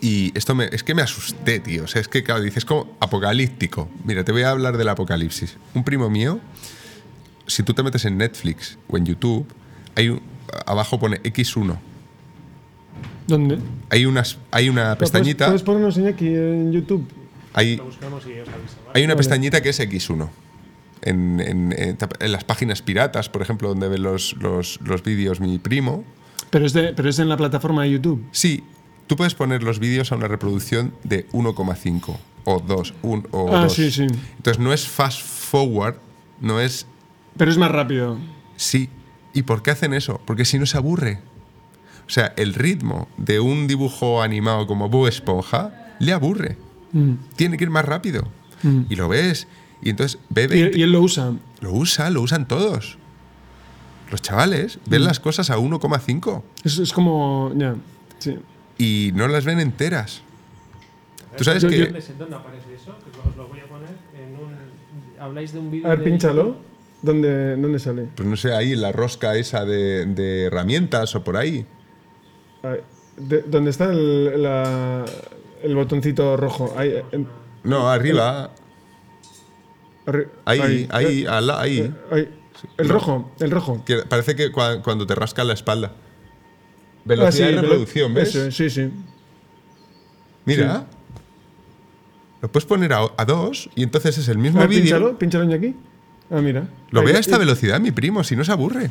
y 0.00 0.30
esto 0.38 0.54
me, 0.54 0.66
es 0.66 0.84
que 0.84 0.94
me 0.94 1.02
asusté, 1.02 1.58
tío. 1.58 1.84
O 1.84 1.86
sea, 1.88 2.00
es 2.00 2.06
que, 2.08 2.22
claro, 2.22 2.40
dices 2.42 2.64
como 2.64 2.96
apocalíptico. 3.00 3.88
Mira, 4.04 4.22
te 4.22 4.30
voy 4.30 4.42
a 4.42 4.50
hablar 4.50 4.76
del 4.76 4.88
apocalipsis. 4.88 5.56
Un 5.74 5.82
primo 5.82 6.08
mío, 6.10 6.38
si 7.48 7.62
tú 7.64 7.74
te 7.74 7.82
metes 7.82 8.04
en 8.04 8.16
Netflix 8.18 8.78
o 8.86 8.96
en 8.96 9.06
YouTube, 9.06 9.46
hay 9.96 10.10
un- 10.10 10.22
abajo 10.66 11.00
pone 11.00 11.20
X1. 11.22 11.78
¿Dónde? 13.26 13.58
Hay, 13.90 14.04
unas, 14.06 14.38
hay 14.50 14.68
una 14.68 14.96
pestañita, 14.98 15.46
¿Puedes, 15.46 15.62
puedes 15.62 15.82
ponernos 15.84 16.12
aquí 16.14 16.28
en 16.28 16.72
YouTube? 16.72 17.06
hay, 17.54 17.80
hay 18.94 19.04
una 19.04 19.16
pestañita 19.16 19.62
que 19.62 19.70
es 19.70 19.80
X1. 19.80 20.28
En, 21.02 21.40
en- 21.40 21.72
en- 21.76 21.98
en 22.20 22.32
las 22.32 22.44
páginas 22.44 22.80
piratas, 22.82 23.28
por 23.28 23.42
ejemplo, 23.42 23.68
donde 23.68 23.88
ve 23.88 23.98
los, 23.98 24.34
los, 24.38 24.80
los 24.82 25.02
vídeos 25.02 25.38
mi 25.40 25.58
primo, 25.58 26.02
Pero 26.50 26.64
es, 26.66 26.72
de, 26.72 26.92
pero 26.94 27.08
es 27.10 27.18
en 27.18 27.28
la 27.28 27.36
plataforma 27.36 27.82
de 27.82 27.90
YouTube. 27.92 28.24
Sí, 28.32 28.62
tú 29.06 29.16
puedes 29.16 29.34
poner 29.34 29.62
los 29.62 29.78
vídeos 29.78 30.12
a 30.12 30.16
una 30.16 30.28
reproducción 30.28 30.94
de 31.04 31.26
1,5 31.28 32.16
o 32.44 32.60
2, 32.60 32.94
un, 33.02 33.28
o 33.32 33.54
Ah, 33.54 33.62
2. 33.64 33.72
sí, 33.74 33.90
sí. 33.90 34.06
Entonces 34.36 34.58
no 34.62 34.72
es 34.72 34.86
fast 34.88 35.20
forward, 35.22 35.96
no 36.40 36.60
es 36.60 36.86
Pero 37.36 37.50
es 37.50 37.58
más 37.58 37.70
rápido. 37.70 38.18
sí. 38.56 38.88
¿Y 39.36 39.42
por 39.42 39.62
qué 39.62 39.72
hacen 39.72 39.94
eso? 39.94 40.20
Porque 40.26 40.44
si 40.44 40.58
no 40.60 40.64
se 40.66 40.76
aburre. 40.76 41.18
O 42.06 42.10
sea, 42.10 42.32
el 42.36 42.54
ritmo 42.54 43.08
de 43.16 43.40
un 43.40 43.66
dibujo 43.66 44.22
animado 44.22 44.66
como 44.66 44.88
Bob 44.88 45.06
Esponja 45.08 45.94
le 45.98 46.12
aburre. 46.12 46.56
Mm. 46.92 47.12
Tiene 47.36 47.56
que 47.56 47.64
ir 47.64 47.70
más 47.70 47.84
rápido. 47.84 48.28
Mm. 48.62 48.82
Y 48.90 48.96
lo 48.96 49.08
ves. 49.08 49.46
Y 49.82 49.90
entonces 49.90 50.18
ve 50.28 50.46
20 50.46 50.76
Y, 50.76 50.80
y 50.80 50.82
él 50.82 50.92
lo 50.92 51.00
usa. 51.00 51.32
Lo 51.60 51.72
usa, 51.72 52.10
lo 52.10 52.20
usan 52.22 52.46
todos. 52.48 52.98
Los 54.10 54.20
chavales 54.22 54.78
ven 54.86 55.02
Mm. 55.02 55.04
las 55.06 55.18
cosas 55.20 55.50
a 55.50 55.58
1,5 55.58 56.42
Es, 56.62 56.78
es 56.78 56.92
como. 56.92 57.52
Ya. 57.56 57.74
Sí. 58.18 58.38
y 58.78 59.10
no 59.14 59.28
las 59.28 59.44
ven 59.44 59.60
enteras. 59.60 60.22
Tú 61.36 61.44
sabes 61.44 61.62
Yo- 61.62 61.68
que... 61.68 61.78
yo- 61.78 61.84
¿Dónde, 61.86 62.00
¿Dónde 62.18 62.36
aparece 62.36 62.74
eso? 62.74 62.96
Que 62.98 63.28
os 63.28 63.36
lo 63.36 63.48
voy 63.48 63.60
a 63.60 63.66
poner 63.66 63.88
en 64.16 64.34
un... 64.36 64.54
Habláis 65.20 65.52
de 65.52 65.58
un 65.58 65.70
vídeo 65.70 65.86
A 65.86 65.90
ver, 65.90 65.98
de 66.00 66.04
pínchalo. 66.04 66.56
¿Dónde, 67.02 67.56
¿Dónde 67.56 67.78
sale? 67.78 68.08
Pues 68.14 68.26
no 68.28 68.36
sé, 68.36 68.52
ahí 68.54 68.72
en 68.72 68.80
la 68.80 68.92
rosca 68.92 69.34
esa 69.36 69.64
de, 69.64 70.06
de 70.06 70.44
herramientas 70.44 71.14
o 71.16 71.22
por 71.24 71.36
ahí. 71.36 71.66
Ahí. 72.64 72.78
De- 73.16 73.42
¿Dónde 73.42 73.70
está 73.70 73.92
el, 73.92 74.42
la- 74.42 75.04
el 75.62 75.74
botoncito 75.76 76.36
rojo? 76.36 76.74
Ahí. 76.76 76.94
en- 77.12 77.28
No, 77.62 77.88
arriba. 77.90 78.50
arri- 80.06 80.28
Ahí, 80.44 80.88
ahí, 80.90 81.22
Eh, 81.22 81.28
al 81.28 81.50
ahí. 81.50 81.78
eh, 81.80 81.92
ahí. 82.10 82.28
El 82.78 82.88
No. 82.88 82.94
rojo, 82.94 83.30
el 83.40 83.50
rojo. 83.50 83.82
Que 83.84 83.98
parece 83.98 84.34
que 84.34 84.50
cua- 84.52 84.82
cuando 84.82 85.06
te 85.06 85.14
rasca 85.14 85.44
la 85.44 85.52
espalda. 85.54 85.92
Velocidad 87.04 87.48
Ah, 87.48 87.50
sí, 87.50 87.54
de 87.56 87.60
reproducción, 87.62 88.14
¿ves? 88.14 88.34
Eso, 88.34 88.50
sí, 88.50 88.70
sí. 88.70 88.90
Mira. 90.46 90.86
Lo 92.40 92.50
puedes 92.52 92.66
poner 92.66 92.92
a, 92.92 93.00
a 93.16 93.24
dos 93.24 93.70
y 93.74 93.82
entonces 93.82 94.18
es 94.18 94.28
el 94.28 94.38
mismo 94.38 94.60
vídeo. 94.66 94.82
pínchalo, 94.82 95.18
pínchalo 95.18 95.54
aquí. 95.54 95.74
Ah, 96.30 96.40
mira. 96.40 96.68
Lo 96.90 97.00
Ahí, 97.00 97.06
ve 97.06 97.12
a 97.16 97.20
esta 97.20 97.36
y- 97.36 97.38
velocidad 97.38 97.80
mi 97.80 97.90
primo, 97.90 98.22
si 98.24 98.36
no 98.36 98.44
se 98.44 98.52
aburre. 98.52 98.90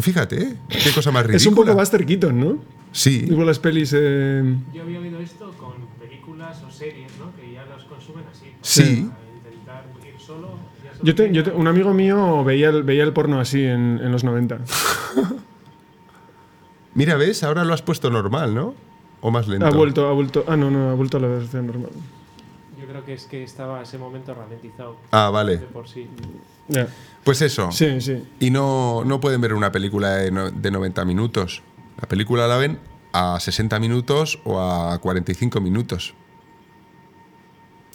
Tú 0.00 0.04
fíjate, 0.04 0.42
¿eh? 0.42 0.56
qué 0.70 0.92
cosa 0.94 1.10
más 1.10 1.24
ridícula. 1.26 1.36
Es 1.36 1.46
un 1.46 1.54
poco 1.54 1.74
Buster 1.74 2.06
Keaton, 2.06 2.40
¿no? 2.40 2.56
Sí, 2.90 3.26
Igual 3.28 3.48
las 3.48 3.58
pelis. 3.58 3.94
eh, 3.94 4.42
Yo 4.72 4.80
había 4.82 4.98
oído 4.98 5.20
esto 5.20 5.52
con 5.58 5.74
películas 6.00 6.62
o 6.66 6.70
series, 6.70 7.12
¿no? 7.18 7.36
Que 7.36 7.52
ya 7.52 7.66
los 7.66 7.84
consumen 7.84 8.24
así. 8.32 8.46
Sí. 8.62 9.10
Para 9.10 9.36
intentar 9.36 9.84
ir 10.08 10.18
solo. 10.18 10.52
ya 10.82 10.94
se 10.94 11.04
Yo, 11.06 11.14
te- 11.14 11.30
yo 11.32 11.44
te- 11.44 11.50
un 11.50 11.68
amigo 11.68 11.92
mío 11.92 12.42
veía 12.44 12.70
el, 12.70 12.82
veía 12.82 13.02
el 13.04 13.12
porno 13.12 13.40
así 13.40 13.62
en, 13.62 14.00
en 14.02 14.10
los 14.10 14.24
90. 14.24 14.60
mira, 16.94 17.16
ves, 17.16 17.42
ahora 17.44 17.64
lo 17.64 17.74
has 17.74 17.82
puesto 17.82 18.10
normal, 18.10 18.54
¿no? 18.54 18.74
O 19.20 19.30
más 19.30 19.48
lento. 19.48 19.66
Ha 19.66 19.70
vuelto, 19.70 20.08
ha 20.08 20.12
vuelto. 20.12 20.44
Ah, 20.48 20.56
no, 20.56 20.70
no, 20.70 20.90
ha 20.90 20.94
vuelto 20.94 21.18
a 21.18 21.20
la 21.20 21.28
versión 21.28 21.66
normal. 21.66 21.90
Yo 22.90 22.94
creo 22.94 23.04
que 23.04 23.12
es 23.14 23.26
que 23.26 23.44
estaba 23.44 23.80
ese 23.82 23.98
momento 23.98 24.34
ralentizado 24.34 24.96
Ah, 25.12 25.26
de 25.26 25.30
vale. 25.32 25.58
por 25.58 25.86
sí. 25.88 26.08
Ya. 26.66 26.88
Pues 27.22 27.40
eso. 27.40 27.70
Sí, 27.70 28.00
sí. 28.00 28.24
Y 28.40 28.50
no, 28.50 29.04
no 29.04 29.20
pueden 29.20 29.40
ver 29.40 29.54
una 29.54 29.70
película 29.70 30.16
de, 30.16 30.32
no- 30.32 30.50
de 30.50 30.70
90 30.72 31.04
minutos. 31.04 31.62
La 32.02 32.08
película 32.08 32.48
la 32.48 32.56
ven 32.56 32.80
a 33.12 33.38
60 33.38 33.78
minutos 33.78 34.40
o 34.42 34.60
a 34.60 34.98
45 34.98 35.60
minutos. 35.60 36.14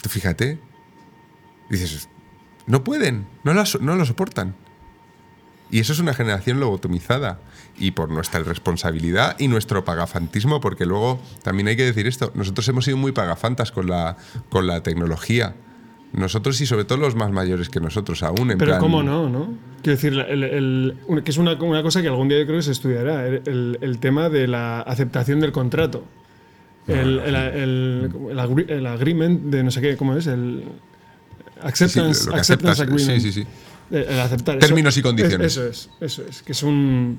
Tú 0.00 0.08
fíjate. 0.08 0.58
Dices, 1.68 2.08
no 2.66 2.82
pueden, 2.82 3.26
no, 3.44 3.52
la 3.52 3.66
so- 3.66 3.78
no 3.80 3.96
lo 3.96 4.06
soportan. 4.06 4.54
Y 5.70 5.80
eso 5.80 5.92
es 5.92 5.98
una 5.98 6.14
generación 6.14 6.60
lobotomizada. 6.60 7.38
Y 7.78 7.90
por 7.90 8.08
nuestra 8.10 8.40
irresponsabilidad 8.40 9.36
y 9.38 9.48
nuestro 9.48 9.84
pagafantismo, 9.84 10.60
porque 10.60 10.86
luego 10.86 11.20
también 11.42 11.68
hay 11.68 11.76
que 11.76 11.84
decir 11.84 12.06
esto, 12.06 12.32
nosotros 12.34 12.66
hemos 12.68 12.84
sido 12.86 12.96
muy 12.96 13.12
pagafantas 13.12 13.70
con 13.72 13.86
la, 13.88 14.16
con 14.48 14.66
la 14.66 14.82
tecnología. 14.82 15.54
Nosotros 16.12 16.58
y 16.62 16.66
sobre 16.66 16.84
todo 16.84 16.98
los 16.98 17.14
más 17.16 17.30
mayores 17.32 17.68
que 17.68 17.80
nosotros 17.80 18.22
aún. 18.22 18.50
En 18.52 18.56
Pero 18.58 18.70
plan- 18.72 18.80
cómo 18.80 19.02
no, 19.02 19.28
¿no? 19.28 19.52
Quiero 19.82 19.96
decir, 19.96 20.14
el- 20.14 20.42
el- 20.44 21.22
que 21.22 21.30
es 21.30 21.36
una, 21.36 21.52
una 21.54 21.82
cosa 21.82 22.00
que 22.00 22.08
algún 22.08 22.28
día 22.28 22.38
yo 22.38 22.46
creo 22.46 22.58
que 22.58 22.62
se 22.62 22.72
estudiará, 22.72 23.26
el, 23.26 23.98
tema 24.00 24.30
de 24.30 24.46
la 24.46 24.80
aceptación 24.80 25.40
del 25.40 25.52
contrato. 25.52 26.04
El, 26.86 27.18
el, 27.18 27.34
el- 27.34 28.10
el 28.30 28.38
agri- 28.38 28.70
el 28.70 28.86
agreement 28.86 29.42
de 29.50 29.64
no 29.64 29.70
sé 29.70 29.80
qué, 29.82 29.96
¿cómo 29.96 30.16
es? 30.16 30.26
El 30.28 30.62
Sí, 31.74 31.84
acceptance, 32.32 32.82
agreement. 32.82 33.00
sí, 33.00 33.20
sí, 33.20 33.32
sí. 33.32 33.46
El, 33.90 34.02
el 34.02 34.20
aceptar. 34.20 34.58
Términos 34.58 34.94
eso- 34.94 35.00
y 35.00 35.02
condiciones. 35.02 35.56
es- 35.56 35.56
Eso 35.56 35.66
es, 35.68 35.90
eso 36.00 36.22
es. 36.28 36.42
Que 36.42 36.52
es 36.52 36.62
un. 36.62 37.18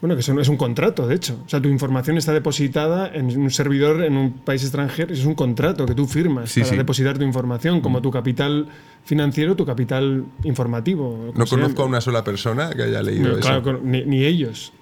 Bueno, 0.00 0.14
que 0.14 0.20
eso 0.20 0.38
es 0.38 0.48
un 0.48 0.58
contrato, 0.58 1.06
de 1.08 1.14
hecho. 1.14 1.38
O 1.46 1.48
sea, 1.48 1.60
tu 1.60 1.68
información 1.70 2.18
está 2.18 2.32
depositada 2.32 3.08
en 3.14 3.34
un 3.38 3.50
servidor 3.50 4.02
en 4.04 4.16
un 4.18 4.32
país 4.34 4.62
extranjero. 4.62 5.12
Es 5.14 5.24
un 5.24 5.34
contrato 5.34 5.86
que 5.86 5.94
tú 5.94 6.06
firmas 6.06 6.50
Sí, 6.50 6.60
para 6.60 6.70
sí. 6.72 6.76
depositar 6.76 7.16
tu 7.16 7.24
información, 7.24 7.80
como 7.80 8.02
tu 8.02 8.10
capital 8.10 8.68
financiero, 9.04 9.56
tu 9.56 9.64
capital 9.64 10.24
informativo. 10.44 11.32
No 11.34 11.46
conozco 11.46 11.82
a 11.82 11.86
una 11.86 12.00
sola 12.02 12.22
persona 12.22 12.70
que 12.70 12.82
haya 12.82 13.02
leído 13.02 13.28
No, 13.28 13.38
eso. 13.38 13.62
claro, 13.62 13.80
ni, 13.82 14.02
ni 14.04 14.22
ellos. 14.24 14.72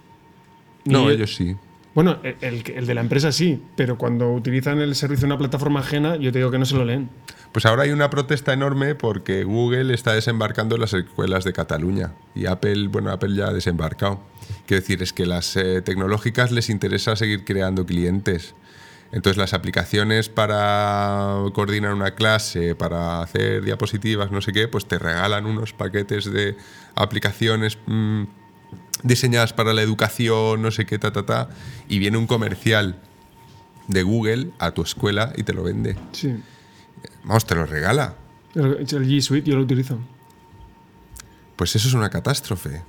no, 0.85 1.09
ellos 1.11 1.35
sí. 1.35 1.55
Bueno, 1.95 2.19
el, 2.23 2.87
de 2.87 2.95
la 2.95 3.01
empresa 3.01 3.31
sí, 3.31 3.63
pero 3.77 3.97
cuando 3.97 4.33
utilizan 4.33 4.81
el 4.81 4.97
servicio 4.97 5.29
de 5.29 5.35
una 5.35 5.39
plataforma 5.39 5.81
ajena, 5.81 6.17
yo 6.17 6.33
te 6.33 6.39
digo 6.39 6.51
que 6.51 6.59
no 6.59 6.67
se 6.67 6.75
lo 6.75 6.85
leen. 6.85 7.09
Pues 7.53 7.67
ahora 7.67 7.85
hay 7.85 7.91
una 7.91 8.11
protesta 8.11 8.53
enorme 8.53 8.97
porque 8.97 9.45
Google 9.45 9.95
está 9.95 10.13
desembarcando 10.13 10.75
en 10.75 10.81
las 10.81 10.93
escuelas 10.93 11.45
de 11.45 11.53
Cataluña 11.53 12.13
y 12.35 12.47
Apple, 12.47 12.89
bueno, 12.89 13.13
Apple 13.13 13.37
ya 13.37 13.47
ha 13.47 13.53
desembarcado. 13.53 14.21
Quiero 14.67 14.81
decir, 14.81 15.05
es 15.05 15.13
que 15.13 15.25
las 15.25 15.57
eh, 15.57 15.83
tecnológicas 15.83 16.51
les 16.51 16.69
interesa 16.69 17.15
seguir 17.15 17.45
creando 17.45 17.87
clientes. 17.87 18.57
Entonces 19.13 19.37
las 19.37 19.55
aplicaciones 19.55 20.29
para 20.29 21.37
coordinar 21.53 21.95
una 21.95 22.17
clase, 22.17 22.75
para 22.75 23.23
hacer 23.23 23.63
diapositivas, 23.63 24.33
no 24.33 24.41
sé 24.41 24.53
qué, 24.53 24.67
pues 24.67 24.87
te 24.87 24.99
regalan 24.99 25.47
unos 25.47 25.73
paquetes 25.73 26.25
de 26.25 26.57
aplicaciones 26.97 27.79
mm, 27.87 28.25
diseñadas 29.05 29.53
para 29.53 29.73
la 29.73 29.83
educación, 29.83 30.61
no 30.63 30.73
sé 30.73 30.87
qué, 30.87 30.99
ta, 30.99 31.13
ta, 31.13 31.25
ta, 31.25 31.49
y 31.89 32.01
viene 32.01 32.19
un 32.19 32.27
comercial 32.27 32.99
de 33.87 34.03
Google 34.03 34.51
a 34.59 34.73
tu 34.73 34.83
escuela 34.83 35.33
y 35.37 35.45
te 35.45 35.53
lo 35.53 35.63
vende. 35.63 35.97
Sí. 36.13 36.35
Vamos, 37.23 37.47
te 37.47 37.55
lo 37.55 37.67
regala. 37.67 38.17
El, 38.55 38.79
el 38.79 38.87
G 38.87 39.21
Suite 39.21 39.49
yo 39.49 39.57
lo 39.57 39.63
utilizo. 39.63 39.99
Pues 41.57 41.77
eso 41.77 41.87
es 41.87 41.95
una 41.95 42.11
catástrofe. 42.11 42.83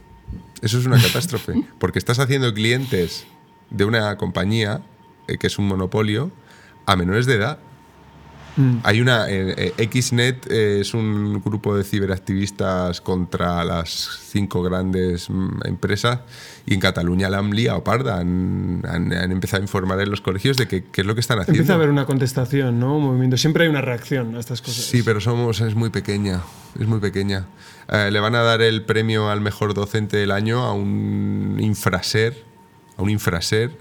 Eso 0.62 0.80
es 0.80 0.86
una 0.86 1.02
catástrofe. 1.02 1.54
Porque 1.80 2.00
estás 2.00 2.20
haciendo 2.20 2.54
clientes 2.54 3.28
de 3.70 3.86
una 3.86 4.18
compañía 4.18 4.82
eh, 5.28 5.38
que 5.38 5.48
es 5.48 5.60
un 5.60 5.68
monopolio 5.68 6.32
a 6.86 6.96
menores 6.96 7.26
de 7.26 7.36
edad. 7.36 7.60
Mm. 8.58 8.78
Hay 8.84 9.02
una. 9.02 9.30
eh, 9.30 9.74
eh, 9.78 9.90
Xnet 10.02 10.48
eh, 10.50 10.80
es 10.82 10.94
un 10.94 11.42
grupo 11.44 11.76
de 11.76 11.84
ciberactivistas 11.84 13.02
contra 13.02 13.64
las 13.66 13.90
cinco 14.30 14.62
grandes 14.64 15.30
mm, 15.30 15.60
empresas 15.66 16.20
y 16.66 16.74
en 16.74 16.80
Cataluña 16.80 17.30
la 17.30 17.40
han 17.40 17.52
liado 17.52 17.84
parda. 17.84 18.20
Han, 18.20 18.82
han- 18.88 19.12
han 19.14 19.32
empezado 19.32 19.62
a 19.62 19.66
informar 19.66 20.00
en 20.02 20.10
los 20.10 20.22
colegios 20.22 20.58
de 20.58 20.68
qué 20.68 20.84
es 20.96 21.06
lo 21.06 21.14
que 21.16 21.22
están 21.22 21.40
haciendo. 21.40 21.60
Empieza 21.60 21.74
a 21.74 21.76
haber 21.76 21.90
una 21.90 22.06
contestación, 22.06 22.80
¿no? 22.80 22.98
Un 22.98 23.04
movimiento. 23.04 23.38
Siempre 23.38 23.64
hay 23.66 23.70
una 23.70 23.82
reacción 23.82 24.36
a 24.36 24.40
estas 24.40 24.62
cosas. 24.62 24.86
Sí, 24.86 25.04
pero 25.04 25.20
somos, 25.20 25.60
es 25.62 25.76
muy 25.76 25.90
pequeña, 25.90 26.42
es 26.80 26.88
muy 26.88 27.00
pequeña. 27.00 27.48
Eh, 27.90 28.10
le 28.12 28.20
van 28.20 28.36
a 28.36 28.42
dar 28.42 28.62
el 28.62 28.84
premio 28.84 29.30
al 29.30 29.42
mejor 29.42 29.74
docente 29.74 30.18
del 30.18 30.32
año 30.32 30.64
a 30.64 30.74
un 30.74 31.58
infraser, 31.60 32.44
a 32.98 33.02
un 33.04 33.10
infraser 33.10 33.78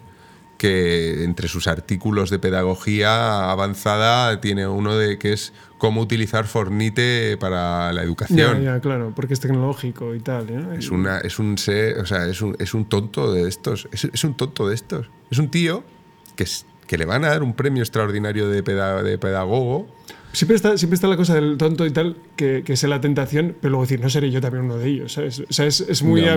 que 0.68 1.24
entre 1.24 1.48
sus 1.48 1.66
artículos 1.66 2.30
de 2.30 2.38
pedagogía 2.38 3.50
avanzada 3.50 4.40
tiene 4.40 4.66
uno 4.66 4.96
de 4.96 5.18
que 5.18 5.34
es 5.34 5.52
cómo 5.76 6.00
utilizar 6.00 6.46
Fornite 6.46 7.36
para 7.38 7.92
la 7.92 8.00
Ya, 8.00 8.06
educación. 8.06 8.62
ya, 8.62 8.80
claro, 8.80 9.12
porque 9.14 9.34
es 9.34 9.40
tecnológico 9.40 10.14
y 10.14 10.20
tal. 10.20 10.48
¿eh? 10.48 10.64
Es 10.78 10.90
una, 10.90 11.18
es 11.18 11.38
un 11.38 11.58
ser, 11.58 11.98
o 11.98 12.06
sea, 12.06 12.26
es 12.26 12.40
un, 12.40 12.56
es 12.58 12.72
un 12.72 12.86
tonto 12.86 13.30
de 13.32 13.46
estos. 13.46 13.88
Es, 13.92 14.04
es 14.04 14.24
un 14.24 14.34
tonto 14.36 14.66
de 14.68 14.74
estos. 14.74 15.10
Es 15.30 15.38
un 15.38 15.50
tío 15.50 15.84
que, 16.36 16.44
es- 16.44 16.64
que 16.86 16.96
le 16.96 17.04
van 17.04 17.24
a 17.24 17.28
dar 17.28 17.42
un 17.42 17.52
premio 17.54 17.82
extraordinario 17.82 18.48
de, 18.48 18.62
peda- 18.62 19.02
de 19.02 19.18
pedagogo. 19.18 19.86
Siempre 20.32 20.56
está, 20.56 20.76
siempre 20.78 20.94
está 20.94 21.06
la 21.08 21.16
cosa 21.18 21.34
del 21.34 21.58
tonto 21.58 21.84
y 21.86 21.90
tal, 21.90 22.16
que, 22.36 22.62
que 22.64 22.72
es 22.72 22.82
la 22.84 23.00
tentación, 23.00 23.54
pero 23.60 23.72
luego 23.72 23.84
decir, 23.84 24.00
no 24.00 24.08
seré 24.08 24.30
yo 24.30 24.40
también 24.40 24.64
uno 24.64 24.78
de 24.78 24.88
ellos, 24.88 25.12
¿sabes? 25.12 25.40
O 25.40 25.52
sea, 25.52 25.66
es, 25.66 25.80
es 25.80 26.02
muy... 26.02 26.22
No. 26.22 26.36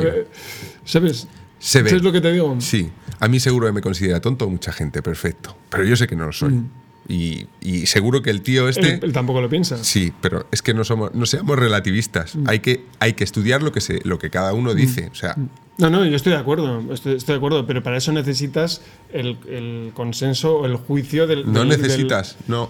¿Sabes? 0.86 1.28
Se 1.60 1.82
ve. 1.82 1.90
¿Sabes 1.90 2.04
lo 2.04 2.12
que 2.12 2.22
te 2.22 2.32
digo? 2.32 2.56
Sí, 2.60 2.90
a 3.20 3.28
mí 3.28 3.40
seguro 3.40 3.68
que 3.68 3.74
me 3.74 3.82
considera 3.82 4.20
tonto 4.22 4.50
mucha 4.50 4.72
gente, 4.72 5.02
perfecto. 5.02 5.56
Pero 5.70 5.84
yo 5.84 5.96
sé 5.96 6.08
que 6.08 6.16
no 6.16 6.26
lo 6.28 6.32
soy. 6.34 6.62
Y, 7.10 7.48
y 7.62 7.86
seguro 7.86 8.22
que 8.22 8.30
el 8.30 8.42
tío 8.42 8.68
este... 8.68 8.96
Él, 8.96 9.00
él 9.02 9.14
tampoco 9.14 9.40
lo 9.40 9.50
piensa. 9.50 9.82
Sí, 9.82 10.12
pero 10.22 10.46
es 10.52 10.62
que 10.62 10.74
no 10.74 10.84
somos, 10.84 11.14
no 11.16 11.26
seamos 11.26 11.58
relativistas. 11.58 12.34
Hay, 12.48 12.60
que, 12.60 12.84
hay 13.00 13.14
que 13.14 13.24
estudiar 13.24 13.64
lo 13.64 13.72
que, 13.72 13.80
se, 13.80 14.02
lo 14.04 14.20
que 14.20 14.30
cada 14.30 14.54
uno 14.54 14.74
dice. 14.74 15.08
O 15.12 15.16
sea, 15.16 15.36
No, 15.78 15.90
no, 15.90 16.04
yo 16.06 16.16
estoy 16.18 16.34
de 16.34 16.40
acuerdo, 16.40 16.84
estoy, 16.94 17.16
estoy 17.16 17.34
de 17.34 17.38
acuerdo, 17.38 17.66
pero 17.66 17.82
para 17.82 17.96
eso 17.98 18.12
necesitas 18.12 18.82
el, 19.14 19.38
el 19.50 19.92
consenso 19.94 20.58
o 20.58 20.66
el 20.66 20.76
juicio 20.76 21.28
del... 21.28 21.46
no 21.52 21.62
del- 21.62 21.70
del- 21.70 21.82
necesitas, 21.82 22.36
no. 22.48 22.70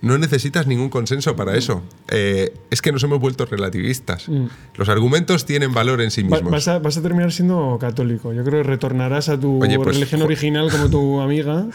No 0.00 0.16
necesitas 0.16 0.68
ningún 0.68 0.90
consenso 0.90 1.34
para 1.34 1.56
eso. 1.56 1.82
Eh, 2.08 2.54
es 2.70 2.80
que 2.80 2.92
nos 2.92 3.02
hemos 3.02 3.18
vuelto 3.18 3.46
relativistas. 3.46 4.26
Los 4.76 4.88
argumentos 4.88 5.44
tienen 5.44 5.74
valor 5.74 6.00
en 6.00 6.12
sí 6.12 6.22
Va- 6.22 6.36
mismos. 6.36 6.52
vas, 6.52 6.68
a, 6.68 6.78
vas 6.78 6.96
a 6.98 7.02
terminar 7.02 7.32
siendo 7.32 7.76
católico. 7.80 8.32
Yo 8.32 8.44
creo 8.44 8.62
que 8.62 8.68
retornarás 8.68 9.28
a 9.28 9.40
tu 9.40 9.60
Oye, 9.60 9.76
pues, 9.76 9.96
religión 9.96 10.22
original 10.22 10.70
como 10.70 10.88
tu 10.88 11.20
amiga. 11.20 11.66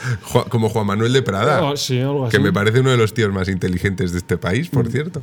Como 0.50 0.70
Juan 0.70 0.88
Manuel 0.88 1.12
de 1.12 1.22
Prada. 1.22 1.64
Oh, 1.66 1.76
sí, 1.76 2.00
algo 2.00 2.26
así. 2.28 2.38
que 2.38 2.42
me 2.42 2.54
parece 2.54 2.80
uno 2.80 2.92
de 2.92 2.98
los 2.98 3.14
tíos 3.14 3.34
más 3.34 3.50
inteligentes 3.50 4.14
de 4.14 4.20
este 4.20 4.38
país, 4.38 4.70
por 4.70 4.90
cierto. 4.90 5.22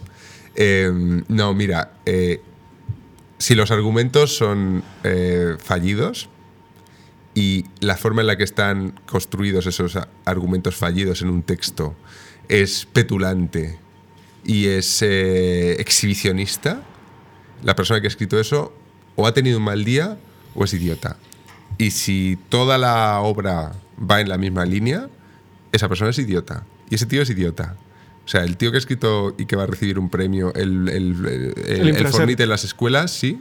Eh, 0.55 0.90
no, 1.28 1.55
mira, 1.55 1.92
eh, 2.05 2.42
si 3.38 3.55
los 3.55 3.70
argumentos 3.70 4.36
son 4.36 4.82
eh, 5.05 5.55
fallidos 5.59 6.28
y 7.34 7.64
la 7.80 7.96
forma 7.96 8.20
en 8.20 8.26
la 8.26 8.36
que 8.36 8.44
están 8.44 9.01
construidos 9.07 9.64
esos 9.66 9.96
argumentos 10.26 10.76
fallidos 10.76 11.22
en 11.22 11.30
un 11.30 11.42
texto 11.42 11.94
es 12.51 12.84
petulante 12.92 13.78
y 14.44 14.66
es 14.66 15.03
eh, 15.03 15.76
exhibicionista, 15.78 16.82
la 17.62 17.76
persona 17.76 18.01
que 18.01 18.09
ha 18.09 18.09
escrito 18.09 18.40
eso 18.40 18.74
o 19.14 19.26
ha 19.26 19.32
tenido 19.32 19.59
un 19.59 19.64
mal 19.64 19.84
día 19.84 20.18
o 20.55 20.64
es 20.64 20.74
idiota. 20.74 21.16
Y 21.78 21.92
si 21.92 22.38
toda 22.48 22.76
la 22.76 23.20
obra 23.20 23.72
va 23.98 24.20
en 24.20 24.28
la 24.28 24.36
misma 24.36 24.64
línea, 24.64 25.09
esa 25.70 25.88
persona 25.88 26.11
es 26.11 26.18
idiota. 26.18 26.64
Y 26.90 26.96
ese 26.96 27.07
tío 27.07 27.22
es 27.22 27.30
idiota. 27.30 27.76
O 28.24 28.28
sea, 28.28 28.42
el 28.42 28.57
tío 28.57 28.72
que 28.72 28.78
ha 28.78 28.80
escrito 28.80 29.34
y 29.38 29.46
que 29.46 29.55
va 29.55 29.62
a 29.62 29.66
recibir 29.66 29.98
un 29.98 30.11
premio, 30.11 30.53
el, 30.55 30.88
el, 30.88 31.55
el. 31.66 32.09
Fornite 32.09 32.42
en 32.42 32.48
las 32.48 32.64
escuelas, 32.64 33.12
sí. 33.12 33.40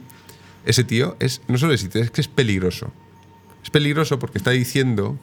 Ese 0.64 0.84
tío 0.84 1.16
es, 1.18 1.42
no 1.48 1.58
solo 1.58 1.72
es 1.72 1.82
idiota, 1.82 1.98
es 1.98 2.10
que 2.12 2.20
es 2.20 2.28
peligroso. 2.28 2.92
Es 3.64 3.70
peligroso 3.70 4.20
porque 4.20 4.38
está 4.38 4.52
diciendo 4.52 5.18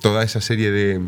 toda 0.00 0.22
esa 0.22 0.40
serie 0.40 0.70
de, 0.70 1.00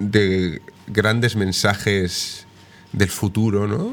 de 0.00 0.60
grandes 0.88 1.36
mensajes 1.36 2.46
del 2.92 3.08
futuro, 3.10 3.68
¿no? 3.68 3.92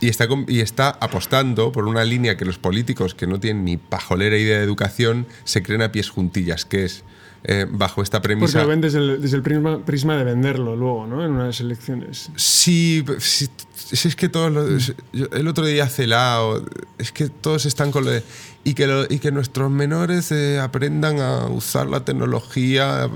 Y 0.00 0.08
está, 0.08 0.26
y 0.48 0.60
está 0.60 0.90
apostando 0.90 1.70
por 1.70 1.86
una 1.86 2.04
línea 2.04 2.36
que 2.36 2.44
los 2.44 2.58
políticos 2.58 3.14
que 3.14 3.26
no 3.28 3.38
tienen 3.38 3.64
ni 3.64 3.76
pajolera 3.76 4.36
idea 4.36 4.58
de 4.58 4.64
educación 4.64 5.26
se 5.44 5.62
creen 5.62 5.80
a 5.80 5.92
pies 5.92 6.10
juntillas, 6.10 6.64
que 6.64 6.84
es 6.84 7.04
eh, 7.44 7.66
bajo 7.70 8.02
esta 8.02 8.18
Porque 8.20 8.34
premisa. 8.36 8.62
lo 8.62 8.68
ven 8.68 8.80
desde 8.80 8.98
el, 8.98 9.22
desde 9.22 9.36
el 9.36 9.42
prisma, 9.42 9.78
prisma 9.84 10.16
de 10.16 10.24
venderlo 10.24 10.74
luego, 10.76 11.06
¿no? 11.06 11.24
En 11.24 11.32
unas 11.32 11.60
elecciones. 11.60 12.30
Sí, 12.36 13.04
sí, 13.18 13.48
es 13.92 14.14
que 14.16 14.28
todos 14.28 14.50
los- 14.52 14.92
el 15.12 15.46
otro 15.48 15.66
día 15.66 15.86
celado, 15.88 16.64
es 16.98 17.12
que 17.12 17.28
todos 17.28 17.64
están 17.66 17.90
con 17.92 18.04
lo 18.04 18.10
de 18.10 18.22
y 18.64 18.74
que, 18.74 18.86
lo- 18.86 19.04
y 19.08 19.18
que 19.18 19.32
nuestros 19.32 19.70
menores 19.70 20.30
eh, 20.32 20.58
aprendan 20.60 21.20
a 21.20 21.46
usar 21.46 21.86
la 21.88 22.04
tecnología. 22.04 23.08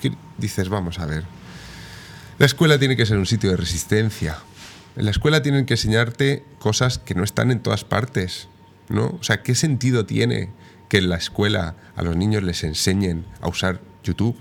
que- 0.00 0.12
dices, 0.38 0.68
vamos 0.68 0.98
a 0.98 1.06
ver. 1.06 1.24
La 2.38 2.46
escuela 2.46 2.78
tiene 2.78 2.96
que 2.96 3.06
ser 3.06 3.18
un 3.18 3.26
sitio 3.26 3.50
de 3.50 3.56
resistencia. 3.56 4.38
En 4.96 5.04
la 5.04 5.10
escuela 5.12 5.40
tienen 5.42 5.64
que 5.66 5.74
enseñarte 5.74 6.44
cosas 6.58 6.98
que 6.98 7.14
no 7.14 7.22
están 7.24 7.50
en 7.50 7.60
todas 7.60 7.84
partes, 7.84 8.48
¿no? 8.88 9.16
O 9.20 9.22
sea, 9.22 9.42
¿qué 9.42 9.54
sentido 9.54 10.04
tiene 10.06 10.50
que 10.88 10.98
en 10.98 11.08
la 11.08 11.16
escuela 11.16 11.76
a 11.96 12.02
los 12.02 12.16
niños 12.16 12.42
les 12.42 12.64
enseñen 12.64 13.24
a 13.40 13.48
usar 13.48 13.80
YouTube? 14.04 14.36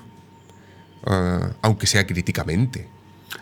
Ah, 1.06 1.52
aunque 1.62 1.88
sea 1.88 2.06
críticamente. 2.08 2.88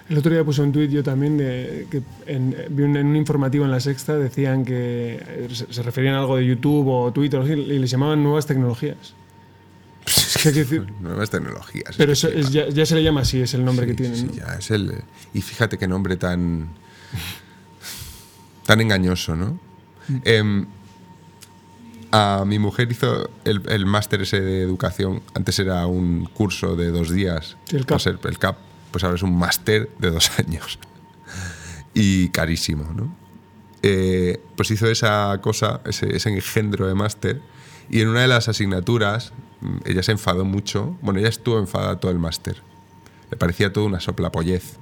El 0.09 0.17
otro 0.17 0.31
día 0.31 0.43
puse 0.43 0.61
un 0.61 0.71
tuit 0.71 0.89
yo 0.89 1.03
también 1.03 1.37
de 1.37 1.85
que 1.91 2.01
en, 2.25 2.55
vi 2.71 2.83
un, 2.83 2.97
en 2.97 3.07
un 3.07 3.15
informativo 3.15 3.63
en 3.65 3.71
la 3.71 3.79
sexta 3.79 4.17
decían 4.17 4.65
que 4.65 5.19
eh, 5.23 5.47
se, 5.69 5.83
referían 5.83 6.15
a 6.15 6.19
algo 6.19 6.37
de 6.37 6.45
YouTube 6.47 6.87
o 6.87 7.11
Twitter 7.13 7.41
y 7.47 7.77
les 7.77 7.91
llamaban 7.91 8.23
nuevas 8.23 8.47
tecnologías. 8.47 9.13
¿Qué 10.05 10.41
quiere 10.51 10.59
decir? 10.59 10.93
Nuevas 11.01 11.29
tecnologías. 11.29 11.95
Pero 11.95 12.13
es 12.13 12.23
eso 12.23 12.35
es- 12.35 12.51
ya, 12.51 12.67
ya 12.69 12.85
se 12.87 12.95
le 12.95 13.03
llama 13.03 13.21
así, 13.21 13.39
es 13.39 13.53
el 13.53 13.63
nombre 13.63 13.85
sí, 13.85 13.91
que 13.91 13.97
tienen. 13.97 14.17
sí, 14.17 14.25
¿no? 14.25 14.33
ya 14.33 14.55
es 14.55 14.71
el, 14.71 14.93
y 15.33 15.41
fíjate 15.41 15.77
qué 15.77 15.87
nombre 15.87 16.17
tan. 16.17 16.69
tan 18.65 18.81
engañoso, 18.81 19.35
¿no? 19.35 19.59
Em, 20.23 20.65
a 22.11 22.43
mi 22.47 22.57
mujer 22.57 22.91
hizo 22.91 23.29
el, 23.45 23.61
el 23.69 23.85
máster 23.85 24.23
ese 24.23 24.41
de 24.41 24.63
educación. 24.63 25.21
Antes 25.35 25.59
era 25.59 25.85
un 25.85 26.25
curso 26.33 26.75
de 26.75 26.89
dos 26.89 27.11
días. 27.11 27.57
Sí, 27.65 27.75
el 27.75 27.85
CAP. 27.85 27.99
ser 27.99 28.19
el 28.23 28.39
CAP. 28.39 28.57
Pues 28.91 29.03
ahora 29.03 29.15
es 29.15 29.23
un 29.23 29.37
máster 29.37 29.89
de 29.99 30.11
dos 30.11 30.31
años. 30.39 30.79
y 31.93 32.29
carísimo, 32.29 32.91
¿no? 32.93 33.15
Eh, 33.81 34.41
pues 34.55 34.71
hizo 34.71 34.87
esa 34.87 35.39
cosa, 35.41 35.81
ese, 35.85 36.15
ese 36.15 36.29
engendro 36.29 36.87
de 36.87 36.93
máster. 36.95 37.41
Y 37.89 38.01
en 38.01 38.09
una 38.09 38.21
de 38.21 38.27
las 38.27 38.47
asignaturas, 38.49 39.31
mm, 39.61 39.77
ella 39.85 40.03
se 40.03 40.11
enfadó 40.11 40.45
mucho. 40.45 40.97
Bueno, 41.01 41.19
ella 41.19 41.29
estuvo 41.29 41.57
enfadada 41.59 41.99
todo 41.99 42.11
el 42.11 42.19
máster. 42.19 42.61
Le 43.31 43.37
parecía 43.37 43.71
todo 43.73 43.85
una 43.85 43.99
soplapollez. 43.99 44.77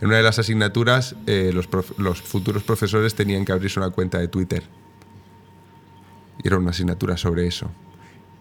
En 0.00 0.08
una 0.08 0.16
de 0.16 0.22
las 0.22 0.38
asignaturas, 0.38 1.14
eh, 1.26 1.52
los, 1.52 2.22
futuros 2.22 2.62
profesores 2.64 3.14
tenían 3.14 3.44
que 3.44 3.52
abrirse 3.52 3.78
una 3.78 3.90
cuenta 3.90 4.18
de 4.18 4.28
Twitter. 4.28 4.64
Y 6.42 6.48
era 6.48 6.58
una 6.58 6.70
asignatura 6.70 7.16
sobre 7.16 7.46
eso. 7.46 7.70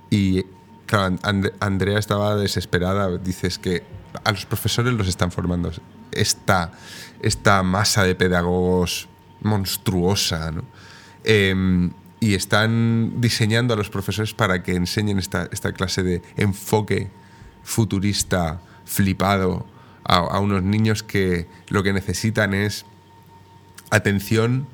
Y 0.09 0.43
claro, 0.85 1.17
And- 1.23 1.51
Andrea 1.59 1.99
estaba 1.99 2.35
desesperada. 2.35 3.17
Dices 3.17 3.59
que 3.59 3.83
a 4.23 4.31
los 4.31 4.45
profesores 4.45 4.93
los 4.93 5.07
están 5.07 5.31
formando 5.31 5.71
esta, 6.11 6.71
esta 7.21 7.63
masa 7.63 8.03
de 8.03 8.15
pedagogos 8.15 9.07
monstruosa. 9.41 10.51
¿no? 10.51 10.63
Em, 11.23 11.91
y 12.19 12.35
están 12.35 13.19
diseñando 13.19 13.73
a 13.73 13.77
los 13.77 13.89
profesores 13.89 14.33
para 14.33 14.61
que 14.61 14.75
enseñen 14.75 15.17
esta, 15.17 15.47
esta 15.51 15.71
clase 15.73 16.03
de 16.03 16.21
enfoque 16.37 17.09
futurista, 17.63 18.61
flipado, 18.85 19.65
a, 20.03 20.17
a 20.17 20.39
unos 20.39 20.61
niños 20.63 21.01
que 21.03 21.47
lo 21.69 21.81
que 21.83 21.93
necesitan 21.93 22.53
es 22.53 22.85
atención, 23.89 24.67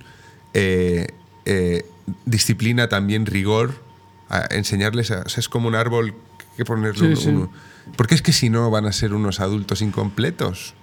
eh, 0.53 1.07
eh, 1.45 1.85
disciplina, 2.25 2.87
también 2.89 3.25
rigor, 3.25 3.81
a 4.29 4.47
enseñarles, 4.51 5.11
a- 5.11 5.21
o 5.25 5.29
sea, 5.29 5.39
es 5.39 5.49
como 5.49 5.67
un 5.67 5.75
árbol 5.75 6.15
que 6.55 6.65
ponerle 6.65 7.15
Sí, 7.15 7.27
un- 7.29 7.45
sí. 7.45 7.49
Porque 7.95 8.15
es 8.15 8.21
que 8.21 8.33
si 8.33 8.49
no 8.49 8.69
van 8.69 8.85
a 8.85 8.91
ser 8.91 9.13
unos 9.13 9.39
adultos 9.39 9.81
incompletos. 9.81 10.73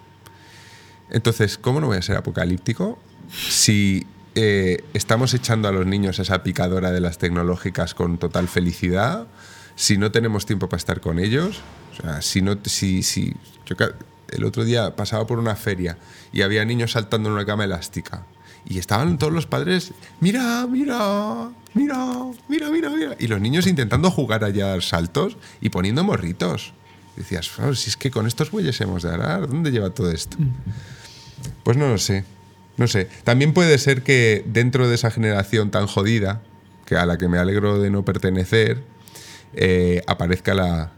Entonces, 1.11 1.59
¿cómo 1.59 1.81
no 1.81 1.89
voy 1.89 1.99
a 1.99 2.03
ser 2.03 2.17
apocalíptico 2.17 2.99
si 3.31 4.07
eh, 4.35 4.85
estamos 4.95 5.35
echando 5.35 5.69
a 5.69 5.73
los 5.73 5.87
niños 5.87 6.19
esa 6.19 6.43
picadora 6.43 6.91
de 6.91 7.01
las 7.01 7.19
tecnológicas 7.19 7.95
con 7.95 8.19
total 8.19 8.49
felicidad? 8.49 9.27
Si 9.77 9.99
no 9.99 10.11
tenemos 10.13 10.47
tiempo 10.47 10.69
para 10.69 10.79
estar 10.79 11.01
con 11.01 11.19
ellos, 11.19 11.61
o 11.93 12.03
sea, 12.03 12.23
si 12.23 12.43
no, 12.43 12.59
si, 12.65 13.03
si 13.03 13.35
yo 13.67 13.77
el 14.29 14.45
otro 14.45 14.65
día 14.65 14.97
pasaba 14.97 15.27
por 15.27 15.39
una 15.39 15.57
feria 15.57 15.99
y 16.33 16.43
había 16.43 16.65
niños 16.65 16.93
saltando 16.93 17.29
en 17.29 17.35
una 17.35 17.45
cama 17.45 17.65
elástica 17.65 18.25
y 18.67 18.79
estaban 18.79 19.19
todos 19.19 19.33
los 19.33 19.47
padres, 19.47 19.93
mira, 20.21 20.67
mira, 20.67 21.51
mira, 21.75 21.99
mira, 22.49 22.71
mira, 22.71 22.91
mira, 22.91 23.17
y 23.19 23.27
los 23.27 23.41
niños 23.41 23.67
intentando 23.67 24.11
jugar 24.11 24.43
allá 24.43 24.67
a 24.67 24.69
dar 24.71 24.83
saltos 24.83 25.37
y 25.61 25.69
poniendo 25.69 26.03
morritos. 26.03 26.73
Decías, 27.17 27.49
"Claro, 27.49 27.75
si 27.75 27.91
es 27.91 27.97
que 27.97 28.11
con 28.11 28.27
estos 28.27 28.51
bueyes 28.51 28.81
hemos 28.81 29.03
de 29.03 29.11
arar, 29.11 29.47
¿dónde 29.49 29.71
lleva 29.71 29.91
todo 29.91 30.11
esto? 30.11 30.37
Pues 31.63 31.77
no 31.77 31.89
lo 31.89 31.99
sé. 31.99 32.25
No 32.77 32.89
sé. 32.89 33.09
También 33.23 33.53
puede 33.53 33.79
ser 33.79 34.03
que 34.03 34.43
dentro 34.47 34.89
de 34.89 34.97
esa 34.97 35.11
generación 35.11 35.71
tan 35.71 35.87
jodida, 35.87 36.43
que 36.87 36.97
a 36.97 37.07
la 37.07 37.17
que 37.19 37.29
me 37.29 37.39
alegro 37.39 37.79
de 37.81 37.91
no 37.91 38.05
pertenecer, 38.05 38.83
eh, 39.55 40.03
aparezca 40.09 40.55
la, 40.55 40.91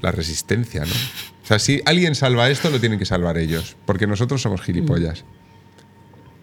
la 0.00 0.12
resistencia, 0.12 0.82
¿no? 0.84 0.92
O 0.92 1.46
sea, 1.46 1.58
si 1.58 1.80
alguien 1.86 2.14
salva 2.14 2.50
esto, 2.50 2.68
lo 2.70 2.78
tienen 2.80 2.98
que 2.98 3.06
salvar 3.06 3.38
ellos, 3.38 3.76
porque 3.86 4.06
nosotros 4.06 4.42
somos 4.42 4.60
gilipollas. 4.60 5.24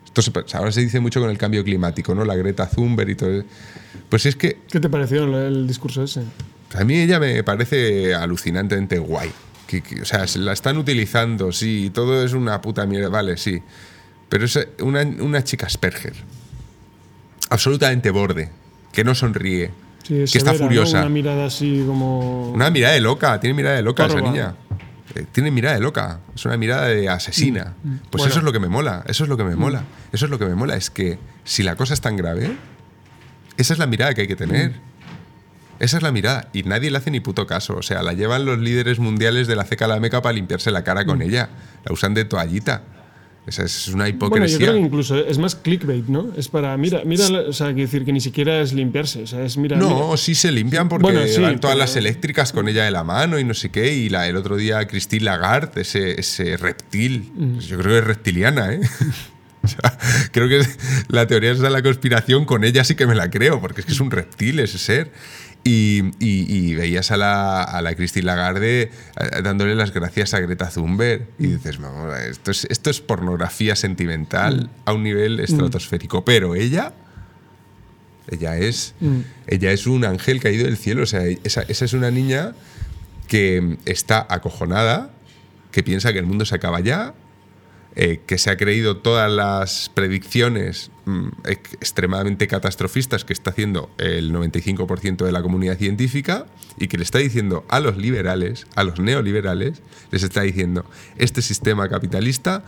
Esto 0.06 0.22
se- 0.22 0.57
ahora 0.57 0.72
se 0.72 0.81
dice 0.81 0.99
mucho 0.99 1.22
con 1.22 1.30
el 1.30 1.38
cambio 1.38 1.64
climático, 1.64 2.14
¿no? 2.15 2.26
La 2.26 2.35
Greta 2.35 2.68
Thunberg 2.69 3.10
y 3.11 3.15
todo. 3.15 3.43
Pues 4.10 4.26
es 4.26 4.35
que 4.35 4.57
¿Qué 4.69 4.80
te 4.80 4.89
pareció 4.89 5.23
el, 5.23 5.34
el 5.34 5.68
discurso 5.68 6.03
ese? 6.03 6.23
A 6.73 6.84
mí 6.84 6.95
ella 6.99 7.19
me 7.19 7.43
parece 7.43 8.14
alucinantemente 8.15 8.98
guay. 8.99 9.31
Que, 9.68 9.81
que, 9.81 10.02
o 10.02 10.06
sea, 10.06 10.27
se 10.27 10.39
la 10.39 10.52
están 10.53 10.77
utilizando, 10.77 11.52
sí, 11.52 11.91
todo 11.93 12.26
es 12.26 12.34
una 12.34 12.61
puta 12.61 12.85
mierda, 12.85 13.10
vale, 13.10 13.38
sí. 13.38 13.61
Pero 14.30 14.45
es 14.45 14.60
una, 14.81 15.02
una 15.02 15.43
chica 15.43 15.65
Asperger. 15.68 16.14
Absolutamente 17.49 18.11
borde, 18.11 18.49
que 18.93 19.03
no 19.03 19.14
sonríe, 19.15 19.72
Sí, 20.03 20.15
que 20.15 20.23
es 20.23 20.35
está 20.35 20.52
severa, 20.52 20.64
¿no? 20.64 20.68
furiosa. 20.68 20.99
Una 21.02 21.10
mirada 21.10 21.45
así 21.45 21.84
como. 21.85 22.52
Una 22.52 22.69
mirada 22.72 22.93
de 22.95 23.02
loca, 23.02 23.39
tiene 23.39 23.53
mirada 23.53 23.76
de 23.76 23.81
loca 23.84 24.06
esa 24.07 24.19
niña. 24.22 24.56
Eh, 25.14 25.26
Tiene 25.31 25.52
mirada 25.52 25.76
de 25.76 25.81
loca, 25.81 26.22
es 26.34 26.45
una 26.45 26.56
mirada 26.57 26.88
de 26.88 27.10
asesina. 27.10 27.73
Pues 27.84 27.84
Mm, 27.84 27.98
Bueno. 28.11 28.27
eso 28.30 28.39
es 28.39 28.43
lo 28.45 28.52
que 28.53 28.60
me 28.60 28.69
mola, 28.69 29.03
eso 29.07 29.23
es 29.26 29.30
lo 29.30 29.35
que 29.38 29.43
me 29.43 29.56
mola. 29.57 29.84
Eso 30.14 30.26
es 30.26 30.31
lo 30.31 30.39
que 30.39 30.45
me 30.45 30.56
mola, 30.56 30.76
es 30.77 30.89
que 30.89 31.19
si 31.43 31.64
la 31.64 31.76
cosa 31.76 31.93
es 31.93 31.99
tan 32.02 32.15
grave, 32.15 32.56
esa 33.57 33.73
es 33.73 33.80
la 33.80 33.85
mirada 33.88 34.14
que 34.14 34.22
hay 34.22 34.27
que 34.27 34.35
tener. 34.38 34.73
Mm. 35.82 35.84
Esa 35.84 35.98
es 35.98 36.03
la 36.03 36.12
mirada. 36.12 36.48
Y 36.53 36.64
nadie 36.64 36.91
le 36.91 36.98
hace 36.98 37.12
ni 37.12 37.20
puto 37.20 37.48
caso. 37.48 37.76
O 37.76 37.82
sea, 37.82 38.03
la 38.03 38.14
llevan 38.14 38.45
los 38.45 38.60
líderes 38.60 38.99
mundiales 38.99 39.48
de 39.48 39.56
la 39.56 39.64
ceca 39.64 39.86
a 39.86 39.88
la 39.88 39.99
meca 39.99 40.22
para 40.22 40.34
limpiarse 40.34 40.72
la 40.72 40.84
cara 40.84 41.03
Mm. 41.03 41.08
con 41.08 41.22
ella. 41.22 41.49
La 41.86 41.94
usan 41.94 42.14
de 42.14 42.26
toallita. 42.26 42.84
Esa 43.48 43.64
es 43.64 43.88
una 43.88 44.03
Bueno, 44.03 44.10
yo 44.12 44.16
hipocresía. 44.28 44.58
creo 44.60 44.74
que 44.74 44.80
incluso 44.80 45.16
es 45.18 45.40
más 45.40 45.56
clickbait, 45.56 46.06
¿no? 46.08 46.32
Es 46.38 46.48
para, 46.48 46.78
mira, 46.78 47.02
mira, 47.06 47.26
o 47.49 47.52
sea, 47.53 47.68
quiero 47.74 47.82
decir 47.90 48.06
que 48.06 48.14
ni 48.14 48.22
siquiera 48.22 48.62
es 48.62 48.72
limpiarse, 48.72 49.24
o 49.24 49.28
sea, 49.28 49.44
es 49.44 49.58
mira. 49.58 49.78
No, 49.78 50.06
mira. 50.06 50.18
sí 50.18 50.36
se 50.36 50.52
limpian 50.52 50.88
porque 50.88 51.02
Bueno, 51.12 51.22
sí, 51.28 51.41
van 51.41 51.60
todas 51.60 51.74
pero- 51.76 51.86
las 51.86 51.95
eléctricas 51.95 52.52
con 52.53 52.70
ella 52.70 52.84
de 52.86 52.91
la 52.91 53.03
mano 53.03 53.40
y 53.40 53.44
no 53.44 53.56
sé 53.56 53.70
qué. 53.72 53.95
Y 53.95 54.10
la, 54.10 54.28
el 54.28 54.36
otro 54.38 54.58
día 54.58 54.86
Christine 54.88 55.26
Lagarde, 55.26 55.82
ese, 55.82 56.20
ese 56.20 56.56
reptil, 56.56 57.32
Mm. 57.36 57.53
pues 57.56 57.66
yo 57.66 57.80
creo 57.80 57.94
que 57.94 57.98
es 57.98 58.03
reptiliana, 58.06 58.74
¿eh? 58.74 58.80
O 59.64 59.68
sea, 59.68 59.98
creo 60.32 60.48
que 60.49 60.62
la 61.10 61.28
teoría 61.28 61.52
esa 61.52 61.62
de 61.64 61.70
la 61.70 61.84
conspiración 61.84 62.45
con 62.45 62.64
ella 62.64 62.84
sí 62.84 62.95
que 62.95 63.06
me 63.06 63.14
la 63.14 63.30
creo, 63.30 63.62
porque 63.62 63.82
es 63.82 63.86
que 63.88 63.91
es 63.94 63.99
un 63.99 64.10
reptil 64.10 64.60
ese 64.60 64.80
ser. 64.80 65.12
Y, 65.64 66.06
y- 66.20 66.46
y 66.72 66.74
veías 66.76 67.12
a 67.12 67.18
la, 67.18 67.62
a 67.62 67.84
la 67.84 67.94
Christine 67.94 68.26
Lagarde 68.26 68.82
eh, 69.20 69.42
dándole 69.44 69.76
las 69.76 69.94
gracias 69.94 70.34
a 70.34 70.40
Greta 70.40 70.70
Thunberg 70.70 71.28
y 71.38 71.48
Mm. 71.48 71.52
dices, 71.52 71.78
vamos, 71.78 72.18
esto 72.20 72.50
es, 72.50 72.66
esto 72.72 72.90
es 72.90 73.00
pornografía 73.00 73.76
sentimental 73.76 74.72
a 74.86 74.94
un 74.94 75.04
nivel 75.04 75.40
estratosférico. 75.40 76.26
Pero 76.26 76.56
ella, 76.56 76.94
ella 78.30 78.58
es, 78.58 78.96
Mm. 79.02 79.20
ella 79.48 79.72
es 79.72 79.86
un 79.86 80.04
ángel 80.06 80.40
caído 80.42 80.66
del 80.66 80.78
cielo. 80.78 81.04
O 81.04 81.06
sea, 81.06 81.22
esa, 81.44 81.62
esa 81.64 81.86
es 81.86 81.94
una 81.94 82.10
niña 82.10 82.54
que 83.28 83.78
está 83.86 84.26
acojonada, 84.30 85.12
que 85.72 85.84
piensa 85.84 86.12
que 86.12 86.20
el 86.20 86.26
mundo 86.26 86.44
se 86.46 86.56
acaba 86.56 86.80
ya, 86.80 87.14
eh, 87.96 88.22
que 88.26 88.38
se 88.38 88.50
ha 88.50 88.58
creído 88.58 88.98
todas 88.98 89.30
las 89.32 89.90
predicciones 89.94 90.92
mm, 91.06 91.28
ex- 91.46 91.74
extremadamente 91.74 92.48
catastrofistas 92.48 93.26
que 93.26 93.34
está 93.34 93.50
haciendo 93.52 93.90
el 93.98 94.32
95% 94.34 95.26
de 95.26 95.32
la 95.32 95.42
comunidad 95.42 95.78
científica 95.78 96.46
y 96.78 96.88
que 96.88 96.98
le 96.98 97.04
está 97.04 97.20
diciendo 97.20 97.66
a 97.70 97.80
los 97.80 97.98
liberales, 97.98 98.66
a 98.76 98.84
los 98.84 99.00
neoliberales, 99.00 99.82
les 100.12 100.24
está 100.24 100.42
diciendo, 100.42 100.86
este 101.18 101.42
sistema 101.42 101.90
capitalista 101.90 102.64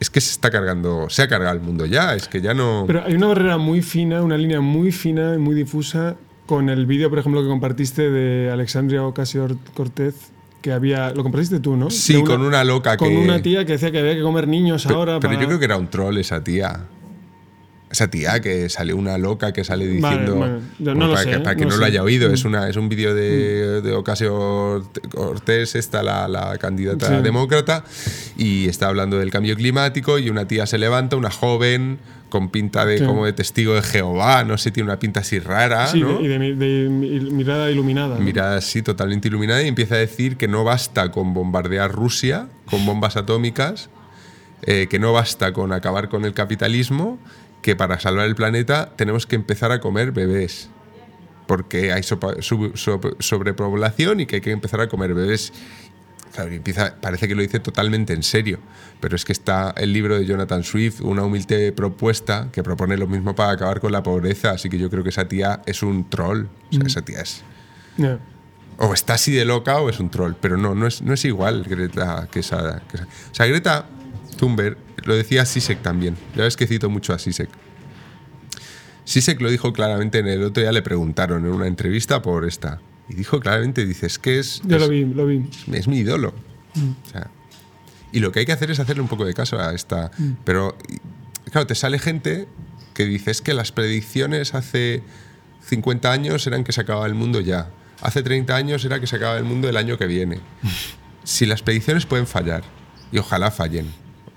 es 0.00 0.10
que 0.10 0.20
se 0.20 0.32
está 0.32 0.50
cargando, 0.50 1.08
se 1.10 1.22
ha 1.22 1.28
cargado 1.28 1.54
el 1.54 1.62
mundo 1.62 1.86
ya, 1.86 2.14
es 2.14 2.26
que 2.26 2.40
ya 2.40 2.54
no... 2.54 2.84
Pero 2.88 3.04
hay 3.04 3.14
una 3.14 3.28
barrera 3.28 3.58
muy 3.58 3.82
fina, 3.82 4.22
una 4.22 4.36
línea 4.36 4.60
muy 4.60 4.90
fina 4.90 5.34
y 5.34 5.38
muy 5.38 5.54
difusa 5.54 6.16
con 6.46 6.68
el 6.68 6.86
vídeo, 6.86 7.08
por 7.08 7.20
ejemplo, 7.20 7.40
que 7.40 7.48
compartiste 7.48 8.10
de 8.10 8.50
Alexandria 8.50 9.04
Ocasio 9.04 9.56
Cortez, 9.74 10.31
que 10.62 10.72
había. 10.72 11.10
Lo 11.12 11.22
compartiste 11.22 11.60
tú, 11.60 11.76
¿no? 11.76 11.90
Sí, 11.90 12.22
con 12.22 12.40
una 12.42 12.64
loca 12.64 12.96
Con 12.96 13.08
que- 13.10 13.18
una 13.18 13.42
tía 13.42 13.66
que 13.66 13.72
decía 13.72 13.90
que 13.90 13.98
había 13.98 14.14
que 14.14 14.22
comer 14.22 14.48
niños 14.48 14.86
ahora. 14.86 15.18
Pero 15.20 15.32
para- 15.32 15.40
yo 15.42 15.46
creo 15.48 15.58
que 15.58 15.64
era 15.66 15.76
un 15.76 15.88
troll 15.88 16.16
esa 16.16 16.42
tía. 16.42 16.80
Esa 17.92 18.08
tía 18.08 18.40
que 18.40 18.68
sale 18.70 18.94
una 18.94 19.18
loca 19.18 19.52
que 19.52 19.64
sale 19.64 19.84
Vale, 20.00 20.16
diciendo. 20.18 20.60
yo 20.78 20.94
no 20.94 21.06
lo 21.08 21.12
para 21.12 21.24
sé, 21.24 21.30
que, 21.30 21.38
para 21.40 21.56
que 21.56 21.66
no 21.66 21.76
lo 21.76 21.84
haya 21.84 22.02
oído, 22.02 22.30
Mm. 22.30 22.32
es, 22.34 22.44
una, 22.46 22.68
es 22.68 22.76
un 22.76 22.88
vídeo 22.88 23.14
de, 23.14 23.82
de 23.82 23.92
Ocasio 23.92 24.88
Cortés, 25.10 25.74
está 25.74 26.02
la, 26.02 26.26
la 26.26 26.56
candidata 26.58 27.08
Sí. 27.08 27.22
demócrata, 27.22 27.84
y 28.38 28.66
está 28.68 28.88
hablando 28.88 29.18
del 29.18 29.30
cambio 29.30 29.54
climático. 29.56 30.18
Y 30.18 30.30
una 30.30 30.48
tía 30.48 30.66
se 30.66 30.78
levanta, 30.78 31.16
una 31.16 31.30
joven, 31.30 31.98
con 32.30 32.48
pinta 32.48 32.86
de 32.86 32.96
Sí. 32.96 33.04
como 33.04 33.26
de 33.26 33.34
testigo 33.34 33.74
de 33.74 33.82
Jehová, 33.82 34.42
no 34.44 34.56
sé, 34.56 34.70
tiene 34.70 34.88
una 34.88 34.98
pinta 34.98 35.20
así 35.20 35.38
rara. 35.38 35.86
Sí, 35.88 35.98
y 36.02 36.26
de, 36.28 36.38
mi- 36.38 36.54
de 36.54 36.88
mi- 36.88 37.20
mirada 37.30 37.70
iluminada. 37.70 38.16
¿no? 38.18 38.24
Mirada 38.24 38.56
así 38.56 38.80
totalmente 38.80 39.28
iluminada 39.28 39.62
y 39.62 39.68
empieza 39.68 39.96
a 39.96 39.98
decir 39.98 40.38
que 40.38 40.48
no 40.48 40.64
basta 40.64 41.10
con 41.10 41.34
bombardear 41.34 41.92
Rusia 41.92 42.46
con 42.64 42.86
bombas 42.86 43.16
atómicas, 43.18 43.90
eh, 44.62 44.86
que 44.88 44.98
no 44.98 45.12
basta 45.12 45.52
con 45.52 45.72
acabar 45.74 46.08
con 46.08 46.24
el 46.24 46.32
capitalismo, 46.32 47.18
que 47.62 47.76
para 47.76 47.98
salvar 48.00 48.26
el 48.26 48.34
planeta 48.34 48.92
tenemos 48.96 49.26
que 49.26 49.36
empezar 49.36 49.72
a 49.72 49.80
comer 49.80 50.12
bebés. 50.12 50.68
Porque 51.46 51.92
hay 51.92 52.02
sopa- 52.02 52.40
sub- 52.42 52.76
so- 52.76 53.00
sobrepoblación 53.18 54.20
y 54.20 54.26
que 54.26 54.36
hay 54.36 54.40
que 54.42 54.50
empezar 54.52 54.80
a 54.80 54.88
comer 54.88 55.14
bebés. 55.14 55.52
Claro, 56.32 56.50
empieza, 56.50 56.96
parece 57.00 57.28
que 57.28 57.34
lo 57.34 57.42
dice 57.42 57.60
totalmente 57.60 58.14
en 58.14 58.22
serio, 58.22 58.58
pero 59.00 59.16
es 59.16 59.24
que 59.26 59.32
está 59.32 59.74
el 59.76 59.92
libro 59.92 60.16
de 60.18 60.24
Jonathan 60.24 60.64
Swift, 60.64 61.02
una 61.02 61.22
humilde 61.24 61.72
propuesta 61.72 62.48
que 62.50 62.62
propone 62.62 62.96
lo 62.96 63.06
mismo 63.06 63.34
para 63.34 63.50
acabar 63.52 63.80
con 63.80 63.92
la 63.92 64.02
pobreza, 64.02 64.52
así 64.52 64.70
que 64.70 64.78
yo 64.78 64.88
creo 64.88 65.02
que 65.02 65.10
esa 65.10 65.28
tía 65.28 65.60
es 65.66 65.82
un 65.82 66.08
troll, 66.08 66.46
o 66.70 66.74
sea, 66.74 66.82
esa 66.86 67.02
tía 67.02 67.20
es, 67.20 67.42
Ya. 67.98 68.18
o 68.78 68.94
está 68.94 69.12
así 69.14 69.30
de 69.32 69.44
loca 69.44 69.76
o 69.76 69.90
es 69.90 70.00
un 70.00 70.08
troll, 70.08 70.32
pero 70.40 70.56
no, 70.56 70.74
no 70.74 70.86
es, 70.86 71.02
no 71.02 71.12
es 71.12 71.22
igual 71.26 71.64
Greta 71.64 72.26
que 72.32 72.40
esa, 72.40 72.80
que 72.90 72.96
esa- 72.96 73.06
O 73.30 73.34
sea, 73.34 73.44
Greta 73.44 73.84
Thunberg, 74.38 74.78
lo 75.04 75.14
decía 75.14 75.44
Sisek 75.44 75.82
también, 75.82 76.16
ya 76.36 76.44
ves 76.44 76.56
que 76.56 76.66
cito 76.66 76.88
mucho 76.90 77.12
a 77.12 77.18
Sisek. 77.18 77.48
Sisek 79.04 79.40
lo 79.40 79.50
dijo 79.50 79.72
claramente 79.72 80.18
en 80.18 80.28
el 80.28 80.42
otro 80.44 80.62
día, 80.62 80.72
le 80.72 80.82
preguntaron 80.82 81.44
en 81.44 81.52
una 81.52 81.66
entrevista 81.66 82.22
por 82.22 82.44
esta, 82.46 82.80
y 83.08 83.14
dijo 83.14 83.40
claramente, 83.40 83.84
dices 83.84 84.18
que 84.18 84.38
es... 84.38 84.62
Yo 84.64 84.76
es- 84.76 84.82
lo 84.82 84.88
vi, 84.88 85.04
lo 85.04 85.26
vi. 85.26 85.44
es 85.72 85.88
mi 85.88 85.98
ídolo. 85.98 86.34
O 86.76 87.10
sea, 87.10 87.28
y 88.12 88.20
lo 88.20 88.30
que 88.30 88.40
hay 88.40 88.46
que 88.46 88.52
hacer 88.52 88.70
es 88.70 88.78
hacerle 88.78 89.02
un 89.02 89.08
poco 89.08 89.24
de 89.24 89.34
caso 89.34 89.58
a 89.58 89.74
esta. 89.74 90.10
Pero, 90.44 90.76
y- 90.88 91.50
claro, 91.50 91.66
te 91.66 91.74
sale 91.74 91.98
gente 91.98 92.46
que 92.94 93.04
dice 93.06 93.30
es 93.30 93.40
que 93.42 93.54
las 93.54 93.72
predicciones 93.72 94.54
hace 94.54 95.02
50 95.66 96.12
años 96.12 96.46
eran 96.46 96.62
que 96.62 96.72
se 96.72 96.80
acababa 96.82 97.06
el 97.06 97.14
mundo 97.14 97.40
ya. 97.40 97.70
Hace 98.02 98.22
30 98.22 98.54
años 98.54 98.84
era 98.84 99.00
que 99.00 99.06
se 99.06 99.16
acababa 99.16 99.38
el 99.38 99.44
mundo 99.44 99.68
el 99.68 99.76
año 99.76 99.98
que 99.98 100.06
viene. 100.06 100.40
Si 101.24 101.46
las 101.46 101.62
predicciones 101.62 102.04
pueden 102.04 102.26
fallar, 102.26 102.64
y 103.12 103.18
ojalá 103.18 103.52
fallen. 103.52 103.86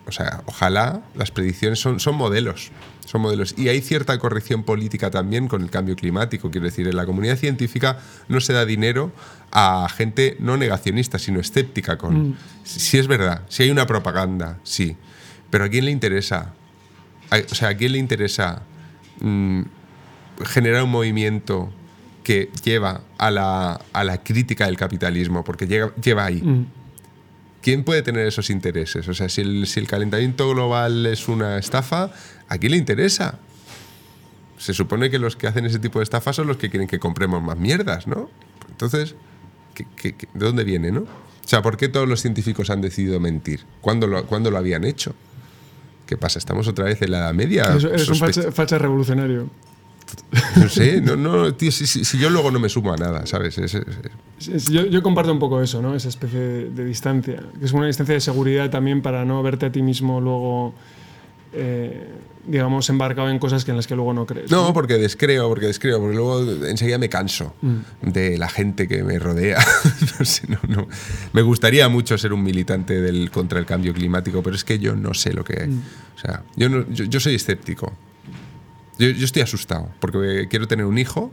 O 0.07 0.11
sea, 0.11 0.41
ojalá 0.45 1.01
las 1.15 1.31
predicciones 1.31 1.79
son, 1.79 1.99
son 1.99 2.15
modelos. 2.15 2.71
Son 3.05 3.21
modelos. 3.21 3.53
Y 3.57 3.69
hay 3.69 3.81
cierta 3.81 4.17
corrección 4.19 4.63
política 4.63 5.09
también 5.11 5.47
con 5.47 5.61
el 5.61 5.69
cambio 5.69 5.95
climático. 5.95 6.49
Quiero 6.51 6.65
decir, 6.65 6.87
en 6.87 6.95
la 6.95 7.05
comunidad 7.05 7.37
científica 7.37 7.99
no 8.27 8.39
se 8.39 8.53
da 8.53 8.65
dinero 8.65 9.11
a 9.51 9.87
gente 9.89 10.37
no 10.39 10.57
negacionista, 10.57 11.17
sino 11.19 11.39
escéptica 11.39 11.97
con. 11.97 12.35
Si 12.63 12.79
si 12.79 12.97
es 12.97 13.07
verdad, 13.07 13.43
si 13.47 13.63
hay 13.63 13.69
una 13.71 13.85
propaganda, 13.87 14.59
sí. 14.63 14.95
Pero 15.49 15.65
¿a 15.65 15.69
quién 15.69 15.85
le 15.85 15.91
interesa? 15.91 16.53
A- 17.29 17.37
O 17.51 17.55
sea, 17.55 17.69
¿a 17.69 17.75
quién 17.77 17.91
le 17.93 17.99
interesa 17.99 18.63
mm, 19.21 19.61
generar 20.45 20.83
un 20.83 20.91
movimiento 20.91 21.71
que 22.23 22.49
lleva 22.63 23.01
a 23.17 23.29
la, 23.31 23.79
a 23.93 24.03
la 24.03 24.23
crítica 24.23 24.65
del 24.65 24.77
capitalismo? 24.77 25.43
Porque 25.43 25.67
llega- 25.67 25.93
lleva 26.01 26.25
ahí. 26.25 26.41
Mm. 26.41 26.65
¿Quién 27.65 27.83
puede 27.83 28.03
tener 28.03 28.27
esos 28.27 28.51
intereses? 28.51 29.07
O 29.07 29.15
sea, 29.15 29.27
si 29.27 29.41
el, 29.41 29.65
si 29.65 29.79
el 29.79 29.87
calentamiento 29.87 30.47
global 30.51 31.03
es 31.07 31.27
una 31.27 31.57
estafa, 31.57 32.11
¿a 32.47 32.57
quién 32.59 32.73
le 32.73 32.77
interesa? 32.77 33.39
Se 34.59 34.71
supone 34.75 35.09
que 35.09 35.17
los 35.17 35.35
que 35.35 35.47
hacen 35.47 35.65
ese 35.65 35.79
tipo 35.79 35.97
de 35.97 36.03
estafas 36.03 36.35
son 36.35 36.45
los 36.45 36.57
que 36.57 36.69
quieren 36.69 36.87
que 36.87 36.99
compremos 36.99 37.41
más 37.41 37.57
mierdas, 37.57 38.05
¿no? 38.05 38.29
Entonces, 38.69 39.15
¿qué- 39.73 39.87
qué- 39.95 40.13
qué- 40.15 40.27
de 40.31 40.45
dónde 40.45 40.63
viene, 40.63 40.91
no? 40.91 41.01
O 41.01 41.47
sea, 41.47 41.63
¿por 41.63 41.75
qué 41.75 41.87
todos 41.89 42.07
los 42.07 42.21
científicos 42.21 42.69
han 42.69 42.81
decidido 42.81 43.19
mentir? 43.19 43.61
¿Cuándo 43.81 44.05
lo, 44.05 44.27
cuándo 44.27 44.51
lo 44.51 44.59
habían 44.59 44.83
hecho? 44.83 45.15
¿Qué 46.05 46.17
pasa? 46.17 46.37
¿Estamos 46.37 46.67
otra 46.67 46.85
vez 46.85 47.01
en 47.01 47.09
la 47.09 47.17
Edad 47.17 47.33
Media? 47.33 47.63
Eres 47.89 48.07
un 48.09 48.15
facha 48.53 48.77
revolucionario. 48.77 49.49
No 50.57 50.69
sé, 50.69 51.01
no, 51.01 51.15
no, 51.15 51.53
tío, 51.55 51.71
si, 51.71 51.87
si- 51.87 52.05
si 52.05 52.17
yo 52.17 52.29
luego 52.29 52.51
no 52.51 52.59
me 52.59 52.69
sumo 52.69 52.93
a 52.93 52.97
nada, 52.97 53.25
¿sabes? 53.25 53.57
Es- 53.57 53.73
es- 53.75 53.85
Es- 54.39 54.47
es- 54.49 54.69
Yo, 54.69 54.85
yo 54.85 55.01
comparto 55.01 55.31
un 55.31 55.39
poco 55.39 55.61
eso, 55.61 55.81
¿no? 55.81 55.95
Esa 55.95 56.09
especie 56.09 56.39
de, 56.39 56.69
de 56.69 56.85
distancia. 56.85 57.41
Que 57.59 57.65
es 57.65 57.71
una 57.71 57.87
distancia 57.87 58.13
de 58.15 58.21
seguridad 58.21 58.69
también 58.69 59.01
para 59.01 59.23
no 59.25 59.41
verte 59.41 59.65
a 59.67 59.71
ti 59.71 59.81
mismo 59.81 60.19
luego, 60.21 60.73
eh, 61.53 62.09
digamos, 62.47 62.89
embarcado 62.89 63.29
en 63.29 63.39
cosas 63.39 63.65
que 63.65 63.71
en 63.71 63.77
las 63.77 63.87
que 63.87 63.95
luego 63.95 64.13
no 64.13 64.25
crees. 64.25 64.51
No, 64.51 64.71
porque 64.73 64.95
descreo, 64.95 65.47
porque 65.47 65.65
descreo, 65.67 65.99
porque 65.99 66.15
luego 66.15 66.41
enseguida 66.67 66.97
me 66.97 67.09
canso 67.09 67.55
Mm. 67.61 68.09
de 68.11 68.37
la 68.37 68.49
gente 68.49 68.87
que 68.87 69.03
me 69.03 69.17
rodea. 69.19 69.57
no 70.19 70.25
sé, 70.25 70.47
no, 70.49 70.59
no. 70.67 70.87
Me 71.33 71.41
gustaría 71.41 71.87
mucho 71.89 72.17
ser 72.17 72.33
un 72.33 72.43
militante 72.43 73.01
del, 73.01 73.31
contra 73.31 73.57
el 73.57 73.65
cambio 73.65 73.93
climático, 73.93 74.43
pero 74.43 74.55
es 74.55 74.63
que 74.63 74.77
yo 74.79 74.95
no 74.95 75.13
sé 75.13 75.33
lo 75.33 75.43
que. 75.43 75.65
Mm. 75.65 75.81
O 76.15 76.19
sea, 76.19 76.43
yo, 76.55 76.69
no- 76.69 76.85
yo, 76.89 77.05
yo 77.05 77.19
soy 77.19 77.35
escéptico. 77.35 77.93
Yo, 78.97 79.09
yo 79.09 79.25
estoy 79.25 79.41
asustado, 79.41 79.91
porque 79.99 80.47
quiero 80.49 80.67
tener 80.67 80.85
un 80.85 80.97
hijo. 80.97 81.31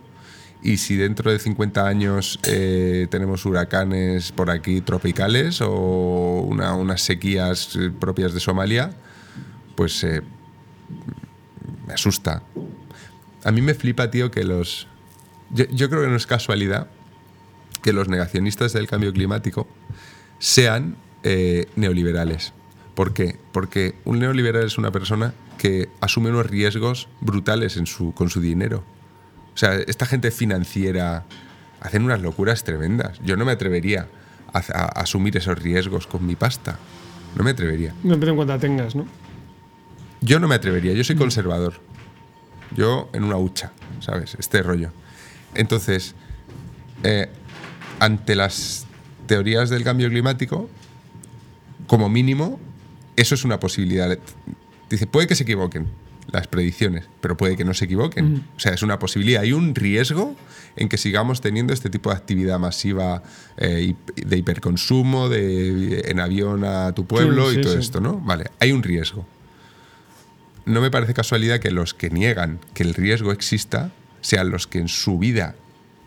Y 0.64 0.76
si 0.76 0.94
dentro 0.96 1.32
de 1.32 1.40
50 1.40 1.86
años 1.88 2.38
eh, 2.44 3.08
tenemos 3.10 3.44
huracanes 3.46 4.30
por 4.30 4.48
aquí 4.48 4.80
tropicales 4.80 5.60
o 5.60 6.46
una- 6.48 6.74
unas 6.76 7.00
sequías 7.02 7.74
eh, 7.74 7.90
propias 7.90 8.32
de 8.32 8.38
Somalia, 8.38 8.92
pues 9.74 10.04
eh, 10.04 10.22
me 11.88 11.94
asusta. 11.94 12.44
A 13.42 13.50
mí 13.50 13.60
me 13.60 13.74
flipa, 13.74 14.10
tío, 14.10 14.30
que 14.30 14.44
los... 14.44 14.86
Yo, 15.50 15.90
creo 15.90 16.02
que 16.02 16.08
no 16.08 16.16
es 16.16 16.26
casualidad 16.28 16.86
que 17.82 17.92
los 17.92 18.08
negacionistas 18.08 18.72
del 18.72 18.86
cambio 18.86 19.12
climático 19.12 19.66
sean 20.38 20.96
eh, 21.24 21.66
neoliberales. 21.74 22.52
¿Por 22.94 23.14
qué? 23.14 23.38
Porque 23.52 23.94
un 24.04 24.18
neoliberal 24.18 24.64
es 24.64 24.78
una 24.78 24.90
persona 24.90 25.34
que 25.58 25.88
asume 26.00 26.30
unos 26.30 26.46
riesgos 26.46 27.08
brutales 27.20 27.76
en 27.76 27.86
su, 27.86 28.12
con 28.12 28.28
su 28.28 28.40
dinero. 28.40 28.84
O 29.54 29.56
sea, 29.56 29.74
esta 29.74 30.06
gente 30.06 30.30
financiera 30.30 31.24
hacen 31.80 32.02
unas 32.02 32.20
locuras 32.20 32.64
tremendas. 32.64 33.18
Yo 33.24 33.36
no 33.36 33.44
me 33.44 33.52
atrevería 33.52 34.08
a, 34.52 34.58
a 34.58 35.00
asumir 35.00 35.36
esos 35.36 35.58
riesgos 35.58 36.06
con 36.06 36.26
mi 36.26 36.36
pasta. 36.36 36.78
No 37.36 37.44
me 37.44 37.50
atrevería. 37.50 37.94
No 38.02 38.14
en 38.14 38.36
cuenta 38.36 38.58
tengas, 38.58 38.94
¿no? 38.94 39.06
Yo 40.20 40.38
no 40.38 40.48
me 40.48 40.54
atrevería, 40.54 40.92
yo 40.92 41.02
soy 41.02 41.16
conservador. 41.16 41.74
Yo 42.76 43.10
en 43.12 43.24
una 43.24 43.36
hucha, 43.36 43.72
¿sabes? 44.00 44.36
Este 44.38 44.62
rollo. 44.62 44.92
Entonces, 45.54 46.14
eh, 47.02 47.28
ante 47.98 48.34
las 48.34 48.86
teorías 49.26 49.70
del 49.70 49.84
cambio 49.84 50.08
climático, 50.08 50.68
como 51.86 52.08
mínimo, 52.08 52.60
eso 53.16 53.34
es 53.34 53.44
una 53.44 53.60
posibilidad. 53.60 54.18
Dice, 54.90 55.06
puede 55.06 55.26
que 55.26 55.34
se 55.34 55.42
equivoquen 55.44 55.86
las 56.30 56.46
predicciones, 56.46 57.08
pero 57.20 57.36
puede 57.36 57.56
que 57.56 57.64
no 57.64 57.74
se 57.74 57.84
equivoquen. 57.86 58.44
O 58.56 58.60
sea, 58.60 58.72
es 58.72 58.82
una 58.82 58.98
posibilidad. 58.98 59.42
Hay 59.42 59.52
un 59.52 59.74
riesgo 59.74 60.34
en 60.76 60.88
que 60.88 60.96
sigamos 60.96 61.40
teniendo 61.40 61.72
este 61.72 61.90
tipo 61.90 62.10
de 62.10 62.16
actividad 62.16 62.58
masiva 62.58 63.22
eh, 63.56 63.94
de 64.16 64.36
hiperconsumo, 64.36 65.28
de 65.28 66.02
en 66.06 66.20
avión 66.20 66.64
a 66.64 66.92
tu 66.92 67.06
pueblo 67.06 67.50
Sí, 67.50 67.52
y 67.52 67.56
sí, 67.56 67.62
todo 67.62 67.72
sí. 67.74 67.80
esto, 67.80 68.00
¿no? 68.00 68.18
Vale, 68.20 68.50
hay 68.60 68.72
un 68.72 68.82
riesgo. 68.82 69.26
No 70.64 70.80
me 70.80 70.90
parece 70.90 71.12
casualidad 71.12 71.58
que 71.58 71.70
los 71.70 71.92
que 71.92 72.10
niegan 72.10 72.60
que 72.72 72.84
el 72.84 72.94
riesgo 72.94 73.32
exista 73.32 73.90
sean 74.20 74.50
los 74.50 74.66
que 74.66 74.78
en 74.78 74.88
su 74.88 75.18
vida 75.18 75.56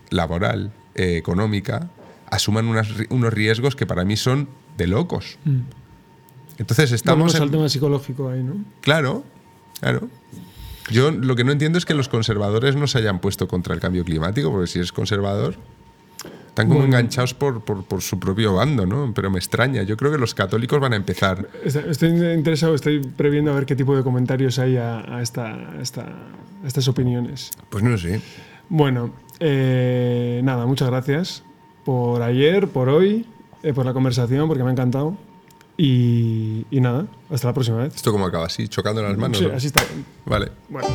laboral, 0.10 0.72
eh, 0.96 1.18
económica, 1.18 1.90
asuman 2.28 2.68
unas 2.68 2.88
unos 3.10 3.34
riesgos 3.34 3.76
que 3.76 3.86
para 3.86 4.06
mí 4.06 4.16
son 4.16 4.50
de 4.78 4.88
locos. 4.88 5.38
Entonces 6.58 6.92
estamos 6.92 7.18
Volvemos 7.34 7.36
en- 7.36 7.44
al 7.44 7.52
tema 7.52 7.70
psicológico 7.70 8.30
ahí, 8.30 8.44
¿no? 8.44 8.56
Claro, 8.82 9.24
claro. 9.80 10.10
Yo 10.92 11.12
lo 11.12 11.36
que 11.36 11.44
no 11.44 11.52
entiendo 11.52 11.78
es 11.78 11.86
que 11.86 11.94
los 11.96 12.10
conservadores 12.10 12.76
no 12.76 12.88
se 12.88 13.00
hayan 13.00 13.20
puesto 13.20 13.48
contra 13.48 13.74
el 13.74 13.80
cambio 13.80 14.04
climático, 14.06 14.52
porque 14.52 14.68
si 14.68 14.78
eres 14.80 14.92
conservador, 14.92 15.56
están 16.48 16.68
como 16.68 16.82
Bueno. 16.82 16.96
enganchados 16.98 17.34
por, 17.34 17.62
por- 17.66 17.84
por 17.84 18.02
su 18.02 18.20
propio 18.20 18.54
bando, 18.54 18.86
¿no? 18.86 19.12
Pero 19.14 19.30
me 19.32 19.38
extraña. 19.40 19.82
Yo 19.84 19.98
creo 19.98 20.12
que 20.12 20.18
los 20.18 20.34
católicos 20.36 20.80
van 20.80 20.94
a 20.94 20.96
empezar. 20.96 21.50
Estoy 21.66 22.10
interesado, 22.10 22.76
estoy 22.76 23.00
previendo 23.00 23.52
a 23.52 23.56
ver 23.56 23.66
qué 23.66 23.76
tipo 23.76 23.96
de 23.98 24.04
comentarios 24.04 24.58
hay 24.60 24.78
a, 24.78 25.00
a 25.18 25.22
esta, 25.22 25.48
a 25.72 25.82
esta- 25.82 26.04
a 26.64 26.68
estas 26.68 26.88
opiniones. 26.88 27.50
Pues 27.70 27.84
no 27.84 27.98
sé. 27.98 28.22
Bueno, 28.70 29.12
eh, 29.40 30.40
nada, 30.44 30.66
muchas 30.66 30.88
gracias 30.90 31.44
por 31.84 32.22
ayer, 32.22 32.68
por 32.70 32.90
hoy, 32.90 33.26
eh, 33.64 33.74
por 33.74 33.86
la 33.86 33.94
conversación, 33.94 34.48
porque 34.48 34.64
me 34.64 34.70
ha 34.70 34.74
encantado. 34.74 35.18
Y, 35.78 36.66
y 36.72 36.80
nada, 36.82 37.06
hasta 37.30 37.48
la 37.48 37.54
próxima 37.54 37.78
vez. 37.78 37.96
Esto 37.96 38.12
como 38.12 38.26
acaba 38.26 38.46
así, 38.46 38.68
chocando 38.68 39.02
las 39.02 39.18
manos. 39.18 39.38
Sí, 39.38 39.46
¿no? 39.46 39.54
así 39.54 39.68
está. 39.68 39.84
Vale. 40.26 40.52
Bueno. 40.70 40.88